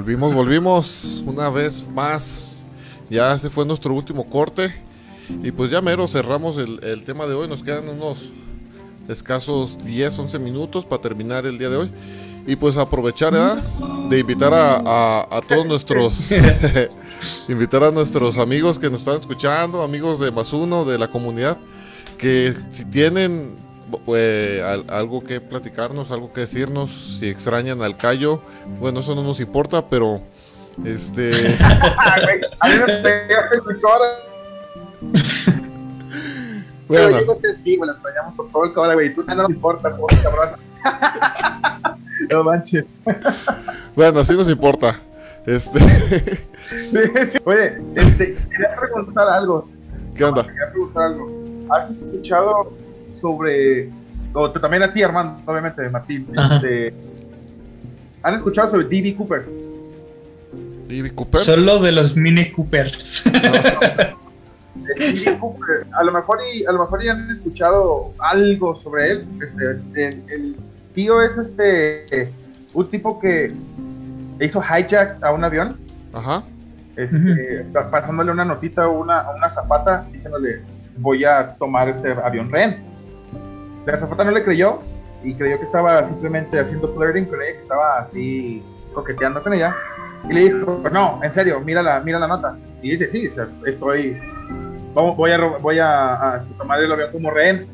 Volvimos, 0.00 0.32
volvimos 0.32 1.22
una 1.26 1.50
vez 1.50 1.86
más. 1.86 2.66
Ya 3.10 3.34
este 3.34 3.50
fue 3.50 3.66
nuestro 3.66 3.92
último 3.92 4.24
corte. 4.30 4.74
Y 5.44 5.52
pues 5.52 5.70
ya 5.70 5.82
mero 5.82 6.08
cerramos 6.08 6.56
el, 6.56 6.82
el 6.82 7.04
tema 7.04 7.26
de 7.26 7.34
hoy. 7.34 7.46
Nos 7.46 7.62
quedan 7.62 7.86
unos 7.86 8.30
escasos 9.08 9.76
10, 9.84 10.18
11 10.20 10.38
minutos 10.38 10.86
para 10.86 11.02
terminar 11.02 11.44
el 11.44 11.58
día 11.58 11.68
de 11.68 11.76
hoy. 11.76 11.90
Y 12.46 12.56
pues 12.56 12.78
aprovechar 12.78 13.34
¿verdad? 13.34 13.62
de 14.08 14.18
invitar 14.20 14.54
a, 14.54 14.76
a- 14.76 15.36
a 15.36 15.40
todos 15.42 15.66
nuestros 15.66 16.30
invitar 17.48 17.84
a 17.84 17.90
nuestros 17.90 18.38
amigos 18.38 18.78
que 18.78 18.88
nos 18.88 19.00
están 19.00 19.20
escuchando, 19.20 19.82
amigos 19.82 20.18
de 20.18 20.30
más 20.30 20.50
uno, 20.54 20.86
de 20.86 20.96
la 20.98 21.08
comunidad, 21.10 21.58
que 22.16 22.54
si 22.70 22.86
tienen 22.86 23.56
al- 24.64 24.84
algo 24.88 25.22
que 25.22 25.40
platicarnos, 25.40 26.10
algo 26.10 26.32
que 26.32 26.42
decirnos, 26.42 27.18
si 27.18 27.28
extrañan 27.28 27.82
al 27.82 27.96
Cayo, 27.96 28.42
bueno, 28.78 29.00
eso 29.00 29.14
no 29.14 29.22
nos 29.22 29.40
importa, 29.40 29.88
pero 29.88 30.20
este 30.84 31.56
Ah. 31.60 32.16
Pero 32.62 32.86
bueno, 36.88 37.20
yo 37.20 37.26
no 37.26 37.34
sé, 37.34 37.54
sí, 37.54 37.76
güey, 37.76 37.88
la 37.88 37.94
extrañamos 37.94 38.34
por 38.34 38.50
todo 38.50 38.64
el 38.64 38.72
cobre, 38.72 38.94
güey. 38.94 39.14
Tú 39.14 39.24
no 39.24 39.34
nos 39.34 39.50
importa, 39.50 39.94
cabrón. 40.22 40.50
no 42.30 42.44
manches. 42.44 42.84
bueno, 43.94 44.24
sí 44.24 44.34
nos 44.34 44.48
importa. 44.48 45.00
Este, 45.46 45.78
Oye, 47.44 47.80
este, 47.94 48.36
quería 48.50 48.76
preguntar 48.78 49.28
algo. 49.28 49.68
¿qué 50.14 50.24
onda? 50.24 50.42
Quería 50.46 50.70
preguntar 50.70 51.02
algo. 51.04 51.30
¿Has 51.70 51.90
escuchado 51.90 52.72
sobre, 53.20 53.90
o 54.32 54.50
también 54.50 54.82
a 54.82 54.92
ti, 54.92 55.02
Armando, 55.02 55.42
obviamente, 55.46 55.88
Martín, 55.88 56.26
este, 56.52 56.94
¿han 58.22 58.34
escuchado 58.34 58.70
sobre 58.70 58.86
D.B. 58.86 59.16
Cooper? 59.16 59.46
¿Y 60.88 61.08
Cooper? 61.10 61.44
Solo 61.44 61.80
de 61.80 61.92
los 61.92 62.16
Mini 62.16 62.50
Coopers. 62.50 63.22
D.B. 63.24 65.38
Cooper, 65.38 65.86
a 65.92 66.02
lo 66.02 66.12
mejor 66.12 66.40
y 66.52 66.64
a 66.64 66.72
lo 66.72 66.80
mejor 66.80 67.02
ya 67.02 67.12
han 67.12 67.30
escuchado 67.30 68.12
algo 68.18 68.74
sobre 68.74 69.12
él. 69.12 69.26
Este, 69.40 69.64
el, 69.94 70.24
el 70.30 70.56
tío 70.94 71.22
es 71.22 71.38
este 71.38 72.32
un 72.72 72.90
tipo 72.90 73.20
que 73.20 73.52
hizo 74.40 74.60
hijack 74.60 75.22
a 75.22 75.32
un 75.32 75.44
avión, 75.44 75.76
Ajá. 76.12 76.42
este, 76.96 77.66
pasándole 77.90 78.32
una 78.32 78.44
notita 78.44 78.84
a 78.84 78.88
una, 78.88 79.20
a 79.20 79.34
una 79.34 79.50
zapata 79.50 80.06
diciéndole 80.12 80.62
voy 80.98 81.24
a 81.24 81.54
tomar 81.58 81.88
este 81.88 82.12
avión 82.12 82.50
rehén. 82.50 82.89
La 83.90 83.98
zapata 83.98 84.24
no 84.24 84.30
le 84.30 84.44
creyó 84.44 84.80
y 85.22 85.34
creyó 85.34 85.58
que 85.58 85.64
estaba 85.64 86.06
simplemente 86.06 86.58
haciendo 86.58 86.92
flirting 86.94 87.26
con 87.26 87.42
ella, 87.42 87.52
que 87.52 87.60
estaba 87.60 87.98
así 87.98 88.62
coqueteando 88.94 89.42
con 89.42 89.54
ella. 89.54 89.74
Y 90.28 90.32
le 90.32 90.40
dijo, 90.42 90.82
no, 90.92 91.20
en 91.22 91.32
serio, 91.32 91.60
mira 91.60 91.82
la, 91.82 92.00
mira 92.00 92.18
la 92.18 92.26
nota. 92.26 92.56
Y 92.82 92.90
dice, 92.90 93.08
sí, 93.08 93.28
o 93.28 93.34
sea, 93.34 93.48
estoy, 93.66 94.20
vamos, 94.94 95.16
voy 95.16 95.32
a, 95.32 95.38
voy 95.38 95.78
a, 95.78 96.34
a 96.34 96.44
tomar 96.58 96.80
el 96.80 96.92
avión 96.92 97.12
como 97.12 97.30
rehén. 97.30 97.66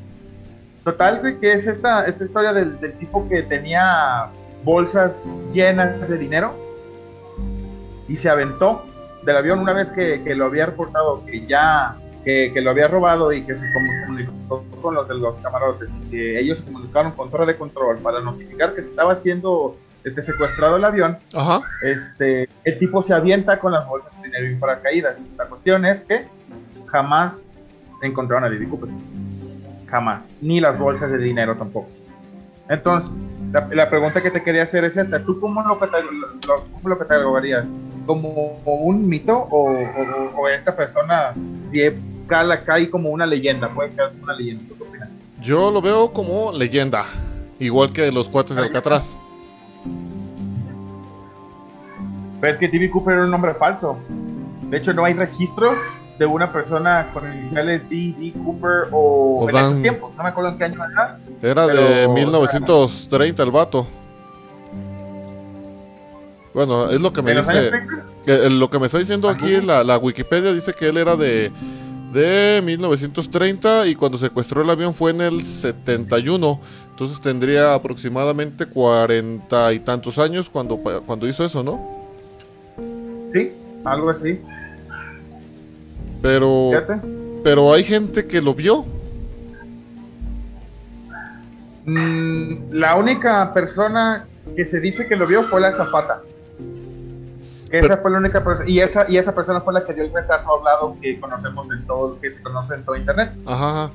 Total, 0.85 1.21
güey, 1.21 1.39
que 1.41 1.53
es 1.53 1.67
esta, 1.67 2.07
esta 2.07 2.25
historia 2.25 2.53
del, 2.53 2.79
del 2.81 2.93
tipo 2.99 3.29
que 3.29 3.43
tenía 3.43 4.29
bolsas 4.63 5.25
llenas 5.53 6.09
de 6.09 6.19
dinero 6.19 6.55
y 8.09 8.17
se 8.17 8.29
aventó 8.29 8.85
del 9.25 9.37
avión 9.37 9.59
una 9.59 9.73
vez 9.73 9.91
que, 9.91 10.23
que 10.23 10.35
lo 10.35 10.47
había 10.47 10.67
reportado 10.67 11.25
que 11.25 11.47
ya 11.47 11.97
que, 12.27 12.51
que 12.53 12.61
lo 12.61 12.71
había 12.73 12.89
robado 12.89 13.33
y 13.33 13.43
que 13.43 13.57
se 13.57 13.65
comu- 13.67 14.05
comunicó 14.05 14.65
con 14.83 14.95
los 14.97 15.07
de 15.09 15.15
los 15.15 15.37
camarotes 15.41 15.89
que 16.11 16.41
ellos 16.41 16.59
se 16.59 16.65
comunicaron 16.65 17.13
con 17.13 17.31
torre 17.31 17.47
de 17.47 17.57
control 17.57 17.99
para 17.99 18.21
notificar 18.21 18.75
que 18.75 18.83
se 18.83 18.91
estaba 18.91 19.15
siendo 19.15 19.77
este, 20.03 20.23
secuestrado 20.23 20.77
el 20.77 20.85
avión 20.85 21.19
Ajá. 21.35 21.61
este, 21.83 22.49
el 22.65 22.79
tipo 22.81 23.03
se 23.05 23.15
avienta 23.15 23.61
con 23.61 23.71
las 23.73 23.87
bolsas 23.87 24.11
de 24.17 24.25
dinero 24.29 24.51
y 24.51 24.57
paracaídas. 24.57 25.17
La 25.39 25.47
cuestión 25.47 25.85
es 25.85 26.01
que 26.01 26.27
jamás 26.87 27.49
encontraron 28.03 28.45
a 28.45 28.49
Diddy 28.51 28.67
Cooper. 28.67 28.91
Jamás. 29.87 30.33
Ni 30.41 30.61
las 30.61 30.79
bolsas 30.79 31.11
de 31.13 31.19
dinero 31.19 31.57
tampoco. 31.57 31.89
Entonces, 32.69 33.11
la, 33.53 33.69
la 33.73 33.89
pregunta 33.89 34.21
que 34.21 34.33
te 34.33 34.43
quería 34.43 34.65
hacer 34.65 34.83
es 34.85 34.97
esta. 34.97 35.23
¿Tú 35.25 35.39
cómo 35.39 35.63
lo, 35.63 35.75
lo- 35.77 36.65
cómo 36.73 36.89
lo 36.89 36.99
catalogarías? 36.99 37.65
¿Como 38.05 38.59
un 38.65 39.09
mito 39.09 39.37
o, 39.37 39.71
o- 39.71 40.41
o 40.41 40.49
esta 40.49 40.75
persona 40.77 41.35
si 41.53 41.81
cala, 42.27 42.63
cae 42.65 42.91
como 42.91 43.11
una 43.11 43.27
leyenda? 43.27 43.69
Puede 43.71 43.91
caer 43.91 44.11
como 44.11 44.25
una 44.25 44.35
leyenda. 44.35 44.65
¿Tú 44.69 44.77
qué 44.77 44.83
opinas? 44.85 45.09
Yo 45.43 45.71
lo 45.71 45.81
veo 45.83 46.13
como 46.13 46.53
leyenda, 46.53 47.05
igual 47.59 47.93
que 47.93 48.11
los 48.11 48.29
cuates 48.29 48.57
de 48.57 48.63
Alcatraz. 48.63 49.15
Pero 52.41 52.53
es 52.53 52.59
que 52.59 52.69
D.B. 52.69 52.91
Cooper 52.91 53.15
era 53.15 53.25
un 53.25 53.31
nombre 53.31 53.55
falso. 53.55 53.97
De 54.69 54.77
hecho, 54.79 54.93
no 54.93 55.05
hay 55.05 55.15
registros 55.15 55.79
de 56.19 56.27
una 56.27 56.53
persona 56.53 57.11
con 57.13 57.31
iniciales 57.39 57.89
D.B. 57.89 58.33
Cooper 58.45 58.89
o, 58.93 59.41
O 59.45 59.49
en 59.49 59.55
Dan- 59.55 59.65
esos 59.71 59.83
tiempos. 59.83 60.15
No 60.17 60.23
me 60.23 60.29
acuerdo 60.29 60.51
en 60.51 60.59
qué 60.59 60.65
año 60.65 60.81
era. 60.93 61.19
Era 61.43 61.67
de 61.67 61.75
Pero, 61.75 62.13
1930 62.13 63.43
el 63.43 63.51
vato. 63.51 63.87
Bueno, 66.55 66.89
es 66.91 67.01
lo 67.01 67.13
que 67.13 67.23
me 67.23 67.33
¿En 67.33 67.37
los 67.39 67.47
dice. 67.47 67.59
años 67.59 67.71
30? 67.71 68.03
que- 68.25 68.47
eh, 68.47 68.51
Lo 68.51 68.71
que 68.71 68.79
me 68.79 68.87
está 68.87 68.99
diciendo 68.99 69.29
aquí 69.29 69.57
Ajá. 69.57 69.65
la, 69.67 69.85
la 69.85 69.99
Wikipedia 69.99 70.53
dice 70.53 70.73
que 70.73 70.89
él 70.89 70.97
era 70.97 71.15
de, 71.17 71.53
de 72.13 72.63
1930 72.65 73.87
y 73.89 73.95
cuando 73.95 74.19
secuestró 74.19 74.63
el 74.63 74.71
avión 74.71 74.95
fue 74.95 75.11
en 75.11 75.21
el 75.21 75.45
71. 75.45 76.61
Entonces 76.91 77.21
tendría 77.21 77.75
aproximadamente 77.75 78.67
40 78.67 79.73
y 79.73 79.81
tantos 79.81 80.19
años 80.19 80.49
cuando, 80.49 80.79
cuando 80.79 81.29
hizo 81.29 81.45
eso, 81.45 81.63
¿no? 81.63 82.07
Sí, 83.31 83.53
algo 83.85 84.11
así. 84.11 84.41
Pero, 86.23 86.71
Fíjate. 86.71 87.01
pero 87.45 87.73
hay 87.73 87.85
gente 87.85 88.27
que 88.27 88.41
lo 88.41 88.55
vio. 88.55 88.87
Mm, 91.85 92.73
la 92.73 92.97
única 92.97 93.53
persona 93.53 94.27
que 94.57 94.65
se 94.65 94.81
dice 94.81 95.07
que 95.07 95.17
lo 95.17 95.27
vio 95.27 95.43
fue 95.43 95.61
la 95.61 95.73
Zapata. 95.73 96.23
Que 97.71 97.79
esa 97.79 97.89
Pero- 97.89 98.03
fue 98.03 98.11
la 98.13 98.19
única 98.19 98.45
persona. 98.45 98.69
Y 98.71 98.81
esa, 98.81 99.11
y 99.11 99.17
esa 99.17 99.35
persona 99.35 99.61
fue 99.61 99.73
la 99.75 99.85
que 99.85 99.93
dio 99.93 100.05
el 100.05 100.13
retrato 100.13 100.57
hablado 100.59 100.97
que 101.01 101.19
conocemos 101.19 101.67
en 101.77 101.87
todo, 101.87 102.19
que 102.21 102.31
se 102.31 102.43
conoce 102.43 102.75
en 102.75 102.85
todo 102.85 102.97
internet. 102.97 103.33
Ajá, 103.45 103.85
ajá. 103.87 103.93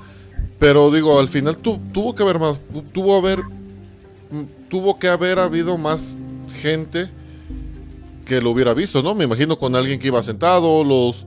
Pero 0.60 0.92
digo, 0.92 1.20
al 1.20 1.28
final 1.30 1.58
tu- 1.58 1.80
tuvo 1.92 2.14
que 2.14 2.22
haber 2.24 2.38
más, 2.38 2.60
tu- 2.72 2.82
tuvo 2.84 3.18
haber, 3.18 3.40
mm, 4.30 4.44
tuvo 4.70 5.00
que 5.00 5.08
haber 5.08 5.40
habido 5.40 5.78
más 5.78 6.18
gente 6.62 7.10
que 8.26 8.42
lo 8.42 8.52
hubiera 8.52 8.74
visto, 8.74 9.02
¿no? 9.02 9.16
Me 9.16 9.24
imagino 9.24 9.58
con 9.58 9.76
alguien 9.76 10.00
que 10.00 10.08
iba 10.08 10.22
sentado, 10.22 10.84
los, 10.84 11.26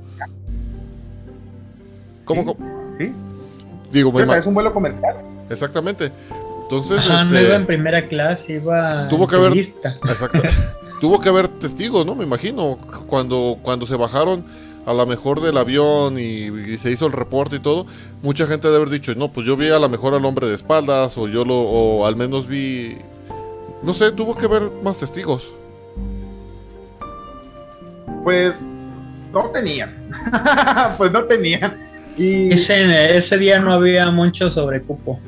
¿cómo? 2.24 2.42
Sí. 2.42 2.46
cómo? 2.46 2.96
¿Sí? 2.98 3.12
Digo, 3.92 4.12
me 4.12 4.38
es 4.38 4.46
un 4.46 4.54
vuelo 4.54 4.72
comercial. 4.72 5.16
exactamente. 5.50 6.12
Entonces, 6.62 6.98
Ajá, 6.98 7.24
no 7.24 7.30
este, 7.34 7.46
iba 7.46 7.56
en 7.56 7.66
primera 7.66 8.08
clase, 8.08 8.54
iba 8.54 9.08
Tuvo 9.08 9.24
en 9.24 9.28
que 9.30 9.36
haber-. 9.36 9.58
Exacto. 9.58 10.42
Tuvo 11.00 11.20
que 11.20 11.28
haber 11.28 11.48
testigos, 11.48 12.06
¿no? 12.06 12.14
Me 12.14 12.24
imagino. 12.24 12.78
Cuando, 13.06 13.58
cuando 13.62 13.86
se 13.86 13.96
bajaron 13.96 14.44
a 14.86 14.92
la 14.92 15.06
mejor 15.06 15.40
del 15.40 15.56
avión 15.56 16.18
y, 16.18 16.46
y 16.48 16.78
se 16.78 16.90
hizo 16.90 17.06
el 17.06 17.12
reporte 17.12 17.56
y 17.56 17.60
todo, 17.60 17.86
mucha 18.22 18.46
gente 18.46 18.68
debe 18.68 18.78
haber 18.78 18.90
dicho, 18.90 19.14
no, 19.14 19.32
pues 19.32 19.46
yo 19.46 19.56
vi 19.56 19.70
a 19.70 19.78
la 19.78 19.88
mejor 19.88 20.14
al 20.14 20.24
hombre 20.24 20.46
de 20.46 20.54
espaldas, 20.54 21.16
o 21.18 21.28
yo 21.28 21.44
lo, 21.44 21.56
o 21.56 22.06
al 22.06 22.16
menos 22.16 22.46
vi. 22.46 22.98
No 23.82 23.92
sé, 23.94 24.12
tuvo 24.12 24.36
que 24.36 24.46
haber 24.46 24.70
más 24.82 24.98
testigos. 24.98 25.52
Pues 28.22 28.54
no 29.32 29.50
tenían. 29.50 30.08
pues 30.98 31.12
no 31.12 31.24
tenían. 31.24 31.84
Y 32.16 32.52
Ese, 32.52 33.18
ese 33.18 33.36
día 33.38 33.58
no 33.58 33.72
había 33.72 34.10
mucho 34.10 34.50
sobrecupo. 34.50 35.18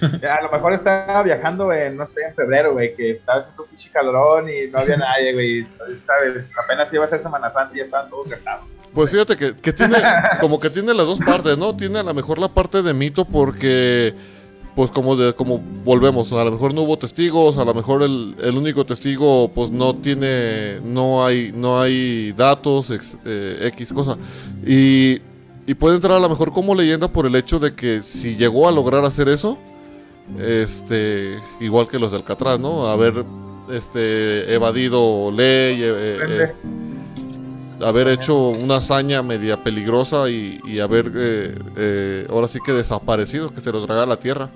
a 0.28 0.42
lo 0.42 0.50
mejor 0.50 0.72
estaba 0.72 1.22
viajando 1.22 1.72
en, 1.72 1.96
no 1.96 2.06
sé, 2.06 2.20
en 2.28 2.34
febrero, 2.34 2.72
güey, 2.72 2.94
que 2.94 3.10
estaba 3.12 3.40
haciendo 3.40 3.62
un 3.64 3.68
pinche 3.68 3.90
calorón 3.90 4.48
y 4.48 4.70
no 4.70 4.78
había 4.78 4.96
nadie, 4.96 5.32
güey. 5.32 5.66
¿Sabes? 6.02 6.50
Apenas 6.62 6.92
iba 6.92 7.04
a 7.04 7.08
ser 7.08 7.20
Semana 7.20 7.50
Santa 7.50 7.74
y 7.74 7.78
ya 7.78 7.84
estaban 7.84 8.10
todos 8.10 8.28
gastados. 8.28 8.64
Pues 8.92 9.10
fíjate 9.10 9.36
que, 9.36 9.54
que 9.54 9.72
tiene, 9.72 9.98
como 10.40 10.58
que 10.58 10.68
tiene 10.68 10.92
las 10.94 11.06
dos 11.06 11.20
partes, 11.20 11.56
¿no? 11.56 11.76
Tiene 11.76 12.00
a 12.00 12.02
lo 12.02 12.12
mejor 12.12 12.38
la 12.40 12.48
parte 12.48 12.82
de 12.82 12.92
mito 12.92 13.24
porque, 13.24 14.12
pues 14.74 14.90
como 14.90 15.14
de, 15.14 15.32
como 15.32 15.58
volvemos, 15.58 16.32
a 16.32 16.42
lo 16.44 16.50
mejor 16.50 16.74
no 16.74 16.82
hubo 16.82 16.98
testigos, 16.98 17.56
a 17.58 17.64
lo 17.64 17.72
mejor 17.72 18.02
el, 18.02 18.34
el 18.42 18.58
único 18.58 18.84
testigo, 18.84 19.48
pues 19.54 19.70
no 19.70 19.94
tiene, 19.94 20.80
no 20.82 21.24
hay, 21.24 21.52
no 21.54 21.80
hay 21.80 22.32
datos, 22.32 22.90
ex- 22.90 23.16
eh, 23.24 23.68
X 23.74 23.92
cosa. 23.92 24.16
Y, 24.66 25.20
y 25.68 25.74
puede 25.74 25.94
entrar 25.94 26.16
a 26.16 26.20
lo 26.20 26.28
mejor 26.28 26.50
como 26.52 26.74
leyenda 26.74 27.06
por 27.06 27.26
el 27.26 27.36
hecho 27.36 27.60
de 27.60 27.76
que 27.76 28.02
si 28.02 28.34
llegó 28.34 28.66
a 28.66 28.72
lograr 28.72 29.04
hacer 29.04 29.28
eso, 29.28 29.56
este, 30.38 31.38
igual 31.60 31.88
que 31.88 31.98
los 31.98 32.10
de 32.10 32.18
Alcatraz, 32.18 32.58
¿no? 32.58 32.86
Haber 32.86 33.24
este, 33.70 34.52
evadido 34.54 35.30
ley, 35.30 35.82
eh, 35.82 36.18
eh, 36.28 36.52
haber 37.84 38.08
hecho 38.08 38.48
una 38.48 38.76
hazaña 38.76 39.22
media 39.22 39.62
peligrosa 39.62 40.28
y, 40.28 40.60
y 40.64 40.80
haber, 40.80 41.12
eh, 41.14 41.58
eh, 41.76 42.26
ahora 42.30 42.48
sí 42.48 42.58
que 42.64 42.72
desaparecido, 42.72 43.50
que 43.50 43.60
se 43.60 43.72
lo 43.72 43.84
traga 43.86 44.06
la 44.06 44.16
tierra. 44.16 44.50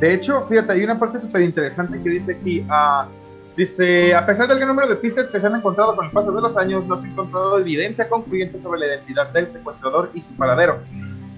De 0.00 0.14
hecho, 0.14 0.44
fíjate, 0.46 0.72
hay 0.72 0.84
una 0.84 0.98
parte 0.98 1.18
súper 1.18 1.42
interesante 1.42 2.02
que 2.02 2.08
dice 2.08 2.32
aquí, 2.32 2.64
ah, 2.70 3.06
dice, 3.56 4.14
a 4.14 4.24
pesar 4.24 4.48
del 4.48 4.56
gran 4.58 4.68
número 4.68 4.88
de 4.88 4.96
pistas 4.96 5.28
que 5.28 5.38
se 5.38 5.46
han 5.46 5.56
encontrado 5.56 5.94
con 5.94 6.06
el 6.06 6.10
paso 6.10 6.32
de 6.32 6.40
los 6.40 6.56
años, 6.56 6.86
no 6.86 7.00
se 7.00 7.06
ha 7.06 7.10
encontrado 7.10 7.58
evidencia 7.58 8.08
concluyente 8.08 8.60
sobre 8.60 8.80
la 8.80 8.86
identidad 8.86 9.28
del 9.30 9.48
secuestrador 9.48 10.10
y 10.14 10.22
su 10.22 10.34
paradero. 10.36 10.80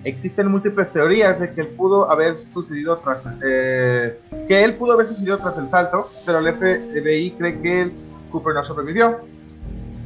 Existen 0.04 0.48
múltiples 0.48 0.92
teorías 0.92 1.38
de 1.38 1.52
que 1.52 1.60
él 1.60 1.68
pudo 1.68 2.10
haber 2.10 2.38
sucedido 2.38 2.98
tras, 2.98 3.24
eh, 3.44 4.18
que 4.48 4.64
él 4.64 4.74
pudo 4.74 4.94
haber 4.94 5.06
sucedido 5.06 5.38
tras 5.38 5.56
el 5.58 5.68
salto, 5.68 6.10
pero 6.26 6.38
el 6.38 6.54
FBI 6.54 7.30
cree 7.38 7.60
que 7.60 7.82
el 7.82 7.92
Cooper 8.30 8.54
no 8.54 8.64
sobrevivió. 8.64 9.20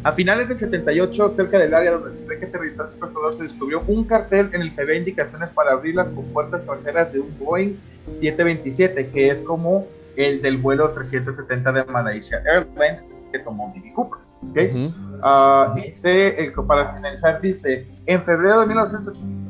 A 0.05 0.13
finales 0.13 0.49
del 0.49 0.59
78, 0.59 1.31
cerca 1.31 1.59
del 1.59 1.75
área 1.75 1.93
donde 1.93 2.11
se 2.11 2.25
cree 2.25 2.39
que 2.39 2.47
aterrizó 2.47 2.85
el 2.85 2.93
secuestrador, 2.93 3.35
se 3.35 3.43
descubrió 3.45 3.83
un 3.87 4.05
cartel 4.05 4.51
en 4.53 4.63
el 4.63 4.75
que 4.75 4.83
había 4.83 4.97
indicaciones 4.97 5.49
para 5.51 5.73
abrir 5.73 5.95
las 5.95 6.09
compuertas 6.11 6.65
traseras 6.65 7.13
de 7.13 7.21
un 7.21 7.37
Boeing 7.39 7.77
727, 8.07 9.11
que 9.11 9.31
es 9.31 9.41
como 9.43 9.87
el 10.17 10.43
del 10.43 10.59
vuelo 10.59 10.91
370 10.91 11.73
de 11.73 11.85
Malaysia 11.87 12.43
Airlines 12.47 13.05
que 13.33 13.39
tomó 13.41 13.73
Billy 13.75 13.93
Cooper. 13.93 14.21
¿ok? 14.51 14.59
Ujú. 14.75 14.95
Ah, 15.23 15.73
dice, 15.75 16.41
eh, 16.41 16.53
para 16.67 16.95
finalizar, 16.95 17.41
dice, 17.41 17.87
en 18.07 18.23
febrero 18.23 18.61
de 18.61 18.67
1980, 18.67 19.46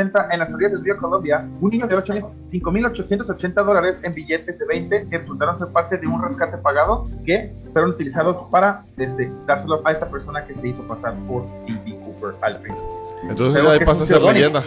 en 0.00 0.38
las 0.38 0.52
orillas 0.52 0.72
del 0.72 0.84
río 0.84 0.96
Colombia, 0.96 1.46
un 1.60 1.70
niño 1.70 1.86
de 1.86 1.94
8 1.94 2.12
años, 2.12 2.24
5.880 2.46 3.54
dólares 3.64 3.96
en 4.02 4.14
billetes 4.14 4.58
de 4.58 4.66
20 4.66 5.08
que 5.08 5.18
resultaron 5.18 5.58
ser 5.58 5.68
parte 5.68 5.98
de 5.98 6.06
un 6.06 6.22
rescate 6.22 6.56
pagado 6.58 7.08
que 7.24 7.52
fueron 7.72 7.90
utilizados 7.90 8.44
para 8.50 8.84
este, 8.96 9.30
dárselos 9.46 9.80
a 9.84 9.92
esta 9.92 10.08
persona 10.08 10.44
que 10.46 10.54
se 10.54 10.68
hizo 10.68 10.82
pasar 10.82 11.14
por 11.26 11.42
D.B. 11.66 11.98
Cooper 12.04 12.34
al. 12.42 12.60
Entonces 13.28 13.78
que 13.78 13.84
pasa 13.84 14.04
a 14.04 14.06
ser 14.06 14.22
leyenda. 14.22 14.62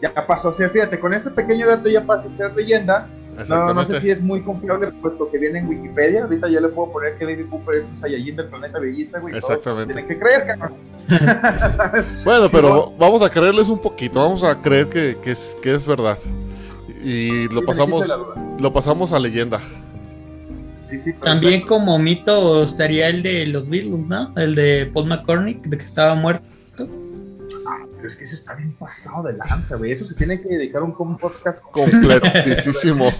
Ya 0.00 0.26
pasó 0.26 0.48
a 0.48 0.54
ser, 0.54 0.70
fíjate, 0.70 0.98
con 0.98 1.14
ese 1.14 1.30
pequeño 1.30 1.66
dato 1.66 1.88
ya 1.88 2.04
pasa 2.04 2.28
a 2.28 2.36
ser 2.36 2.54
leyenda. 2.56 3.08
No, 3.48 3.72
no 3.72 3.84
sé 3.84 4.00
si 4.00 4.10
es 4.10 4.20
muy 4.20 4.42
confiable, 4.42 4.88
puesto 5.00 5.30
que 5.30 5.38
viene 5.38 5.60
en 5.60 5.68
Wikipedia. 5.68 6.24
Ahorita 6.24 6.48
ya 6.48 6.60
le 6.60 6.68
puedo 6.68 6.92
poner 6.92 7.16
que 7.16 7.24
Baby 7.24 7.44
Cooper 7.44 7.76
es 7.76 7.84
un 7.88 7.96
Saiyajin 7.96 8.36
del 8.36 8.46
planeta 8.46 8.78
Bellita, 8.78 9.20
güey. 9.20 9.36
Exactamente. 9.36 9.94
Tienen 9.94 10.08
que 10.08 10.18
creer, 10.18 10.46
cabrón. 10.46 10.72
Bueno, 12.24 12.48
pero 12.52 12.92
vamos 12.98 13.22
a 13.22 13.30
creerles 13.30 13.68
un 13.68 13.78
poquito, 13.80 14.20
vamos 14.20 14.42
a 14.44 14.60
creer 14.60 14.88
que, 14.88 15.16
que 15.22 15.32
es, 15.32 15.56
que 15.62 15.74
es 15.74 15.86
verdad. 15.86 16.18
Y 17.04 17.48
lo 17.48 17.60
Sí, 17.60 17.66
pasamos, 17.66 18.06
lo 18.60 18.72
pasamos 18.72 19.12
a 19.12 19.18
leyenda. 19.18 19.60
Sí, 20.90 21.12
También 21.14 21.62
como 21.66 21.98
mito 21.98 22.64
estaría 22.64 23.08
el 23.08 23.22
de 23.22 23.46
los 23.46 23.68
Beatles, 23.68 24.06
¿no? 24.06 24.32
El 24.36 24.54
de 24.54 24.90
Paul 24.92 25.06
McCartney, 25.06 25.60
de 25.64 25.78
que 25.78 25.84
estaba 25.84 26.14
muerto. 26.14 26.44
Pero 28.02 28.08
es 28.08 28.16
que 28.16 28.24
eso 28.24 28.34
está 28.34 28.54
bien 28.54 28.72
pasado 28.72 29.22
de 29.22 29.34
lanza, 29.34 29.76
güey. 29.76 29.92
Eso 29.92 30.08
se 30.08 30.14
tiene 30.14 30.40
que 30.40 30.48
dedicar 30.48 30.82
un, 30.82 30.92
un 30.98 31.16
podcast 31.16 31.60
Completísimo. 31.70 33.12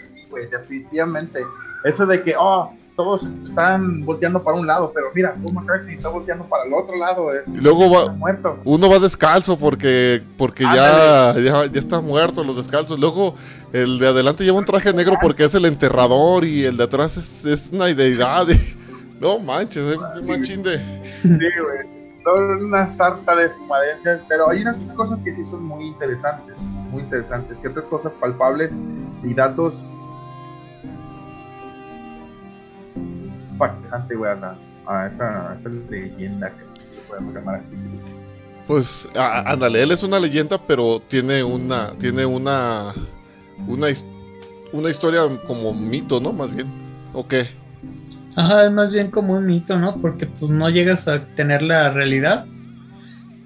Sí, 0.00 0.26
güey, 0.30 0.48
definitivamente. 0.48 1.40
Eso 1.84 2.06
de 2.06 2.22
que, 2.22 2.34
oh, 2.38 2.72
todos 2.96 3.28
están 3.44 4.06
volteando 4.06 4.42
para 4.42 4.56
un 4.56 4.66
lado, 4.66 4.90
pero 4.94 5.08
mira, 5.14 5.34
Paul 5.34 5.52
McCartney 5.52 5.94
está 5.96 6.08
volteando 6.08 6.46
para 6.46 6.64
el 6.64 6.72
otro 6.72 6.96
lado. 6.96 7.30
Es, 7.34 7.48
Y 7.54 7.58
luego 7.58 7.90
va- 7.90 8.12
muerto. 8.14 8.58
Uno 8.64 8.88
va 8.88 8.98
descalzo 8.98 9.58
porque, 9.58 10.22
porque 10.38 10.64
ya, 10.64 11.34
ya, 11.36 11.66
ya 11.66 11.78
está 11.78 12.00
muerto 12.00 12.42
los 12.42 12.56
descalzos. 12.56 12.98
Luego 12.98 13.34
el 13.74 13.98
de 13.98 14.08
adelante 14.08 14.42
lleva 14.42 14.58
un 14.58 14.64
traje 14.64 14.94
negro 14.94 15.16
porque 15.20 15.44
es 15.44 15.54
el 15.54 15.66
enterrador 15.66 16.46
y 16.46 16.64
el 16.64 16.78
de 16.78 16.84
atrás 16.84 17.18
es, 17.18 17.44
es 17.44 17.70
una 17.72 17.84
deidad. 17.86 18.46
No 19.18 19.38
manches, 19.38 19.82
es 19.92 19.96
un 19.96 20.26
machín 20.26 20.62
de... 20.62 20.76
Sí, 21.22 21.28
güey. 21.30 21.95
Son 22.26 22.64
una 22.64 22.88
sarta 22.88 23.36
de 23.36 23.50
fumadencias, 23.50 24.20
pero 24.28 24.50
hay 24.50 24.62
unas 24.62 24.76
cosas 24.96 25.20
que 25.24 25.32
sí 25.32 25.44
son 25.44 25.62
muy 25.62 25.86
interesantes. 25.86 26.56
Muy 26.90 27.02
interesantes. 27.02 27.56
Ciertas 27.60 27.84
cosas 27.84 28.12
palpables 28.20 28.72
y 29.22 29.32
datos. 29.32 29.84
Bastante, 33.56 34.16
güey, 34.16 34.32
a, 34.32 34.56
a 34.86 35.06
esa, 35.06 35.52
a 35.52 35.54
esa 35.54 35.68
leyenda 35.68 36.50
que 36.50 36.84
se 36.84 36.96
le 36.96 37.02
podemos 37.02 37.32
llamar 37.32 37.60
así. 37.60 37.76
Pues 38.66 39.08
á- 39.16 39.44
ándale, 39.52 39.82
él 39.84 39.92
es 39.92 40.02
una 40.02 40.18
leyenda, 40.18 40.58
pero 40.58 40.98
tiene 41.06 41.44
una, 41.44 41.92
tiene 41.92 42.26
una, 42.26 42.92
una, 43.68 43.86
una 44.72 44.90
historia 44.90 45.22
como 45.46 45.72
mito, 45.72 46.20
¿no? 46.20 46.32
Más 46.32 46.52
bien. 46.52 46.66
¿O 47.14 47.26
qué? 47.26 47.48
Ajá, 48.36 48.66
es 48.66 48.70
más 48.72 48.92
bien 48.92 49.10
como 49.10 49.32
un 49.34 49.46
mito, 49.46 49.78
¿no? 49.78 49.96
Porque 49.96 50.26
pues 50.26 50.50
no 50.50 50.68
llegas 50.68 51.08
a 51.08 51.24
tener 51.34 51.62
la 51.62 51.90
realidad. 51.90 52.44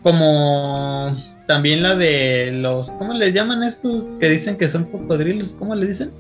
Como 0.03 1.17
también 1.47 1.83
la 1.83 1.95
de 1.95 2.51
los, 2.53 2.91
¿cómo 2.93 3.13
le 3.13 3.33
llaman 3.33 3.63
estos 3.63 4.05
que 4.19 4.29
dicen 4.29 4.57
que 4.57 4.69
son 4.69 4.85
cocodrilos? 4.85 5.55
¿Cómo 5.59 5.75
le 5.75 5.87
dicen? 5.87 6.11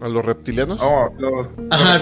¿A 0.00 0.08
los 0.08 0.24
reptilianos? 0.24 0.80
Oh, 0.82 1.12
los, 1.18 1.48
Ajá. 1.70 2.00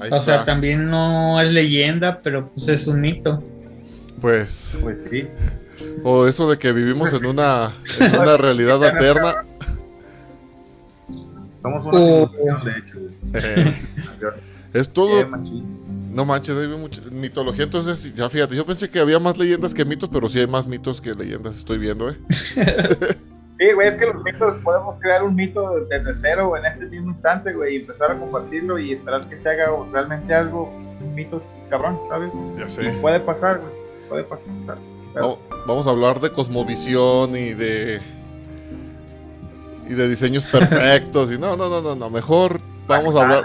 Ahí 0.00 0.10
O 0.10 0.24
sea, 0.24 0.44
también 0.44 0.90
no 0.90 1.40
es 1.40 1.52
leyenda, 1.52 2.20
pero 2.22 2.48
pues 2.48 2.68
es 2.68 2.86
un 2.88 3.00
mito. 3.00 3.40
Pues, 4.20 4.78
Pues 4.82 5.00
sí. 5.10 5.28
o 6.02 6.26
eso 6.26 6.50
de 6.50 6.58
que 6.58 6.72
vivimos 6.72 7.12
en 7.12 7.26
una, 7.26 7.72
en 8.00 8.18
una 8.18 8.36
realidad 8.36 8.82
alterna. 8.92 9.44
Somos 11.62 11.84
una 11.84 11.98
simulación, 11.98 12.64
de 12.64 12.70
hecho. 12.72 12.98
Eh, 13.34 13.80
es 14.74 14.88
todo, 14.88 15.26
machín. 15.28 16.12
no 16.14 16.24
manches, 16.24 16.56
hay 16.56 16.68
mucha 16.68 17.00
mitología. 17.10 17.64
Entonces, 17.64 18.14
ya 18.14 18.28
fíjate, 18.30 18.54
yo 18.56 18.64
pensé 18.66 18.88
que 18.90 19.00
había 19.00 19.18
más 19.18 19.38
leyendas 19.38 19.74
que 19.74 19.84
mitos, 19.84 20.08
pero 20.12 20.28
sí 20.28 20.38
hay 20.40 20.46
más 20.46 20.66
mitos 20.66 21.00
que 21.00 21.14
leyendas, 21.14 21.56
estoy 21.58 21.78
viendo, 21.78 22.10
¿eh? 22.10 22.16
Sí, 23.58 23.70
güey, 23.74 23.86
es 23.86 23.96
que 23.96 24.06
los 24.06 24.20
mitos 24.24 24.56
podemos 24.64 24.98
crear 24.98 25.22
un 25.22 25.36
mito 25.36 25.84
desde 25.88 26.16
cero 26.16 26.48
güey, 26.48 26.64
en 26.64 26.72
este 26.72 26.86
mismo 26.86 27.10
instante, 27.10 27.52
güey, 27.52 27.74
y 27.74 27.80
empezar 27.82 28.10
a 28.10 28.18
compartirlo 28.18 28.76
y 28.76 28.92
esperar 28.92 29.28
que 29.28 29.36
se 29.36 29.48
haga 29.50 29.66
realmente 29.92 30.34
algo, 30.34 30.68
un 31.00 31.14
mito 31.14 31.40
cabrón, 31.70 31.96
¿sabes? 32.08 32.32
Ya 32.58 32.66
Y 32.66 32.70
sé. 32.70 32.90
puede 33.00 33.20
pasar, 33.20 33.60
güey, 33.60 33.72
puede 34.08 34.24
pasar. 34.24 34.82
Vamos, 35.14 35.38
vamos 35.64 35.86
a 35.86 35.90
hablar 35.90 36.18
de 36.18 36.30
cosmovisión 36.32 37.36
y 37.36 37.52
de 37.54 38.00
y 39.88 39.94
de 39.94 40.08
diseños 40.08 40.44
perfectos 40.46 41.30
y 41.30 41.38
no, 41.38 41.56
no, 41.56 41.68
no, 41.68 41.80
no, 41.82 41.94
no, 41.94 42.10
mejor 42.10 42.60
vamos 42.86 43.16
a 43.16 43.22
hablar. 43.22 43.42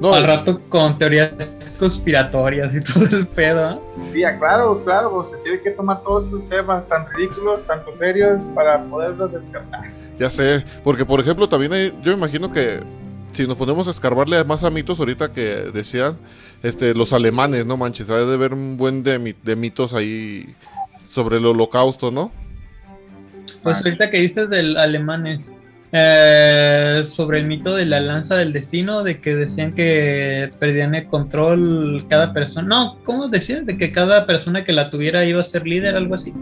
No 0.00 0.10
ver. 0.12 0.18
Al 0.20 0.24
rato 0.26 0.60
con 0.68 0.98
teorías 0.98 1.30
conspiratorias 1.78 2.74
y 2.74 2.80
todo 2.92 3.04
el 3.04 3.26
pedo. 3.26 3.70
¿eh? 3.72 3.78
Sí, 4.12 4.22
claro, 4.38 4.82
claro, 4.84 5.10
pues, 5.12 5.30
se 5.30 5.36
tiene 5.38 5.60
que 5.60 5.70
tomar 5.70 6.02
todos 6.02 6.28
esos 6.28 6.48
temas 6.48 6.86
tan 6.88 7.06
ridículos, 7.12 7.66
tanto 7.66 7.96
serios, 7.96 8.40
para 8.54 8.82
poderlos 8.84 9.32
descartar. 9.32 9.90
ya 10.18 10.30
sé, 10.30 10.64
porque 10.84 11.04
por 11.04 11.20
ejemplo 11.20 11.48
también 11.48 11.72
hay, 11.72 11.90
yo 12.02 12.12
me 12.12 12.18
imagino 12.18 12.50
que 12.50 12.82
si 13.32 13.46
nos 13.46 13.56
ponemos 13.56 13.86
a 13.88 13.90
escarbarle 13.90 14.42
más 14.44 14.64
a 14.64 14.70
mitos 14.70 14.98
ahorita 14.98 15.32
que 15.32 15.70
decían, 15.72 16.16
este, 16.62 16.94
los 16.94 17.12
alemanes, 17.12 17.66
no 17.66 17.76
manches, 17.76 18.08
hay 18.08 18.24
de 18.26 18.34
haber 18.34 18.54
un 18.54 18.76
buen 18.78 19.02
de, 19.02 19.34
de 19.42 19.56
mitos 19.56 19.92
ahí 19.92 20.54
sobre 21.10 21.36
el 21.38 21.46
holocausto, 21.46 22.10
¿no? 22.10 22.30
Pues 23.62 23.76
Ah. 23.76 23.82
ahorita 23.84 24.10
que 24.10 24.18
dices 24.20 24.48
del 24.48 24.76
alemanes, 24.78 25.50
eh, 25.92 27.06
sobre 27.12 27.38
el 27.38 27.46
mito 27.46 27.74
de 27.74 27.86
la 27.86 28.00
lanza 28.00 28.36
del 28.36 28.52
destino, 28.52 29.02
de 29.02 29.20
que 29.20 29.34
decían 29.34 29.72
que 29.74 30.50
perdían 30.58 30.94
el 30.94 31.06
control 31.06 32.04
cada 32.08 32.32
persona. 32.32 32.66
No, 32.68 32.98
¿cómo 33.04 33.28
decían? 33.28 33.66
De 33.66 33.76
que 33.78 33.92
cada 33.92 34.26
persona 34.26 34.64
que 34.64 34.72
la 34.72 34.90
tuviera 34.90 35.24
iba 35.24 35.40
a 35.40 35.44
ser 35.44 35.66
líder, 35.66 35.94
algo 35.96 36.14
así. 36.14 36.32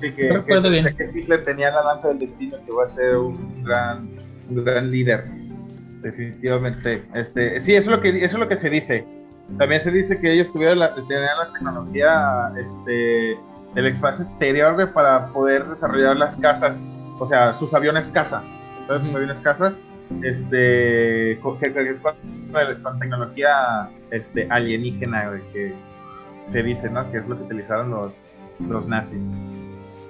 Sí, 0.00 0.12
que, 0.12 0.28
No 0.28 0.34
que, 0.34 0.38
recuerdo 0.54 0.62
se- 0.62 0.68
bien. 0.70 0.96
que 0.96 1.18
Hitler 1.18 1.44
tenía 1.44 1.70
la 1.70 1.82
lanza 1.84 2.08
del 2.08 2.18
destino 2.20 2.56
que 2.66 2.72
va 2.72 2.84
a 2.86 2.88
ser 2.88 3.16
un 3.16 3.62
gran, 3.64 4.08
un 4.48 4.64
gran 4.64 4.90
líder. 4.90 5.24
Definitivamente. 6.02 7.02
Este, 7.14 7.60
sí, 7.60 7.74
eso 7.74 7.90
es 7.90 7.96
lo 7.96 8.02
que 8.02 8.08
eso 8.10 8.24
es 8.24 8.38
lo 8.38 8.48
que 8.48 8.56
se 8.56 8.70
dice. 8.70 9.04
También 9.58 9.80
se 9.80 9.90
dice 9.90 10.18
que 10.20 10.32
ellos 10.32 10.50
tuvieron 10.52 10.78
la, 10.78 10.94
tenían 10.94 11.22
la 11.38 11.52
tecnología 11.52 12.52
este, 12.58 13.36
del 13.74 13.86
espacio 13.88 14.24
exterior 14.24 14.92
para 14.92 15.26
poder 15.32 15.66
desarrollar 15.66 16.16
las 16.16 16.36
casas, 16.36 16.82
o 17.18 17.26
sea, 17.26 17.58
sus 17.58 17.74
aviones 17.74 18.08
caza. 18.08 18.42
Entonces, 18.90 19.06
sus 19.06 19.08
Ujú. 19.10 19.16
aviones 19.18 19.40
caza, 19.40 19.72
este, 20.22 21.38
que- 21.60 21.72
que 21.72 21.90
es 21.90 22.00
con, 22.00 22.14
con 22.82 22.98
tecnología 22.98 23.88
este, 24.10 24.48
alienígena, 24.50 25.28
güey, 25.28 25.42
que 25.52 25.74
se 26.42 26.62
dice, 26.64 26.90
¿no? 26.90 27.08
Que 27.12 27.18
es 27.18 27.28
lo 27.28 27.36
que 27.36 27.44
utilizaron 27.44 27.90
los, 27.90 28.12
los 28.68 28.88
nazis. 28.88 29.22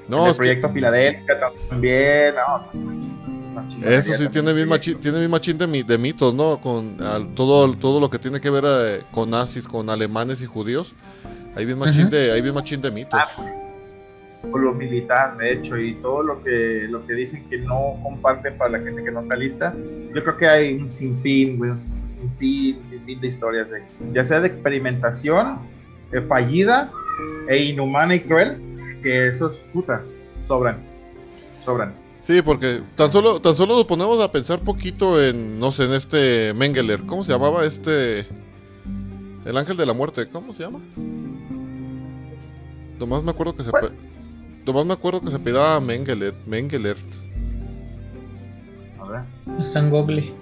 No, 0.08 0.24
el 0.24 0.30
es 0.30 0.32
que 0.32 0.36
proyecto 0.38 0.70
Filadelfia 0.70 1.36
también, 1.68 2.34
no, 2.34 3.86
eso 3.86 4.14
sí 4.14 4.28
tiene 4.28 4.52
bien 4.54 4.68
machín, 4.68 4.98
tiene 4.98 5.18
bien 5.18 5.30
machín 5.30 5.58
de, 5.58 5.66
mi- 5.66 5.82
de 5.82 5.98
mitos, 5.98 6.32
¿no? 6.32 6.58
Con 6.58 7.02
al- 7.02 7.34
todo, 7.34 7.70
todo 7.74 8.00
lo 8.00 8.08
que 8.08 8.18
tiene 8.18 8.40
que 8.40 8.48
ver 8.48 8.64
eh, 8.66 9.02
con 9.12 9.28
nazis, 9.30 9.64
con 9.68 9.90
alemanes 9.90 10.40
y 10.40 10.46
judíos. 10.46 10.94
Hay 11.54 11.66
bien 11.66 11.78
machín 11.78 12.08
de, 12.08 12.32
hay 12.32 12.40
bien 12.40 12.54
machín 12.54 12.80
de 12.80 12.90
mitos. 12.90 13.20
Lo 14.42 14.72
militar, 14.74 15.36
de 15.36 15.52
hecho, 15.52 15.76
y 15.78 15.94
todo 15.96 16.22
lo 16.22 16.42
que, 16.42 16.86
lo 16.88 17.06
que 17.06 17.14
dicen 17.14 17.48
que 17.48 17.58
no 17.58 17.98
comparten 18.02 18.56
para 18.56 18.70
la 18.72 18.80
gente 18.80 19.04
que 19.04 19.10
no 19.10 19.20
está 19.20 19.36
lista, 19.36 19.74
yo 20.14 20.22
creo 20.22 20.36
que 20.36 20.48
hay 20.48 20.74
un 20.74 20.88
sinfín, 20.88 21.58
güey, 21.58 21.70
un 21.70 21.98
sinfín, 22.02 22.78
un 22.82 22.90
sinfín 22.90 23.20
de 23.20 23.26
historias, 23.28 23.70
de, 23.70 23.82
ya 24.12 24.24
sea 24.24 24.40
de 24.40 24.48
experimentación 24.48 25.58
eh, 26.12 26.20
fallida 26.22 26.90
e 27.48 27.64
inhumana 27.64 28.14
y 28.14 28.20
cruel, 28.20 28.56
que 29.02 29.28
esos, 29.28 29.56
puta, 29.72 30.02
sobran, 30.46 30.78
sobran. 31.64 31.94
Sí, 32.18 32.42
porque 32.42 32.80
tan 32.96 33.10
solo, 33.10 33.40
tan 33.40 33.56
solo 33.56 33.74
nos 33.74 33.84
ponemos 33.84 34.20
a 34.22 34.30
pensar 34.30 34.60
poquito 34.60 35.22
en, 35.22 35.58
no 35.58 35.72
sé, 35.72 35.84
en 35.84 35.92
este 35.92 36.52
Mengeler. 36.52 37.00
¿Cómo 37.06 37.24
se 37.24 37.32
llamaba 37.32 37.64
este? 37.64 38.26
El 39.46 39.56
ángel 39.56 39.76
de 39.78 39.86
la 39.86 39.94
muerte, 39.94 40.26
¿cómo 40.26 40.52
se 40.52 40.62
llama? 40.64 40.80
Nomás 42.98 43.22
me 43.22 43.30
acuerdo 43.30 43.56
que 43.56 43.62
se... 43.62 43.70
¿Cuál? 43.70 43.88
pe- 43.88 44.10
Nomás 44.66 44.86
me 44.86 44.92
acuerdo 44.92 45.20
que 45.20 45.30
se 45.30 45.38
pedaba 45.38 45.80
Mengeler, 45.80 46.34
Mengeler. 46.46 46.96
A 49.00 49.04
ver. 49.08 49.22
San 49.72 49.90
Goble. 49.90 50.32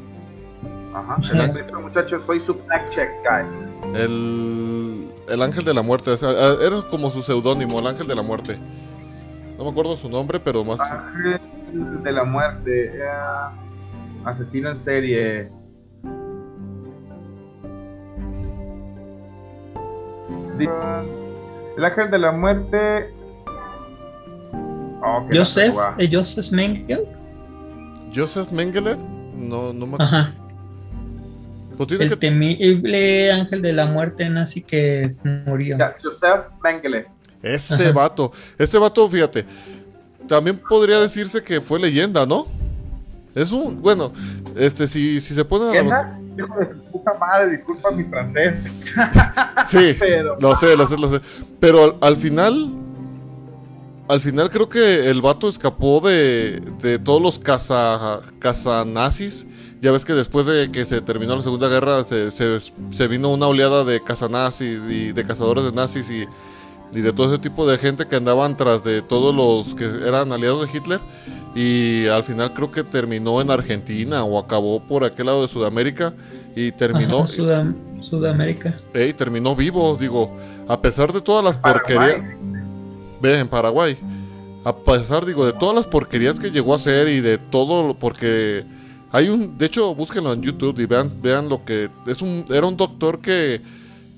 Ajá, 0.94 1.16
Sí. 1.22 1.30
perfecto, 1.36 1.80
muchachos, 1.80 2.24
soy 2.24 2.40
su 2.40 2.54
fact 2.54 2.92
check 2.94 3.08
guy. 3.22 3.98
El, 4.00 5.12
el 5.28 5.42
ángel 5.42 5.64
de 5.64 5.74
la 5.74 5.82
muerte. 5.82 6.10
o 6.10 6.16
sea, 6.16 6.30
ah, 6.30 6.54
era 6.60 6.82
como 6.90 7.10
su 7.10 7.22
seudónimo, 7.22 7.78
el 7.78 7.86
ángel 7.86 8.06
de 8.06 8.14
la 8.14 8.22
muerte. 8.22 8.58
No 9.56 9.64
me 9.64 9.70
acuerdo 9.70 9.96
su 9.96 10.08
nombre, 10.08 10.40
pero 10.40 10.64
más... 10.64 10.80
Ángel 10.80 11.40
de 12.02 12.12
la 12.12 12.24
muerte, 12.24 12.86
eh, 12.96 13.02
asesino 14.24 14.70
en 14.70 14.76
serie. 14.78 15.50
El 21.76 21.84
ángel 21.84 22.10
de 22.10 22.18
la 22.18 22.32
muerte. 22.32 23.14
Joseph, 25.32 25.74
eh, 25.98 26.08
Joseph 26.12 26.50
Mengel. 26.50 27.04
Joseph 28.14 28.50
Mengeler. 28.50 28.96
No, 29.34 29.72
no 29.72 29.86
me 29.86 29.96
Ajá. 29.98 30.34
Pues 31.76 31.86
tiene 31.88 32.04
El 32.04 32.10
que... 32.10 32.16
temible 32.16 33.30
ángel 33.32 33.62
de 33.62 33.72
la 33.72 33.86
muerte 33.86 34.28
nazi 34.28 34.62
que 34.62 35.14
murió. 35.46 35.76
Joseph 36.02 36.46
Mengele. 36.62 37.06
Ese 37.42 37.74
Ajá. 37.84 37.92
vato. 37.92 38.32
Ese 38.58 38.78
vato, 38.78 39.08
fíjate. 39.08 39.44
También 40.26 40.58
podría 40.68 40.98
decirse 41.00 41.42
que 41.42 41.60
fue 41.60 41.78
leyenda, 41.78 42.26
¿no? 42.26 42.46
Es 43.34 43.52
un. 43.52 43.80
Bueno, 43.80 44.12
este, 44.56 44.88
si, 44.88 45.20
si 45.20 45.34
se 45.34 45.44
ponen 45.44 45.68
a 45.68 45.72
la- 45.74 45.82
¿Leyenda? 46.02 46.20
Hijo 46.36 46.58
de 46.60 46.68
su 46.68 46.78
puta 46.92 47.14
madre, 47.14 47.50
disculpa 47.50 47.90
mi 47.90 48.04
francés. 48.04 48.92
Sí, 49.66 49.96
Pero. 49.98 50.36
lo 50.40 50.54
sé, 50.56 50.76
lo 50.76 50.86
sé, 50.86 50.96
lo 50.98 51.08
sé. 51.08 51.20
Pero 51.60 51.84
al, 51.84 51.94
al 52.00 52.16
final. 52.16 52.72
Al 54.08 54.20
final 54.20 54.48
creo 54.50 54.68
que 54.68 55.10
el 55.10 55.20
vato 55.20 55.48
escapó 55.48 56.00
de, 56.00 56.62
de 56.80 56.98
todos 56.98 57.20
los 57.20 57.38
caza, 57.38 58.20
cazanazis. 58.38 59.46
Ya 59.80 59.92
ves 59.92 60.04
que 60.04 60.14
después 60.14 60.46
de 60.46 60.70
que 60.72 60.84
se 60.86 61.00
terminó 61.02 61.36
la 61.36 61.42
Segunda 61.42 61.68
Guerra 61.68 62.02
se, 62.04 62.30
se- 62.30 62.58
se 62.90 63.08
vino 63.08 63.28
una 63.32 63.46
oleada 63.46 63.84
de 63.84 64.02
cazanazis 64.02 64.80
y 64.88 65.12
de 65.12 65.24
cazadores 65.26 65.62
de 65.64 65.72
nazis 65.72 66.10
y, 66.10 66.24
y 66.98 67.00
de 67.02 67.12
todo 67.12 67.32
ese 67.32 67.38
tipo 67.40 67.68
de 67.68 67.76
gente 67.78 68.06
que 68.06 68.16
andaban 68.16 68.56
tras 68.56 68.82
de 68.82 69.02
todos 69.02 69.34
los 69.34 69.74
que 69.74 69.84
eran 70.06 70.32
aliados 70.32 70.66
de 70.66 70.76
Hitler. 70.78 71.00
Y 71.54 72.06
al 72.06 72.24
final 72.24 72.54
creo 72.54 72.70
que 72.72 72.84
terminó 72.84 73.40
en 73.40 73.50
Argentina 73.50 74.24
o 74.24 74.38
acabó 74.38 74.80
por 74.86 75.04
aquel 75.04 75.26
lado 75.26 75.42
de 75.42 75.48
Sudamérica 75.48 76.14
y 76.56 76.72
terminó... 76.72 77.20
Ajá, 77.24 77.32
Sudam- 77.34 77.74
Sudamérica. 78.08 78.80
Terminó 79.16 79.54
vivo, 79.54 79.96
digo, 80.00 80.34
a 80.66 80.80
pesar 80.80 81.12
de 81.12 81.20
todas 81.20 81.44
las 81.44 81.58
Paraguay. 81.58 81.96
porquerías. 81.98 82.38
Ve, 83.20 83.38
en 83.38 83.48
Paraguay. 83.48 83.98
A 84.64 84.76
pesar, 84.76 85.24
digo, 85.24 85.46
de 85.46 85.52
todas 85.52 85.74
las 85.74 85.86
porquerías 85.86 86.38
que 86.38 86.50
llegó 86.50 86.72
a 86.72 86.76
hacer 86.76 87.08
y 87.08 87.20
de 87.20 87.38
todo, 87.38 87.98
porque 87.98 88.64
hay 89.10 89.28
un, 89.28 89.56
de 89.56 89.66
hecho, 89.66 89.94
búsquenlo 89.94 90.32
en 90.32 90.42
YouTube 90.42 90.78
y 90.80 90.86
vean, 90.86 91.22
vean 91.22 91.48
lo 91.48 91.64
que 91.64 91.88
es 92.06 92.20
un, 92.20 92.44
era 92.50 92.66
un 92.66 92.76
doctor 92.76 93.20
que, 93.20 93.62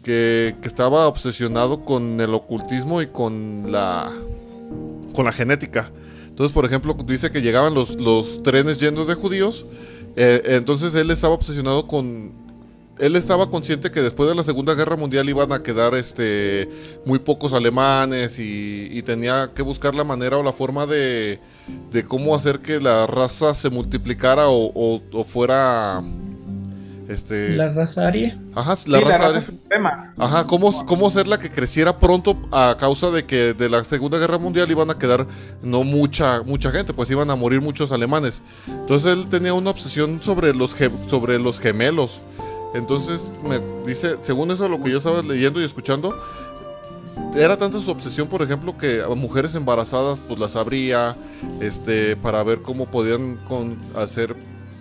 que, 0.03 0.57
que 0.61 0.69
estaba 0.69 1.07
obsesionado 1.07 1.85
con 1.85 2.21
el 2.21 2.35
ocultismo 2.35 3.01
y 3.01 3.07
con 3.07 3.71
la, 3.71 4.13
con 5.15 5.25
la 5.25 5.33
genética. 5.33 5.91
Entonces, 6.29 6.53
por 6.53 6.65
ejemplo, 6.65 6.95
dice 7.07 7.31
que 7.31 7.43
llegaban 7.43 7.75
los, 7.75 8.01
los 8.01 8.43
trenes 8.43 8.81
llenos 8.81 9.07
de 9.07 9.15
judíos. 9.15 9.67
eh, 10.17 10.43
entonces 10.47 10.95
él 10.95 11.11
estaba 11.11 11.35
obsesionado 11.35 11.87
con, 11.87 12.40
él 13.01 13.17
estaba 13.17 13.49
consciente 13.51 13.91
que 13.91 14.01
después 14.03 14.29
de 14.29 14.35
la 14.35 14.45
Segunda 14.45 14.75
Guerra 14.75 14.97
Mundial 14.97 15.29
iban 15.29 15.53
a 15.53 15.63
quedar 15.63 15.95
este 15.95 16.69
muy 17.05 17.19
pocos 17.19 17.53
alemanes 17.53 18.39
y, 18.39 18.89
y 18.93 19.03
tenía 19.03 19.51
que 19.55 19.63
buscar 19.63 19.95
la 19.95 20.05
manera 20.05 20.37
o 20.37 20.43
la 20.43 20.53
forma 20.53 20.87
de, 20.87 21.41
de 21.93 22.05
cómo 22.05 22.35
hacer 22.35 22.61
que 22.61 22.81
la 22.81 23.07
raza 23.07 23.55
se 23.55 23.71
multiplicara 23.71 24.49
o, 24.49 24.71
o- 24.75 25.03
o 25.13 25.25
fuera 25.25 26.03
este 27.09 27.57
La 27.57 27.73
raza 27.73 28.07
aria. 28.07 28.39
ajá 28.55 28.77
Sí, 28.77 28.89
la 28.91 29.01
la 29.01 29.19
raza, 29.19 29.41
suprema. 29.41 30.15
ajá 30.17 30.45
cómo, 30.45 30.87
cómo 30.87 31.09
hacerla 31.09 31.39
que 31.41 31.51
creciera 31.51 31.99
pronto 31.99 32.37
a 32.53 32.77
causa 32.79 33.11
de 33.11 33.25
que 33.25 33.53
de 33.53 33.69
la 33.69 33.83
Segunda 33.83 34.17
Guerra 34.19 34.39
Mundial 34.39 34.71
iban 34.71 34.91
a 34.91 34.99
quedar 34.99 35.27
no 35.61 35.83
mucha 35.83 36.43
mucha 36.43 36.71
gente 36.71 36.93
pues 36.93 37.11
iban 37.11 37.29
a 37.31 37.35
morir 37.35 37.61
muchos 37.61 37.91
alemanes 37.91 38.43
entonces 38.69 39.13
él 39.13 39.27
tenía 39.29 39.55
una 39.55 39.71
obsesión 39.71 40.23
sobre 40.23 40.55
los 40.55 40.73
ge- 40.73 40.91
sobre 41.09 41.41
los 41.41 41.59
gemelos 41.59 42.23
entonces 42.75 43.33
me 43.43 43.61
dice, 43.87 44.17
según 44.23 44.51
eso 44.51 44.69
lo 44.69 44.81
que 44.81 44.91
yo 44.91 44.99
estaba 44.99 45.23
leyendo 45.23 45.61
y 45.61 45.65
escuchando, 45.65 46.15
era 47.35 47.57
tanta 47.57 47.81
su 47.81 47.91
obsesión, 47.91 48.29
por 48.29 48.43
ejemplo, 48.43 48.77
que 48.77 49.03
a 49.03 49.09
mujeres 49.09 49.55
embarazadas 49.55 50.19
pues 50.27 50.39
las 50.41 50.57
abría, 50.57 51.17
este, 51.61 52.17
para 52.17 52.43
ver 52.43 52.63
cómo 52.63 52.87
podían 52.87 53.37
con, 53.49 53.77
hacer, 53.97 54.35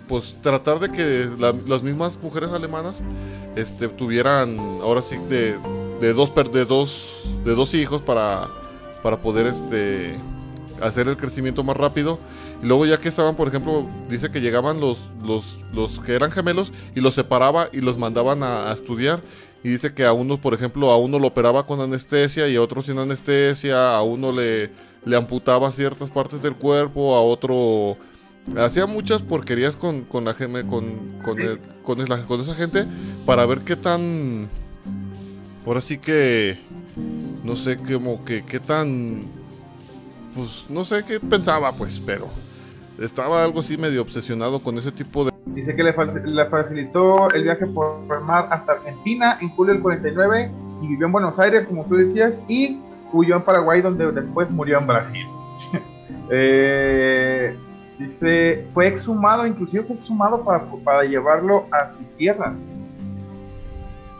pues 0.08 0.34
tratar 0.40 0.78
de 0.80 0.90
que 0.90 1.28
la- 1.38 1.54
las 1.66 1.82
mismas 1.82 2.18
mujeres 2.22 2.50
alemanas, 2.50 3.02
este, 3.56 3.88
tuvieran, 3.88 4.58
ahora 4.82 5.02
sí, 5.02 5.16
de, 5.28 5.56
de 6.00 6.12
dos, 6.14 6.32
de 6.52 6.64
dos, 6.64 7.22
de 7.44 7.54
dos 7.54 7.74
hijos 7.74 8.00
para, 8.02 8.48
para 9.02 9.18
poder, 9.18 9.46
este, 9.46 10.18
hacer 10.80 11.08
el 11.08 11.16
crecimiento 11.16 11.62
más 11.62 11.76
rápido. 11.76 12.18
Y 12.62 12.66
luego 12.66 12.84
ya 12.86 12.98
que 12.98 13.08
estaban, 13.08 13.36
por 13.36 13.48
ejemplo, 13.48 13.86
dice 14.08 14.30
que 14.30 14.40
llegaban 14.40 14.80
los, 14.80 15.08
los, 15.24 15.60
los 15.72 15.98
que 16.00 16.14
eran 16.14 16.30
gemelos 16.30 16.72
y 16.94 17.00
los 17.00 17.14
separaba 17.14 17.68
y 17.72 17.80
los 17.80 17.96
mandaban 17.98 18.42
a, 18.42 18.70
a 18.70 18.74
estudiar. 18.74 19.22
Y 19.64 19.68
dice 19.70 19.92
que 19.94 20.04
a 20.04 20.12
uno, 20.12 20.40
por 20.40 20.54
ejemplo, 20.54 20.90
a 20.90 20.96
uno 20.98 21.18
lo 21.18 21.26
operaba 21.28 21.66
con 21.66 21.80
anestesia 21.80 22.48
y 22.48 22.56
a 22.56 22.62
otro 22.62 22.82
sin 22.82 22.98
anestesia, 22.98 23.94
a 23.96 24.02
uno 24.02 24.32
le, 24.32 24.70
le 25.04 25.16
amputaba 25.16 25.70
ciertas 25.72 26.10
partes 26.10 26.42
del 26.42 26.54
cuerpo, 26.54 27.14
a 27.14 27.22
otro 27.22 27.96
hacía 28.56 28.86
muchas 28.86 29.20
porquerías 29.22 29.76
con, 29.76 30.02
con 30.04 30.24
la 30.24 30.32
geme- 30.34 30.66
con, 30.66 31.18
con, 31.22 31.38
el- 31.40 31.60
con 31.82 32.00
esa- 32.00 32.24
con 32.26 32.40
esa 32.40 32.54
gente 32.54 32.86
para 33.26 33.44
ver 33.46 33.60
qué 33.60 33.76
tan 33.76 34.48
ahora 35.66 35.80
sí 35.82 35.98
que 35.98 36.58
no 37.44 37.54
sé 37.54 37.76
como 37.76 38.24
que 38.24 38.44
qué 38.44 38.58
tan 38.58 39.24
pues 40.34 40.64
no 40.70 40.84
sé 40.84 41.04
qué 41.06 41.20
pensaba 41.20 41.72
pues 41.72 42.00
pero 42.04 42.28
estaba 43.00 43.42
algo 43.42 43.60
así 43.60 43.76
medio 43.76 44.02
obsesionado 44.02 44.60
con 44.60 44.76
ese 44.78 44.92
tipo 44.92 45.24
de 45.24 45.30
Dice 45.46 45.74
que 45.74 45.82
le, 45.82 45.94
le 46.24 46.46
facilitó 46.46 47.30
el 47.30 47.42
viaje 47.42 47.66
por 47.66 48.00
el 48.10 48.20
mar 48.20 48.48
hasta 48.50 48.72
Argentina 48.72 49.38
en 49.40 49.48
julio 49.50 49.74
del 49.74 49.82
49 49.82 50.50
y 50.82 50.88
vivió 50.88 51.06
en 51.06 51.12
Buenos 51.12 51.38
Aires, 51.38 51.66
como 51.66 51.84
tú 51.86 51.96
decías, 51.96 52.44
y 52.48 52.80
huyó 53.12 53.36
en 53.36 53.42
Paraguay, 53.42 53.82
donde 53.82 54.10
después 54.12 54.50
murió 54.50 54.78
en 54.78 54.86
Brasil. 54.86 55.26
Eh, 56.32 57.56
dice, 57.98 58.64
fue 58.72 58.86
exhumado, 58.86 59.44
inclusive 59.46 59.82
fue 59.82 59.96
exhumado 59.96 60.44
para, 60.44 60.64
para 60.84 61.02
llevarlo 61.02 61.66
a 61.72 61.88
sus 61.88 62.06
tierras 62.16 62.60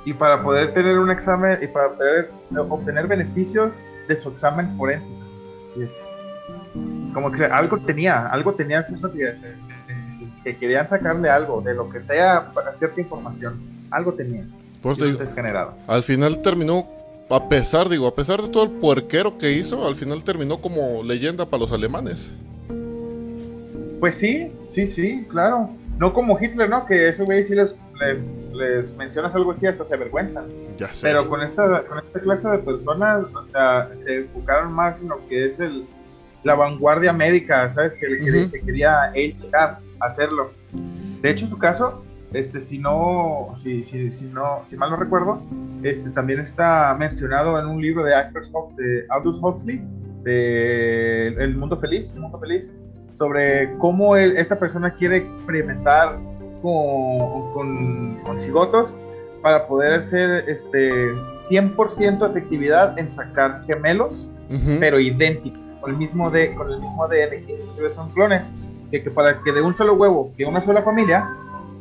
y 0.05 0.13
para 0.13 0.43
poder 0.43 0.75
tener 0.75 0.99
un 0.99 1.11
examen 1.11 1.59
y 1.63 1.69
para 1.69 1.93
poder 1.93 2.31
obtener 2.69 3.07
beneficios 3.07 3.79
de 4.09 4.21
su 4.21 4.31
examen 4.31 4.77
forense. 4.77 5.09
Como 7.13 7.33
que 7.33 7.45
algo 7.45 7.79
tenía, 7.81 8.27
algo 8.27 8.55
tenía 8.55 8.87
que, 8.87 9.35
que 10.45 10.57
querían 10.57 10.89
sacarle 10.89 11.29
algo, 11.29 11.61
de 11.61 11.75
lo 11.75 11.91
que 11.91 12.01
sea, 12.01 12.51
para 12.53 12.75
cierta 12.75 13.01
información. 13.01 13.61
Algo 13.91 14.13
tenía. 14.13 14.45
eso 14.83 14.97
te 14.97 15.07
digo, 15.07 15.21
al 15.87 16.03
final 16.03 16.43
terminó 16.43 16.87
a 17.29 17.49
pesar 17.49 17.89
digo 17.89 18.09
a 18.09 18.15
pesar 18.15 18.43
de 18.43 18.49
todo 18.49 18.65
el 18.65 18.71
puerquero 18.71 19.39
que 19.39 19.53
hizo 19.53 19.87
al 19.87 19.95
final 19.95 20.25
terminó 20.25 20.61
como 20.61 21.05
leyenda 21.05 21.47
para 21.47 21.61
los 21.61 21.71
alemanes 21.71 22.33
Pues 24.01 24.17
sí, 24.19 24.53
sí, 24.69 24.87
sí, 24.87 25.27
claro. 25.31 25.71
No 25.99 26.13
como 26.15 26.39
Hitler, 26.41 26.71
¿no? 26.71 26.87
Que 26.87 27.11
ese 27.11 27.23
güey 27.25 27.45
sí 27.45 27.55
les, 27.55 27.73
les, 28.01 28.19
les 28.55 28.97
mencionas 28.97 29.35
algo 29.35 29.53
así 29.53 29.67
hasta 29.67 29.85
se 29.85 29.95
avergüenzan. 29.95 30.47
ya 30.79 30.91
sé 30.93 31.09
Pero 31.09 31.29
con 31.29 31.43
esta, 31.43 31.85
con 31.85 31.99
esta 31.99 32.21
clase 32.21 32.49
de 32.49 32.59
personas, 32.59 33.27
o 33.35 33.45
sea, 33.45 33.91
se 33.95 34.21
enfocaron 34.21 34.73
más 34.73 34.99
en 35.01 35.09
lo 35.09 35.29
que 35.29 35.47
es 35.47 35.61
el, 35.61 35.87
la 36.45 36.55
vanguardia 36.55 37.13
médica, 37.13 37.73
¿sabes? 37.75 37.95
Que, 37.95 38.19
que- 38.19 38.43
Ujú. 38.43 38.51
que 38.53 38.61
quería 38.61 39.13
él 39.15 39.37
llegar 39.41 39.79
a 40.01 40.07
hacerlo. 40.07 40.51
De 41.23 41.31
hecho, 41.31 41.47
su 41.47 41.59
caso 41.59 42.03
este, 42.33 42.61
si 42.61 42.79
no, 42.79 43.53
si, 43.57 43.83
si, 43.83 44.13
si 44.13 44.25
no, 44.27 44.63
si 44.71 44.77
mal 44.77 44.91
no 44.91 44.97
recuerdo, 44.97 45.43
este, 45.83 46.11
también 46.11 46.39
está 46.39 46.95
mencionado 46.97 47.59
en 47.59 47.67
un 47.67 47.83
libro 47.83 48.05
de 48.05 48.15
Actors 48.15 48.49
of 48.53 48.73
de 48.77 49.05
Aldous 49.09 49.41
Huxley, 49.43 49.83
de 50.23 51.29
El 51.29 51.57
Mundo 51.57 51.77
Feliz, 51.79 52.11
El 52.15 52.21
Mundo 52.21 52.39
Feliz, 52.39 52.71
sobre 53.17 53.75
cómo 53.79 54.17
él- 54.17 54.37
esta 54.37 54.59
persona 54.59 54.93
quiere 54.95 55.17
experimentar 55.17 56.17
con, 56.63 57.53
con, 57.53 58.15
con 58.25 58.39
cigotos 58.39 58.97
para 59.43 59.67
poder 59.67 59.95
hacer 59.95 60.45
este 60.49 61.13
100% 61.51 62.31
efectividad 62.31 62.97
en 62.99 63.09
sacar 63.09 63.65
gemelos 63.67 64.29
pero 64.79 64.99
idénticos, 65.01 65.61
con 65.81 65.91
el 65.91 65.97
mismo, 65.97 66.31
de, 66.31 66.55
con 66.55 66.71
el 66.71 66.81
mismo 66.81 67.05
ADN, 67.05 67.47
que 67.47 67.95
son 67.95 68.11
clones, 68.11 68.43
que, 68.91 69.03
que 69.03 69.11
para 69.11 69.43
que 69.43 69.53
de 69.53 69.63
un 69.63 69.75
solo 69.77 69.95
huevo, 69.95 70.33
que 70.37 70.45
una 70.45 70.65
sola 70.65 70.83
familia, 70.83 71.29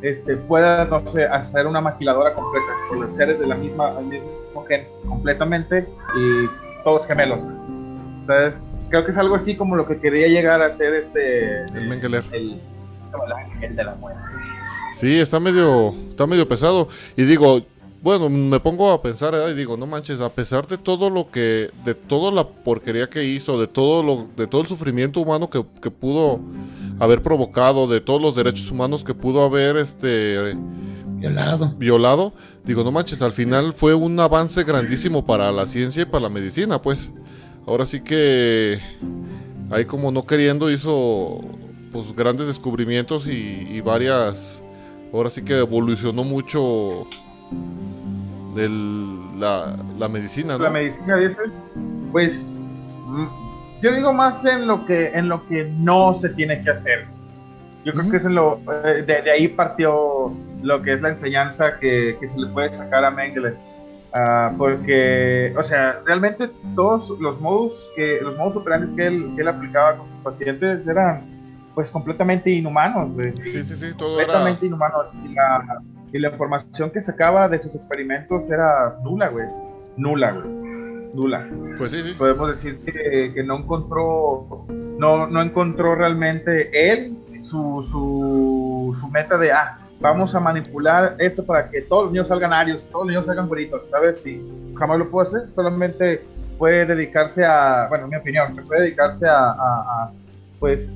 este, 0.01 0.37
pueda, 0.37 0.85
no 0.85 1.05
sé, 1.07 1.25
hacer 1.25 1.67
una 1.67 1.81
maquiladora 1.81 2.33
completa, 2.33 2.67
con 2.89 3.01
los 3.01 3.15
seres 3.15 3.39
de 3.39 3.47
la 3.47 3.55
misma, 3.55 3.99
el 3.99 4.05
mismo 4.05 4.65
gen, 4.67 4.87
completamente, 5.07 5.87
y 6.15 6.83
todos 6.83 7.05
gemelos. 7.05 7.39
Entonces, 8.21 8.53
creo 8.89 9.03
que 9.05 9.11
es 9.11 9.17
algo 9.17 9.35
así 9.35 9.55
como 9.55 9.75
lo 9.75 9.85
que 9.85 9.99
quería 9.99 10.27
llegar 10.27 10.61
a 10.61 10.71
ser 10.71 10.93
este... 10.93 11.63
El 11.63 11.87
Mengele. 11.87 12.21
El, 12.31 12.61
el 13.25 13.31
ángel 13.31 13.75
de 13.75 13.83
la 13.83 13.95
muerte. 13.95 14.21
Sí, 14.93 15.19
está 15.19 15.39
medio, 15.39 15.93
está 16.09 16.25
medio 16.27 16.47
pesado. 16.47 16.87
Y 17.15 17.23
digo, 17.23 17.61
bueno, 18.01 18.29
me 18.29 18.59
pongo 18.59 18.91
a 18.91 19.01
pensar 19.01 19.33
y 19.51 19.53
digo, 19.53 19.75
no 19.75 19.85
manches, 19.85 20.21
a 20.21 20.29
pesar 20.29 20.65
de 20.67 20.77
todo 20.77 21.09
lo 21.09 21.29
que, 21.29 21.69
de 21.83 21.95
toda 21.95 22.31
la 22.31 22.47
porquería 22.47 23.09
que 23.09 23.25
hizo, 23.25 23.59
de 23.59 23.67
todo 23.67 24.03
lo, 24.03 24.27
de 24.37 24.47
todo 24.47 24.61
el 24.61 24.67
sufrimiento 24.67 25.19
humano 25.19 25.49
que, 25.49 25.65
que 25.81 25.91
pudo 25.91 26.39
haber 26.99 27.21
provocado, 27.21 27.87
de 27.87 27.99
todos 27.99 28.21
los 28.21 28.35
derechos 28.35 28.71
humanos 28.71 29.03
que 29.03 29.13
pudo 29.13 29.43
haber 29.43 29.77
este 29.77 30.55
Violado. 31.19 31.73
violado, 31.77 32.33
digo, 32.63 32.85
no 32.85 32.91
manches, 32.91 33.21
al 33.21 33.33
final 33.33 33.73
fue 33.73 33.93
un 33.93 34.17
avance 34.19 34.63
grandísimo 34.63 35.25
para 35.25 35.51
la 35.51 35.65
ciencia 35.65 36.03
y 36.03 36.05
para 36.05 36.23
la 36.23 36.29
medicina, 36.29 36.81
pues. 36.81 37.11
Ahora 37.67 37.85
sí 37.85 37.99
que 37.99 38.79
ahí 39.69 39.83
como 39.85 40.11
no 40.11 40.25
queriendo 40.25 40.71
hizo 40.71 41.41
pues 41.91 42.15
grandes 42.15 42.47
descubrimientos 42.47 43.27
y, 43.27 43.67
y 43.69 43.81
varias, 43.81 44.63
ahora 45.11 45.29
sí 45.29 45.41
que 45.41 45.57
evolucionó 45.57 46.23
mucho 46.23 47.05
del, 48.55 49.39
la, 49.39 49.75
la 49.97 50.09
medicina, 50.09 50.57
¿no? 50.57 50.63
La 50.63 50.69
medicina 50.69 51.17
dice, 51.17 51.37
pues 52.11 52.59
mm, 53.05 53.27
yo 53.81 53.93
digo 53.93 54.13
más 54.13 54.43
en 54.45 54.67
lo 54.67 54.85
que 54.85 55.07
en 55.09 55.29
lo 55.29 55.47
que 55.47 55.65
no 55.65 56.13
se 56.13 56.29
tiene 56.29 56.61
que 56.61 56.71
hacer. 56.71 57.07
Yo 57.85 57.93
creo 57.93 58.11
que 58.11 58.17
es 58.17 58.25
lo 58.25 58.59
eh, 58.85 59.03
de, 59.03 59.21
de 59.21 59.31
ahí 59.31 59.47
partió 59.47 60.33
lo 60.61 60.81
que 60.81 60.93
es 60.93 61.01
la 61.01 61.09
enseñanza 61.09 61.79
que, 61.79 62.17
que 62.19 62.27
se 62.27 62.39
le 62.39 62.47
puede 62.47 62.73
sacar 62.73 63.05
a 63.05 63.11
Mengele. 63.11 63.55
Ah, 64.11 64.51
porque, 64.57 65.53
o 65.55 65.63
sea, 65.63 66.01
realmente 66.03 66.49
todos 66.75 67.11
los 67.19 67.39
modus 67.39 67.87
que 67.95 68.19
los 68.21 68.35
modus 68.37 68.55
operandi 68.55 68.95
que 68.95 69.05
él, 69.05 69.31
que 69.35 69.41
él 69.41 69.47
aplicaba 69.47 69.97
con 69.97 70.07
sus 70.07 70.17
pacientes 70.23 70.87
eran 70.87 71.23
pues 71.75 71.91
completamente 71.91 72.49
inhumanos, 72.49 73.13
güey 73.13 73.33
Sí, 73.45 73.63
sí, 73.63 73.75
sí, 73.75 73.93
todo 73.95 74.19
era... 74.19 74.33
completamente 74.33 74.65
inhumano. 74.65 74.95
Y 75.23 75.33
la, 75.33 75.81
y 76.11 76.19
la 76.19 76.29
información 76.29 76.89
que 76.91 77.01
sacaba 77.01 77.47
de 77.49 77.59
sus 77.59 77.75
experimentos 77.75 78.49
era 78.49 78.97
nula, 79.03 79.27
güey. 79.29 79.45
Nula, 79.97 80.31
güey. 80.31 80.47
Nula. 81.13 81.47
Pues 81.77 81.91
sí, 81.91 82.01
sí. 82.03 82.13
Podemos 82.17 82.49
decir 82.49 82.79
que, 82.79 83.31
que 83.33 83.43
no 83.43 83.57
encontró, 83.57 84.65
no, 84.97 85.27
no 85.27 85.41
encontró 85.41 85.95
realmente 85.95 86.91
él 86.91 87.17
su, 87.43 87.81
su, 87.89 88.95
su 88.99 89.07
meta 89.09 89.37
de, 89.37 89.51
ah, 89.51 89.77
vamos 89.99 90.33
a 90.35 90.39
manipular 90.39 91.15
esto 91.19 91.45
para 91.45 91.69
que 91.69 91.81
todos 91.81 92.03
los 92.05 92.11
niños 92.13 92.27
salgan 92.27 92.53
arios, 92.53 92.85
todos 92.91 93.05
los 93.05 93.13
niños 93.13 93.25
salgan 93.25 93.47
bonitos, 93.49 93.81
¿sabes? 93.89 94.25
Y 94.25 94.41
jamás 94.77 94.99
lo 94.99 95.09
pudo 95.09 95.23
hacer, 95.23 95.41
solamente 95.55 96.21
puede 96.57 96.85
dedicarse 96.85 97.43
a, 97.45 97.87
bueno, 97.89 98.03
en 98.05 98.09
mi 98.11 98.15
opinión, 98.17 98.55
puede 98.67 98.81
dedicarse 98.81 99.27
a, 99.27 99.49
a- 99.51 100.03
a, 100.03 100.11
pues, 100.59 100.89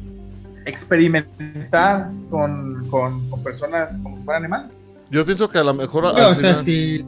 experimentar 0.65 2.09
con, 2.29 2.87
con, 2.89 3.29
con 3.29 3.43
personas 3.43 3.97
como 4.03 4.17
si 4.17 4.23
fueran 4.23 4.43
animales. 4.43 4.71
Yo 5.13 5.23
pienso 5.27 5.47
que 5.47 5.59
a 5.59 5.63
lo 5.63 5.75
mejor 5.75 6.07
al 6.07 6.15
No, 6.15 6.29
o 6.29 6.33
sea, 6.33 6.35
final... 6.35 6.65
si, 6.65 7.05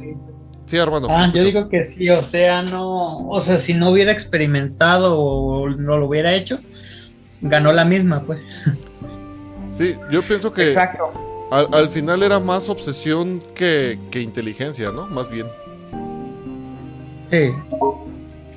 Sí, 0.68 0.78
Armando. 0.78 1.08
Ah, 1.12 1.32
yo 1.34 1.44
digo 1.44 1.70
que 1.70 1.84
sí, 1.84 2.10
o 2.10 2.24
sea, 2.24 2.62
no, 2.62 3.28
o 3.30 3.42
sea, 3.42 3.60
si 3.60 3.74
no 3.74 3.90
hubiera 3.92 4.12
experimentado 4.12 5.18
o 5.18 5.70
no 5.70 5.98
lo 5.98 6.08
hubiera 6.08 6.34
hecho, 6.34 6.60
ganó 7.42 7.72
la 7.74 7.86
misma, 7.86 8.24
pues. 8.24 8.40
Sí, 9.72 9.96
yo 10.12 10.22
pienso 10.24 10.54
que 10.54 10.70
Exacto. 10.70 11.12
al, 11.52 11.68
al 11.72 11.90
final 11.90 12.24
era 12.24 12.40
más 12.40 12.70
obsesión 12.70 13.44
que, 13.54 14.00
que 14.10 14.22
inteligencia, 14.22 14.92
¿no? 14.92 15.06
Más 15.08 15.30
bien. 15.30 15.48
Sí, 17.32 17.52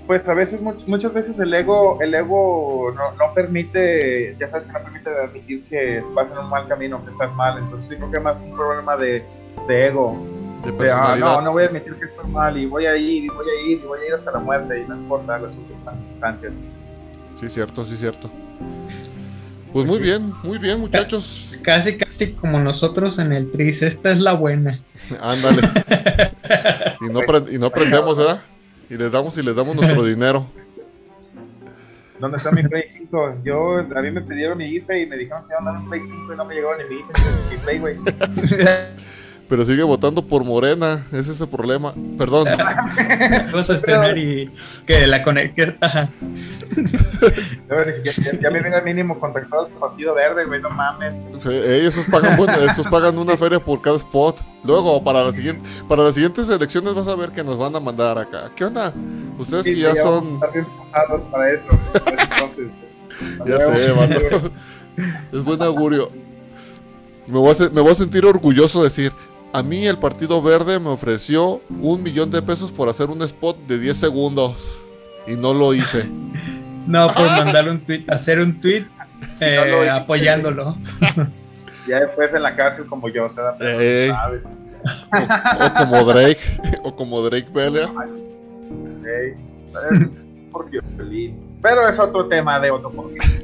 Pues 0.08 0.26
a 0.26 0.32
veces, 0.32 0.60
much- 0.62 0.84
muchas 0.86 1.12
veces 1.12 1.38
el 1.38 1.52
ego, 1.52 1.98
el 2.00 2.14
ego 2.14 2.90
no, 2.96 3.12
no 3.12 3.34
permite, 3.34 4.34
ya 4.40 4.48
sabes 4.48 4.66
que 4.66 4.72
no 4.72 4.82
permite 4.82 5.10
admitir 5.10 5.62
que 5.68 6.02
vas 6.14 6.26
en 6.32 6.38
un 6.38 6.48
mal 6.48 6.66
camino, 6.66 7.04
que 7.04 7.10
estás 7.12 7.30
mal. 7.34 7.58
Entonces, 7.58 7.90
sí 7.90 7.94
creo 7.96 8.10
que 8.10 8.16
es 8.16 8.24
más 8.24 8.36
un 8.42 8.54
problema 8.56 8.96
de, 8.96 9.22
de 9.68 9.86
ego. 9.86 10.26
De 10.64 10.72
De, 10.72 10.90
ah, 10.90 11.14
no, 11.20 11.40
no 11.42 11.52
voy 11.52 11.64
a 11.64 11.66
admitir 11.66 11.94
que 11.96 12.06
estoy 12.06 12.30
mal 12.30 12.56
y 12.56 12.64
voy 12.66 12.86
a 12.86 12.96
ir, 12.96 13.24
y 13.24 13.28
voy 13.28 13.46
a 13.48 13.68
ir, 13.70 13.78
y 13.78 13.86
voy 13.86 14.00
a 14.00 14.06
ir 14.08 14.14
hasta 14.14 14.32
la 14.32 14.38
muerte, 14.38 14.80
y 14.82 14.88
no 14.88 14.96
importa 14.96 15.38
las 15.38 15.52
circunstancias. 15.54 16.54
Sí, 17.34 17.48
cierto, 17.50 17.84
sí, 17.84 17.96
cierto. 17.96 18.30
Pues 19.74 19.84
muy 19.86 19.98
bien, 19.98 20.32
muy 20.42 20.56
bien, 20.58 20.80
muchachos. 20.80 21.54
casi, 21.62 21.98
casi 21.98 22.32
como 22.32 22.58
nosotros 22.58 23.18
en 23.18 23.32
el 23.32 23.52
TRIS, 23.52 23.82
esta 23.82 24.10
es 24.10 24.20
la 24.20 24.32
buena. 24.32 24.80
Ándale. 25.20 25.60
Y 27.00 27.12
no, 27.12 27.20
y 27.52 27.58
no 27.58 27.66
aprendemos, 27.66 28.16
¿verdad? 28.16 28.40
Y 28.90 28.96
les 28.96 29.10
damos 29.10 29.36
y 29.36 29.42
les 29.42 29.54
damos 29.54 29.76
nuestro 29.76 30.04
dinero. 30.06 30.46
¿Dónde 32.18 32.38
está 32.38 32.50
mi 32.50 32.62
Play 32.64 32.84
5? 32.90 33.42
Yo, 33.44 33.78
a 33.78 34.02
mí 34.02 34.10
me 34.10 34.22
pidieron 34.22 34.58
mi 34.58 34.66
IFE 34.66 35.02
y 35.02 35.06
me 35.06 35.16
dijeron 35.16 35.44
que 35.46 35.54
iban 35.54 35.68
a 35.68 35.72
dar 35.72 35.80
un 35.82 35.88
Play 35.88 36.00
5 36.00 36.32
y 36.32 36.36
no 36.36 36.44
me 36.44 36.54
llegó 36.54 36.70
ni 36.76 36.84
mi 36.84 37.00
IFE 37.00 37.12
ni 37.14 37.56
mi 37.56 37.62
Play, 37.62 37.78
güey. 37.78 37.96
Pero 39.48 39.64
sigue 39.64 39.82
votando 39.82 40.26
por 40.26 40.44
Morena, 40.44 41.06
ese 41.10 41.32
es 41.32 41.40
el 41.40 41.48
problema. 41.48 41.94
Perdón, 42.18 42.46
Vamos 43.50 43.70
a 43.70 43.76
estrenar 43.76 44.18
y 44.18 44.50
que 44.86 45.06
la 45.06 45.22
conecte. 45.22 45.74
ya, 48.04 48.38
ya 48.40 48.50
me 48.50 48.60
viene 48.60 48.76
al 48.76 48.84
mínimo 48.84 49.18
contactado 49.18 49.66
al 49.66 49.72
Partido 49.72 50.14
Verde, 50.14 50.44
güey, 50.44 50.60
no 50.60 50.68
mames. 50.70 51.14
eh, 51.46 51.86
esos 51.86 52.04
pagan 52.06 52.36
bueno, 52.36 52.54
esos 52.70 52.86
pagan 52.88 53.16
una 53.16 53.36
feria 53.36 53.58
por 53.58 53.80
cada 53.80 53.96
spot. 53.96 54.42
Luego 54.64 55.02
para 55.02 55.24
la 55.24 55.32
siguiente, 55.32 55.66
para 55.88 56.02
las 56.02 56.14
siguientes 56.14 56.48
elecciones 56.48 56.94
vas 56.94 57.08
a 57.08 57.16
ver 57.16 57.30
que 57.32 57.42
nos 57.42 57.56
van 57.56 57.74
a 57.74 57.80
mandar 57.80 58.18
acá. 58.18 58.50
¿Qué 58.54 58.64
onda? 58.64 58.92
Ustedes 59.38 59.64
que 59.64 59.74
Sí, 59.74 59.80
ya 59.80 59.94
vamos 60.04 60.42
a 60.42 61.06
son, 61.06 61.30
para 61.30 61.50
eso. 61.54 61.68
entonces. 61.94 62.68
ya 63.46 63.58
sé, 63.60 63.92
vato. 63.92 64.50
Es 65.32 65.42
buen 65.42 65.62
augurio. 65.62 66.10
Me 67.28 67.38
voy, 67.38 67.54
a, 67.54 67.68
me 67.70 67.80
voy 67.80 67.92
a 67.92 67.94
sentir 67.94 68.24
orgulloso 68.24 68.78
de 68.82 68.88
decir, 68.88 69.12
a 69.52 69.62
mí 69.62 69.86
el 69.86 69.98
Partido 69.98 70.40
Verde 70.42 70.78
me 70.80 70.90
ofreció 70.90 71.60
un 71.80 72.02
millón 72.02 72.30
de 72.30 72.42
pesos 72.42 72.70
por 72.72 72.88
hacer 72.88 73.08
un 73.10 73.22
spot 73.22 73.56
de 73.66 73.78
10 73.78 73.96
segundos. 73.96 74.84
Y 75.26 75.34
no 75.36 75.52
lo 75.54 75.74
hice. 75.74 76.08
No, 76.88 77.06
por 77.08 77.26
mandar 77.26 77.68
un 77.68 77.84
tweet, 77.84 78.06
hacer 78.08 78.40
un 78.40 78.62
tweet 78.62 78.86
eh, 79.40 79.60
No 79.86 79.92
apoyándolo. 79.94 80.74
Ya 81.86 82.00
después 82.00 82.32
en 82.32 82.42
la 82.42 82.56
cárcel 82.56 82.86
como 82.86 83.10
yo, 83.10 83.28
se 83.28 83.40
da 83.42 83.56
Ey. 83.60 84.08
¿sabes? 84.08 84.42
O, 85.12 85.64
o 85.66 85.74
como 85.74 86.04
Drake, 86.04 86.38
o 86.82 86.94
como 86.96 87.22
Drake 87.22 87.48
Bella. 87.52 87.90
Pero 91.62 91.88
es 91.88 91.98
otro 91.98 92.26
tema 92.26 92.60
de 92.60 92.70
otro 92.70 92.90
podcast. 92.90 93.42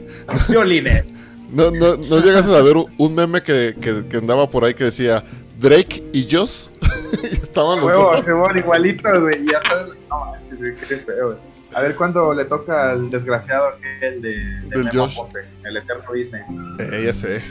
Violines. 0.48 1.06
No, 1.50 1.70
no, 1.70 1.96
no 1.96 2.18
llegas 2.20 2.46
a 2.48 2.62
ver 2.62 2.76
un- 2.76 2.92
un 2.98 3.14
meme 3.14 3.42
que, 3.42 3.74
que- 3.80 4.06
que 4.08 4.16
andaba 4.16 4.48
por 4.50 4.64
ahí 4.64 4.74
que 4.74 4.84
decía 4.84 5.22
Drake 5.64 6.04
y 6.12 6.28
Joss. 6.30 6.70
Estaban 7.22 7.78
los 7.78 7.86
Huevo, 7.86 8.12
dos. 8.12 8.26
van 8.26 8.58
igualitos, 8.58 9.18
güey. 9.18 9.42
y 9.42 9.50
Ya 9.50 9.62
sabes, 9.66 9.94
no 10.10 10.24
manches, 10.26 10.58
güey, 10.58 10.74
qué 10.74 10.96
feo, 10.96 11.26
güey. 11.28 11.38
A 11.72 11.80
ver 11.80 11.96
cuándo 11.96 12.34
le 12.34 12.44
toca 12.44 12.90
al 12.90 13.10
desgraciado 13.10 13.68
aquel 13.68 14.20
de, 14.20 14.36
de 14.36 14.68
Del 14.68 14.90
Josh. 14.90 15.16
El 15.64 15.78
eterno 15.78 16.12
Disney. 16.12 16.42
Eh, 16.78 17.04
ya 17.06 17.14
sé. 17.14 17.42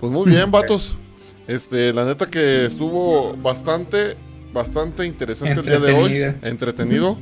Pues 0.00 0.10
muy 0.10 0.26
bien, 0.26 0.50
vatos. 0.50 0.96
Este, 1.46 1.92
la 1.92 2.06
neta 2.06 2.26
que 2.26 2.64
estuvo 2.64 3.36
bastante, 3.36 4.16
bastante 4.52 5.04
interesante 5.04 5.60
el 5.60 5.66
día 5.66 5.78
de 5.78 5.92
hoy. 5.92 6.22
Entretenido. 6.42 6.48
Entretenido. 6.48 7.18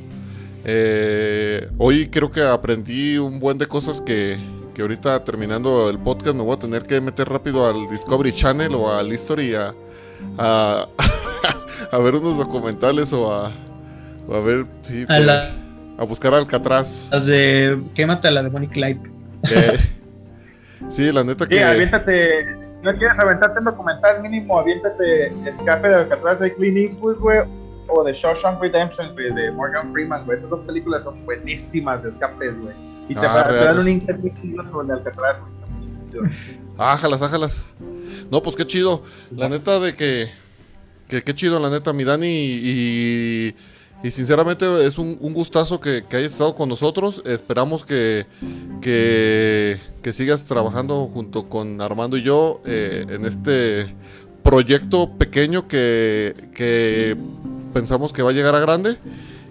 Eh, 0.63 1.69
hoy 1.77 2.07
creo 2.07 2.31
que 2.31 2.41
aprendí 2.41 3.17
un 3.17 3.41
buen 3.41 3.57
de 3.57 3.65
cosas 3.65 3.99
que, 3.99 4.39
que 4.73 4.81
ahorita 4.81 5.21
terminando 5.25 5.89
el 5.89 5.99
podcast 5.99 6.37
me 6.37 6.43
voy 6.43 6.55
a 6.55 6.59
tener 6.59 6.83
que 6.83 7.01
meter 7.01 7.27
rápido 7.27 7.67
al 7.67 7.89
Discovery 7.89 8.31
Channel 8.31 8.73
o 8.73 8.91
al 8.91 9.11
History 9.11 9.53
a, 9.55 9.75
a, 10.37 10.87
a 11.91 11.97
ver 11.99 12.15
unos 12.15 12.37
documentales 12.37 13.11
o 13.13 13.31
a, 13.33 13.51
o 14.27 14.35
a 14.35 14.39
ver, 14.41 14.65
sí, 14.81 15.05
A 15.09 15.19
la- 15.19 15.55
a 15.97 16.03
buscar 16.05 16.33
Alcatraz. 16.33 17.09
las 17.11 17.25
de. 17.27 17.81
Quémate 17.93 18.27
a 18.27 18.31
la 18.31 18.43
de 18.43 18.49
Bonnie 18.49 18.69
Clyde. 18.69 19.01
Eh, 19.51 19.77
sí, 20.89 21.11
la 21.11 21.23
neta 21.23 21.45
Sí, 21.45 21.51
que... 21.51 21.63
aviéntate, 21.63 22.45
Si 22.79 22.83
no 22.85 22.97
quieres 22.97 23.19
aventarte 23.19 23.59
un 23.59 23.65
documental 23.65 24.21
mínimo, 24.21 24.57
aviéntate 24.59 25.27
Escape 25.47 25.87
de 25.87 25.95
Alcatraz 25.95 26.39
de 26.39 26.53
Clint 26.55 26.77
Eastwood, 26.77 27.17
güey, 27.19 27.39
o 27.89 28.03
de 28.03 28.13
Shawshank 28.13 28.59
Redemption, 28.61 29.13
güey, 29.13 29.33
de 29.33 29.51
Morgan 29.51 29.91
Freeman, 29.93 30.25
güey. 30.25 30.37
Esas 30.37 30.49
dos 30.49 30.61
películas 30.65 31.03
son 31.03 31.23
buenísimas 31.25 32.03
de 32.03 32.09
escapes, 32.09 32.59
güey. 32.59 32.73
Y 33.09 33.13
te, 33.15 33.19
Ah, 33.27 33.43
te 33.45 33.51
real. 33.51 33.65
dan 33.65 33.79
un 33.79 33.89
insight 33.89 34.19
sobre 34.71 34.93
Alcatraz, 34.93 35.39
güey. 35.41 35.52
Ájalas, 36.77 37.21
ájalas. 37.21 37.63
No, 38.31 38.41
pues 38.41 38.55
qué 38.55 38.65
chido. 38.65 39.03
La 39.35 39.49
neta 39.49 39.79
de 39.79 39.95
que. 39.95 40.29
que 41.07 41.23
qué 41.23 41.35
chido, 41.35 41.59
la 41.59 41.69
neta, 41.69 41.93
mi 41.93 42.03
Dani. 42.03 42.27
Y, 42.27 43.55
sinceramente 44.11 44.85
es 44.85 44.97
un, 44.97 45.15
gustazo 45.33 45.79
que, 45.79 46.03
que 46.09 46.17
hayas 46.17 46.33
estado 46.33 46.55
con 46.55 46.69
nosotros. 46.69 47.21
Esperamos 47.25 47.85
que, 47.85 48.25
que, 48.81 49.79
sigas 50.13 50.43
trabajando 50.45 51.09
junto 51.13 51.47
con 51.47 51.79
Armando 51.81 52.17
y 52.17 52.23
yo 52.23 52.61
eh, 52.65 53.05
en 53.07 53.25
este 53.25 53.95
proyecto 54.43 55.09
pequeño 55.17 55.67
que, 55.67 56.49
que 56.53 57.15
pensamos 57.73 58.11
que 58.11 58.21
va 58.21 58.31
a 58.31 58.33
llegar 58.33 58.55
a 58.55 58.59
grande. 58.59 58.97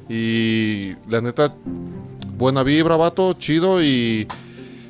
Y 0.08 0.94
la 1.08 1.20
neta, 1.20 1.54
buena 2.36 2.62
vibra, 2.62 2.96
vato, 2.96 3.34
chido 3.34 3.82
y. 3.82 4.28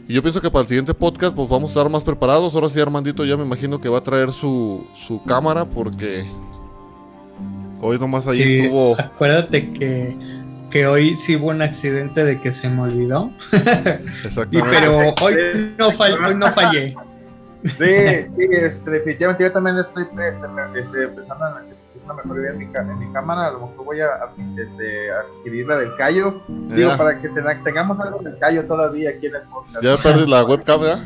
Y 0.09 0.15
yo 0.15 0.23
pienso 0.23 0.41
que 0.41 0.51
para 0.51 0.63
el 0.63 0.69
siguiente 0.69 0.93
podcast 0.95 1.35
pues 1.35 1.49
vamos 1.49 1.71
a 1.71 1.79
estar 1.81 1.91
más 1.91 2.05
preparados. 2.05 2.55
Ahora 2.55 2.69
sí 2.69 2.81
Armandito 2.81 3.25
ya 3.25 3.37
me 3.37 3.45
imagino 3.45 3.81
que 3.81 3.89
va 3.89 3.99
a 3.99 4.03
traer 4.03 4.33
su, 4.33 4.87
su 4.95 5.23
cámara 5.25 5.65
porque 5.65 6.25
hoy 7.81 7.99
nomás 7.99 8.27
ahí 8.27 8.43
Sí, 8.43 8.57
estuvo. 8.57 8.99
Acuérdate 9.01 9.73
que, 9.73 10.17
que 10.71 10.87
hoy 10.87 11.17
sí 11.19 11.37
hubo 11.37 11.49
un 11.49 11.63
accidente 11.63 12.25
de 12.25 12.41
que 12.41 12.53
se 12.53 12.69
me 12.69 12.83
olvidó. 12.83 13.31
Y, 13.53 14.27
Exactamente. 14.27 14.71
pero 14.71 14.99
hoy 15.21 15.75
no, 15.79 15.91
fall- 15.93 16.27
hoy 16.27 16.35
no 16.35 16.53
fallé. 16.53 16.95
Sí, 17.65 18.29
sí, 18.37 18.49
este, 18.51 18.91
definitivamente 18.91 19.45
yo 19.45 19.53
también 19.53 19.79
estoy 19.79 20.03
este, 20.03 20.81
este, 20.81 21.07
pensando 21.09 21.59
en 21.61 21.72
es 22.03 22.05
una 22.11 22.15
mejor 22.15 22.39
idea 22.39 22.51
en 22.51 22.59
mi, 22.59 22.65
en 22.65 22.99
mi 22.99 23.13
cámara. 23.13 23.47
A 23.49 23.53
lo 23.53 23.67
mejor 23.67 23.85
voy 23.85 24.01
a, 24.01 24.07
a- 24.07 24.33
este, 24.57 25.11
adquirir 25.13 25.67
la 25.69 25.77
del 25.77 25.97
Cayo. 25.97 26.41
Digo, 26.49 26.97
para 26.97 27.21
que 27.21 27.29
ten- 27.29 27.65
tengamos 27.65 27.99
algo 28.01 28.19
del 28.21 28.39
Cayo 28.39 28.65
todavía 28.67 29.11
aquí 29.11 29.27
en 29.27 29.37
el 29.37 29.43
podcast. 29.43 29.83
Ya 29.83 29.97
perdí 30.03 30.27
la 30.29 30.45
webcam, 30.45 30.81
¿verdad? 30.81 31.03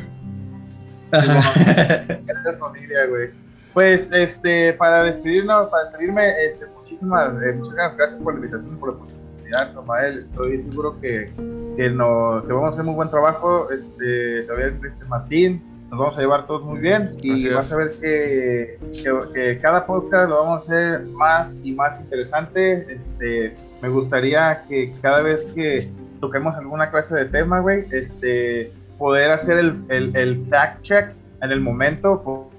Es 2.27 2.59
familia, 2.59 3.05
güey. 3.07 3.29
Pues, 3.73 4.11
este, 4.11 4.73
para 4.73 5.03
despedirnos, 5.03 5.69
para 5.69 5.83
despedirme, 5.85 6.29
este, 6.45 6.65
muchísimas, 6.75 7.29
eh, 7.43 7.53
muchísimas 7.53 7.95
gracias 7.95 8.19
por 8.21 8.33
la 8.33 8.39
invitación 8.39 8.73
y 8.73 8.75
por 8.79 8.89
la 8.89 8.95
oportunidad, 8.95 9.71
Samael. 9.73 10.19
Estoy 10.29 10.61
seguro 10.63 10.99
que, 10.99 11.31
que, 11.77 11.89
no, 11.91 12.43
que 12.45 12.53
vamos 12.53 12.69
a 12.69 12.71
hacer 12.71 12.83
muy 12.85 12.95
buen 12.95 13.09
trabajo. 13.11 13.69
Este, 13.71 14.43
también, 14.47 14.79
este, 14.85 15.05
Martín, 15.05 15.63
nos 15.89 15.99
vamos 15.99 16.17
a 16.17 16.21
llevar 16.21 16.47
todos 16.47 16.63
muy 16.63 16.79
bien 16.79 17.15
y 17.21 17.47
vas 17.49 17.71
a 17.71 17.77
ver 17.77 17.91
que, 18.01 18.77
que, 18.91 19.13
que 19.33 19.59
cada 19.61 19.85
podcast 19.85 20.29
lo 20.29 20.43
vamos 20.43 20.55
a 20.69 20.73
hacer 20.73 21.05
más 21.05 21.61
y 21.63 21.71
más 21.73 21.99
interesante. 22.01 22.85
Este, 22.93 23.55
me 23.81 23.87
gustaría 23.89 24.63
que 24.67 24.93
cada 25.01 25.21
vez 25.21 25.45
que 25.55 25.89
toquemos 26.19 26.53
alguna 26.55 26.89
clase 26.91 27.15
de 27.15 27.25
tema, 27.25 27.59
güey, 27.61 27.85
este, 27.91 28.71
poder 28.97 29.31
hacer 29.31 29.59
el, 29.59 29.81
el, 29.89 30.15
el 30.15 30.45
fact 30.49 30.81
check 30.81 31.09
en 31.41 31.51
el 31.51 31.61
momento, 31.61 32.21
po- 32.21 32.51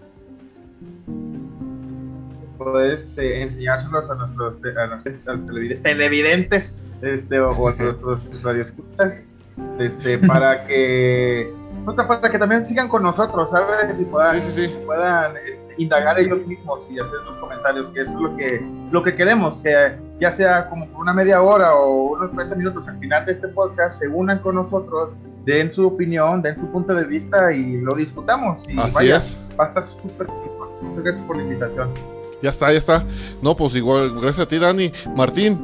poder 2.56 2.98
este, 2.98 3.42
enseñárselos 3.42 4.08
a 4.10 4.14
nuestros, 4.14 4.54
a 4.76 4.86
nuestros 4.86 5.16
televidentes 5.82 6.80
este, 7.02 7.40
o, 7.40 7.50
o 7.50 7.68
a 7.68 7.72
nuestros 7.78 8.42
radioescuchas 8.42 9.34
este, 9.78 10.18
para 10.18 10.66
que 10.66 11.52
puta, 11.90 12.06
para 12.06 12.30
que 12.30 12.38
también 12.38 12.64
sigan 12.64 12.88
con 12.88 13.02
nosotros, 13.02 13.50
¿sabes? 13.50 13.98
Y 13.98 14.04
puedan, 14.04 14.40
Sí, 14.40 14.50
sí, 14.52 14.66
sí. 14.66 14.74
puedan 14.86 15.36
este, 15.36 15.74
indagar 15.78 16.18
ellos 16.18 16.46
mismos 16.46 16.80
y 16.90 16.98
hacer 16.98 17.18
sus 17.26 17.36
comentarios, 17.38 17.88
que 17.90 18.00
eso 18.02 18.10
es 18.12 18.20
lo 18.20 18.36
que, 18.36 18.60
lo 18.90 19.02
que 19.02 19.14
queremos, 19.14 19.56
que 19.62 19.96
ya 20.20 20.30
sea 20.32 20.68
como 20.68 20.88
por 20.88 21.00
una 21.00 21.12
media 21.12 21.40
hora 21.42 21.74
o 21.74 22.12
unos 22.14 22.32
30 22.32 22.54
minutos 22.56 22.86
al 22.88 22.98
final 22.98 23.24
de 23.26 23.32
este 23.32 23.48
podcast, 23.48 23.98
se 23.98 24.08
unan 24.08 24.38
con 24.40 24.54
nosotros, 24.56 25.10
den 25.44 25.72
su 25.72 25.86
opinión, 25.86 26.42
den 26.42 26.58
su 26.58 26.70
punto 26.70 26.94
de 26.94 27.06
vista 27.06 27.52
y 27.52 27.80
lo 27.80 27.94
discutamos. 27.94 28.68
Y 28.68 28.78
Así 28.78 28.94
vaya, 28.94 29.16
es. 29.16 29.42
va 29.58 29.64
a 29.64 29.68
estar 29.68 29.86
súper. 29.86 30.26
Muchas 30.82 31.04
gracias 31.04 31.24
por 31.26 31.36
la 31.36 31.42
invitación. 31.42 31.88
Ya 32.42 32.50
está, 32.50 32.70
ya 32.70 32.78
está. 32.78 33.04
No, 33.42 33.56
pues 33.56 33.74
igual, 33.74 34.12
gracias 34.20 34.40
a 34.40 34.48
ti, 34.48 34.58
Dani. 34.58 34.92
Martín, 35.16 35.58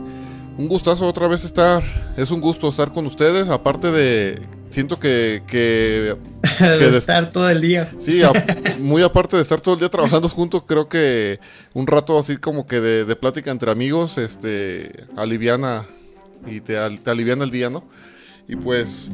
un 0.56 0.68
gustazo 0.68 1.06
otra 1.06 1.28
vez 1.28 1.44
estar. 1.44 1.82
Es 2.16 2.30
un 2.30 2.40
gusto 2.40 2.68
estar 2.68 2.92
con 2.92 3.06
ustedes. 3.06 3.48
Aparte 3.48 3.90
de. 3.90 4.40
Siento 4.74 4.98
que. 4.98 5.42
que 5.46 6.16
De 6.60 6.98
estar 6.98 7.30
todo 7.32 7.48
el 7.48 7.60
día. 7.62 7.88
sí, 8.00 8.22
a- 8.22 8.32
muy 8.78 9.02
aparte 9.02 9.36
de 9.36 9.42
estar 9.42 9.60
todo 9.60 9.74
el 9.74 9.80
día 9.80 9.88
trabajando 9.88 10.28
juntos, 10.28 10.64
creo 10.66 10.88
que 10.88 11.38
un 11.72 11.86
rato 11.86 12.18
así 12.18 12.36
como 12.36 12.66
que 12.66 12.80
de, 12.80 13.04
de 13.04 13.16
plática 13.16 13.50
entre 13.50 13.70
amigos, 13.70 14.18
este. 14.18 15.04
aliviana. 15.16 15.86
Y 16.46 16.60
te, 16.60 16.74
te 16.98 17.10
aliviana 17.10 17.44
el 17.44 17.50
día, 17.50 17.70
¿no? 17.70 17.84
Y 18.48 18.56
pues. 18.56 19.10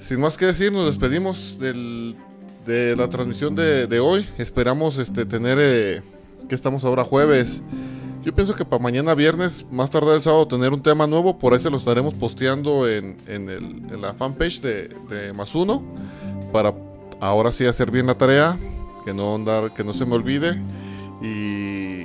Sin 0.00 0.20
más 0.20 0.36
que 0.36 0.46
decir, 0.46 0.72
nos 0.72 0.86
despedimos 0.86 1.58
del, 1.60 2.16
de 2.66 2.96
la 2.96 3.08
transmisión 3.08 3.54
de, 3.54 3.86
de 3.86 4.00
hoy. 4.00 4.26
Esperamos 4.38 4.98
este, 4.98 5.24
tener. 5.24 5.58
eh, 5.60 6.02
que 6.48 6.54
estamos 6.56 6.82
ahora 6.84 7.04
jueves. 7.04 7.62
Yo 8.22 8.34
pienso 8.34 8.54
que 8.54 8.64
para 8.66 8.82
mañana 8.82 9.14
viernes, 9.14 9.66
más 9.70 9.90
tarde 9.90 10.14
el 10.14 10.20
sábado, 10.22 10.46
tener 10.46 10.72
un 10.72 10.82
tema 10.82 11.06
nuevo. 11.06 11.38
Por 11.38 11.54
ahí 11.54 11.60
se 11.60 11.70
lo 11.70 11.78
estaremos 11.78 12.12
posteando 12.14 12.86
en, 12.88 13.16
en, 13.26 13.48
el- 13.48 13.82
en 13.90 14.00
la 14.02 14.12
fanpage 14.12 14.60
de, 14.60 14.88
de 15.08 15.32
Más 15.32 15.54
Uno. 15.54 15.82
Para 16.52 16.74
ahora 17.20 17.50
sí 17.50 17.64
hacer 17.66 17.90
bien 17.90 18.06
la 18.06 18.14
tarea. 18.14 18.58
Que 19.06 19.14
no, 19.14 19.34
andar, 19.34 19.72
que 19.72 19.82
no 19.84 19.94
se 19.94 20.04
me 20.04 20.14
olvide. 20.16 20.60
Y 21.22 22.04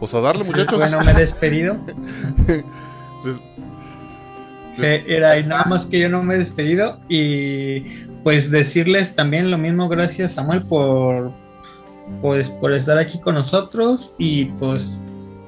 pues 0.00 0.12
a 0.14 0.20
darle, 0.20 0.42
muchachos. 0.42 0.78
Bueno, 0.78 0.98
me 1.04 1.12
he 1.12 1.14
despedido. 1.14 1.76
Des- 3.24 3.40
Eh, 4.78 5.04
Era 5.08 5.38
y 5.38 5.46
nada 5.46 5.64
más 5.64 5.86
que 5.86 5.98
yo 5.98 6.08
no 6.10 6.22
me 6.22 6.34
he 6.34 6.38
despedido 6.38 6.98
y 7.08 7.80
pues 8.22 8.50
decirles 8.50 9.16
también 9.16 9.50
lo 9.50 9.56
mismo 9.56 9.88
gracias 9.88 10.32
Samuel 10.32 10.64
por 10.66 11.32
pues 12.20 12.46
por 12.60 12.74
estar 12.74 12.98
aquí 12.98 13.18
con 13.18 13.36
nosotros 13.36 14.12
y 14.18 14.44
pues 14.46 14.82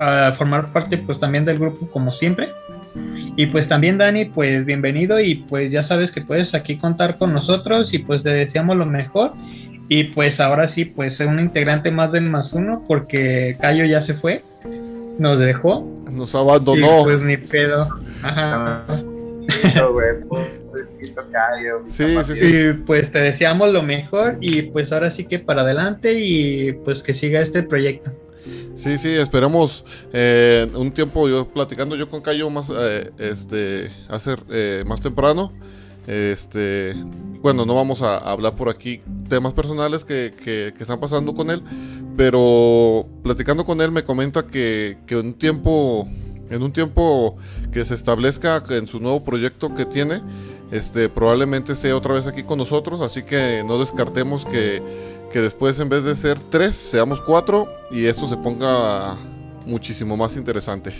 a 0.00 0.32
formar 0.32 0.72
parte 0.72 0.98
pues 0.98 1.18
también 1.18 1.44
del 1.44 1.58
grupo 1.58 1.88
como 1.90 2.12
siempre. 2.12 2.48
Y 3.36 3.46
pues 3.46 3.68
también 3.68 3.98
Dani 3.98 4.26
pues 4.26 4.64
bienvenido. 4.64 5.20
Y 5.20 5.36
pues 5.36 5.70
ya 5.70 5.82
sabes 5.84 6.12
que 6.12 6.20
puedes 6.20 6.54
aquí 6.54 6.76
contar 6.78 7.18
con 7.18 7.32
nosotros. 7.32 7.92
Y 7.94 7.98
pues 7.98 8.22
te 8.22 8.30
deseamos 8.30 8.76
lo 8.76 8.86
mejor. 8.86 9.32
Y 9.88 10.04
pues 10.04 10.40
ahora 10.40 10.68
sí 10.68 10.84
pues 10.84 11.20
un 11.20 11.40
integrante 11.40 11.90
más 11.90 12.12
del 12.12 12.24
más 12.24 12.52
uno 12.52 12.84
porque 12.86 13.56
Cayo 13.60 13.84
ya 13.84 14.02
se 14.02 14.14
fue. 14.14 14.44
Nos 15.18 15.38
dejó. 15.38 15.86
Nos 16.10 16.34
y 16.34 16.36
abandonó. 16.36 17.04
pues 17.04 17.20
ni 17.20 17.36
pedo. 17.36 17.88
Ajá. 18.22 18.84
Sí, 21.88 22.16
sí. 22.22 22.34
Sí, 22.34 22.72
pues 22.86 23.10
te 23.10 23.20
deseamos 23.20 23.72
lo 23.72 23.82
mejor. 23.82 24.36
Y 24.40 24.62
pues 24.62 24.92
ahora 24.92 25.10
sí 25.10 25.24
que 25.24 25.38
para 25.38 25.62
adelante. 25.62 26.12
Y 26.18 26.72
pues 26.84 27.02
que 27.02 27.14
siga 27.14 27.40
este 27.40 27.62
proyecto. 27.62 28.12
Sí, 28.76 28.96
sí, 28.98 29.10
esperemos 29.10 29.84
eh, 30.12 30.70
un 30.74 30.92
tiempo 30.92 31.28
yo 31.28 31.46
platicando 31.48 31.96
yo 31.96 32.08
con 32.08 32.20
Cayo 32.20 32.48
más 32.50 32.70
eh, 32.74 33.10
este 33.18 33.90
hacer 34.08 34.42
eh, 34.50 34.84
más 34.86 35.00
temprano. 35.00 35.52
Este, 36.06 36.94
bueno, 37.42 37.66
no 37.66 37.74
vamos 37.74 38.00
a 38.02 38.16
hablar 38.16 38.56
por 38.56 38.68
aquí 38.70 39.02
temas 39.28 39.52
personales 39.52 40.04
que, 40.06 40.32
que- 40.42 40.72
que 40.74 40.82
están 40.82 41.00
pasando 41.00 41.34
con 41.34 41.50
él, 41.50 41.62
pero 42.16 43.06
platicando 43.22 43.64
con 43.66 43.80
él 43.82 43.90
me 43.90 44.04
comenta 44.04 44.46
que, 44.46 44.98
que 45.06 45.16
un 45.16 45.34
tiempo, 45.34 46.08
en 46.48 46.62
un 46.62 46.72
tiempo 46.72 47.36
que 47.72 47.84
se 47.84 47.94
establezca 47.94 48.62
en 48.70 48.86
su 48.86 49.00
nuevo 49.00 49.22
proyecto 49.22 49.74
que 49.74 49.84
tiene, 49.84 50.22
este, 50.70 51.08
probablemente 51.10 51.74
esté 51.74 51.92
otra 51.92 52.14
vez 52.14 52.26
aquí 52.26 52.42
con 52.42 52.58
nosotros, 52.58 53.00
así 53.02 53.22
que 53.22 53.62
no 53.66 53.78
descartemos 53.78 54.46
que, 54.46 54.82
que 55.32 55.40
después 55.40 55.78
en 55.80 55.88
vez 55.88 56.04
de 56.04 56.14
ser 56.14 56.38
tres, 56.40 56.76
seamos 56.76 57.20
cuatro 57.20 57.66
y 57.90 58.06
esto 58.06 58.26
se 58.26 58.36
ponga 58.36 59.16
muchísimo 59.66 60.16
más 60.16 60.36
interesante. 60.36 60.94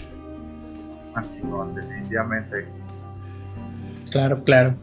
Ah, 1.14 1.22
chingón, 1.34 1.74
definitivamente. 1.74 2.68
Claro, 4.10 4.42
claro. 4.44 4.74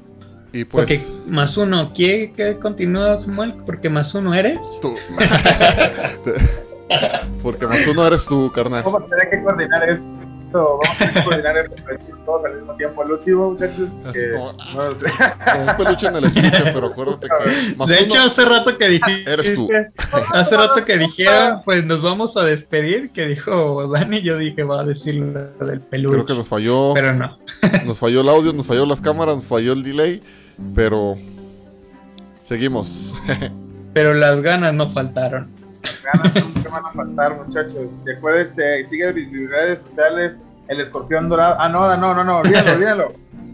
Y 0.51 0.65
pues... 0.65 0.85
Porque 0.85 0.99
más 1.27 1.57
uno, 1.57 1.93
¿quiere 1.93 2.31
que 2.31 2.57
continúe 2.57 3.21
Samuel? 3.21 3.55
Porque 3.65 3.89
más 3.89 4.13
uno 4.15 4.33
eres. 4.33 4.59
tú. 4.81 4.95
Porque 7.43 7.67
más 7.67 7.85
uno 7.87 8.07
eres 8.07 8.25
tú, 8.25 8.51
carnal. 8.51 8.83
Vamos 8.83 9.03
a 9.03 9.07
tener 9.07 9.29
que 9.29 9.43
coordinar 9.43 9.89
esto. 9.89 10.24
Vamos 10.53 10.85
a 11.15 11.23
coordinar 11.23 11.69
para 11.69 11.97
decir 11.97 12.15
todos 12.25 12.45
al 12.45 12.55
mismo 12.55 12.75
tiempo. 12.75 13.01
Al 13.01 13.11
último, 13.11 13.51
muchachos. 13.51 13.89
Así 14.05 14.19
que- 14.19 14.31
como- 14.35 14.53
no 14.53 14.95
sé. 14.95 15.05
Como 15.53 15.65
un 15.71 15.77
peluche 15.77 16.07
en 16.07 16.15
el 16.15 16.23
estuche, 16.25 16.63
pero 16.73 16.87
acuérdate 16.87 17.27
que 17.27 17.75
más 17.75 17.87
de 17.89 17.99
hecho, 17.99 18.21
hace 18.21 18.45
rato 18.45 18.77
que 18.77 18.87
dijiste. 18.89 19.31
eres 19.31 19.53
tú. 19.55 19.69
Hace 20.33 20.55
rato 20.57 20.85
que 20.85 20.97
dijeron, 20.97 21.61
pues 21.65 21.85
nos 21.85 22.01
vamos 22.01 22.37
a 22.37 22.43
despedir, 22.43 23.11
que 23.11 23.25
dijo 23.25 23.87
Dani, 23.91 24.21
yo 24.21 24.37
dije, 24.37 24.63
va 24.63 24.81
a 24.81 24.83
decir 24.85 25.15
lo 25.15 25.65
del 25.65 25.81
peluche. 25.81 26.13
Creo 26.15 26.25
que 26.25 26.33
nos 26.35 26.47
falló, 26.47 26.93
Pero 26.93 27.13
no. 27.13 27.37
nos 27.85 27.99
falló 27.99 28.21
el 28.21 28.29
audio, 28.29 28.53
nos 28.53 28.67
falló 28.67 28.85
las 28.85 29.01
cámaras, 29.01 29.35
nos 29.35 29.45
falló 29.45 29.73
el 29.73 29.83
delay, 29.83 30.21
pero 30.73 31.15
seguimos. 32.41 33.15
pero 33.93 34.13
las 34.13 34.41
ganas 34.41 34.73
no 34.73 34.91
faltaron. 34.91 35.49
Ganas 36.03 36.53
nunca 36.53 36.69
van 36.69 36.85
a 36.85 36.91
faltar, 36.91 37.35
muchachos. 37.45 37.89
Y 38.05 38.11
acuérdense, 38.11 38.85
sigue 38.85 39.13
mis 39.13 39.49
redes 39.49 39.81
sociales, 39.81 40.33
el 40.67 40.81
escorpión 40.81 41.29
dorado. 41.29 41.55
Ah, 41.59 41.69
no, 41.69 41.95
no, 41.97 42.13
no, 42.13 42.23
no, 42.23 42.37
olvídalo, 42.39 42.73
olvídalo. 42.73 43.13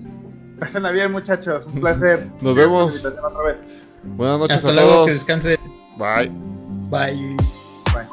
Pásenla 0.60 0.92
bien, 0.92 1.12
muchachos. 1.12 1.66
Un 1.66 1.82
placer. 1.82 2.30
Nos 2.42 2.56
vemos. 2.56 3.04
Otra 3.04 3.44
vez. 3.44 3.58
Buenas 4.04 4.40
noches 4.40 4.58
Hasta 4.58 4.70
a 4.70 4.74
luego, 4.74 4.90
todos. 4.92 5.08
que 5.08 5.14
descanse. 5.14 5.60
Bye. 5.98 6.32
Bye. 6.90 7.36
Bye. 7.94 8.12